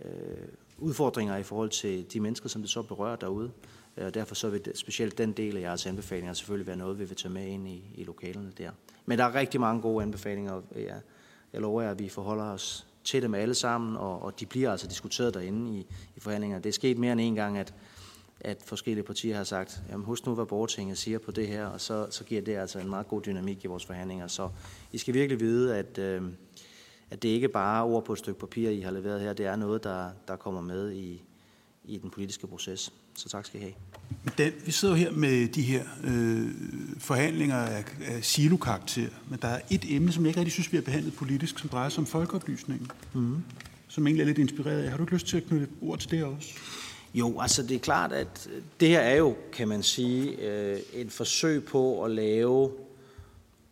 øh, 0.05 0.49
udfordringer 0.79 1.37
i 1.37 1.43
forhold 1.43 1.71
til 1.71 2.13
de 2.13 2.21
mennesker, 2.21 2.49
som 2.49 2.63
det 2.63 2.71
så 2.71 2.83
berører 2.83 3.17
derude. 3.17 3.51
Øh, 3.97 4.07
og 4.07 4.15
derfor 4.15 4.35
så 4.35 4.49
vil 4.49 4.65
det, 4.65 4.79
specielt 4.79 5.19
den 5.19 5.33
del 5.33 5.57
af 5.57 5.61
jeres 5.61 5.87
anbefalinger 5.87 6.33
selvfølgelig 6.33 6.67
være 6.67 6.77
noget, 6.77 6.99
vi 6.99 7.05
vil 7.05 7.17
tage 7.17 7.33
med 7.33 7.47
ind 7.47 7.69
i, 7.69 7.85
i 7.95 8.05
lokalerne 8.05 8.53
der. 8.59 8.71
Men 9.07 9.19
der 9.19 9.25
er 9.25 9.35
rigtig 9.35 9.61
mange 9.61 9.83
gode 9.83 10.03
anbefalinger, 10.03 10.53
og 10.53 10.65
jeg, 10.75 11.01
jeg 11.53 11.61
lover 11.61 11.83
jer, 11.83 11.91
at 11.91 11.99
vi 11.99 12.09
forholder 12.09 12.45
os 12.45 12.87
til 13.05 13.23
dem 13.23 13.35
alle 13.35 13.55
sammen, 13.55 13.97
og, 13.97 14.23
og 14.23 14.41
de 14.41 14.47
bliver 14.47 14.71
altså 14.71 14.87
diskuteret 14.87 15.35
derinde 15.35 15.79
i, 15.79 15.87
i 16.17 16.21
forhandlingerne. 16.21 16.63
Det 16.63 16.69
er 16.69 16.73
sket 16.73 16.99
mere 16.99 17.13
end 17.13 17.21
en 17.21 17.35
gang, 17.35 17.59
at, 17.59 17.75
at 18.41 18.63
forskellige 18.65 19.05
partier 19.05 19.37
har 19.37 19.45
sagt, 19.45 19.83
jamen 19.91 20.07
husk 20.07 20.27
nu, 20.27 20.35
hvad 20.35 20.47
borgertinget 20.47 20.99
siger 20.99 21.19
på 21.19 21.31
det 21.31 21.49
her, 21.49 21.67
og 21.67 21.81
så, 21.81 22.07
så 22.11 22.25
giver 22.25 22.43
det 22.43 22.57
altså 22.57 22.79
en 22.79 22.91
meget 22.91 23.09
god 23.09 23.23
dynamik 23.23 23.65
i 23.65 23.67
vores 23.67 23.85
forhandlinger. 23.85 24.27
Så 24.27 24.49
I 24.93 24.99
skal 24.99 25.15
virkelig 25.15 25.41
vide, 25.41 25.77
at, 25.77 25.99
øh, 25.99 26.23
at 27.11 27.23
det 27.23 27.29
ikke 27.29 27.49
bare 27.49 27.79
er 27.79 27.85
ord 27.85 28.05
på 28.05 28.13
et 28.13 28.19
stykke 28.19 28.41
papir, 28.41 28.71
I 28.71 28.81
har 28.81 28.91
leveret 28.91 29.21
her, 29.21 29.33
det 29.33 29.47
er 29.47 29.57
noget, 29.57 29.85
der, 29.85 30.11
der 30.29 30.37
kommer 30.37 30.61
med 30.61 30.93
i, 30.93 31.23
i 31.85 31.97
den 31.97 32.11
politiske 32.11 32.47
proces. 32.47 32.93
Så 33.15 33.29
tak 33.29 33.47
skal 33.47 33.61
I 33.61 33.63
have. 33.63 33.75
Dan, 34.39 34.53
vi 34.65 34.73
sidder 34.73 34.95
her 34.95 35.11
med 35.11 35.49
de 35.49 35.63
her 35.63 35.85
øh, 36.05 36.49
forhandlinger 36.99 37.57
af, 37.57 37.85
af 38.05 38.25
silo-karakter, 38.25 39.09
men 39.29 39.39
der 39.43 39.49
er 39.49 39.61
et 39.71 39.85
emne, 39.89 40.13
som 40.13 40.23
jeg 40.25 40.29
ikke 40.29 40.41
rigtig 40.41 40.53
synes, 40.53 40.73
vi 40.73 40.77
har 40.77 40.83
behandlet 40.83 41.15
politisk, 41.15 41.59
som 41.59 41.69
drejer 41.69 41.89
sig 41.89 41.99
om 41.99 42.07
folkeoplysningen, 42.07 42.91
mm. 43.15 43.37
som 43.89 44.07
egentlig 44.07 44.23
er 44.23 44.27
lidt 44.27 44.39
inspireret 44.39 44.83
af. 44.83 44.91
Har 44.91 44.97
du 44.97 45.03
ikke 45.03 45.13
lyst 45.13 45.27
til 45.27 45.37
at 45.37 45.45
knytte 45.45 45.65
et 45.65 45.71
ord 45.83 45.99
til 45.99 46.11
det 46.11 46.25
også? 46.25 46.49
Jo, 47.15 47.41
altså 47.41 47.63
det 47.63 47.75
er 47.75 47.79
klart, 47.79 48.13
at 48.13 48.49
det 48.81 48.89
her 48.89 49.01
er 49.01 49.17
jo, 49.17 49.37
kan 49.53 49.69
man 49.69 49.83
sige, 49.83 50.37
øh, 50.37 50.79
et 50.93 51.13
forsøg 51.13 51.65
på 51.65 52.05
at 52.05 52.11
lave 52.11 52.71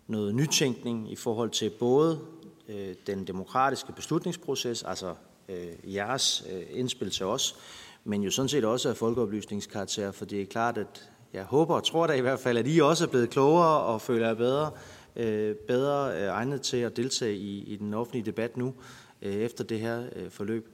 noget 0.07 0.35
nytænkning 0.35 1.13
i 1.13 1.17
forhold 1.17 1.51
til 1.51 1.71
både 1.71 2.21
øh, 2.69 2.95
den 3.07 3.27
demokratiske 3.27 3.93
beslutningsproces, 3.93 4.83
altså 4.83 5.15
øh, 5.49 5.95
jeres 5.95 6.45
øh, 6.53 6.63
indspil 6.73 7.11
til 7.11 7.27
os, 7.27 7.57
men 8.05 8.23
jo 8.23 8.31
sådan 8.31 8.49
set 8.49 8.65
også 8.65 8.89
af 8.89 8.97
folkeoplysningskarakter, 8.97 10.13
for 10.13 10.25
det 10.25 10.43
er 10.43 10.47
klart, 10.47 10.79
at 10.79 11.11
jeg 11.33 11.45
håber 11.45 11.75
og 11.75 11.85
tror 11.85 12.07
da 12.07 12.13
i 12.13 12.21
hvert 12.21 12.41
fald, 12.41 12.59
at 12.59 12.67
I 12.69 12.79
også 12.79 13.05
er 13.05 13.09
blevet 13.09 13.31
klogere 13.31 13.81
og 13.81 14.01
føler 14.01 14.27
jer 14.27 14.35
bedre, 14.35 14.71
øh, 15.17 15.55
bedre 15.55 16.23
øh, 16.23 16.29
egnet 16.29 16.63
til 16.63 16.77
at 16.77 16.97
deltage 16.97 17.37
i, 17.37 17.65
i 17.65 17.77
den 17.77 17.95
offentlige 17.95 18.27
debat 18.27 18.57
nu, 18.57 18.75
øh, 19.23 19.35
efter 19.35 19.65
det 19.65 19.81
her 19.81 20.05
øh, 20.17 20.31
forløb. 20.31 20.69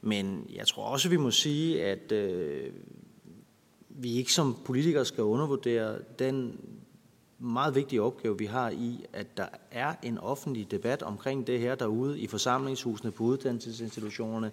Men 0.00 0.46
jeg 0.54 0.66
tror 0.66 0.84
også, 0.84 1.08
vi 1.08 1.16
må 1.16 1.30
sige, 1.30 1.84
at 1.84 2.12
øh, 2.12 2.72
vi 3.88 4.12
ikke 4.12 4.32
som 4.32 4.56
politikere 4.64 5.04
skal 5.04 5.24
undervurdere 5.24 5.98
den 6.18 6.60
meget 7.38 7.74
vigtige 7.74 8.02
opgave, 8.02 8.38
vi 8.38 8.46
har 8.46 8.70
i, 8.70 9.04
at 9.12 9.36
der 9.36 9.46
er 9.70 9.94
en 10.02 10.18
offentlig 10.18 10.70
debat 10.70 11.02
omkring 11.02 11.46
det 11.46 11.60
her 11.60 11.74
derude 11.74 12.20
i 12.20 12.26
forsamlingshusene, 12.26 13.10
på 13.10 13.24
uddannelsesinstitutionerne, 13.24 14.50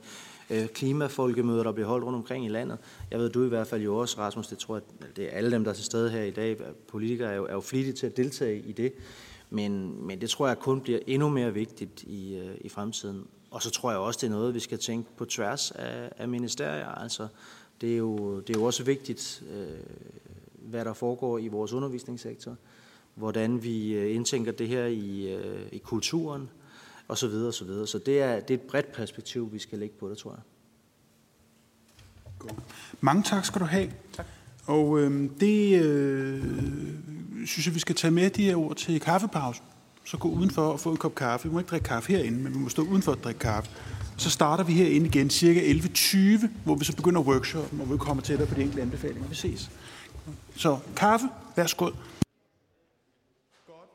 øh, 0.50 0.68
klimafolkemøder, 0.68 1.64
der 1.64 1.72
bliver 1.72 1.88
holdt 1.88 2.06
rundt 2.06 2.18
omkring 2.18 2.46
i 2.46 2.50
landet. 2.50 2.78
Jeg 3.12 3.20
ved, 3.20 3.30
du 3.30 3.46
i 3.46 3.48
hvert 3.48 3.68
fald 3.68 3.82
jo 3.82 3.98
også, 3.98 4.18
Rasmus, 4.18 4.48
det 4.48 4.58
tror 4.58 4.76
jeg, 4.76 4.84
det 5.16 5.26
er 5.26 5.30
alle 5.30 5.52
dem, 5.52 5.64
der 5.64 5.72
er 5.72 5.76
til 5.76 5.86
stede 5.86 6.10
her 6.10 6.24
i 6.24 6.32
dag, 6.32 6.58
politikere 6.88 7.32
er 7.32 7.36
jo, 7.36 7.46
er 7.46 7.54
jo 7.54 7.62
flittige 7.62 7.94
til 7.94 8.06
at 8.06 8.18
deltage 8.18 8.60
i 8.60 8.72
det, 8.72 8.94
men, 9.50 10.04
men 10.08 10.22
det 10.22 10.30
tror 10.30 10.48
jeg 10.48 10.60
kun 10.60 10.82
bliver 10.82 11.00
endnu 11.08 11.30
mere 11.30 11.54
vigtigt 11.54 12.04
i, 12.04 12.38
øh, 12.38 12.56
i 12.62 12.70
fremtiden. 12.70 13.24
Og 13.52 13.62
så 13.62 13.72
tror 13.72 13.92
jeg 13.92 14.00
også, 14.00 14.20
det 14.22 14.28
er 14.28 14.32
noget, 14.32 14.54
vi 14.54 14.60
skal 14.60 14.78
tænke 14.78 15.10
på 15.18 15.26
tværs 15.26 15.72
af, 15.72 16.10
af 16.18 16.28
ministerier. 16.28 16.88
Altså, 16.88 17.28
det 17.82 17.94
er 17.94 17.98
jo, 17.98 18.40
det 18.40 18.56
er 18.56 18.60
jo 18.60 18.66
også 18.66 18.84
vigtigt, 18.84 19.44
øh, 19.54 19.68
hvad 20.54 20.86
der 20.86 20.94
foregår 20.94 21.38
i 21.38 21.48
vores 21.48 21.74
undervisningssektor, 21.74 22.56
hvordan 23.16 23.64
vi 23.64 23.94
øh, 23.94 24.16
indtænker 24.16 24.52
det 24.52 24.68
her 24.68 24.86
i, 24.86 25.34
øh, 25.34 25.68
i 25.72 25.78
kulturen, 25.78 26.50
og 27.10 27.18
så 27.18 27.28
videre, 27.28 27.48
og 27.48 27.54
så 27.54 27.66
videre. 27.66 27.88
Så 27.88 27.98
det 27.98 28.22
er, 28.22 28.40
det 28.40 28.50
er 28.50 28.58
et 28.58 28.62
bredt 28.62 28.92
perspektiv, 28.92 29.54
vi 29.54 29.60
skal 29.60 29.80
lægge 29.80 29.96
på 30.00 30.10
det, 30.10 30.18
tror 30.18 30.32
jeg. 30.32 30.42
God. 32.40 32.50
Mange 33.02 33.24
tak 33.24 33.46
skal 33.46 33.62
du 33.62 33.66
have. 33.66 33.92
Tak. 34.14 34.26
Og 34.66 35.00
øh, 35.00 35.30
det 35.40 35.84
øh, 35.84 36.44
synes 37.46 37.66
jeg, 37.66 37.76
vi 37.76 37.80
skal 37.80 37.96
tage 37.96 38.12
med 38.12 38.30
de 38.30 38.44
her 38.44 38.56
ord 38.56 38.76
til 38.76 39.00
kaffepausen. 39.00 39.66
Så 40.06 40.18
gå 40.18 40.30
udenfor 40.30 40.62
og 40.62 40.80
få 40.80 40.92
en 40.92 40.98
kop 40.98 41.16
kaffe. 41.16 41.48
Vi 41.48 41.54
må 41.54 41.60
ikke 41.60 41.70
drikke 41.70 41.88
kaffe 41.88 42.14
herinde, 42.14 42.40
men 42.40 42.54
vi 42.54 42.58
må 42.60 42.70
stå 42.70 42.82
udenfor 42.82 43.12
og 43.12 43.24
drikke 43.24 43.40
kaffe. 43.40 43.72
Så 44.18 44.30
starter 44.30 44.64
vi 44.64 44.74
herinde 44.74 45.08
igen 45.08 45.30
cirka 45.30 45.72
11.20, 45.72 46.48
hvor 46.64 46.76
vi 46.76 46.86
så 46.86 46.96
begynder 46.96 47.22
workshoppen, 47.22 47.82
og 47.82 47.92
vi 47.92 47.98
kommer 47.98 48.24
tættere 48.24 48.48
på 48.48 48.56
de 48.56 48.62
enkelte 48.62 48.82
anbefalinger. 48.82 49.28
Vi 49.28 49.36
ses. 49.36 49.72
Så 50.56 50.78
kaffe, 50.96 51.28
værsgo. 51.56 51.86
Godt, 51.86 51.96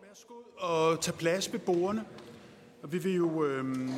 værsgo 0.08 0.34
og 0.58 1.00
tage 1.00 1.16
plads 1.16 1.52
ved 1.52 1.60
bordene. 1.60 2.04
Og 2.84 2.92
vi 2.92 2.98
vil 2.98 3.14
jo 3.14 3.44
øh, 3.44 3.88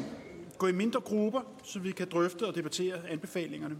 gå 0.59 0.67
i 0.67 0.73
mindre 0.73 1.01
grupper, 1.01 1.41
så 1.65 1.79
vi 1.79 1.93
kan 1.93 2.09
drøfte 2.11 2.47
og 2.47 2.55
debattere 2.55 3.09
anbefalingerne. 3.09 3.77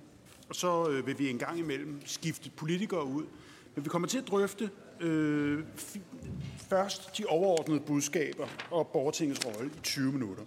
Og 0.49 0.55
så 0.55 0.91
øh, 0.91 1.07
vil 1.07 1.19
vi 1.19 1.31
en 1.31 1.39
gang 1.39 1.59
imellem 1.59 2.01
skifte 2.05 2.51
politikere 2.51 3.05
ud. 3.05 3.25
Men 3.75 3.85
vi 3.85 3.89
kommer 3.89 4.09
til 4.09 4.19
at 4.19 4.29
drøfte 4.29 4.71
øh, 5.01 5.65
først 6.69 7.19
de 7.19 7.25
overordnede 7.27 7.81
budskaber 7.81 8.47
og 8.71 8.87
borgertingets 8.87 9.47
rolle 9.47 9.71
i 9.77 9.81
20 9.83 10.13
minutter. 10.13 10.43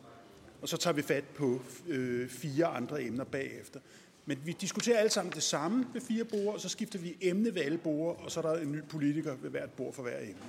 Og 0.61 0.69
så 0.69 0.77
tager 0.77 0.94
vi 0.94 1.02
fat 1.02 1.23
på 1.23 1.61
øh, 1.88 2.30
fire 2.30 2.65
andre 2.65 3.03
emner 3.03 3.23
bagefter. 3.23 3.80
Men 4.26 4.40
vi 4.45 4.52
diskuterer 4.52 4.98
alle 4.98 5.11
sammen 5.11 5.34
det 5.34 5.44
samme 5.44 5.86
ved 5.94 6.02
fire 6.02 6.23
bord, 6.23 6.53
og 6.53 6.60
så 6.60 6.69
skifter 6.69 6.99
vi 6.99 7.18
emne 7.22 7.56
ved 7.56 7.61
alle 7.61 7.77
bord, 7.77 8.22
og 8.23 8.31
så 8.31 8.40
er 8.40 8.41
der 8.41 8.61
en 8.61 8.72
ny 8.72 8.84
politiker 8.84 9.36
ved 9.41 9.49
hvert 9.49 9.72
bord 9.72 9.94
for 9.94 10.03
hver 10.03 10.19
emne. 10.19 10.44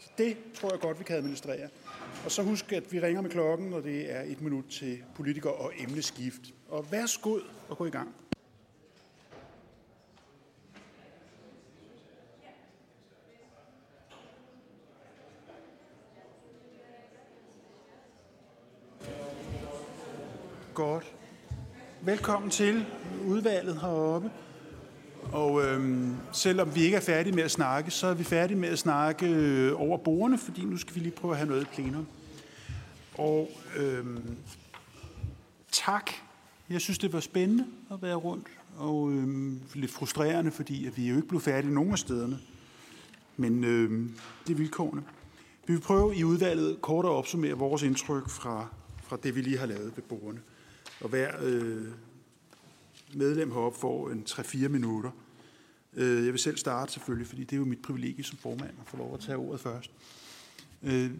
Så 0.00 0.08
det 0.18 0.36
tror 0.54 0.70
jeg 0.70 0.80
godt, 0.80 0.98
vi 0.98 1.04
kan 1.04 1.16
administrere. 1.16 1.68
Og 2.24 2.30
så 2.32 2.42
husk, 2.42 2.72
at 2.72 2.92
vi 2.92 3.00
ringer 3.00 3.22
med 3.22 3.30
klokken, 3.30 3.72
og 3.72 3.82
det 3.82 4.12
er 4.16 4.22
et 4.22 4.40
minut 4.40 4.64
til 4.64 5.02
politiker 5.14 5.50
og 5.50 5.72
emneskift. 5.78 6.40
Og 6.68 6.92
værsgod 6.92 7.40
og 7.68 7.78
gå 7.78 7.86
i 7.86 7.90
gang. 7.90 8.14
Godt. 20.74 21.14
Velkommen 22.02 22.50
til 22.50 22.86
udvalget 23.26 23.80
heroppe. 23.80 24.30
Og 25.32 25.64
øhm, 25.64 26.16
selvom 26.32 26.74
vi 26.74 26.82
ikke 26.82 26.96
er 26.96 27.00
færdige 27.00 27.34
med 27.34 27.42
at 27.42 27.50
snakke, 27.50 27.90
så 27.90 28.06
er 28.06 28.14
vi 28.14 28.24
færdige 28.24 28.58
med 28.58 28.68
at 28.68 28.78
snakke 28.78 29.26
øh, 29.26 29.80
over 29.80 29.98
bordene, 29.98 30.38
fordi 30.38 30.64
nu 30.64 30.76
skal 30.76 30.94
vi 30.94 31.00
lige 31.00 31.12
prøve 31.12 31.32
at 31.32 31.38
have 31.38 31.48
noget 31.48 31.62
i 31.62 31.66
plenum. 31.74 32.06
Og 33.18 33.50
øhm, 33.76 34.36
tak. 35.72 36.10
Jeg 36.70 36.80
synes, 36.80 36.98
det 36.98 37.12
var 37.12 37.20
spændende 37.20 37.66
at 37.90 38.02
være 38.02 38.14
rundt, 38.14 38.46
og 38.76 39.10
øhm, 39.12 39.60
lidt 39.74 39.90
frustrerende, 39.90 40.50
fordi 40.50 40.86
at 40.86 40.96
vi 40.96 41.04
er 41.04 41.10
jo 41.10 41.16
ikke 41.16 41.28
blev 41.28 41.40
færdige 41.40 41.74
nogen 41.74 41.92
af 41.92 41.98
stederne. 41.98 42.38
Men 43.36 43.64
øhm, 43.64 44.14
det 44.46 44.52
er 44.52 44.56
vilkårene. 44.56 45.02
Vi 45.66 45.72
vil 45.72 45.80
prøve 45.80 46.16
i 46.16 46.24
udvalget 46.24 46.82
kort 46.82 47.04
at 47.04 47.10
opsummere 47.10 47.52
vores 47.52 47.82
indtryk 47.82 48.28
fra, 48.28 48.66
fra 49.02 49.18
det, 49.22 49.34
vi 49.34 49.40
lige 49.40 49.58
har 49.58 49.66
lavet 49.66 49.92
ved 49.96 50.02
bordene. 50.02 50.40
Og 51.00 51.08
hver 51.08 51.30
øh, 51.42 51.84
medlem 53.14 53.52
heroppe 53.52 53.78
får 53.78 54.10
en 54.10 54.26
3-4 54.28 54.68
minutter. 54.68 55.10
Øh, 55.94 56.24
jeg 56.24 56.32
vil 56.32 56.38
selv 56.38 56.56
starte 56.56 56.92
selvfølgelig, 56.92 57.26
fordi 57.26 57.44
det 57.44 57.52
er 57.52 57.56
jo 57.56 57.64
mit 57.64 57.82
privilegie 57.82 58.24
som 58.24 58.38
formand 58.38 58.70
at 58.80 58.86
få 58.86 58.96
lov 58.96 59.14
at 59.14 59.20
tage 59.20 59.36
ordet 59.36 59.60
først. 59.60 59.90
Øh, 60.82 61.10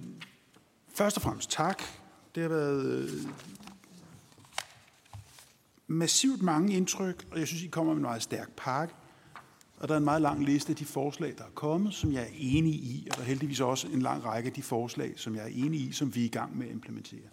først 0.94 1.16
og 1.16 1.22
fremmest 1.22 1.50
tak. 1.50 1.82
Det 2.34 2.42
har 2.42 2.48
været 2.48 2.84
øh, 2.84 3.10
massivt 5.86 6.42
mange 6.42 6.74
indtryk, 6.74 7.26
og 7.30 7.38
jeg 7.38 7.46
synes, 7.46 7.62
I 7.62 7.66
kommer 7.66 7.92
med 7.92 7.98
en 7.98 8.02
meget 8.02 8.22
stærk 8.22 8.50
pakke. 8.56 8.94
Og 9.78 9.88
der 9.88 9.94
er 9.94 9.98
en 9.98 10.04
meget 10.04 10.22
lang 10.22 10.44
liste 10.44 10.70
af 10.70 10.76
de 10.76 10.84
forslag, 10.84 11.34
der 11.38 11.44
er 11.44 11.50
kommet, 11.54 11.94
som 11.94 12.12
jeg 12.12 12.22
er 12.22 12.34
enig 12.38 12.74
i, 12.74 13.08
og 13.10 13.16
der 13.16 13.22
er 13.22 13.26
heldigvis 13.26 13.60
også 13.60 13.88
en 13.88 14.02
lang 14.02 14.24
række 14.24 14.46
af 14.46 14.52
de 14.52 14.62
forslag, 14.62 15.12
som 15.16 15.34
jeg 15.34 15.44
er 15.44 15.64
enig 15.66 15.80
i, 15.80 15.92
som 15.92 16.14
vi 16.14 16.20
er 16.20 16.24
i 16.24 16.28
gang 16.28 16.58
med 16.58 16.66
at 16.66 16.72
implementere. 16.72 17.28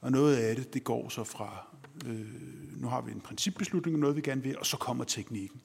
Og 0.00 0.12
noget 0.12 0.36
af 0.36 0.56
det, 0.56 0.74
det 0.74 0.84
går 0.84 1.08
så 1.08 1.24
fra, 1.24 1.66
øh, 2.06 2.80
nu 2.80 2.88
har 2.88 3.00
vi 3.00 3.12
en 3.12 3.20
principbeslutning 3.20 3.94
om 3.94 4.00
noget, 4.00 4.16
vi 4.16 4.20
gerne 4.20 4.42
vil, 4.42 4.58
og 4.58 4.66
så 4.66 4.76
kommer 4.76 5.04
teknikken. 5.04 5.60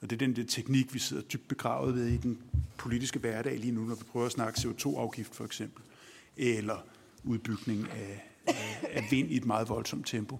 Og 0.00 0.10
det 0.10 0.16
er 0.22 0.26
den 0.26 0.36
der 0.36 0.44
teknik, 0.44 0.94
vi 0.94 0.98
sidder 0.98 1.22
dybt 1.22 1.48
begravet 1.48 1.94
ved 1.94 2.06
i 2.06 2.16
den 2.16 2.38
politiske 2.76 3.18
hverdag 3.18 3.58
lige 3.58 3.72
nu, 3.72 3.80
når 3.80 3.94
vi 3.94 4.04
prøver 4.04 4.26
at 4.26 4.32
snakke 4.32 4.58
CO2-afgift 4.58 5.34
for 5.34 5.44
eksempel, 5.44 5.82
eller 6.36 6.84
udbygning 7.24 7.88
af, 7.90 8.24
af, 8.46 8.88
af 8.92 9.08
vind 9.10 9.30
i 9.30 9.36
et 9.36 9.46
meget 9.46 9.68
voldsomt 9.68 10.06
tempo. 10.06 10.38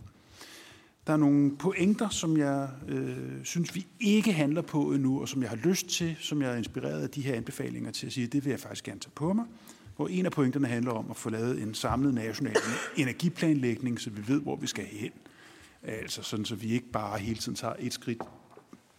Der 1.07 1.13
er 1.13 1.17
nogle 1.17 1.57
pointer, 1.57 2.09
som 2.09 2.37
jeg 2.37 2.69
øh, 2.89 3.45
synes, 3.45 3.75
vi 3.75 3.87
ikke 4.01 4.33
handler 4.33 4.63
på 4.63 4.93
endnu, 4.93 5.21
og 5.21 5.29
som 5.29 5.43
jeg 5.43 5.51
har 5.51 5.57
lyst 5.57 5.87
til, 5.89 6.17
som 6.21 6.43
jeg 6.43 6.53
er 6.53 6.57
inspireret 6.57 7.03
af 7.03 7.11
de 7.11 7.21
her 7.21 7.35
anbefalinger 7.35 7.91
til 7.91 8.07
at 8.07 8.13
sige, 8.13 8.27
det 8.27 8.45
vil 8.45 8.51
jeg 8.51 8.61
faktisk 8.61 8.85
gerne 8.85 9.01
tage 9.01 9.13
på 9.15 9.33
mig. 9.33 9.45
Hvor 9.97 10.09
en 10.09 10.27
af 10.27 10.33
pointerne 10.33 10.67
handler 10.67 10.93
om 10.93 11.11
at 11.11 11.17
få 11.17 11.31
lavet 11.31 11.63
en 11.63 11.75
samlet 11.75 12.15
national 12.15 12.57
energiplanlægning, 12.97 14.01
så 14.01 14.11
vi 14.11 14.29
ved, 14.29 14.41
hvor 14.41 14.57
vi 14.57 14.67
skal 14.67 14.85
hen. 14.85 15.11
Altså 15.83 16.23
sådan, 16.23 16.45
så 16.45 16.55
vi 16.55 16.73
ikke 16.73 16.91
bare 16.93 17.19
hele 17.19 17.39
tiden 17.39 17.57
tager 17.57 17.75
et 17.79 17.93
skridt 17.93 18.23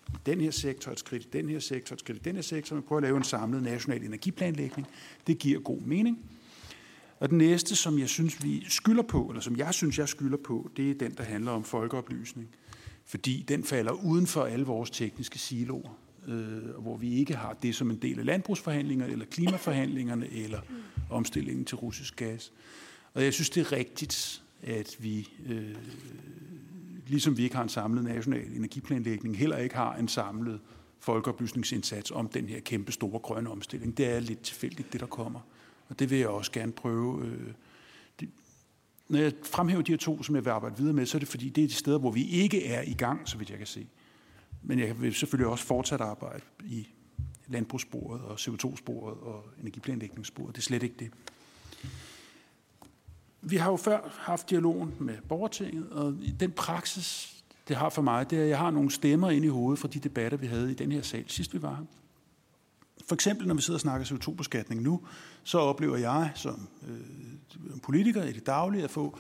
i 0.08 0.18
den 0.26 0.42
her 0.42 0.52
sektor, 0.52 0.92
et 0.92 1.00
skridt 1.00 1.26
i 1.26 1.28
den 1.34 1.50
her 1.50 1.60
sektor, 1.60 1.94
et 1.94 2.00
skridt 2.00 2.18
i 2.18 2.22
den 2.22 2.36
her 2.36 2.42
sektor, 2.42 2.76
men 2.76 2.84
prøver 2.84 2.98
at 2.98 3.04
lave 3.04 3.18
en 3.18 3.24
samlet 3.24 3.64
national 3.64 4.04
energiplanlægning. 4.04 4.88
Det 5.28 5.40
giver 5.40 5.60
god 5.60 5.82
mening. 5.82 6.20
Og 7.20 7.30
den 7.30 7.38
næste, 7.38 7.76
som 7.76 8.00
jeg 8.00 8.10
synes, 8.10 8.44
vi 8.44 8.66
skylder 8.70 9.04
på, 9.04 9.26
eller 9.26 9.42
som 9.42 9.58
jeg 9.58 9.74
synes, 9.74 10.00
jeg 10.00 10.10
skylder 10.10 10.38
på, 10.38 10.72
det 10.78 10.92
er 10.92 10.96
den, 10.96 11.12
der 11.12 11.24
handler 11.24 11.52
om 11.52 11.64
folkeoplysning. 11.64 12.50
Fordi 13.06 13.46
den 13.48 13.64
falder 13.64 13.92
uden 13.92 14.28
for 14.28 14.44
alle 14.44 14.66
vores 14.66 14.90
tekniske 14.90 15.40
siloer, 15.40 16.00
øh, 16.28 16.70
hvor 16.80 16.98
vi 16.98 17.14
ikke 17.14 17.36
har 17.36 17.54
det 17.54 17.76
som 17.76 17.92
en 17.92 18.02
del 18.02 18.20
af 18.20 18.26
landbrugsforhandlingerne, 18.26 19.12
eller 19.12 19.26
klimaforhandlingerne, 19.26 20.30
eller 20.32 20.62
omstillingen 21.10 21.66
til 21.66 21.78
russisk 21.78 22.16
gas. 22.16 22.52
Og 23.14 23.24
jeg 23.24 23.34
synes, 23.34 23.50
det 23.50 23.62
er 23.62 23.72
rigtigt, 23.72 24.44
at 24.62 24.98
vi, 25.00 25.30
øh, 25.46 25.76
ligesom 27.08 27.38
vi 27.38 27.44
ikke 27.44 27.56
har 27.56 27.64
en 27.64 27.70
samlet 27.70 28.04
national 28.04 28.56
energiplanlægning, 28.56 29.38
heller 29.38 29.58
ikke 29.58 29.76
har 29.76 29.96
en 29.96 30.08
samlet 30.08 30.60
folkeoplysningsindsats 31.00 32.12
om 32.12 32.28
den 32.28 32.50
her 32.50 32.60
kæmpe 32.60 32.92
store 32.92 33.20
grønne 33.20 33.50
omstilling. 33.50 33.98
Det 33.98 34.08
er 34.08 34.20
lidt 34.20 34.42
tilfældigt, 34.42 34.94
det 34.94 35.02
der 35.02 35.08
kommer. 35.08 35.40
Og 35.90 36.00
det 36.00 36.10
vil 36.10 36.18
jeg 36.18 36.28
også 36.28 36.52
gerne 36.52 36.72
prøve. 36.72 37.26
Øh, 37.26 37.54
det, 38.20 38.30
når 39.10 39.20
jeg 39.20 39.34
fremhæver 39.44 39.82
de 39.82 39.92
her 39.92 39.98
to, 39.98 40.24
som 40.24 40.36
jeg 40.36 40.46
vil 40.46 40.52
arbejde 40.52 40.78
videre 40.78 40.94
med, 40.94 41.06
så 41.06 41.18
er 41.18 41.20
det 41.20 41.28
fordi, 41.28 41.50
det 41.50 41.64
er 41.64 41.68
de 41.68 41.74
steder, 41.74 42.00
hvor 42.00 42.12
vi 42.12 42.28
ikke 42.28 42.66
er 42.66 42.82
i 42.82 42.94
gang, 42.94 43.30
så 43.30 43.38
vidt 43.38 43.50
jeg 43.50 43.58
kan 43.58 43.68
se. 43.68 43.88
Men 44.64 44.80
jeg 44.80 45.02
vil 45.02 45.14
selvfølgelig 45.14 45.48
også 45.48 45.66
fortsat 45.66 46.02
arbejde 46.02 46.44
i 46.66 46.88
landbrugssporet 47.48 48.22
og 48.22 48.36
CO2-sporet 48.36 49.18
og 49.18 49.46
energiplanlægningssporet. 49.62 50.56
Det 50.56 50.62
er 50.62 50.66
slet 50.66 50.84
ikke 50.84 50.96
det. 51.00 51.12
Vi 53.50 53.56
har 53.56 53.72
jo 53.72 53.78
før 53.78 54.00
haft 54.20 54.50
dialogen 54.50 54.94
med 55.00 55.16
borgertinget, 55.30 55.90
og 55.90 56.18
den 56.40 56.52
praksis, 56.52 57.36
det 57.68 57.76
har 57.76 57.90
for 57.90 58.02
mig, 58.02 58.30
det 58.30 58.40
er, 58.40 58.44
at 58.44 58.50
jeg 58.50 58.58
har 58.58 58.72
nogle 58.72 58.92
stemmer 58.92 59.30
ind 59.30 59.46
i 59.46 59.48
hovedet 59.48 59.80
fra 59.80 59.88
de 59.88 60.00
debatter, 60.00 60.38
vi 60.38 60.48
havde 60.48 60.72
i 60.72 60.74
den 60.74 60.92
her 60.92 61.02
sal 61.02 61.24
sidst 61.28 61.54
vi 61.54 61.62
var 61.62 61.76
her. 61.76 61.84
For 63.08 63.16
eksempel, 63.16 63.48
når 63.48 63.56
vi 63.56 63.62
sidder 63.62 63.78
og 63.78 63.82
snakker 63.82 64.06
CO2-beskatning 64.06 64.82
nu, 64.82 65.02
så 65.44 65.60
oplever 65.60 65.98
jeg 65.98 66.32
som 66.36 66.68
øh, 66.88 67.80
politiker 67.84 68.24
i 68.24 68.32
det 68.32 68.46
daglige 68.46 68.84
at 68.84 68.92
få 68.92 69.20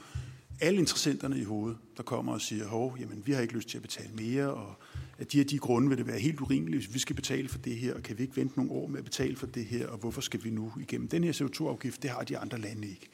alle 0.62 0.80
interessenterne 0.80 1.40
i 1.40 1.44
hovedet, 1.44 1.78
der 1.98 2.04
kommer 2.04 2.34
og 2.34 2.41
siger, 2.41 2.68
hov, 2.68 2.98
jamen, 2.99 3.24
vi 3.26 3.32
har 3.32 3.41
ikke 3.41 3.54
lyst 3.54 3.70
til 3.70 3.78
at 3.78 3.82
betale 3.82 4.10
mere, 4.14 4.54
og 4.54 4.76
at 5.18 5.32
de 5.32 5.38
her 5.38 5.45
de 5.45 5.58
grunde 5.58 5.90
vil 5.90 5.98
det 5.98 6.08
være 6.08 6.20
helt 6.20 6.41
urimeligt, 6.41 6.86
hvis 6.86 6.94
vi 6.94 6.99
skal 6.99 7.16
betale 7.16 7.49
for 7.49 7.58
det 7.58 7.76
her, 7.76 7.94
og 7.94 8.04
kan 8.04 8.18
vi 8.18 8.24
ikke 8.24 8.36
vente 8.36 8.58
nogle 8.58 8.72
år 8.72 8.88
med 8.88 8.98
at 8.98 9.06
betale 9.06 9.36
for 9.36 9.45
det 9.45 9.66
her, 9.66 9.88
og 9.88 9.98
hvorfor 9.98 10.22
skal 10.22 10.44
vi 10.44 10.49
nu 10.49 10.74
igennem 10.80 11.08
den 11.08 11.24
her 11.24 11.34
CO2-afgift, 11.34 12.04
det 12.04 12.10
har 12.10 12.24
de 12.24 12.38
andre 12.38 12.58
lande 12.58 12.88
ikke. 12.88 13.10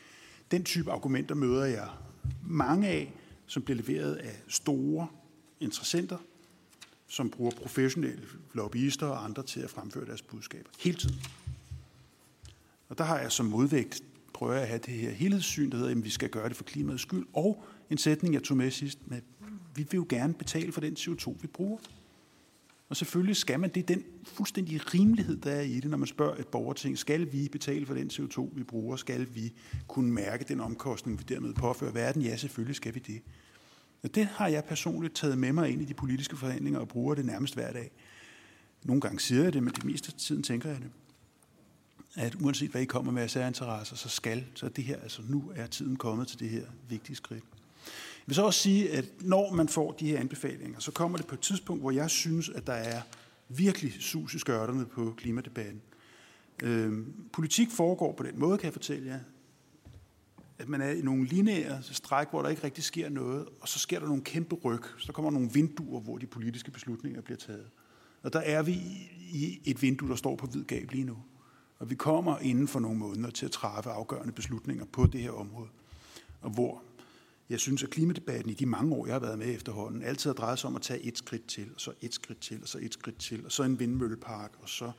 Den 0.54 0.64
type 0.64 0.92
argumenter 0.92 1.36
møder 1.36 1.66
jeg 1.66 1.90
mange 2.44 2.88
af, 2.88 3.14
som 3.46 3.64
bliver 3.64 3.78
leveret 3.78 4.16
af 4.16 4.42
store 4.48 5.08
interessenter, 5.60 6.18
som 7.08 7.30
bruger 7.30 7.52
professionelle 7.52 8.24
lobbyister 8.54 9.08
og 9.08 9.24
andre 9.24 9.44
til 9.44 9.60
at 9.60 9.70
fremføre 9.70 10.06
deres 10.06 10.22
budskaber. 10.22 10.70
Hele 10.80 10.98
tiden. 10.98 11.16
Og 12.90 12.98
der 12.98 13.04
har 13.04 13.20
jeg 13.20 13.32
som 13.32 13.46
modvægt, 13.46 14.04
prøver 14.34 14.54
jeg 14.54 14.62
at 14.62 14.68
have 14.68 14.80
det 14.86 14.94
her 14.94 15.12
helhedssyn, 15.12 15.72
der 15.72 15.78
hedder, 15.78 15.92
at 15.92 16.04
vi 16.04 16.10
skal 16.10 16.30
gøre 16.30 16.50
det 16.50 16.56
for 16.56 16.64
klimaets 16.64 17.02
skyld, 17.02 17.26
og 17.34 17.64
en 17.90 17.98
sætning, 17.98 18.34
jeg 18.34 18.44
tog 18.44 18.58
med 18.58 18.72
sidst, 18.72 19.00
med, 19.06 19.22
vi 19.76 19.88
vil 19.92 19.98
jo 19.98 20.06
gerne 20.10 20.34
betale 20.34 20.72
for 20.72 20.82
den 20.82 20.94
CO2, 20.94 21.36
vi 21.42 21.48
bruger. 21.48 21.78
Og 22.94 22.98
selvfølgelig 22.98 23.36
skal 23.36 23.60
man, 23.60 23.70
det 23.70 23.88
den 23.88 24.04
fuldstændige 24.24 24.80
rimelighed, 24.80 25.38
der 25.38 25.52
er 25.52 25.62
i 25.62 25.80
det, 25.80 25.92
når 25.92 25.98
man 25.98 26.08
spørger 26.08 26.36
et 26.36 26.48
borgerting, 26.48 26.98
skal 26.98 27.32
vi 27.32 27.50
betale 27.52 27.86
for 27.86 27.94
den 27.94 28.12
CO2, 28.14 28.50
vi 28.56 28.64
bruger? 28.64 28.96
Skal 28.96 29.28
vi 29.36 29.54
kunne 29.88 30.12
mærke 30.12 30.46
den 30.48 30.60
omkostning, 30.60 31.20
vi 31.20 31.24
dermed 31.24 31.54
påfører 31.54 31.92
verden? 31.92 32.22
Ja, 32.22 32.36
selvfølgelig 32.38 32.76
skal 32.76 32.96
vi 32.96 33.00
det. 33.00 33.22
Og 34.04 34.16
det 34.16 34.26
har 34.26 34.48
jeg 34.48 34.64
personligt 34.64 35.16
taget 35.16 35.38
med 35.38 35.54
mig 35.54 35.70
ind 35.70 35.82
i 35.82 35.86
de 35.86 35.94
politiske 35.94 36.38
forhandlinger 36.38 36.80
og 36.80 36.88
bruger 36.88 37.16
det 37.16 37.26
nærmest 37.26 37.54
hver 37.54 37.72
dag. 37.72 37.92
Nogle 38.84 39.02
gange 39.02 39.20
siger 39.20 39.44
jeg 39.44 39.54
det, 39.54 39.64
men 39.64 39.74
det 39.74 39.86
meste 39.86 40.12
af 40.14 40.20
tiden 40.20 40.44
tænker 40.44 40.70
jeg 40.70 40.78
det. 40.78 40.92
At 42.16 42.36
uanset 42.36 42.72
hvad 42.72 42.82
I 42.82 42.86
kommer 42.86 43.12
med 43.12 43.24
af 43.24 43.30
særinteresser, 43.30 43.96
så 43.96 44.10
skal, 44.10 44.46
så 44.56 44.70
det 44.70 44.84
her, 44.84 45.00
altså 45.00 45.22
nu 45.28 45.52
er 45.56 45.68
tiden 45.68 45.96
kommet 45.96 46.28
til 46.28 46.40
det 46.40 46.50
her 46.50 46.66
vigtige 46.90 47.16
skridt. 47.16 47.44
Jeg 48.24 48.28
vil 48.28 48.36
så 48.36 48.44
også 48.44 48.60
sige, 48.60 48.92
at 48.92 49.06
når 49.22 49.54
man 49.54 49.68
får 49.68 49.92
de 49.92 50.08
her 50.08 50.20
anbefalinger, 50.20 50.80
så 50.80 50.92
kommer 50.92 51.18
det 51.18 51.28
på 51.28 51.36
et 51.36 51.42
tidspunkt, 51.42 51.82
hvor 51.84 51.92
jeg 51.92 52.10
synes, 52.10 52.50
at 52.50 52.68
der 52.68 52.74
er 52.74 53.02
virkelig 53.50 53.94
sus 54.00 54.34
i 54.34 54.40
skørterne 54.40 54.86
på 54.86 55.14
klimadebatten. 55.18 55.82
Øhm, 56.64 57.14
politik 57.34 57.72
foregår 57.72 58.14
på 58.14 58.24
den 58.24 58.40
måde, 58.40 58.58
kan 58.58 58.66
jeg 58.66 58.74
fortælle 58.74 59.08
jer, 59.08 59.20
at 60.58 60.70
man 60.70 60.82
er 60.82 60.90
i 60.90 61.02
nogle 61.02 61.26
lineære 61.26 61.84
stræk, 61.84 62.30
hvor 62.30 62.42
der 62.42 62.50
ikke 62.50 62.64
rigtig 62.64 62.84
sker 62.84 63.10
noget, 63.10 63.48
og 63.62 63.68
så 63.68 63.80
sker 63.80 64.00
der 64.00 64.08
nogle 64.08 64.24
kæmpe 64.24 64.56
ryg. 64.56 64.82
Så 64.98 65.04
der 65.08 65.14
kommer 65.14 65.32
nogle 65.32 65.50
vinduer, 65.54 66.02
hvor 66.02 66.18
de 66.18 66.26
politiske 66.26 66.72
beslutninger 66.72 67.22
bliver 67.22 67.38
taget. 67.38 67.66
Og 68.24 68.34
der 68.34 68.40
er 68.40 68.64
vi 68.64 68.74
i 69.34 69.62
et 69.66 69.82
vindue, 69.82 70.10
der 70.10 70.16
står 70.16 70.36
på 70.36 70.48
hvid 70.48 70.64
gab 70.64 70.92
lige 70.92 71.04
nu. 71.04 71.18
Og 71.80 71.90
vi 71.90 71.96
kommer 71.96 72.40
inden 72.40 72.68
for 72.68 72.80
nogle 72.80 72.98
måneder 72.98 73.30
til 73.30 73.46
at 73.46 73.52
træffe 73.52 73.90
afgørende 73.90 74.34
beslutninger 74.34 74.86
på 74.86 75.06
det 75.06 75.22
her 75.22 75.32
område. 75.32 75.70
Og 76.42 76.50
hvor 76.50 76.84
jeg 77.54 77.60
synes, 77.60 77.84
at 77.84 77.90
klimadebatten 77.90 78.50
i 78.50 78.54
de 78.54 78.66
mange 78.66 78.96
år, 78.96 79.06
jeg 79.06 79.16
har 79.16 79.20
været 79.20 79.40
med 79.40 79.56
efterhånden, 79.56 80.04
altid 80.04 80.30
har 80.30 80.36
drejet 80.36 80.60
sig 80.60 80.68
om 80.68 80.76
at 80.76 80.82
tage 80.82 81.00
et 81.00 81.18
skridt 81.18 81.48
til, 81.48 81.70
og 81.76 81.82
så 81.82 81.92
et 82.02 82.14
skridt 82.14 82.40
til, 82.40 82.62
og 82.62 82.68
så 82.68 82.78
et 82.82 82.94
skridt 82.94 83.18
til, 83.18 83.46
og 83.46 83.52
så 83.52 83.64
en 83.64 83.80
vindmøllepark, 83.80 84.52
og 84.62 84.70
så 84.70 84.92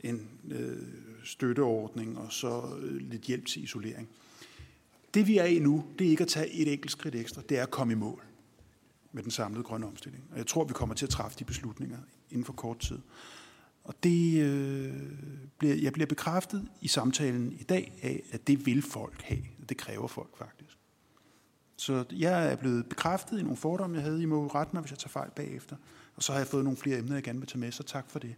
en 0.00 0.28
øh, 0.50 0.82
støtteordning, 1.24 2.18
og 2.18 2.32
så 2.32 2.62
øh, 2.82 2.96
lidt 2.96 3.22
hjælp 3.22 3.46
til 3.46 3.62
isolering. 3.62 4.08
Det 5.14 5.26
vi 5.26 5.38
er 5.38 5.44
i 5.44 5.58
nu, 5.58 5.84
det 5.98 6.06
er 6.06 6.10
ikke 6.10 6.22
at 6.22 6.28
tage 6.28 6.50
et 6.50 6.72
enkelt 6.72 6.92
skridt 6.92 7.14
ekstra, 7.14 7.42
det 7.48 7.58
er 7.58 7.62
at 7.62 7.70
komme 7.70 7.92
i 7.92 7.96
mål 7.96 8.24
med 9.12 9.22
den 9.22 9.30
samlede 9.30 9.64
grønne 9.64 9.86
omstilling. 9.86 10.24
Og 10.30 10.38
jeg 10.38 10.46
tror, 10.46 10.64
vi 10.64 10.72
kommer 10.72 10.94
til 10.94 11.06
at 11.06 11.10
træffe 11.10 11.38
de 11.38 11.44
beslutninger 11.44 11.98
inden 12.30 12.44
for 12.44 12.52
kort 12.52 12.78
tid. 12.78 12.98
Og 13.84 13.94
det 14.02 14.42
øh, 14.42 14.94
bliver, 15.58 15.74
jeg 15.74 15.92
bliver 15.92 16.06
bekræftet 16.06 16.68
i 16.80 16.88
samtalen 16.88 17.52
i 17.52 17.62
dag 17.62 17.92
af, 18.02 18.22
at 18.32 18.46
det 18.46 18.66
vil 18.66 18.82
folk 18.82 19.22
have. 19.22 19.42
Det 19.68 19.76
kræver 19.76 20.06
folk 20.06 20.38
faktisk. 20.38 20.81
Så 21.76 22.04
jeg 22.12 22.52
er 22.52 22.56
blevet 22.56 22.88
bekræftet 22.88 23.38
i 23.38 23.42
nogle 23.42 23.56
fordomme, 23.56 23.96
jeg 23.96 24.04
havde. 24.04 24.22
I 24.22 24.24
må 24.24 24.46
rette 24.46 24.70
mig, 24.72 24.80
hvis 24.80 24.90
jeg 24.90 24.98
tager 24.98 25.08
fejl 25.08 25.30
bagefter. 25.30 25.76
Og 26.16 26.22
så 26.22 26.32
har 26.32 26.38
jeg 26.38 26.46
fået 26.46 26.64
nogle 26.64 26.76
flere 26.76 26.98
emner, 26.98 27.14
jeg 27.14 27.22
gerne 27.22 27.38
vil 27.38 27.48
tage 27.48 27.58
med, 27.58 27.72
så 27.72 27.82
tak 27.82 28.10
for 28.10 28.18
det. 28.18 28.34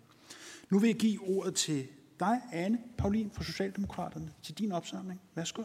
Nu 0.71 0.79
vil 0.79 0.89
jeg 0.89 0.97
give 0.97 1.21
ordet 1.29 1.55
til 1.55 1.87
dig, 2.21 2.41
Anne 2.53 2.79
Paulin 2.99 3.31
fra 3.35 3.45
Socialdemokraterne, 3.45 4.33
til 4.43 4.59
din 4.59 4.73
opsamling. 4.73 5.21
Værsgo. 5.35 5.63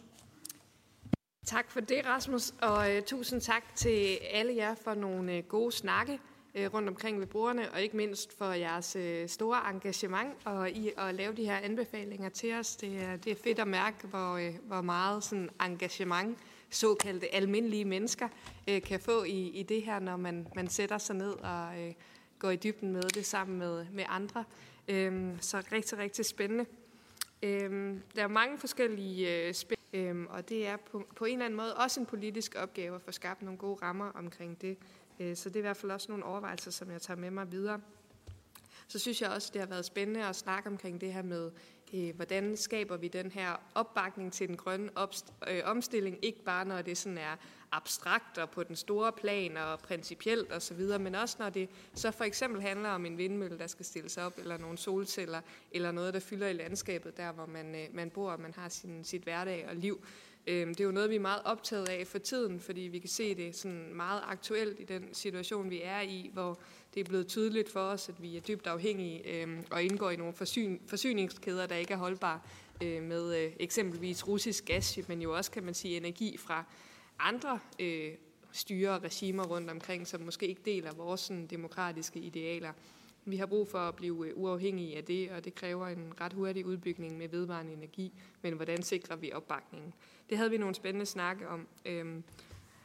Tak 1.45 1.71
for 1.71 1.79
det, 1.79 2.05
Rasmus, 2.05 2.53
og 2.61 2.77
uh, 2.77 3.03
tusind 3.05 3.41
tak 3.41 3.75
til 3.75 4.17
alle 4.31 4.55
jer 4.55 4.75
for 4.75 4.93
nogle 4.93 5.37
uh, 5.37 5.43
gode 5.43 5.71
snakke 5.71 6.19
uh, 6.55 6.73
rundt 6.73 6.89
omkring 6.89 7.19
ved 7.19 7.27
brugerne, 7.27 7.71
og 7.71 7.81
ikke 7.81 7.97
mindst 7.97 8.37
for 8.37 8.51
jeres 8.51 8.95
uh, 8.95 9.29
store 9.29 9.69
engagement 9.69 10.29
og 10.45 10.69
i 10.69 10.91
at 10.97 11.15
lave 11.15 11.33
de 11.33 11.45
her 11.45 11.57
anbefalinger 11.57 12.29
til 12.29 12.53
os. 12.53 12.75
Det 12.75 13.03
er, 13.03 13.15
det 13.15 13.31
er 13.31 13.35
fedt 13.43 13.59
at 13.59 13.67
mærke, 13.67 14.07
hvor, 14.07 14.35
uh, 14.35 14.55
hvor 14.67 14.81
meget 14.81 15.23
sådan, 15.23 15.49
engagement 15.65 16.37
såkaldte 16.69 17.35
almindelige 17.35 17.85
mennesker 17.85 18.27
øh, 18.69 18.81
kan 18.81 18.99
få 18.99 19.23
i, 19.23 19.47
i 19.47 19.63
det 19.63 19.81
her, 19.81 19.99
når 19.99 20.17
man, 20.17 20.47
man 20.55 20.69
sætter 20.69 20.97
sig 20.97 21.15
ned 21.15 21.31
og 21.31 21.81
øh, 21.81 21.93
går 22.39 22.49
i 22.49 22.55
dybden 22.55 22.93
med 22.93 23.01
det 23.01 23.25
sammen 23.25 23.57
med, 23.57 23.85
med 23.91 24.03
andre. 24.07 24.43
Uh, 24.89 25.37
så 25.39 25.63
rigtig, 25.71 25.97
rigtig 25.97 26.25
spændende. 26.25 26.65
Uh, 27.43 27.49
der 28.15 28.23
er 28.23 28.27
mange 28.27 28.57
forskellige 28.57 29.47
øh, 29.47 29.53
spændende 29.53 29.79
Øhm, 29.93 30.27
og 30.29 30.49
det 30.49 30.67
er 30.67 30.77
på, 30.77 31.07
på 31.15 31.25
en 31.25 31.33
eller 31.33 31.45
anden 31.45 31.57
måde 31.57 31.75
også 31.75 31.99
en 31.99 32.05
politisk 32.05 32.55
opgave 32.55 32.95
at 32.95 33.01
få 33.01 33.11
skabt 33.11 33.41
nogle 33.41 33.57
gode 33.57 33.79
rammer 33.81 34.11
omkring 34.11 34.61
det. 34.61 34.77
Øh, 35.19 35.35
så 35.35 35.49
det 35.49 35.55
er 35.55 35.59
i 35.59 35.61
hvert 35.61 35.77
fald 35.77 35.91
også 35.91 36.11
nogle 36.11 36.25
overvejelser, 36.25 36.71
som 36.71 36.91
jeg 36.91 37.01
tager 37.01 37.17
med 37.17 37.31
mig 37.31 37.51
videre. 37.51 37.81
Så 38.87 38.99
synes 38.99 39.21
jeg 39.21 39.29
også, 39.29 39.49
det 39.53 39.61
har 39.61 39.67
været 39.67 39.85
spændende 39.85 40.25
at 40.25 40.35
snakke 40.35 40.69
omkring 40.69 41.01
det 41.01 41.13
her 41.13 41.21
med, 41.21 41.51
Øh, 41.93 42.15
hvordan 42.15 42.57
skaber 42.57 42.97
vi 42.97 43.07
den 43.07 43.31
her 43.31 43.61
opbakning 43.75 44.33
til 44.33 44.47
den 44.47 44.57
grønne 44.57 44.89
øh, 45.47 45.61
omstilling, 45.63 46.17
ikke 46.21 46.43
bare 46.43 46.65
når 46.65 46.81
det 46.81 46.97
sådan 46.97 47.17
er 47.17 47.35
abstrakt 47.71 48.37
og 48.37 48.49
på 48.49 48.63
den 48.63 48.75
store 48.75 49.11
plan 49.11 49.57
og 49.57 49.79
principielt 49.79 50.51
osv., 50.51 50.81
men 50.99 51.15
også 51.15 51.35
når 51.39 51.49
det 51.49 51.69
så 51.93 52.11
for 52.11 52.23
eksempel 52.23 52.61
handler 52.61 52.89
om 52.89 53.05
en 53.05 53.17
vindmølle, 53.17 53.59
der 53.59 53.67
skal 53.67 53.85
stilles 53.85 54.17
op, 54.17 54.37
eller 54.37 54.57
nogle 54.57 54.77
solceller, 54.77 55.41
eller 55.71 55.91
noget, 55.91 56.13
der 56.13 56.19
fylder 56.19 56.47
i 56.47 56.53
landskabet, 56.53 57.17
der 57.17 57.31
hvor 57.31 57.45
man, 57.45 57.75
øh, 57.75 57.87
man 57.93 58.09
bor 58.09 58.31
og 58.31 58.41
man 58.41 58.53
har 58.57 58.69
sin, 58.69 59.03
sit 59.03 59.21
hverdag 59.21 59.67
og 59.69 59.75
liv. 59.75 60.01
Øh, 60.47 60.67
det 60.67 60.79
er 60.79 60.83
jo 60.83 60.91
noget, 60.91 61.09
vi 61.09 61.15
er 61.15 61.19
meget 61.19 61.41
optaget 61.45 61.89
af 61.89 62.07
for 62.07 62.17
tiden, 62.17 62.59
fordi 62.59 62.81
vi 62.81 62.99
kan 62.99 63.09
se 63.09 63.35
det 63.35 63.55
sådan 63.55 63.93
meget 63.93 64.21
aktuelt 64.25 64.79
i 64.79 64.83
den 64.83 65.13
situation, 65.13 65.69
vi 65.69 65.81
er 65.83 66.01
i, 66.01 66.29
hvor 66.33 66.59
det 66.93 66.99
er 66.99 67.03
blevet 67.03 67.27
tydeligt 67.27 67.69
for 67.69 67.79
os, 67.79 68.09
at 68.09 68.21
vi 68.21 68.37
er 68.37 68.41
dybt 68.41 68.67
afhængige 68.67 69.41
øh, 69.41 69.63
og 69.71 69.83
indgår 69.83 70.09
i 70.09 70.15
nogle 70.15 70.33
forsyn, 70.33 70.79
forsyningskæder, 70.87 71.67
der 71.67 71.75
ikke 71.75 71.93
er 71.93 71.97
holdbare 71.97 72.39
øh, 72.83 73.03
med 73.03 73.37
øh, 73.37 73.51
eksempelvis 73.59 74.27
russisk 74.27 74.65
gas, 74.65 74.99
men 75.07 75.21
jo 75.21 75.35
også, 75.35 75.51
kan 75.51 75.63
man 75.63 75.73
sige, 75.73 75.97
energi 75.97 76.37
fra 76.37 76.63
andre 77.19 77.59
øh, 77.79 78.11
styre 78.51 78.91
og 78.91 79.03
regimer 79.03 79.43
rundt 79.43 79.69
omkring, 79.69 80.07
som 80.07 80.21
måske 80.21 80.47
ikke 80.47 80.61
deler 80.65 80.93
vores 80.93 81.21
sådan, 81.21 81.47
demokratiske 81.47 82.19
idealer. 82.19 82.73
Vi 83.25 83.37
har 83.37 83.45
brug 83.45 83.67
for 83.67 83.79
at 83.79 83.95
blive 83.95 84.27
øh, 84.27 84.33
uafhængige 84.35 84.97
af 84.97 85.03
det, 85.03 85.31
og 85.31 85.45
det 85.45 85.55
kræver 85.55 85.87
en 85.87 86.13
ret 86.21 86.33
hurtig 86.33 86.65
udbygning 86.65 87.17
med 87.17 87.29
vedvarende 87.29 87.73
energi. 87.73 88.13
Men 88.41 88.53
hvordan 88.53 88.83
sikrer 88.83 89.15
vi 89.15 89.31
opbakningen? 89.33 89.93
Det 90.29 90.37
havde 90.37 90.49
vi 90.49 90.57
nogle 90.57 90.75
spændende 90.75 91.05
snakke 91.05 91.47
om. 91.47 91.67
Øhm, 91.85 92.23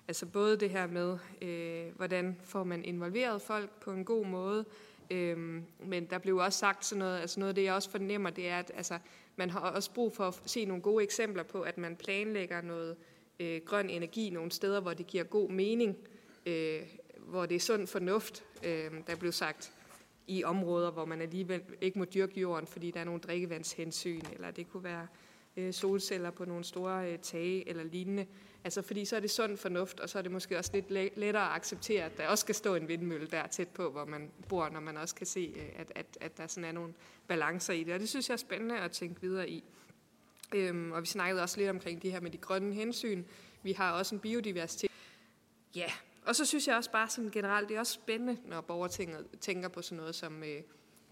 altså 0.09 0.27
både 0.27 0.57
det 0.57 0.71
her 0.71 0.87
med, 0.87 1.19
øh, 1.43 1.97
hvordan 1.97 2.37
får 2.45 2.65
man 2.65 2.85
involveret 2.85 3.43
folk 3.43 3.71
på 3.81 3.91
en 3.91 4.05
god 4.05 4.27
måde, 4.27 4.65
øhm, 5.11 5.65
men 5.79 6.05
der 6.05 6.19
blev 6.19 6.37
også 6.37 6.59
sagt 6.59 6.85
sådan 6.85 6.99
noget, 6.99 7.21
altså 7.21 7.41
noget 7.41 7.49
af 7.49 7.55
det, 7.55 7.65
jeg 7.65 7.75
også 7.75 7.91
fornemmer, 7.91 8.31
det 8.31 8.49
er, 8.49 8.59
at 8.59 8.73
altså, 8.75 8.99
man 9.37 9.51
har 9.51 9.61
også 9.61 9.91
brug 9.95 10.17
for 10.17 10.29
at 10.29 10.41
se 10.47 10.65
nogle 10.65 10.83
gode 10.83 11.05
eksempler 11.05 11.43
på, 11.43 11.61
at 11.61 11.79
man 11.79 11.97
planlægger 11.97 12.61
noget 12.61 12.97
øh, 13.41 13.61
grøn 13.67 13.91
energi 13.91 14.31
nogle 14.31 14.51
steder, 14.51 14.81
hvor 14.81 14.95
det 14.95 15.07
giver 15.07 15.25
god 15.25 15.51
mening, 15.51 15.97
øh, 16.47 16.81
hvor 17.19 17.47
det 17.47 17.55
er 17.55 17.61
sund 17.61 17.87
fornuft, 17.87 18.45
øh, 18.65 18.91
der 19.07 19.17
blev 19.17 19.33
sagt, 19.33 19.73
i 20.27 20.45
områder, 20.45 20.91
hvor 20.91 21.05
man 21.05 21.21
alligevel 21.21 21.63
ikke 21.81 21.99
må 21.99 22.05
dyrke 22.05 22.41
jorden, 22.41 22.67
fordi 22.67 22.91
der 22.91 23.01
er 23.01 23.05
nogle 23.05 23.21
drikkevandshensyn, 23.21 24.21
eller 24.33 24.51
det 24.51 24.71
kunne 24.71 24.85
være 24.85 25.07
øh, 25.57 25.73
solceller 25.73 26.31
på 26.31 26.45
nogle 26.45 26.65
store 26.65 27.13
øh, 27.13 27.19
tage 27.19 27.69
eller 27.69 27.85
lignende. 27.85 28.27
Altså 28.65 28.83
fordi 28.83 29.05
så 29.05 29.17
er 29.17 29.21
det 29.21 29.31
sund 29.31 29.57
fornuft, 29.57 30.01
og 30.01 30.09
så 30.09 30.19
er 30.19 30.23
det 30.23 30.31
måske 30.31 30.59
også 30.59 30.71
lidt 30.75 30.91
lettere 30.91 31.51
at 31.51 31.57
acceptere, 31.57 32.05
at 32.05 32.17
der 32.17 32.29
også 32.29 32.43
skal 32.43 32.55
stå 32.55 32.75
en 32.75 32.89
vindmølle 32.89 33.27
der 33.27 33.47
tæt 33.47 33.69
på, 33.69 33.91
hvor 33.91 34.05
man 34.05 34.31
bor, 34.49 34.69
når 34.69 34.81
man 34.81 34.97
også 34.97 35.15
kan 35.15 35.27
se, 35.27 35.55
øh, 35.57 35.69
at, 35.77 35.93
at, 35.95 36.07
at 36.21 36.37
der 36.37 36.47
sådan 36.47 36.69
er 36.69 36.73
nogle 36.73 36.95
balancer 37.29 37.73
i 37.73 37.85
det. 37.85 37.95
Og 37.95 38.01
det 38.01 38.09
synes 38.09 38.29
jeg 38.29 38.35
er 38.35 38.39
spændende 38.39 38.79
at 38.79 38.91
tænke 38.91 39.21
videre 39.21 39.49
i. 39.49 39.65
Øhm, 40.55 40.93
og 40.93 41.03
vi 41.03 41.07
snakkede 41.07 41.43
også 41.43 41.59
lidt 41.59 41.71
omkring 41.71 42.03
det 42.03 42.13
her 42.13 42.21
med 42.21 42.31
de 42.31 42.39
grønne 42.39 42.75
hensyn. 42.75 43.25
Vi 43.63 43.73
har 43.73 43.93
også 43.93 44.15
en 44.15 44.21
biodiversitet. 44.21 44.91
Ja, 45.75 45.91
og 46.27 46.37
så 46.37 46.45
synes 46.45 46.69
jeg 46.69 46.77
også 46.77 46.91
bare 46.91 47.09
som 47.09 47.31
generelt, 47.31 47.69
det 47.69 47.75
er 47.75 47.81
også 47.81 47.93
spændende, 47.93 48.37
når 48.45 48.61
borgertinget 48.61 49.27
tænker 49.41 49.69
på 49.69 49.83
sådan 49.83 49.99
noget 49.99 50.15
som 50.15 50.43
øh, 50.43 50.63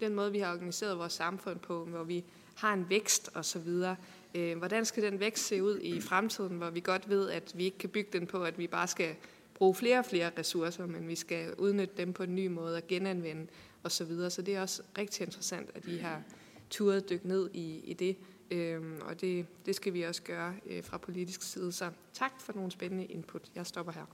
den 0.01 0.15
måde, 0.15 0.33
vi 0.33 0.39
har 0.39 0.53
organiseret 0.53 0.99
vores 0.99 1.13
samfund 1.13 1.59
på, 1.59 1.85
hvor 1.85 2.05
vi 2.05 2.25
har 2.57 2.73
en 2.73 2.89
vækst 2.89 3.31
og 3.35 3.45
så 3.45 3.59
videre. 3.59 3.97
Øh, 4.35 4.59
hvordan 4.59 4.85
skal 4.85 5.03
den 5.03 5.21
vækst 5.21 5.47
se 5.47 5.63
ud 5.63 5.79
i 5.81 6.01
fremtiden, 6.01 6.57
hvor 6.57 6.71
vi 6.71 6.81
godt 6.81 7.09
ved, 7.09 7.31
at 7.31 7.53
vi 7.55 7.65
ikke 7.65 7.79
kan 7.79 7.91
bygge 7.91 8.19
den 8.19 8.27
på, 8.27 8.45
at 8.45 8.59
vi 8.59 8.67
bare 8.67 8.89
skal 8.89 9.15
bruge 9.55 9.75
flere 9.75 9.99
og 9.99 10.05
flere 10.05 10.31
ressourcer, 10.39 10.87
men 10.87 11.09
vi 11.09 11.15
skal 11.15 11.55
udnytte 11.55 11.95
dem 11.97 12.13
på 12.13 12.23
en 12.23 12.35
ny 12.35 12.47
måde 12.47 12.77
og 12.77 12.83
genanvende 12.89 13.47
og 13.83 13.93
så 13.93 14.05
videre. 14.05 14.31
Så 14.31 14.43
det 14.43 14.57
er 14.57 14.61
også 14.63 14.83
rigtig 14.99 15.25
interessant, 15.25 15.71
at 15.75 15.87
vi 15.87 15.97
har 15.97 16.23
turet 16.71 17.11
dykke 17.11 17.29
ned 17.29 17.51
i, 17.55 17.81
i 17.85 17.93
det. 17.95 18.17
Øhm, 18.51 19.01
og 19.05 19.21
det, 19.21 19.47
det 19.67 19.75
skal 19.75 19.95
vi 19.95 20.03
også 20.03 20.23
gøre 20.23 20.55
øh, 20.67 20.85
fra 20.85 20.99
politisk 20.99 21.43
side. 21.43 21.73
Så 21.73 21.91
tak 22.13 22.33
for 22.41 22.53
nogle 22.53 22.71
spændende 22.71 23.05
input. 23.05 23.43
Jeg 23.55 23.67
stopper 23.67 23.93
her. 23.93 24.05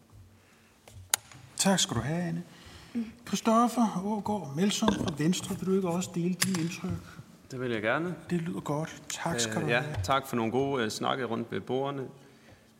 Tak 1.56 1.78
skal 1.78 1.96
du 1.96 2.00
have, 2.00 2.22
Anne. 2.22 2.44
Christoffer 3.26 4.02
Ågaard 4.04 4.56
Melson 4.56 4.94
fra 4.94 5.14
Venstre, 5.18 5.58
vil 5.58 5.66
du 5.66 5.74
ikke 5.74 5.88
også 5.88 6.10
dele 6.14 6.34
dine 6.34 6.60
indtryk? 6.60 7.18
Det 7.50 7.60
vil 7.60 7.70
jeg 7.70 7.82
gerne. 7.82 8.14
Det 8.30 8.42
lyder 8.42 8.60
godt. 8.60 9.02
Tak 9.08 9.40
skal 9.40 9.56
øh, 9.56 9.62
du 9.62 9.68
ja, 9.68 9.80
have. 9.80 9.96
Tak 10.04 10.26
for 10.26 10.36
nogle 10.36 10.52
gode 10.52 10.84
uh, 10.84 10.88
snakke 10.88 11.24
rundt 11.24 11.52
ved 11.52 11.60
bordene. 11.60 12.08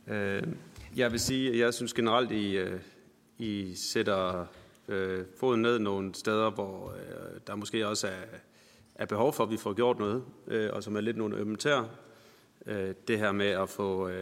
Uh, 0.07 0.53
jeg 0.95 1.11
vil 1.11 1.19
sige, 1.19 1.49
at 1.49 1.59
jeg 1.59 1.73
synes 1.73 1.93
generelt, 1.93 2.31
I, 2.31 2.63
uh, 2.63 2.79
I 3.37 3.75
sætter 3.75 4.45
uh, 4.87 4.95
foden 5.39 5.61
ned 5.61 5.79
nogle 5.79 6.15
steder, 6.15 6.49
hvor 6.49 6.85
uh, 6.85 7.37
der 7.47 7.55
måske 7.55 7.87
også 7.87 8.07
er, 8.07 8.37
er 8.95 9.05
behov 9.05 9.33
for, 9.33 9.43
at 9.43 9.51
vi 9.51 9.57
får 9.57 9.73
gjort 9.73 9.99
noget, 9.99 10.23
uh, 10.47 10.73
og 10.73 10.83
som 10.83 10.95
er 10.95 11.01
lidt 11.01 11.17
nogle 11.17 11.37
ømmentær. 11.37 11.89
Uh, 12.65 12.73
det 13.07 13.19
her 13.19 13.31
med 13.31 13.47
at 13.47 13.69
få, 13.69 14.07
uh, 14.07 14.13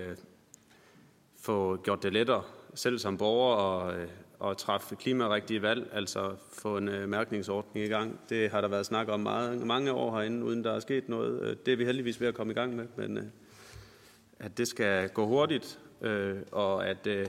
få 1.41 1.77
gjort 1.77 2.03
det 2.03 2.13
lettere, 2.13 2.43
selv 2.73 2.99
som 2.99 3.17
borger, 3.17 3.55
og, 3.55 3.93
at 4.45 4.57
træffe 4.57 4.95
klimarigtige 4.95 5.61
valg, 5.61 5.89
altså 5.93 6.35
få 6.53 6.77
en 6.77 6.87
øh, 6.87 7.09
mærkningsordning 7.09 7.85
i 7.85 7.89
gang. 7.89 8.19
Det 8.29 8.49
har 8.49 8.61
der 8.61 8.67
været 8.67 8.85
snak 8.85 9.09
om 9.09 9.19
meget, 9.19 9.65
mange 9.65 9.91
år 9.91 10.17
herinde, 10.17 10.45
uden 10.45 10.63
der 10.63 10.71
er 10.71 10.79
sket 10.79 11.09
noget. 11.09 11.41
Øh, 11.41 11.55
det 11.65 11.71
er 11.73 11.77
vi 11.77 11.85
heldigvis 11.85 12.21
ved 12.21 12.27
at 12.27 12.33
komme 12.33 12.51
i 12.51 12.55
gang 12.55 12.75
med, 12.75 12.85
men 12.95 13.17
øh, 13.17 13.23
at 14.39 14.57
det 14.57 14.67
skal 14.67 15.09
gå 15.09 15.25
hurtigt, 15.25 15.79
øh, 16.01 16.35
og 16.51 16.87
at 16.87 17.07
øh, 17.07 17.27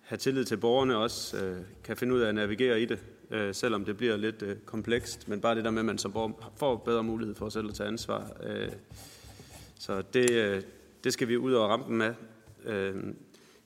have 0.00 0.18
tillid 0.18 0.44
til 0.44 0.56
borgerne 0.56 0.96
også 0.96 1.44
øh, 1.44 1.56
kan 1.84 1.96
finde 1.96 2.14
ud 2.14 2.20
af 2.20 2.28
at 2.28 2.34
navigere 2.34 2.80
i 2.80 2.84
det, 2.84 2.98
øh, 3.30 3.54
selvom 3.54 3.84
det 3.84 3.96
bliver 3.96 4.16
lidt 4.16 4.42
øh, 4.42 4.56
komplekst. 4.56 5.28
Men 5.28 5.40
bare 5.40 5.54
det 5.54 5.64
der 5.64 5.70
med, 5.70 5.78
at 5.78 5.86
man 5.86 5.98
som 5.98 6.12
borger 6.12 6.52
får 6.56 6.76
bedre 6.76 7.02
mulighed 7.02 7.34
for 7.34 7.48
selv 7.48 7.68
at 7.68 7.74
tage 7.74 7.88
ansvar. 7.88 8.30
Øh, 8.42 8.72
så 9.78 10.02
det, 10.14 10.30
øh, 10.30 10.62
det 11.04 11.12
skal 11.12 11.28
vi 11.28 11.36
ud 11.36 11.54
og 11.54 11.68
rampe 11.68 11.92
med. 11.92 12.14
Øh, 12.64 12.94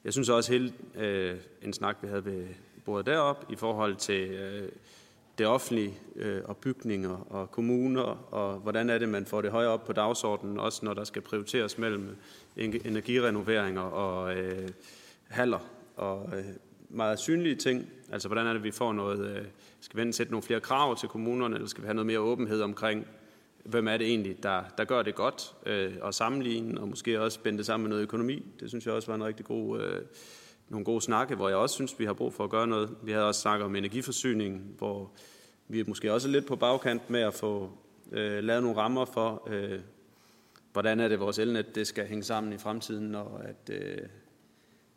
jeg 0.05 0.12
synes 0.12 0.28
også 0.28 0.53
hele 0.53 0.73
øh, 0.94 1.36
en 1.62 1.73
snak, 1.73 1.97
vi 2.03 2.09
havde 2.09 2.24
ved 2.24 2.47
sporet 2.86 3.06
derop 3.06 3.46
i 3.50 3.56
forhold 3.56 3.96
til 3.96 4.30
øh, 4.30 4.68
det 5.38 5.46
offentlige 5.46 5.94
øh, 6.16 6.42
og 6.44 6.56
bygninger 6.56 7.26
og 7.30 7.50
kommuner, 7.50 8.34
og 8.34 8.58
hvordan 8.58 8.90
er 8.90 8.98
det, 8.98 9.08
man 9.08 9.26
får 9.26 9.42
det 9.42 9.50
højere 9.50 9.70
op 9.70 9.84
på 9.84 9.92
dagsordenen, 9.92 10.58
også 10.58 10.84
når 10.84 10.94
der 10.94 11.04
skal 11.04 11.22
prioriteres 11.22 11.78
mellem 11.78 12.16
energirenoveringer 12.56 13.82
og 13.82 14.36
øh, 14.36 14.68
haller 15.28 15.58
og 15.96 16.30
øh, 16.36 16.44
meget 16.88 17.18
synlige 17.18 17.54
ting. 17.54 17.90
Altså, 18.12 18.28
hvordan 18.28 18.46
er 18.46 18.52
det, 18.52 18.62
vi 18.62 18.70
får 18.70 18.92
noget, 18.92 19.36
øh, 19.36 19.44
skal 19.80 20.06
vi 20.06 20.12
sætte 20.12 20.32
nogle 20.32 20.42
flere 20.42 20.60
krav 20.60 20.96
til 20.96 21.08
kommunerne, 21.08 21.54
eller 21.54 21.68
skal 21.68 21.82
vi 21.82 21.86
have 21.86 21.94
noget 21.94 22.06
mere 22.06 22.20
åbenhed 22.20 22.62
omkring, 22.62 23.06
hvem 23.64 23.88
er 23.88 23.96
det 23.96 24.06
egentlig, 24.06 24.42
der, 24.42 24.62
der 24.78 24.84
gør 24.84 25.02
det 25.02 25.14
godt, 25.14 25.54
øh, 25.66 25.92
og 26.00 26.14
sammenligne, 26.14 26.80
og 26.80 26.88
måske 26.88 27.20
også 27.20 27.40
binde 27.40 27.58
det 27.58 27.66
sammen 27.66 27.82
med 27.82 27.90
noget 27.90 28.02
økonomi. 28.02 28.46
Det 28.60 28.68
synes 28.68 28.86
jeg 28.86 28.94
også 28.94 29.08
var 29.08 29.14
en 29.14 29.24
rigtig 29.24 29.46
god, 29.46 29.80
øh, 29.80 30.00
nogle 30.68 30.84
gode 30.84 31.01
snakke, 31.01 31.34
hvor 31.34 31.48
jeg 31.48 31.59
også 31.59 31.74
synes, 31.74 31.98
vi 31.98 32.05
har 32.05 32.12
brug 32.12 32.34
for 32.34 32.44
at 32.44 32.51
gøre 32.51 32.66
noget. 32.66 32.97
Vi 33.02 33.12
havde 33.12 33.26
også 33.26 33.40
snakket 33.40 33.64
om 33.64 33.76
energiforsyning, 33.76 34.74
hvor 34.78 35.10
vi 35.68 35.80
er 35.80 35.84
måske 35.86 36.12
også 36.12 36.28
lidt 36.28 36.47
på 36.47 36.56
bagkant 36.56 37.10
med 37.10 37.20
at 37.20 37.34
få 37.34 37.70
øh, 38.12 38.44
lavet 38.44 38.62
nogle 38.62 38.78
rammer 38.78 39.05
for, 39.05 39.48
øh, 39.51 39.80
hvordan 40.72 41.01
er 41.01 41.09
det, 41.09 41.20
vores 41.20 41.38
elnet 41.38 41.74
det 41.74 41.86
skal 41.86 42.06
hænge 42.06 42.24
sammen 42.24 42.52
i 42.52 42.59
fremtiden, 42.59 43.09
når 43.09 43.43
at, 43.44 43.70
øh, 43.74 43.98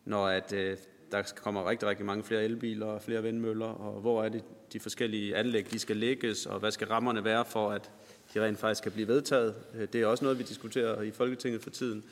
når 0.05 0.27
at 0.27 0.53
øh, 0.53 0.77
der 1.11 1.31
kommer 1.35 1.69
rigtig, 1.69 1.87
rigtig 1.87 2.05
mange 2.05 2.23
flere 2.23 2.43
elbiler 2.43 2.85
og 2.85 3.01
flere 3.01 3.23
vindmøller, 3.23 3.65
og 3.65 4.01
hvor 4.01 4.23
er 4.23 4.29
det, 4.29 4.43
de 4.73 4.79
forskellige 4.79 5.35
anlæg, 5.35 5.71
de 5.71 5.79
skal 5.79 5.97
lægges, 5.97 6.45
og 6.45 6.59
hvad 6.59 6.71
skal 6.71 6.87
rammerne 6.87 7.23
være 7.23 7.45
for, 7.45 7.71
at 7.71 7.91
de 8.33 8.45
rent 8.45 8.59
faktisk 8.59 8.83
kan 8.83 8.91
blive 8.91 9.07
vedtaget. 9.07 9.55
Øh, 9.75 9.87
det 9.93 10.01
er 10.01 10.05
også 10.05 10.25
noget, 10.25 10.39
vi 10.39 10.43
diskuterer 10.43 11.01
i 11.01 11.11
Folketinget 11.11 11.61
for 11.61 11.69
tiden, 11.69 12.03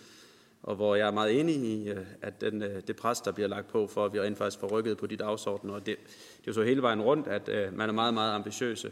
og 0.64 0.76
hvor 0.76 0.96
jeg 0.96 1.08
er 1.08 1.12
meget 1.12 1.40
enig 1.40 1.56
i, 1.56 1.90
øh, 1.90 2.06
at 2.22 2.42
den, 2.42 2.64
øh, 2.64 2.82
det 2.88 2.96
pres, 2.96 3.22
der 3.22 3.32
bliver 3.32 3.48
lagt 3.48 3.68
på, 3.68 3.88
for 3.88 4.06
at 4.06 4.14
vi 4.14 4.22
rent 4.22 4.38
faktisk 4.38 4.60
får 4.60 4.68
rykket 4.68 4.98
på 4.98 5.08
de 5.08 5.16
dagsordner, 5.16 5.74
og 5.74 5.86
det, 5.86 5.98
det 6.38 6.40
er 6.40 6.48
jo 6.48 6.54
så 6.54 6.64
hele 6.64 6.82
vejen 6.82 7.02
rundt, 7.02 7.28
at 7.28 7.50
øh, 7.50 7.78
man 7.78 7.90
er 7.90 7.94
meget, 7.94 8.14
meget 8.14 8.34
ambitiøse. 8.34 8.92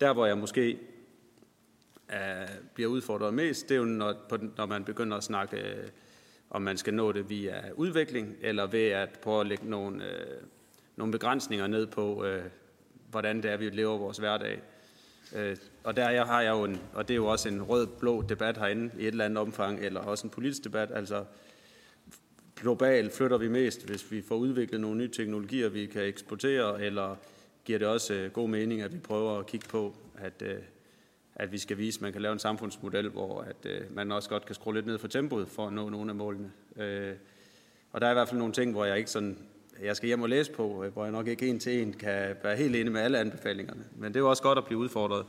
Der, 0.00 0.12
hvor 0.12 0.26
jeg 0.26 0.38
måske 0.38 0.78
er, 2.08 2.46
bliver 2.74 2.90
udfordret 2.90 3.34
mest, 3.34 3.68
det 3.68 3.74
er 3.74 3.78
jo, 3.78 3.84
når, 3.84 4.14
når 4.56 4.66
man 4.66 4.84
begynder 4.84 5.16
at 5.16 5.24
snakke 5.24 5.56
om 6.50 6.62
man 6.62 6.76
skal 6.76 6.94
nå 6.94 7.12
det 7.12 7.30
via 7.30 7.62
udvikling, 7.74 8.36
eller 8.40 8.66
ved 8.66 8.88
at 8.88 9.18
prøve 9.22 9.40
at 9.40 9.46
lægge 9.46 9.70
nogle, 9.70 10.04
øh, 10.04 10.42
nogle 10.96 11.12
begrænsninger 11.12 11.66
ned 11.66 11.86
på, 11.86 12.24
øh, 12.24 12.44
hvordan 13.10 13.42
det 13.42 13.50
er, 13.50 13.56
vi 13.56 13.70
lever 13.70 13.98
vores 13.98 14.18
hverdag. 14.18 14.62
Øh, 15.36 15.56
og 15.88 15.96
der 15.96 16.10
jeg 16.10 16.24
har 16.24 16.40
jeg 16.40 16.50
jo 16.50 16.64
en, 16.64 16.80
og 16.94 17.08
det 17.08 17.14
er 17.14 17.16
jo 17.16 17.26
også 17.26 17.48
en 17.48 17.62
rød-blå 17.62 18.22
debat 18.22 18.58
herinde 18.58 18.90
i 18.98 19.02
et 19.02 19.06
eller 19.06 19.24
andet 19.24 19.38
omfang, 19.38 19.84
eller 19.84 20.00
også 20.00 20.26
en 20.26 20.30
politisk 20.30 20.64
debat, 20.64 20.90
altså 20.94 21.24
globalt 22.56 23.12
flytter 23.12 23.38
vi 23.38 23.48
mest, 23.48 23.86
hvis 23.86 24.12
vi 24.12 24.22
får 24.22 24.34
udviklet 24.34 24.80
nogle 24.80 24.96
nye 24.96 25.08
teknologier, 25.08 25.68
vi 25.68 25.86
kan 25.86 26.02
eksportere, 26.02 26.82
eller 26.82 27.16
giver 27.64 27.78
det 27.78 27.88
også 27.88 28.14
øh, 28.14 28.30
god 28.30 28.48
mening, 28.48 28.82
at 28.82 28.92
vi 28.92 28.98
prøver 28.98 29.38
at 29.38 29.46
kigge 29.46 29.68
på, 29.68 29.94
at, 30.18 30.42
øh, 30.42 30.56
at 31.34 31.52
vi 31.52 31.58
skal 31.58 31.78
vise, 31.78 31.98
at 31.98 32.02
man 32.02 32.12
kan 32.12 32.22
lave 32.22 32.32
en 32.32 32.38
samfundsmodel, 32.38 33.08
hvor 33.08 33.40
at, 33.40 33.70
øh, 33.70 33.80
man 33.94 34.12
også 34.12 34.28
godt 34.28 34.46
kan 34.46 34.54
skrue 34.54 34.74
lidt 34.74 34.86
ned 34.86 34.98
for 34.98 35.08
tempoet 35.08 35.48
for 35.48 35.66
at 35.66 35.72
nå 35.72 35.88
nogle 35.88 36.10
af 36.10 36.16
målene. 36.16 36.50
Øh, 36.76 37.12
og 37.92 38.00
der 38.00 38.06
er 38.06 38.10
i 38.10 38.14
hvert 38.14 38.28
fald 38.28 38.38
nogle 38.38 38.54
ting, 38.54 38.72
hvor 38.72 38.84
jeg 38.84 38.98
ikke 38.98 39.10
sådan, 39.10 39.38
jeg 39.82 39.96
skal 39.96 40.06
hjem 40.06 40.22
og 40.22 40.28
læse 40.28 40.52
på, 40.52 40.84
øh, 40.84 40.92
hvor 40.92 41.04
jeg 41.04 41.12
nok 41.12 41.26
ikke 41.26 41.48
en 41.48 41.58
til 41.58 41.82
en 41.82 41.92
kan 41.92 42.36
være 42.42 42.56
helt 42.56 42.76
enig 42.76 42.92
med 42.92 43.00
alle 43.00 43.18
anbefalingerne. 43.18 43.84
Men 43.96 44.08
det 44.08 44.16
er 44.16 44.20
jo 44.20 44.30
også 44.30 44.42
godt 44.42 44.58
at 44.58 44.64
blive 44.64 44.78
udfordret. 44.78 45.26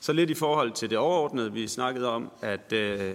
Så 0.00 0.12
lidt 0.12 0.30
i 0.30 0.34
forhold 0.34 0.72
til 0.72 0.90
det 0.90 0.98
overordnede, 0.98 1.52
vi 1.52 1.66
snakkede 1.66 2.08
om, 2.08 2.30
at, 2.42 2.72
øh, 2.72 3.14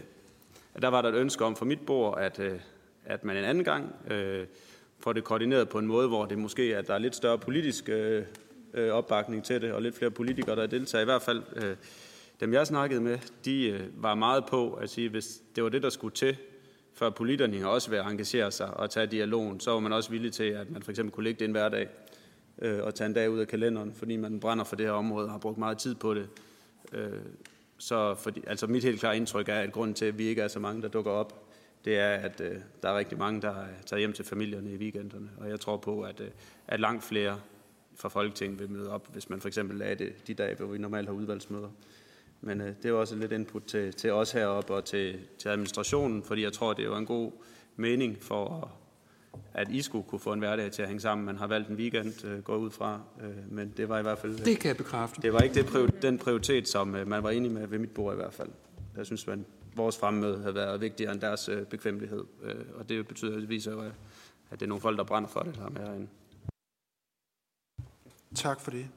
at 0.74 0.82
der 0.82 0.88
var 0.88 1.02
der 1.02 1.10
et 1.10 1.16
ønske 1.16 1.46
om 1.46 1.56
for 1.56 1.66
mit 1.66 1.86
bord, 1.86 2.20
at, 2.20 2.40
øh, 2.40 2.60
at 3.06 3.24
man 3.24 3.38
en 3.38 3.44
anden 3.44 3.64
gang 3.64 3.96
øh, 4.12 4.46
får 5.00 5.14
det 5.14 5.24
koordineret 5.24 5.70
på 5.70 5.80
en 5.80 5.88
måde, 5.88 6.08
hvor 6.08 6.26
det 6.26 6.38
måske 6.38 6.74
er, 6.74 6.80
at 6.80 6.88
der 6.88 6.94
er 6.94 7.00
lidt 7.00 7.16
større 7.16 7.38
politisk 7.38 7.90
øh, 7.90 8.24
øh, 8.74 8.92
opbakning 8.92 9.44
til 9.44 9.62
det, 9.62 9.74
og 9.74 9.82
lidt 9.82 9.96
flere 9.96 10.12
politikere, 10.12 10.56
der 10.56 10.68
deltager. 10.68 11.02
I 11.02 11.06
hvert 11.06 11.22
fald 11.22 11.44
øh, 11.56 11.76
dem, 12.40 12.54
jeg 12.54 12.68
snakkede 12.68 13.02
med, 13.02 13.18
de 13.46 13.70
øh, 13.70 14.04
var 14.04 14.16
meget 14.16 14.46
på 14.46 14.74
at 14.74 14.90
sige, 14.90 15.10
hvis 15.10 15.42
det 15.56 15.64
var 15.64 15.70
det, 15.70 15.84
der 15.84 15.90
skulle 15.90 16.16
til, 16.16 16.38
før 16.94 17.10
politikerne 17.10 17.70
også 17.70 17.90
vil 17.90 18.00
engagere 18.00 18.52
sig 18.52 18.78
og 18.78 18.90
tage 18.90 19.08
dialogen, 19.08 19.60
så 19.60 19.72
var 19.72 19.80
man 19.80 19.94
også 19.94 20.10
villig 20.10 20.34
til, 20.34 20.44
at 20.44 20.72
man 20.72 20.84
for 20.84 20.92
eksempel 20.92 21.14
kunne 21.14 21.24
lægge 21.24 21.40
det 21.40 21.46
en 21.46 21.52
hverdag 21.52 21.88
øh, 22.62 22.84
og 22.84 22.96
tage 22.96 23.06
en 23.06 23.14
dag 23.14 23.30
ud 23.30 23.40
af 23.40 23.48
kalenderen, 23.48 23.94
fordi 23.94 24.16
man 24.16 24.40
brænder 24.40 24.64
for 24.64 24.76
det 24.76 24.86
her 24.86 24.94
område 24.94 25.26
og 25.26 25.32
har 25.32 25.38
brugt 25.38 25.58
meget 25.58 25.78
tid 25.78 25.96
på 25.96 26.14
det. 26.14 26.30
Øh, 26.94 27.20
så 27.78 28.16
fordi, 28.16 28.44
altså 28.48 28.68
mit 28.68 28.84
helt 28.84 29.00
klare 29.00 29.18
indtryk 29.18 29.50
er, 29.50 29.56
at 29.56 29.72
grunden 29.72 29.94
til, 29.94 30.06
at 30.06 30.18
vi 30.18 30.24
ikke 30.24 30.42
er 30.42 30.48
så 30.48 30.60
mange, 30.60 30.82
der 30.82 30.88
dukker 30.88 31.12
op, 31.12 31.48
det 31.86 32.00
er, 32.00 32.10
at 32.10 32.42
øh, 32.42 32.56
der 32.84 32.90
er 32.90 32.98
rigtig 32.98 33.18
mange, 33.18 33.42
der 33.42 33.62
øh, 33.62 33.84
tager 33.86 34.00
hjem 34.00 34.14
til 34.14 34.26
familierne 34.26 34.72
i 34.72 34.78
weekenderne. 34.78 35.30
Og 35.38 35.50
jeg 35.50 35.60
tror 35.60 35.78
på, 35.78 36.02
at, 36.02 36.20
øh, 36.20 36.28
at 36.68 36.80
langt 36.80 37.04
flere 37.04 37.40
fra 37.96 38.10
Folketinget 38.10 38.60
vil 38.60 38.70
møde 38.70 38.92
op, 38.92 39.08
hvis 39.14 39.30
man 39.30 39.42
for 39.42 39.48
eksempel 39.48 39.78
lagde 39.78 39.96
det 39.96 40.28
de 40.28 40.34
dage, 40.34 40.56
hvor 40.56 40.66
vi 40.66 40.78
normalt 40.78 41.08
har 41.08 41.16
udvalgsmøder. 41.16 41.70
Men 42.42 42.62
øh, 42.62 42.74
det 42.84 42.90
er 42.90 42.94
også 42.94 43.16
lidt 43.16 43.32
input 43.32 43.64
til, 43.64 43.94
til 43.94 44.12
os 44.12 44.32
heroppe 44.32 44.74
og 44.74 44.86
til, 44.86 45.20
til 45.38 45.50
administrationen, 45.50 46.24
fordi 46.24 46.44
jeg 46.44 46.54
tror, 46.54 46.74
det 46.74 46.84
er 46.84 46.90
jo 46.90 46.96
en 46.96 47.06
god 47.06 47.32
mening 47.76 48.18
for, 48.22 48.72
at 49.54 49.70
I 49.70 49.82
skulle 49.82 50.04
kunne 50.04 50.20
få 50.20 50.34
en 50.34 50.40
hverdag 50.40 50.72
til 50.72 50.82
at 50.82 50.88
hænge 50.88 51.02
sammen. 51.02 51.26
Man 51.26 51.38
har 51.38 51.48
valgt 51.48 51.70
en 51.70 51.76
weekend, 51.76 52.26
øh, 52.26 52.44
går 52.44 52.56
ud 52.56 52.72
fra, 52.72 53.02
øh, 53.22 53.52
men 53.52 53.74
det 53.78 53.90
var 53.90 54.00
i 54.00 54.02
hvert 54.02 54.18
fald... 54.18 54.38
Det 54.38 54.60
kan 54.60 54.68
jeg 54.68 54.78
bekræfte. 54.78 55.22
Det 55.22 55.34
var 55.34 55.40
ikke 55.40 55.64
det, 55.64 56.02
den 56.02 56.18
prioritet, 56.18 56.68
som 56.68 56.96
øh, 56.96 57.08
man 57.08 57.24
var 57.24 57.30
enig 57.30 57.52
med 57.52 57.68
ved 57.68 57.80
mit 57.80 57.92
bord 57.92 58.14
i 58.14 58.16
hvert 58.16 58.34
fald. 58.34 58.50
Jeg 58.98 59.06
synes, 59.06 59.28
man, 59.28 59.46
vores 59.76 59.98
fremmøde 59.98 60.40
havde 60.40 60.56
været 60.56 60.82
vigtigere 60.82 61.12
end 61.14 61.22
deres 61.22 61.50
øh, 61.50 61.66
bekvemmelighed, 61.66 62.24
øh, 62.44 62.56
og 62.76 62.90
det 62.90 63.08
betyder, 63.08 63.40
det 63.40 63.50
viser 63.50 63.72
jo, 63.72 63.82
at 63.82 64.60
det 64.60 64.62
er 64.62 64.68
nogle 64.68 64.82
folk, 64.82 64.98
der 64.98 65.04
brænder 65.04 65.30
for 65.30 65.40
det, 65.40 65.56
der 65.56 65.66
er 65.66 65.70
med 65.70 65.82
herinde. 65.82 66.08
Tak 68.36 68.62
for 68.62 68.72
det. 68.72 68.88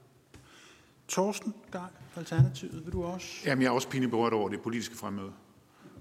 Torsten 1.08 1.54
Geil 1.72 1.84
fra 2.10 2.20
Alternativet, 2.20 2.84
vil 2.84 2.92
du 2.92 3.04
også? 3.04 3.26
Jamen, 3.46 3.62
jeg 3.62 3.68
er 3.68 3.72
også 3.72 3.88
pinligt 3.88 4.10
berørt 4.10 4.32
over 4.32 4.48
det 4.48 4.62
politiske 4.62 4.96
fremmøde. 4.96 5.32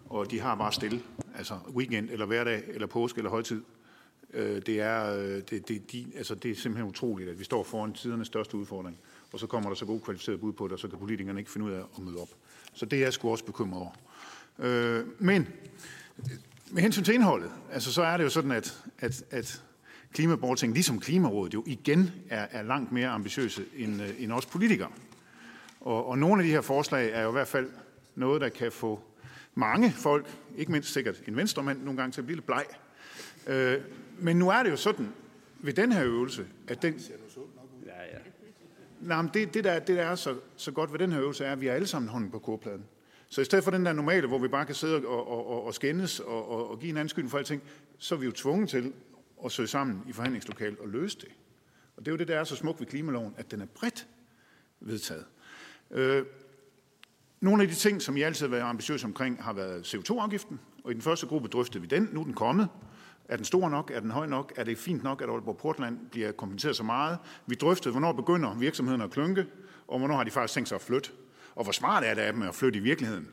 Og 0.09 0.31
de 0.31 0.39
har 0.39 0.55
bare 0.55 0.71
stille. 0.71 1.01
Altså 1.35 1.57
weekend, 1.75 2.09
eller 2.09 2.25
hverdag, 2.25 2.63
eller 2.67 2.87
påske, 2.87 3.17
eller 3.17 3.29
højtid. 3.29 3.61
Øh, 4.33 4.61
det 4.65 4.81
er, 4.81 5.15
øh, 5.15 5.41
det, 5.49 5.67
det, 5.67 5.91
de, 5.91 6.05
altså, 6.15 6.35
det 6.35 6.51
er 6.51 6.55
simpelthen 6.55 6.89
utroligt, 6.89 7.29
at 7.29 7.39
vi 7.39 7.43
står 7.43 7.63
foran 7.63 7.93
tidernes 7.93 8.27
største 8.27 8.57
udfordring. 8.57 8.97
Og 9.31 9.39
så 9.39 9.47
kommer 9.47 9.69
der 9.69 9.75
så 9.75 9.85
god 9.85 10.01
kvalificeret 10.01 10.39
bud 10.39 10.53
på 10.53 10.63
det, 10.63 10.73
og 10.73 10.79
så 10.79 10.87
kan 10.87 10.99
politikerne 10.99 11.39
ikke 11.39 11.51
finde 11.51 11.65
ud 11.65 11.71
af 11.71 11.79
at 11.97 12.03
møde 12.03 12.17
op. 12.17 12.29
Så 12.73 12.85
det 12.85 12.99
er 12.99 13.03
jeg 13.03 13.13
sgu 13.13 13.31
også 13.31 13.45
bekymret 13.45 13.81
over. 13.81 13.91
Øh, 14.59 15.05
men 15.19 15.47
med 16.71 16.81
hensyn 16.81 17.03
til 17.03 17.13
indholdet, 17.13 17.51
altså, 17.71 17.93
så 17.93 18.03
er 18.03 18.17
det 18.17 18.23
jo 18.23 18.29
sådan, 18.29 18.51
at, 18.51 18.83
at, 18.99 19.23
at 19.31 19.63
klimaborting, 20.13 20.73
ligesom 20.73 20.99
Klimarådet, 20.99 21.53
jo 21.53 21.63
igen 21.67 22.11
er, 22.29 22.47
er 22.51 22.61
langt 22.61 22.91
mere 22.91 23.07
ambitiøse 23.07 23.65
end, 23.77 24.01
øh, 24.01 24.09
end 24.19 24.31
os 24.31 24.45
politikere. 24.45 24.89
Og, 25.81 26.05
og 26.07 26.17
nogle 26.17 26.41
af 26.41 26.45
de 26.45 26.51
her 26.51 26.61
forslag 26.61 27.11
er 27.13 27.21
jo 27.21 27.29
i 27.29 27.31
hvert 27.31 27.47
fald 27.47 27.69
noget, 28.15 28.41
der 28.41 28.49
kan 28.49 28.71
få 28.71 28.99
mange 29.55 29.91
folk, 29.91 30.27
ikke 30.57 30.71
mindst 30.71 30.93
sikkert 30.93 31.21
en 31.27 31.35
venstremand, 31.35 31.81
nogle 31.81 31.97
gange 31.97 32.11
til 32.11 32.21
at 32.21 32.25
blive 32.25 32.37
lidt 32.37 32.45
bleg. 32.45 32.65
Øh, 33.47 33.81
men 34.19 34.37
nu 34.37 34.49
er 34.49 34.63
det 34.63 34.71
jo 34.71 34.75
sådan 34.75 35.09
ved 35.59 35.73
den 35.73 35.91
her 35.91 36.05
øvelse, 36.05 36.47
at 36.67 36.81
den... 36.81 36.93
Ja, 37.85 38.03
ja. 38.13 38.17
Nej, 39.01 39.21
men 39.21 39.31
det, 39.33 39.53
det, 39.53 39.63
der, 39.63 39.79
det, 39.79 39.97
der 39.97 40.03
er 40.03 40.15
så, 40.15 40.35
så 40.55 40.71
godt 40.71 40.91
ved 40.91 40.99
den 40.99 41.11
her 41.11 41.21
øvelse, 41.21 41.45
er, 41.45 41.51
at 41.51 41.61
vi 41.61 41.67
er 41.67 41.73
alle 41.73 41.87
sammen 41.87 42.09
hånden 42.09 42.31
på 42.31 42.39
kogepladen. 42.39 42.85
Så 43.29 43.41
i 43.41 43.45
stedet 43.45 43.63
for 43.63 43.71
den 43.71 43.85
der 43.85 43.93
normale, 43.93 44.27
hvor 44.27 44.39
vi 44.39 44.47
bare 44.47 44.65
kan 44.65 44.75
sidde 44.75 44.95
og, 45.07 45.27
og, 45.27 45.47
og, 45.47 45.65
og 45.65 45.73
skændes 45.73 46.19
og, 46.19 46.49
og, 46.49 46.69
og 46.69 46.79
give 46.79 46.89
en 46.89 46.97
anskyldning 46.97 47.31
for 47.31 47.37
alting, 47.37 47.61
så 47.97 48.15
er 48.15 48.19
vi 48.19 48.25
jo 48.25 48.31
tvunget 48.31 48.69
til 48.69 48.93
at 49.45 49.51
søge 49.51 49.67
sammen 49.67 50.03
i 50.07 50.11
forhandlingslokalet 50.11 50.79
og 50.79 50.89
løse 50.89 51.19
det. 51.19 51.29
Og 51.97 52.05
det 52.05 52.07
er 52.07 52.11
jo 52.11 52.17
det, 52.17 52.27
der 52.27 52.39
er 52.39 52.43
så 52.43 52.55
smukt 52.55 52.79
ved 52.79 52.87
klimaloven, 52.87 53.33
at 53.37 53.51
den 53.51 53.61
er 53.61 53.65
bredt 53.65 54.07
vedtaget. 54.79 55.25
Øh, 55.91 56.25
nogle 57.41 57.63
af 57.63 57.69
de 57.69 57.75
ting, 57.75 58.01
som 58.01 58.17
I 58.17 58.21
altid 58.21 58.45
har 58.45 58.51
været 58.51 58.61
ambitiøse 58.61 59.05
omkring, 59.05 59.43
har 59.43 59.53
været 59.53 59.95
CO2-afgiften, 59.95 60.59
og 60.83 60.91
i 60.91 60.93
den 60.93 61.01
første 61.01 61.27
gruppe 61.27 61.47
drøftede 61.47 61.81
vi 61.81 61.87
den. 61.87 62.09
Nu 62.11 62.19
er 62.19 62.23
den 62.23 62.33
kommet. 62.33 62.69
Er 63.29 63.35
den 63.35 63.45
stor 63.45 63.69
nok? 63.69 63.91
Er 63.93 63.99
den 63.99 64.11
høj 64.11 64.25
nok? 64.25 64.53
Er 64.55 64.63
det 64.63 64.77
fint 64.77 65.03
nok, 65.03 65.21
at 65.21 65.29
Aalborg 65.29 65.57
Portland 65.57 65.97
bliver 66.11 66.31
kompenseret 66.31 66.75
så 66.75 66.83
meget? 66.83 67.17
Vi 67.47 67.55
drøftede, 67.55 67.91
hvornår 67.91 68.11
begynder 68.11 68.53
virksomhederne 68.53 69.03
at 69.03 69.11
klynke, 69.11 69.45
og 69.87 69.99
hvornår 69.99 70.15
har 70.15 70.23
de 70.23 70.31
faktisk 70.31 70.53
tænkt 70.53 70.69
sig 70.69 70.75
at 70.75 70.81
flytte. 70.81 71.09
Og 71.55 71.63
hvor 71.63 71.71
smart 71.71 72.03
er 72.03 72.13
det 72.13 72.21
af 72.21 72.33
dem 72.33 72.41
at 72.41 72.55
flytte 72.55 72.79
i 72.79 72.81
virkeligheden? 72.81 73.27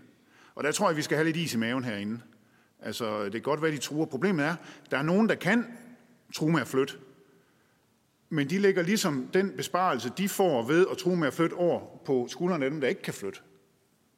Og 0.55 0.65
der 0.65 0.73
tror 0.73 0.89
jeg, 0.89 0.97
vi 0.97 1.03
skal 1.03 1.17
have 1.17 1.25
lidt 1.25 1.37
is 1.37 1.55
i 1.55 1.57
maven 1.57 1.85
herinde. 1.85 2.21
Altså, 2.81 3.25
det 3.25 3.33
kan 3.33 3.43
godt 3.43 3.63
være, 3.63 3.71
de 3.71 3.79
truer. 3.79 4.07
Problemet 4.07 4.47
er, 4.47 4.55
der 4.91 4.99
er 4.99 5.03
nogen, 5.03 5.29
der 5.29 5.35
kan 5.35 5.67
true 6.35 6.53
med 6.53 6.61
at 6.61 6.69
flytte. 6.69 6.95
Men 8.29 8.51
de 8.51 8.59
lægger 8.59 8.83
ligesom 8.83 9.29
den 9.35 9.53
besparelse, 9.57 10.13
de 10.19 10.29
får 10.29 10.63
ved 10.63 10.87
at 10.91 10.99
true 10.99 11.17
med 11.17 11.27
at 11.27 11.35
flytte 11.35 11.55
over 11.55 11.81
på 12.05 12.27
skuldrene 12.29 12.65
af 12.65 12.71
dem, 12.71 12.81
der 12.81 12.89
ikke 12.89 13.03
kan 13.03 13.15
flytte. 13.15 13.41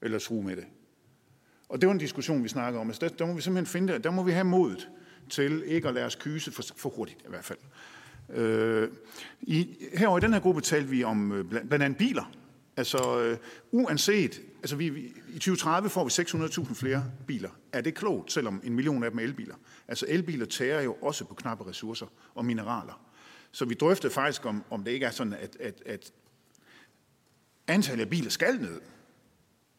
Eller 0.02 0.18
true 0.18 0.42
med 0.42 0.56
det. 0.56 0.64
Og 1.68 1.80
det 1.80 1.86
var 1.86 1.92
en 1.92 1.98
diskussion, 1.98 2.44
vi 2.44 2.48
snakkede 2.48 2.80
om. 2.80 2.86
Altså, 2.86 3.08
der, 3.08 3.14
der 3.16 3.26
må 3.26 3.32
vi 3.32 3.40
simpelthen 3.40 3.72
finde 3.72 3.92
det. 3.92 4.04
Der 4.04 4.10
må 4.10 4.22
vi 4.22 4.32
have 4.32 4.44
modet 4.44 4.88
til 5.32 5.62
ikke 5.66 5.88
at 5.88 5.94
lade 5.94 6.06
os 6.06 6.14
kyse 6.14 6.52
for, 6.52 6.62
for 6.76 6.88
hurtigt 6.88 7.18
i 7.20 7.28
hvert 7.28 7.44
fald. 7.44 7.58
Øh, 8.30 8.88
i, 9.40 9.76
herovre 9.94 10.18
i 10.18 10.20
den 10.20 10.32
her 10.32 10.40
gruppe 10.40 10.60
talte 10.60 10.88
vi 10.88 11.04
om 11.04 11.32
øh, 11.32 11.44
blandt, 11.44 11.68
blandt 11.68 11.84
andet 11.84 11.98
biler. 11.98 12.32
Altså 12.76 13.20
øh, 13.20 13.38
uanset, 13.70 14.40
altså 14.58 14.76
vi, 14.76 14.88
vi, 14.88 15.00
i 15.28 15.32
2030 15.32 15.90
får 15.90 16.04
vi 16.04 16.10
600.000 16.10 16.74
flere 16.74 17.04
biler. 17.26 17.50
Er 17.72 17.80
det 17.80 17.94
klogt, 17.94 18.32
selvom 18.32 18.60
en 18.64 18.74
million 18.74 19.04
af 19.04 19.10
dem 19.10 19.18
er 19.18 19.22
elbiler? 19.22 19.54
Altså 19.88 20.06
elbiler 20.08 20.46
tærer 20.46 20.82
jo 20.82 20.96
også 21.02 21.24
på 21.24 21.34
knappe 21.34 21.68
ressourcer 21.68 22.06
og 22.34 22.44
mineraler. 22.44 23.00
Så 23.52 23.64
vi 23.64 23.74
drøftede 23.74 24.12
faktisk, 24.12 24.44
om, 24.46 24.64
om 24.70 24.84
det 24.84 24.90
ikke 24.90 25.06
er 25.06 25.10
sådan, 25.10 25.32
at, 25.32 25.56
at, 25.60 25.82
at 25.86 26.12
antallet 27.66 28.04
af 28.04 28.10
biler 28.10 28.30
skal 28.30 28.60
ned. 28.60 28.80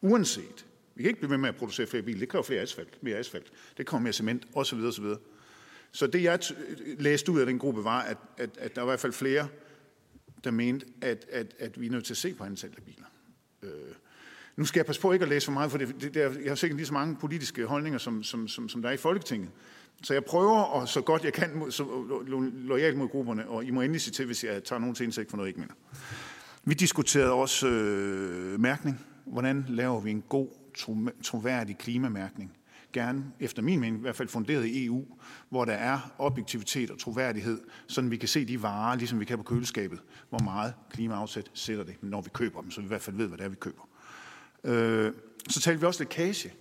Uanset. 0.00 0.66
Vi 0.94 1.02
kan 1.02 1.08
ikke 1.08 1.20
blive 1.20 1.30
ved 1.30 1.38
med 1.38 1.48
at 1.48 1.56
producere 1.56 1.86
flere 1.86 2.02
biler. 2.02 2.18
Det 2.18 2.28
kræver 2.28 2.42
flere 2.42 2.60
asfalt, 2.60 3.02
mere 3.02 3.16
asfalt. 3.16 3.52
Det 3.76 3.86
kommer 3.86 4.02
mere 4.02 4.12
cement, 4.12 4.46
osv. 4.54 4.78
osv. 4.78 5.04
Så 5.94 6.06
det, 6.06 6.22
jeg 6.22 6.38
læste 6.98 7.32
ud 7.32 7.40
af 7.40 7.46
den 7.46 7.58
gruppe, 7.58 7.84
var, 7.84 8.00
at, 8.00 8.16
at, 8.38 8.50
at 8.58 8.74
der 8.74 8.82
var 8.82 8.88
i 8.88 8.90
hvert 8.90 9.00
fald 9.00 9.12
flere, 9.12 9.48
der 10.44 10.50
mente, 10.50 10.86
at, 11.00 11.26
at, 11.30 11.54
at 11.58 11.80
vi 11.80 11.86
er 11.86 11.90
nødt 11.90 12.04
til 12.04 12.12
at 12.12 12.16
se 12.16 12.34
på 12.34 12.44
antallet 12.44 12.76
af 12.76 12.82
biler. 12.82 13.06
Øh, 13.62 13.94
nu 14.56 14.64
skal 14.64 14.78
jeg 14.78 14.86
passe 14.86 15.00
på 15.00 15.12
ikke 15.12 15.22
at 15.22 15.28
læse 15.28 15.44
for 15.44 15.52
meget, 15.52 15.70
for 15.70 15.78
det, 15.78 15.94
det, 16.00 16.14
det, 16.14 16.20
jeg 16.20 16.50
har 16.50 16.54
sikkert 16.54 16.76
lige 16.76 16.86
så 16.86 16.92
mange 16.92 17.16
politiske 17.16 17.66
holdninger, 17.66 17.98
som, 17.98 18.22
som, 18.22 18.48
som, 18.48 18.68
som 18.68 18.82
der 18.82 18.88
er 18.88 18.92
i 18.92 18.96
Folketinget. 18.96 19.50
Så 20.02 20.12
jeg 20.12 20.24
prøver, 20.24 20.58
og 20.58 20.88
så 20.88 21.00
godt 21.00 21.24
jeg 21.24 21.32
kan, 21.32 21.70
så 21.70 21.84
lojalt 22.54 22.96
mod 22.96 23.08
grupperne, 23.08 23.48
og 23.48 23.64
I 23.64 23.70
må 23.70 23.80
endelig 23.80 24.00
sige 24.00 24.12
til, 24.12 24.26
hvis 24.26 24.44
jeg 24.44 24.64
tager 24.64 24.80
nogen 24.80 24.94
til 24.94 25.04
indsigt 25.04 25.30
for 25.30 25.36
noget, 25.36 25.46
jeg 25.46 25.50
ikke 25.50 25.60
mener. 25.60 25.74
Vi 26.64 26.74
diskuterede 26.74 27.32
også 27.32 27.68
øh, 27.68 28.60
mærkning. 28.60 29.06
Hvordan 29.24 29.64
laver 29.68 30.00
vi 30.00 30.10
en 30.10 30.24
god, 30.28 30.48
troværdig 31.22 31.78
klimamærkning? 31.78 32.56
Gerne, 32.94 33.24
efter 33.40 33.62
min 33.62 33.80
mening, 33.80 33.98
i 33.98 34.00
hvert 34.00 34.16
fald 34.16 34.28
funderet 34.28 34.66
i 34.66 34.86
EU, 34.86 35.04
hvor 35.48 35.64
der 35.64 35.72
er 35.72 36.14
objektivitet 36.18 36.90
og 36.90 36.98
troværdighed, 36.98 37.60
så 37.86 38.00
vi 38.00 38.16
kan 38.16 38.28
se 38.28 38.44
de 38.44 38.62
varer, 38.62 38.96
ligesom 38.96 39.20
vi 39.20 39.24
kan 39.24 39.36
på 39.38 39.42
køleskabet, 39.42 39.98
hvor 40.28 40.38
meget 40.38 40.74
klimaafsæt 40.90 41.50
sætter 41.54 41.84
det, 41.84 41.96
når 42.02 42.20
vi 42.20 42.30
køber 42.32 42.60
dem, 42.60 42.70
så 42.70 42.80
vi 42.80 42.84
i 42.84 42.88
hvert 42.88 43.02
fald 43.02 43.16
ved, 43.16 43.28
hvad 43.28 43.38
det 43.38 43.44
er, 43.44 43.48
vi 43.48 43.56
køber. 43.56 43.88
Øh, 44.64 45.12
så 45.48 45.60
talte 45.60 45.80
vi 45.80 45.86
også 45.86 46.02
lækage 46.02 46.52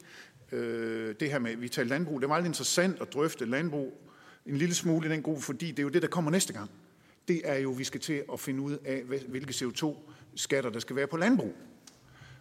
øh, 0.52 1.16
det 1.20 1.32
her 1.32 1.40
med, 1.40 1.56
vi 1.56 1.70
talte 1.70 1.90
landbrug. 1.90 2.22
Det 2.22 2.30
var 2.30 2.36
meget 2.36 2.46
interessant 2.46 3.02
at 3.02 3.14
drøfte 3.14 3.46
landbrug 3.46 4.12
en 4.46 4.58
lille 4.58 4.76
smule 4.76 5.08
i 5.08 5.12
den 5.12 5.22
gruppe, 5.22 5.42
fordi 5.42 5.72
det 5.72 5.80
er 5.80 5.84
jo 5.84 5.90
det, 5.90 6.02
der 6.02 6.08
kommer 6.08 6.32
næste 6.32 6.54
gang. 6.54 6.70
Det 7.28 7.42
er 7.44 7.56
jo, 7.56 7.70
vi 7.70 7.84
skal 7.84 8.00
til 8.00 8.24
at 8.34 8.40
finde 8.40 8.62
ud 8.62 8.78
af, 8.86 9.04
hvilke 9.28 9.52
CO2-skatter, 9.52 10.70
der 10.70 10.80
skal 10.80 10.96
være 10.96 11.08
på 11.08 11.18
landbrug. 11.18 11.56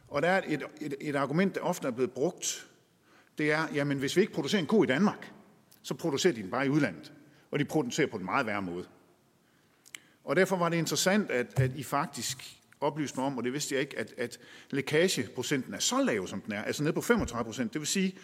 Og 0.09 0.23
der 0.23 0.29
er 0.29 0.43
et, 0.49 0.63
et, 0.81 0.95
et 1.01 1.17
argument, 1.17 1.55
der 1.55 1.61
ofte 1.61 1.89
er 1.89 1.93
blevet 1.93 2.13
brugt, 2.13 2.69
det 3.39 3.53
er, 3.53 3.67
jamen 3.75 3.99
hvis 3.99 4.17
vi 4.17 4.21
ikke 4.21 4.33
producerer 4.33 4.61
en 4.61 4.67
ko 4.67 4.83
i 4.83 4.87
Danmark, 4.87 5.33
så 5.83 5.95
producerer 5.95 6.33
de 6.33 6.43
den 6.43 6.51
bare 6.51 6.67
i 6.67 6.69
udlandet. 6.69 7.13
Og 7.51 7.59
de 7.59 7.65
producerer 7.65 8.07
på 8.07 8.17
en 8.17 8.25
meget 8.25 8.47
værre 8.47 8.63
måde. 8.63 8.85
Og 10.25 10.37
derfor 10.37 10.57
var 10.57 10.69
det 10.69 10.77
interessant, 10.77 11.31
at, 11.31 11.61
at 11.61 11.71
I 11.77 11.83
faktisk 11.83 12.59
oplyste 12.81 13.19
mig 13.19 13.27
om, 13.27 13.39
og 13.39 13.45
det 13.45 13.53
vidste 13.53 13.75
jeg 13.75 13.81
ikke, 13.81 13.99
at, 13.99 14.15
at 14.19 14.39
lækageprocenten 14.71 15.75
er 15.75 15.79
så 15.79 16.03
lav, 16.03 16.27
som 16.27 16.41
den 16.41 16.53
er, 16.53 16.63
altså 16.63 16.83
ned 16.83 16.93
på 16.93 17.01
35 17.01 17.45
procent. 17.45 17.73
Det 17.73 17.81
vil 17.81 17.89
sige, 17.89 18.19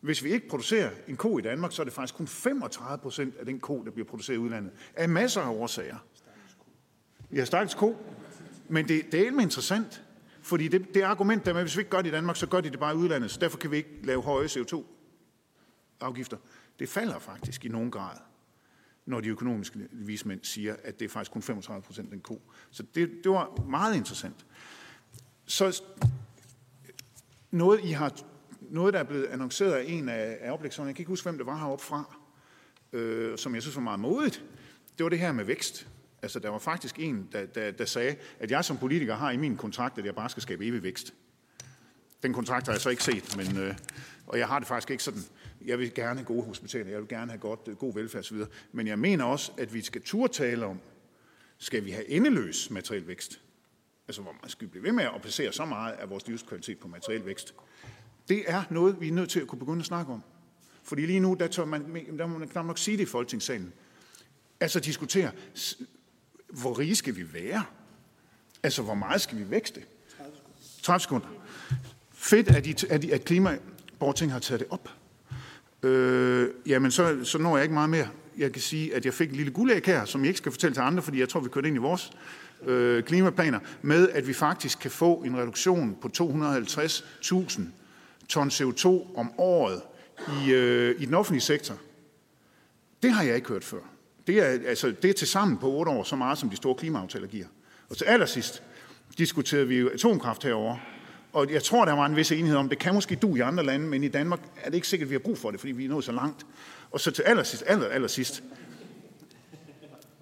hvis 0.00 0.24
vi 0.24 0.32
ikke 0.32 0.48
producerer 0.48 0.90
en 1.08 1.16
ko 1.16 1.38
i 1.38 1.42
Danmark, 1.42 1.72
så 1.72 1.82
er 1.82 1.84
det 1.84 1.92
faktisk 1.92 2.14
kun 2.14 2.26
35 2.26 3.02
procent 3.02 3.36
af 3.36 3.46
den 3.46 3.60
ko, 3.60 3.84
der 3.84 3.90
bliver 3.90 4.06
produceret 4.06 4.36
i 4.36 4.38
udlandet. 4.38 4.72
Af 4.94 5.08
masser 5.08 5.40
af 5.40 5.48
årsager. 5.48 5.96
Vi 7.30 7.38
har 7.38 7.44
stakkels 7.44 7.74
ko, 7.74 7.96
men 8.68 8.88
det, 8.88 9.12
det 9.12 9.20
er 9.20 9.24
helt 9.24 9.40
interessant. 9.40 10.04
Fordi 10.48 10.68
det, 10.68 10.94
det 10.94 11.02
argument 11.02 11.46
der 11.46 11.52
med, 11.52 11.60
at 11.60 11.64
hvis 11.66 11.76
vi 11.76 11.80
ikke 11.80 11.90
gør 11.90 12.02
det 12.02 12.08
i 12.08 12.12
Danmark, 12.12 12.36
så 12.36 12.46
gør 12.46 12.60
de 12.60 12.70
det 12.70 12.80
bare 12.80 12.94
i 12.94 12.96
udlandet. 12.96 13.30
Så 13.30 13.40
derfor 13.40 13.58
kan 13.58 13.70
vi 13.70 13.76
ikke 13.76 14.00
lave 14.02 14.22
høje 14.22 14.46
CO2-afgifter. 14.46 16.36
Det 16.78 16.88
falder 16.88 17.18
faktisk 17.18 17.64
i 17.64 17.68
nogen 17.68 17.90
grad, 17.90 18.16
når 19.06 19.20
de 19.20 19.28
økonomiske 19.28 19.78
vismænd 19.92 20.40
siger, 20.42 20.76
at 20.84 20.98
det 20.98 21.04
er 21.04 21.08
faktisk 21.08 21.32
kun 21.32 21.42
35 21.42 21.82
procent 21.82 22.10
den 22.10 22.20
ko. 22.20 22.42
Så 22.70 22.82
det, 22.94 23.10
det 23.24 23.32
var 23.32 23.66
meget 23.68 23.96
interessant. 23.96 24.46
Så 25.46 25.82
noget, 27.50 27.80
I 27.84 27.90
har, 27.90 28.12
noget, 28.60 28.94
der 28.94 29.00
er 29.00 29.04
blevet 29.04 29.24
annonceret 29.24 29.72
af 29.72 29.84
en 29.86 30.08
af, 30.08 30.38
af 30.40 30.52
oplægserne, 30.52 30.86
jeg 30.86 30.94
kan 30.94 31.02
ikke 31.02 31.10
huske, 31.10 31.24
hvem 31.24 31.38
det 31.38 31.46
var 31.46 31.58
heroppe 31.58 31.84
fra, 31.84 32.16
øh, 32.92 33.38
som 33.38 33.54
jeg 33.54 33.62
synes 33.62 33.76
var 33.76 33.82
meget 33.82 34.00
modigt, 34.00 34.44
det 34.98 35.04
var 35.04 35.10
det 35.10 35.18
her 35.18 35.32
med 35.32 35.44
vækst. 35.44 35.88
Altså, 36.22 36.38
der 36.38 36.48
var 36.48 36.58
faktisk 36.58 36.98
en, 36.98 37.28
der, 37.32 37.46
der, 37.46 37.70
der 37.70 37.84
sagde, 37.84 38.16
at 38.38 38.50
jeg 38.50 38.64
som 38.64 38.78
politiker 38.78 39.14
har 39.14 39.30
i 39.30 39.36
min 39.36 39.56
kontrakt, 39.56 39.98
at 39.98 40.04
jeg 40.04 40.14
bare 40.14 40.30
skal 40.30 40.42
skabe 40.42 40.66
evig 40.66 40.82
vækst. 40.82 41.14
Den 42.22 42.32
kontrakt 42.32 42.66
har 42.66 42.72
jeg 42.72 42.80
så 42.80 42.90
ikke 42.90 43.04
set, 43.04 43.36
men, 43.36 43.56
øh, 43.56 43.74
og 44.26 44.38
jeg 44.38 44.48
har 44.48 44.58
det 44.58 44.68
faktisk 44.68 44.90
ikke 44.90 45.02
sådan. 45.02 45.22
Jeg 45.64 45.78
vil 45.78 45.94
gerne 45.94 46.18
have 46.18 46.26
gode 46.26 46.42
hospitaler, 46.42 46.90
jeg 46.90 47.00
vil 47.00 47.08
gerne 47.08 47.30
have 47.30 47.40
godt, 47.40 47.60
øh, 47.66 47.76
god 47.76 47.94
velfærd 47.94 48.20
osv. 48.20 48.36
Men 48.72 48.86
jeg 48.86 48.98
mener 48.98 49.24
også, 49.24 49.52
at 49.58 49.74
vi 49.74 49.82
skal 49.82 50.02
turde 50.02 50.32
tale 50.32 50.66
om, 50.66 50.80
skal 51.58 51.84
vi 51.84 51.90
have 51.90 52.10
endeløs 52.10 52.70
materiel 52.70 53.06
vækst? 53.06 53.40
Altså, 54.08 54.22
hvor 54.22 54.32
man 54.42 54.50
skal 54.50 54.68
blive 54.68 54.84
ved 54.84 54.92
med 54.92 55.04
at 55.04 55.22
placere 55.22 55.52
så 55.52 55.64
meget 55.64 55.92
af 55.92 56.10
vores 56.10 56.28
livskvalitet 56.28 56.78
på 56.78 56.88
materiel 56.88 57.26
vækst. 57.26 57.54
Det 58.28 58.44
er 58.46 58.62
noget, 58.70 59.00
vi 59.00 59.08
er 59.08 59.12
nødt 59.12 59.30
til 59.30 59.40
at 59.40 59.46
kunne 59.46 59.58
begynde 59.58 59.80
at 59.80 59.86
snakke 59.86 60.12
om. 60.12 60.22
Fordi 60.82 61.06
lige 61.06 61.20
nu, 61.20 61.36
der, 61.40 61.46
tør 61.46 61.64
man, 61.64 61.94
der 62.18 62.26
må 62.26 62.38
man 62.38 62.48
knap 62.48 62.66
nok 62.66 62.78
sige 62.78 62.96
det 62.96 63.02
i 63.02 63.06
Folketingssalen. 63.06 63.72
Altså 64.60 64.80
diskutere, 64.80 65.30
hvor 66.48 66.78
rige 66.78 66.96
skal 66.96 67.16
vi 67.16 67.32
være? 67.32 67.64
Altså, 68.62 68.82
hvor 68.82 68.94
meget 68.94 69.20
skal 69.20 69.38
vi 69.38 69.50
vækste? 69.50 69.80
30 70.82 71.00
sekunder. 71.00 71.26
Fedt, 72.12 72.48
at, 72.48 72.66
I, 72.66 72.74
at, 72.90 73.04
I, 73.04 73.10
at 73.10 73.24
Klimaborting 73.24 74.32
har 74.32 74.38
taget 74.38 74.60
det 74.60 74.68
op. 74.70 74.90
Øh, 75.82 76.48
jamen, 76.66 76.90
så, 76.90 77.24
så 77.24 77.38
når 77.38 77.56
jeg 77.56 77.64
ikke 77.64 77.74
meget 77.74 77.90
mere. 77.90 78.08
Jeg 78.38 78.52
kan 78.52 78.62
sige, 78.62 78.94
at 78.94 79.04
jeg 79.04 79.14
fik 79.14 79.30
en 79.30 79.36
lille 79.36 79.52
guldæg 79.52 79.82
her, 79.86 80.04
som 80.04 80.20
jeg 80.20 80.28
ikke 80.28 80.38
skal 80.38 80.52
fortælle 80.52 80.74
til 80.74 80.80
andre, 80.80 81.02
fordi 81.02 81.20
jeg 81.20 81.28
tror, 81.28 81.40
vi 81.40 81.48
kørte 81.48 81.68
ind 81.68 81.76
i 81.76 81.80
vores 81.80 82.12
øh, 82.66 83.02
klimaplaner, 83.02 83.58
med 83.82 84.08
at 84.08 84.26
vi 84.26 84.32
faktisk 84.32 84.78
kan 84.78 84.90
få 84.90 85.14
en 85.14 85.36
reduktion 85.36 85.96
på 86.00 86.10
250.000 86.18 87.62
ton 88.28 88.48
CO2 88.48 88.86
om 89.16 89.32
året 89.38 89.82
i, 90.28 90.52
øh, 90.52 91.00
i 91.00 91.04
den 91.04 91.14
offentlige 91.14 91.40
sektor. 91.42 91.74
Det 93.02 93.12
har 93.12 93.22
jeg 93.22 93.36
ikke 93.36 93.48
hørt 93.48 93.64
før. 93.64 93.97
Det 94.28 94.38
er, 94.38 94.68
altså, 94.68 94.94
det 95.02 95.10
er 95.10 95.14
til 95.14 95.28
sammen 95.28 95.58
på 95.58 95.70
otte 95.72 95.90
år 95.92 96.02
så 96.02 96.16
meget, 96.16 96.38
som 96.38 96.50
de 96.50 96.56
store 96.56 96.74
klimaaftaler 96.74 97.26
giver. 97.26 97.46
Og 97.90 97.96
til 97.96 98.04
allersidst 98.04 98.62
diskuterede 99.18 99.68
vi 99.68 99.78
jo 99.78 99.88
atomkraft 99.88 100.44
herover. 100.44 100.76
Og 101.32 101.52
jeg 101.52 101.62
tror, 101.62 101.84
der 101.84 101.92
var 101.92 102.06
en 102.06 102.16
vis 102.16 102.32
enighed 102.32 102.56
om, 102.56 102.68
det 102.68 102.78
kan 102.78 102.94
måske 102.94 103.16
du 103.16 103.36
i 103.36 103.40
andre 103.40 103.64
lande, 103.64 103.86
men 103.86 104.04
i 104.04 104.08
Danmark 104.08 104.40
er 104.62 104.70
det 104.70 104.74
ikke 104.74 104.88
sikkert, 104.88 105.06
at 105.06 105.10
vi 105.10 105.14
har 105.14 105.20
brug 105.20 105.38
for 105.38 105.50
det, 105.50 105.60
fordi 105.60 105.72
vi 105.72 105.84
er 105.84 105.88
nået 105.88 106.04
så 106.04 106.12
langt. 106.12 106.46
Og 106.90 107.00
så 107.00 107.10
til 107.10 107.22
allersidst, 107.22 107.64
aller, 107.66 107.88
allersidst, 107.88 108.42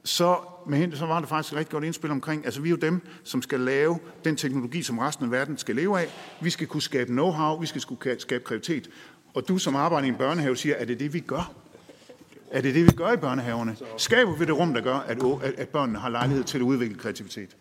så, 0.04 0.36
med, 0.66 0.96
så 0.96 1.06
var 1.06 1.20
det 1.20 1.28
faktisk 1.28 1.52
et 1.52 1.58
rigtig 1.58 1.72
godt 1.72 1.84
indspil 1.84 2.10
omkring, 2.10 2.44
altså 2.44 2.60
vi 2.60 2.68
er 2.68 2.70
jo 2.70 2.76
dem, 2.76 3.00
som 3.24 3.42
skal 3.42 3.60
lave 3.60 3.98
den 4.24 4.36
teknologi, 4.36 4.82
som 4.82 4.98
resten 4.98 5.24
af 5.24 5.30
verden 5.30 5.58
skal 5.58 5.76
leve 5.76 6.00
af. 6.00 6.08
Vi 6.40 6.50
skal 6.50 6.66
kunne 6.66 6.82
skabe 6.82 7.12
know-how, 7.12 7.60
vi 7.60 7.66
skal 7.66 7.82
kunne 7.82 8.16
skabe 8.18 8.44
kreativitet. 8.44 8.90
Og 9.34 9.48
du 9.48 9.58
som 9.58 9.76
arbejder 9.76 10.06
i 10.06 10.08
en 10.08 10.16
børnehave 10.16 10.56
siger, 10.56 10.76
at 10.76 10.88
det 10.88 10.94
er 10.94 10.98
det, 10.98 11.12
vi 11.12 11.20
gør. 11.20 11.65
Er 12.50 12.60
det 12.60 12.74
det, 12.74 12.86
vi 12.86 12.90
gør 12.90 13.12
i 13.12 13.16
børnehaverne? 13.16 13.76
Skaber 13.96 14.36
vi 14.36 14.44
det 14.44 14.58
rum, 14.58 14.74
der 14.74 14.80
gør, 14.80 14.96
at, 14.96 15.18
at 15.58 15.68
børnene 15.68 15.98
har 15.98 16.08
lejlighed 16.08 16.44
til 16.44 16.58
at 16.58 16.62
udvikle 16.62 16.98
kreativitet? 16.98 17.56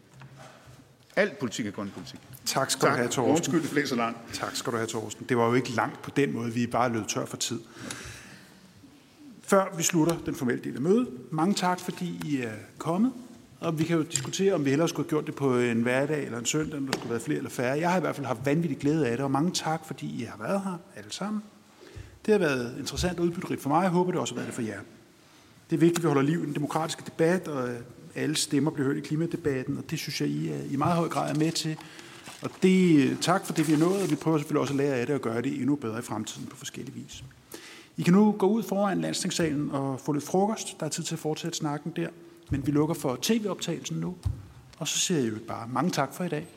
Alt 1.15 1.39
politik 1.39 1.67
er 1.67 1.71
grøn 1.71 1.91
politik. 1.95 2.19
Tak 2.45 2.71
skal 2.71 2.81
tak. 2.81 2.91
du 2.91 2.97
have, 2.97 3.07
Torsten. 3.07 3.31
Undskyld, 3.31 3.61
det 3.61 3.71
blev 3.71 3.87
så 3.87 3.95
langt. 3.95 4.17
Tak 4.33 4.55
skal 4.55 4.71
du 4.71 4.77
have, 4.77 4.87
Torsten. 4.87 5.25
Det 5.29 5.37
var 5.37 5.47
jo 5.47 5.53
ikke 5.53 5.69
langt 5.69 6.01
på 6.01 6.11
den 6.15 6.33
måde, 6.33 6.53
vi 6.53 6.63
er 6.63 6.67
bare 6.67 6.93
løbet 6.93 7.07
tør 7.07 7.25
for 7.25 7.37
tid. 7.37 7.59
Før 9.43 9.65
vi 9.77 9.83
slutter 9.83 10.15
den 10.25 10.35
formelle 10.35 10.63
del 10.63 10.75
af 10.75 10.81
mødet, 10.81 11.07
mange 11.31 11.53
tak, 11.53 11.79
fordi 11.79 12.21
I 12.25 12.41
er 12.41 12.53
kommet. 12.77 13.13
Og 13.59 13.79
vi 13.79 13.83
kan 13.83 13.97
jo 13.97 14.03
diskutere, 14.03 14.53
om 14.53 14.65
vi 14.65 14.69
hellere 14.69 14.89
skulle 14.89 15.05
have 15.05 15.09
gjort 15.09 15.25
det 15.27 15.35
på 15.35 15.59
en 15.59 15.81
hverdag 15.81 16.25
eller 16.25 16.39
en 16.39 16.45
søndag, 16.45 16.77
om 16.77 16.85
der 16.85 16.93
skulle 16.93 17.11
være 17.11 17.19
flere 17.19 17.37
eller 17.37 17.49
færre. 17.49 17.79
Jeg 17.79 17.89
har 17.89 17.97
i 17.97 18.01
hvert 18.01 18.15
fald 18.15 18.27
haft 18.27 18.45
vanvittig 18.45 18.77
glæde 18.77 19.07
af 19.07 19.17
det, 19.17 19.23
og 19.23 19.31
mange 19.31 19.51
tak, 19.51 19.85
fordi 19.85 20.21
I 20.21 20.23
har 20.23 20.37
været 20.37 20.61
her 20.61 20.77
alle 20.95 21.11
sammen. 21.11 21.43
Det 22.25 22.31
har 22.31 22.39
været 22.39 22.75
interessant 22.79 23.19
og 23.19 23.25
udbytterigt 23.25 23.61
for 23.61 23.69
mig. 23.69 23.81
Jeg 23.81 23.91
håber, 23.91 24.11
det 24.11 24.21
også 24.21 24.33
har 24.33 24.41
været 24.41 24.47
det 24.47 24.55
for 24.55 24.61
jer. 24.61 24.79
Det 25.69 25.75
er 25.75 25.79
vigtigt, 25.79 25.97
at 25.97 26.03
vi 26.03 26.07
holder 26.07 26.21
liv 26.21 26.43
i 26.43 26.45
den 26.45 26.55
demokratiske 26.55 27.03
debat, 27.05 27.47
og 27.47 27.69
alle 28.15 28.35
stemmer 28.35 28.71
bliver 28.71 28.87
hørt 28.87 28.97
i 28.97 29.07
klimadebatten, 29.07 29.77
og 29.77 29.91
det 29.91 29.99
synes 29.99 30.21
jeg, 30.21 30.29
I, 30.29 30.49
er, 30.49 30.59
I 30.71 30.75
meget 30.75 30.95
høj 30.95 31.09
grad 31.09 31.35
er 31.35 31.39
med 31.39 31.51
til. 31.51 31.77
Og 32.41 32.49
det, 32.63 33.17
tak 33.21 33.45
for 33.45 33.53
det, 33.53 33.67
vi 33.67 33.73
har 33.73 33.79
nået, 33.79 34.01
og 34.01 34.09
vi 34.09 34.15
prøver 34.15 34.37
selvfølgelig 34.37 34.61
også 34.61 34.73
at 34.73 34.77
lære 34.77 34.95
af 34.95 35.05
det 35.05 35.15
og 35.15 35.21
gøre 35.21 35.41
det 35.41 35.55
endnu 35.55 35.75
bedre 35.75 35.99
i 35.99 36.01
fremtiden 36.01 36.47
på 36.47 36.57
forskellige 36.57 36.95
vis. 36.95 37.23
I 37.97 38.01
kan 38.01 38.13
nu 38.13 38.31
gå 38.31 38.47
ud 38.47 38.63
foran 38.63 39.01
landstingssalen 39.01 39.71
og 39.71 39.99
få 39.99 40.11
lidt 40.11 40.25
frokost. 40.25 40.79
Der 40.79 40.85
er 40.85 40.89
tid 40.89 41.03
til 41.03 41.15
at 41.15 41.19
fortsætte 41.19 41.57
snakken 41.57 41.93
der. 41.95 42.07
Men 42.49 42.67
vi 42.67 42.71
lukker 42.71 42.95
for 42.95 43.19
tv-optagelsen 43.21 43.97
nu. 43.97 44.15
Og 44.77 44.87
så 44.87 44.99
siger 44.99 45.19
jeg 45.19 45.31
jo 45.31 45.37
bare 45.47 45.67
mange 45.67 45.91
tak 45.91 46.13
for 46.13 46.23
i 46.23 46.29
dag. 46.29 46.47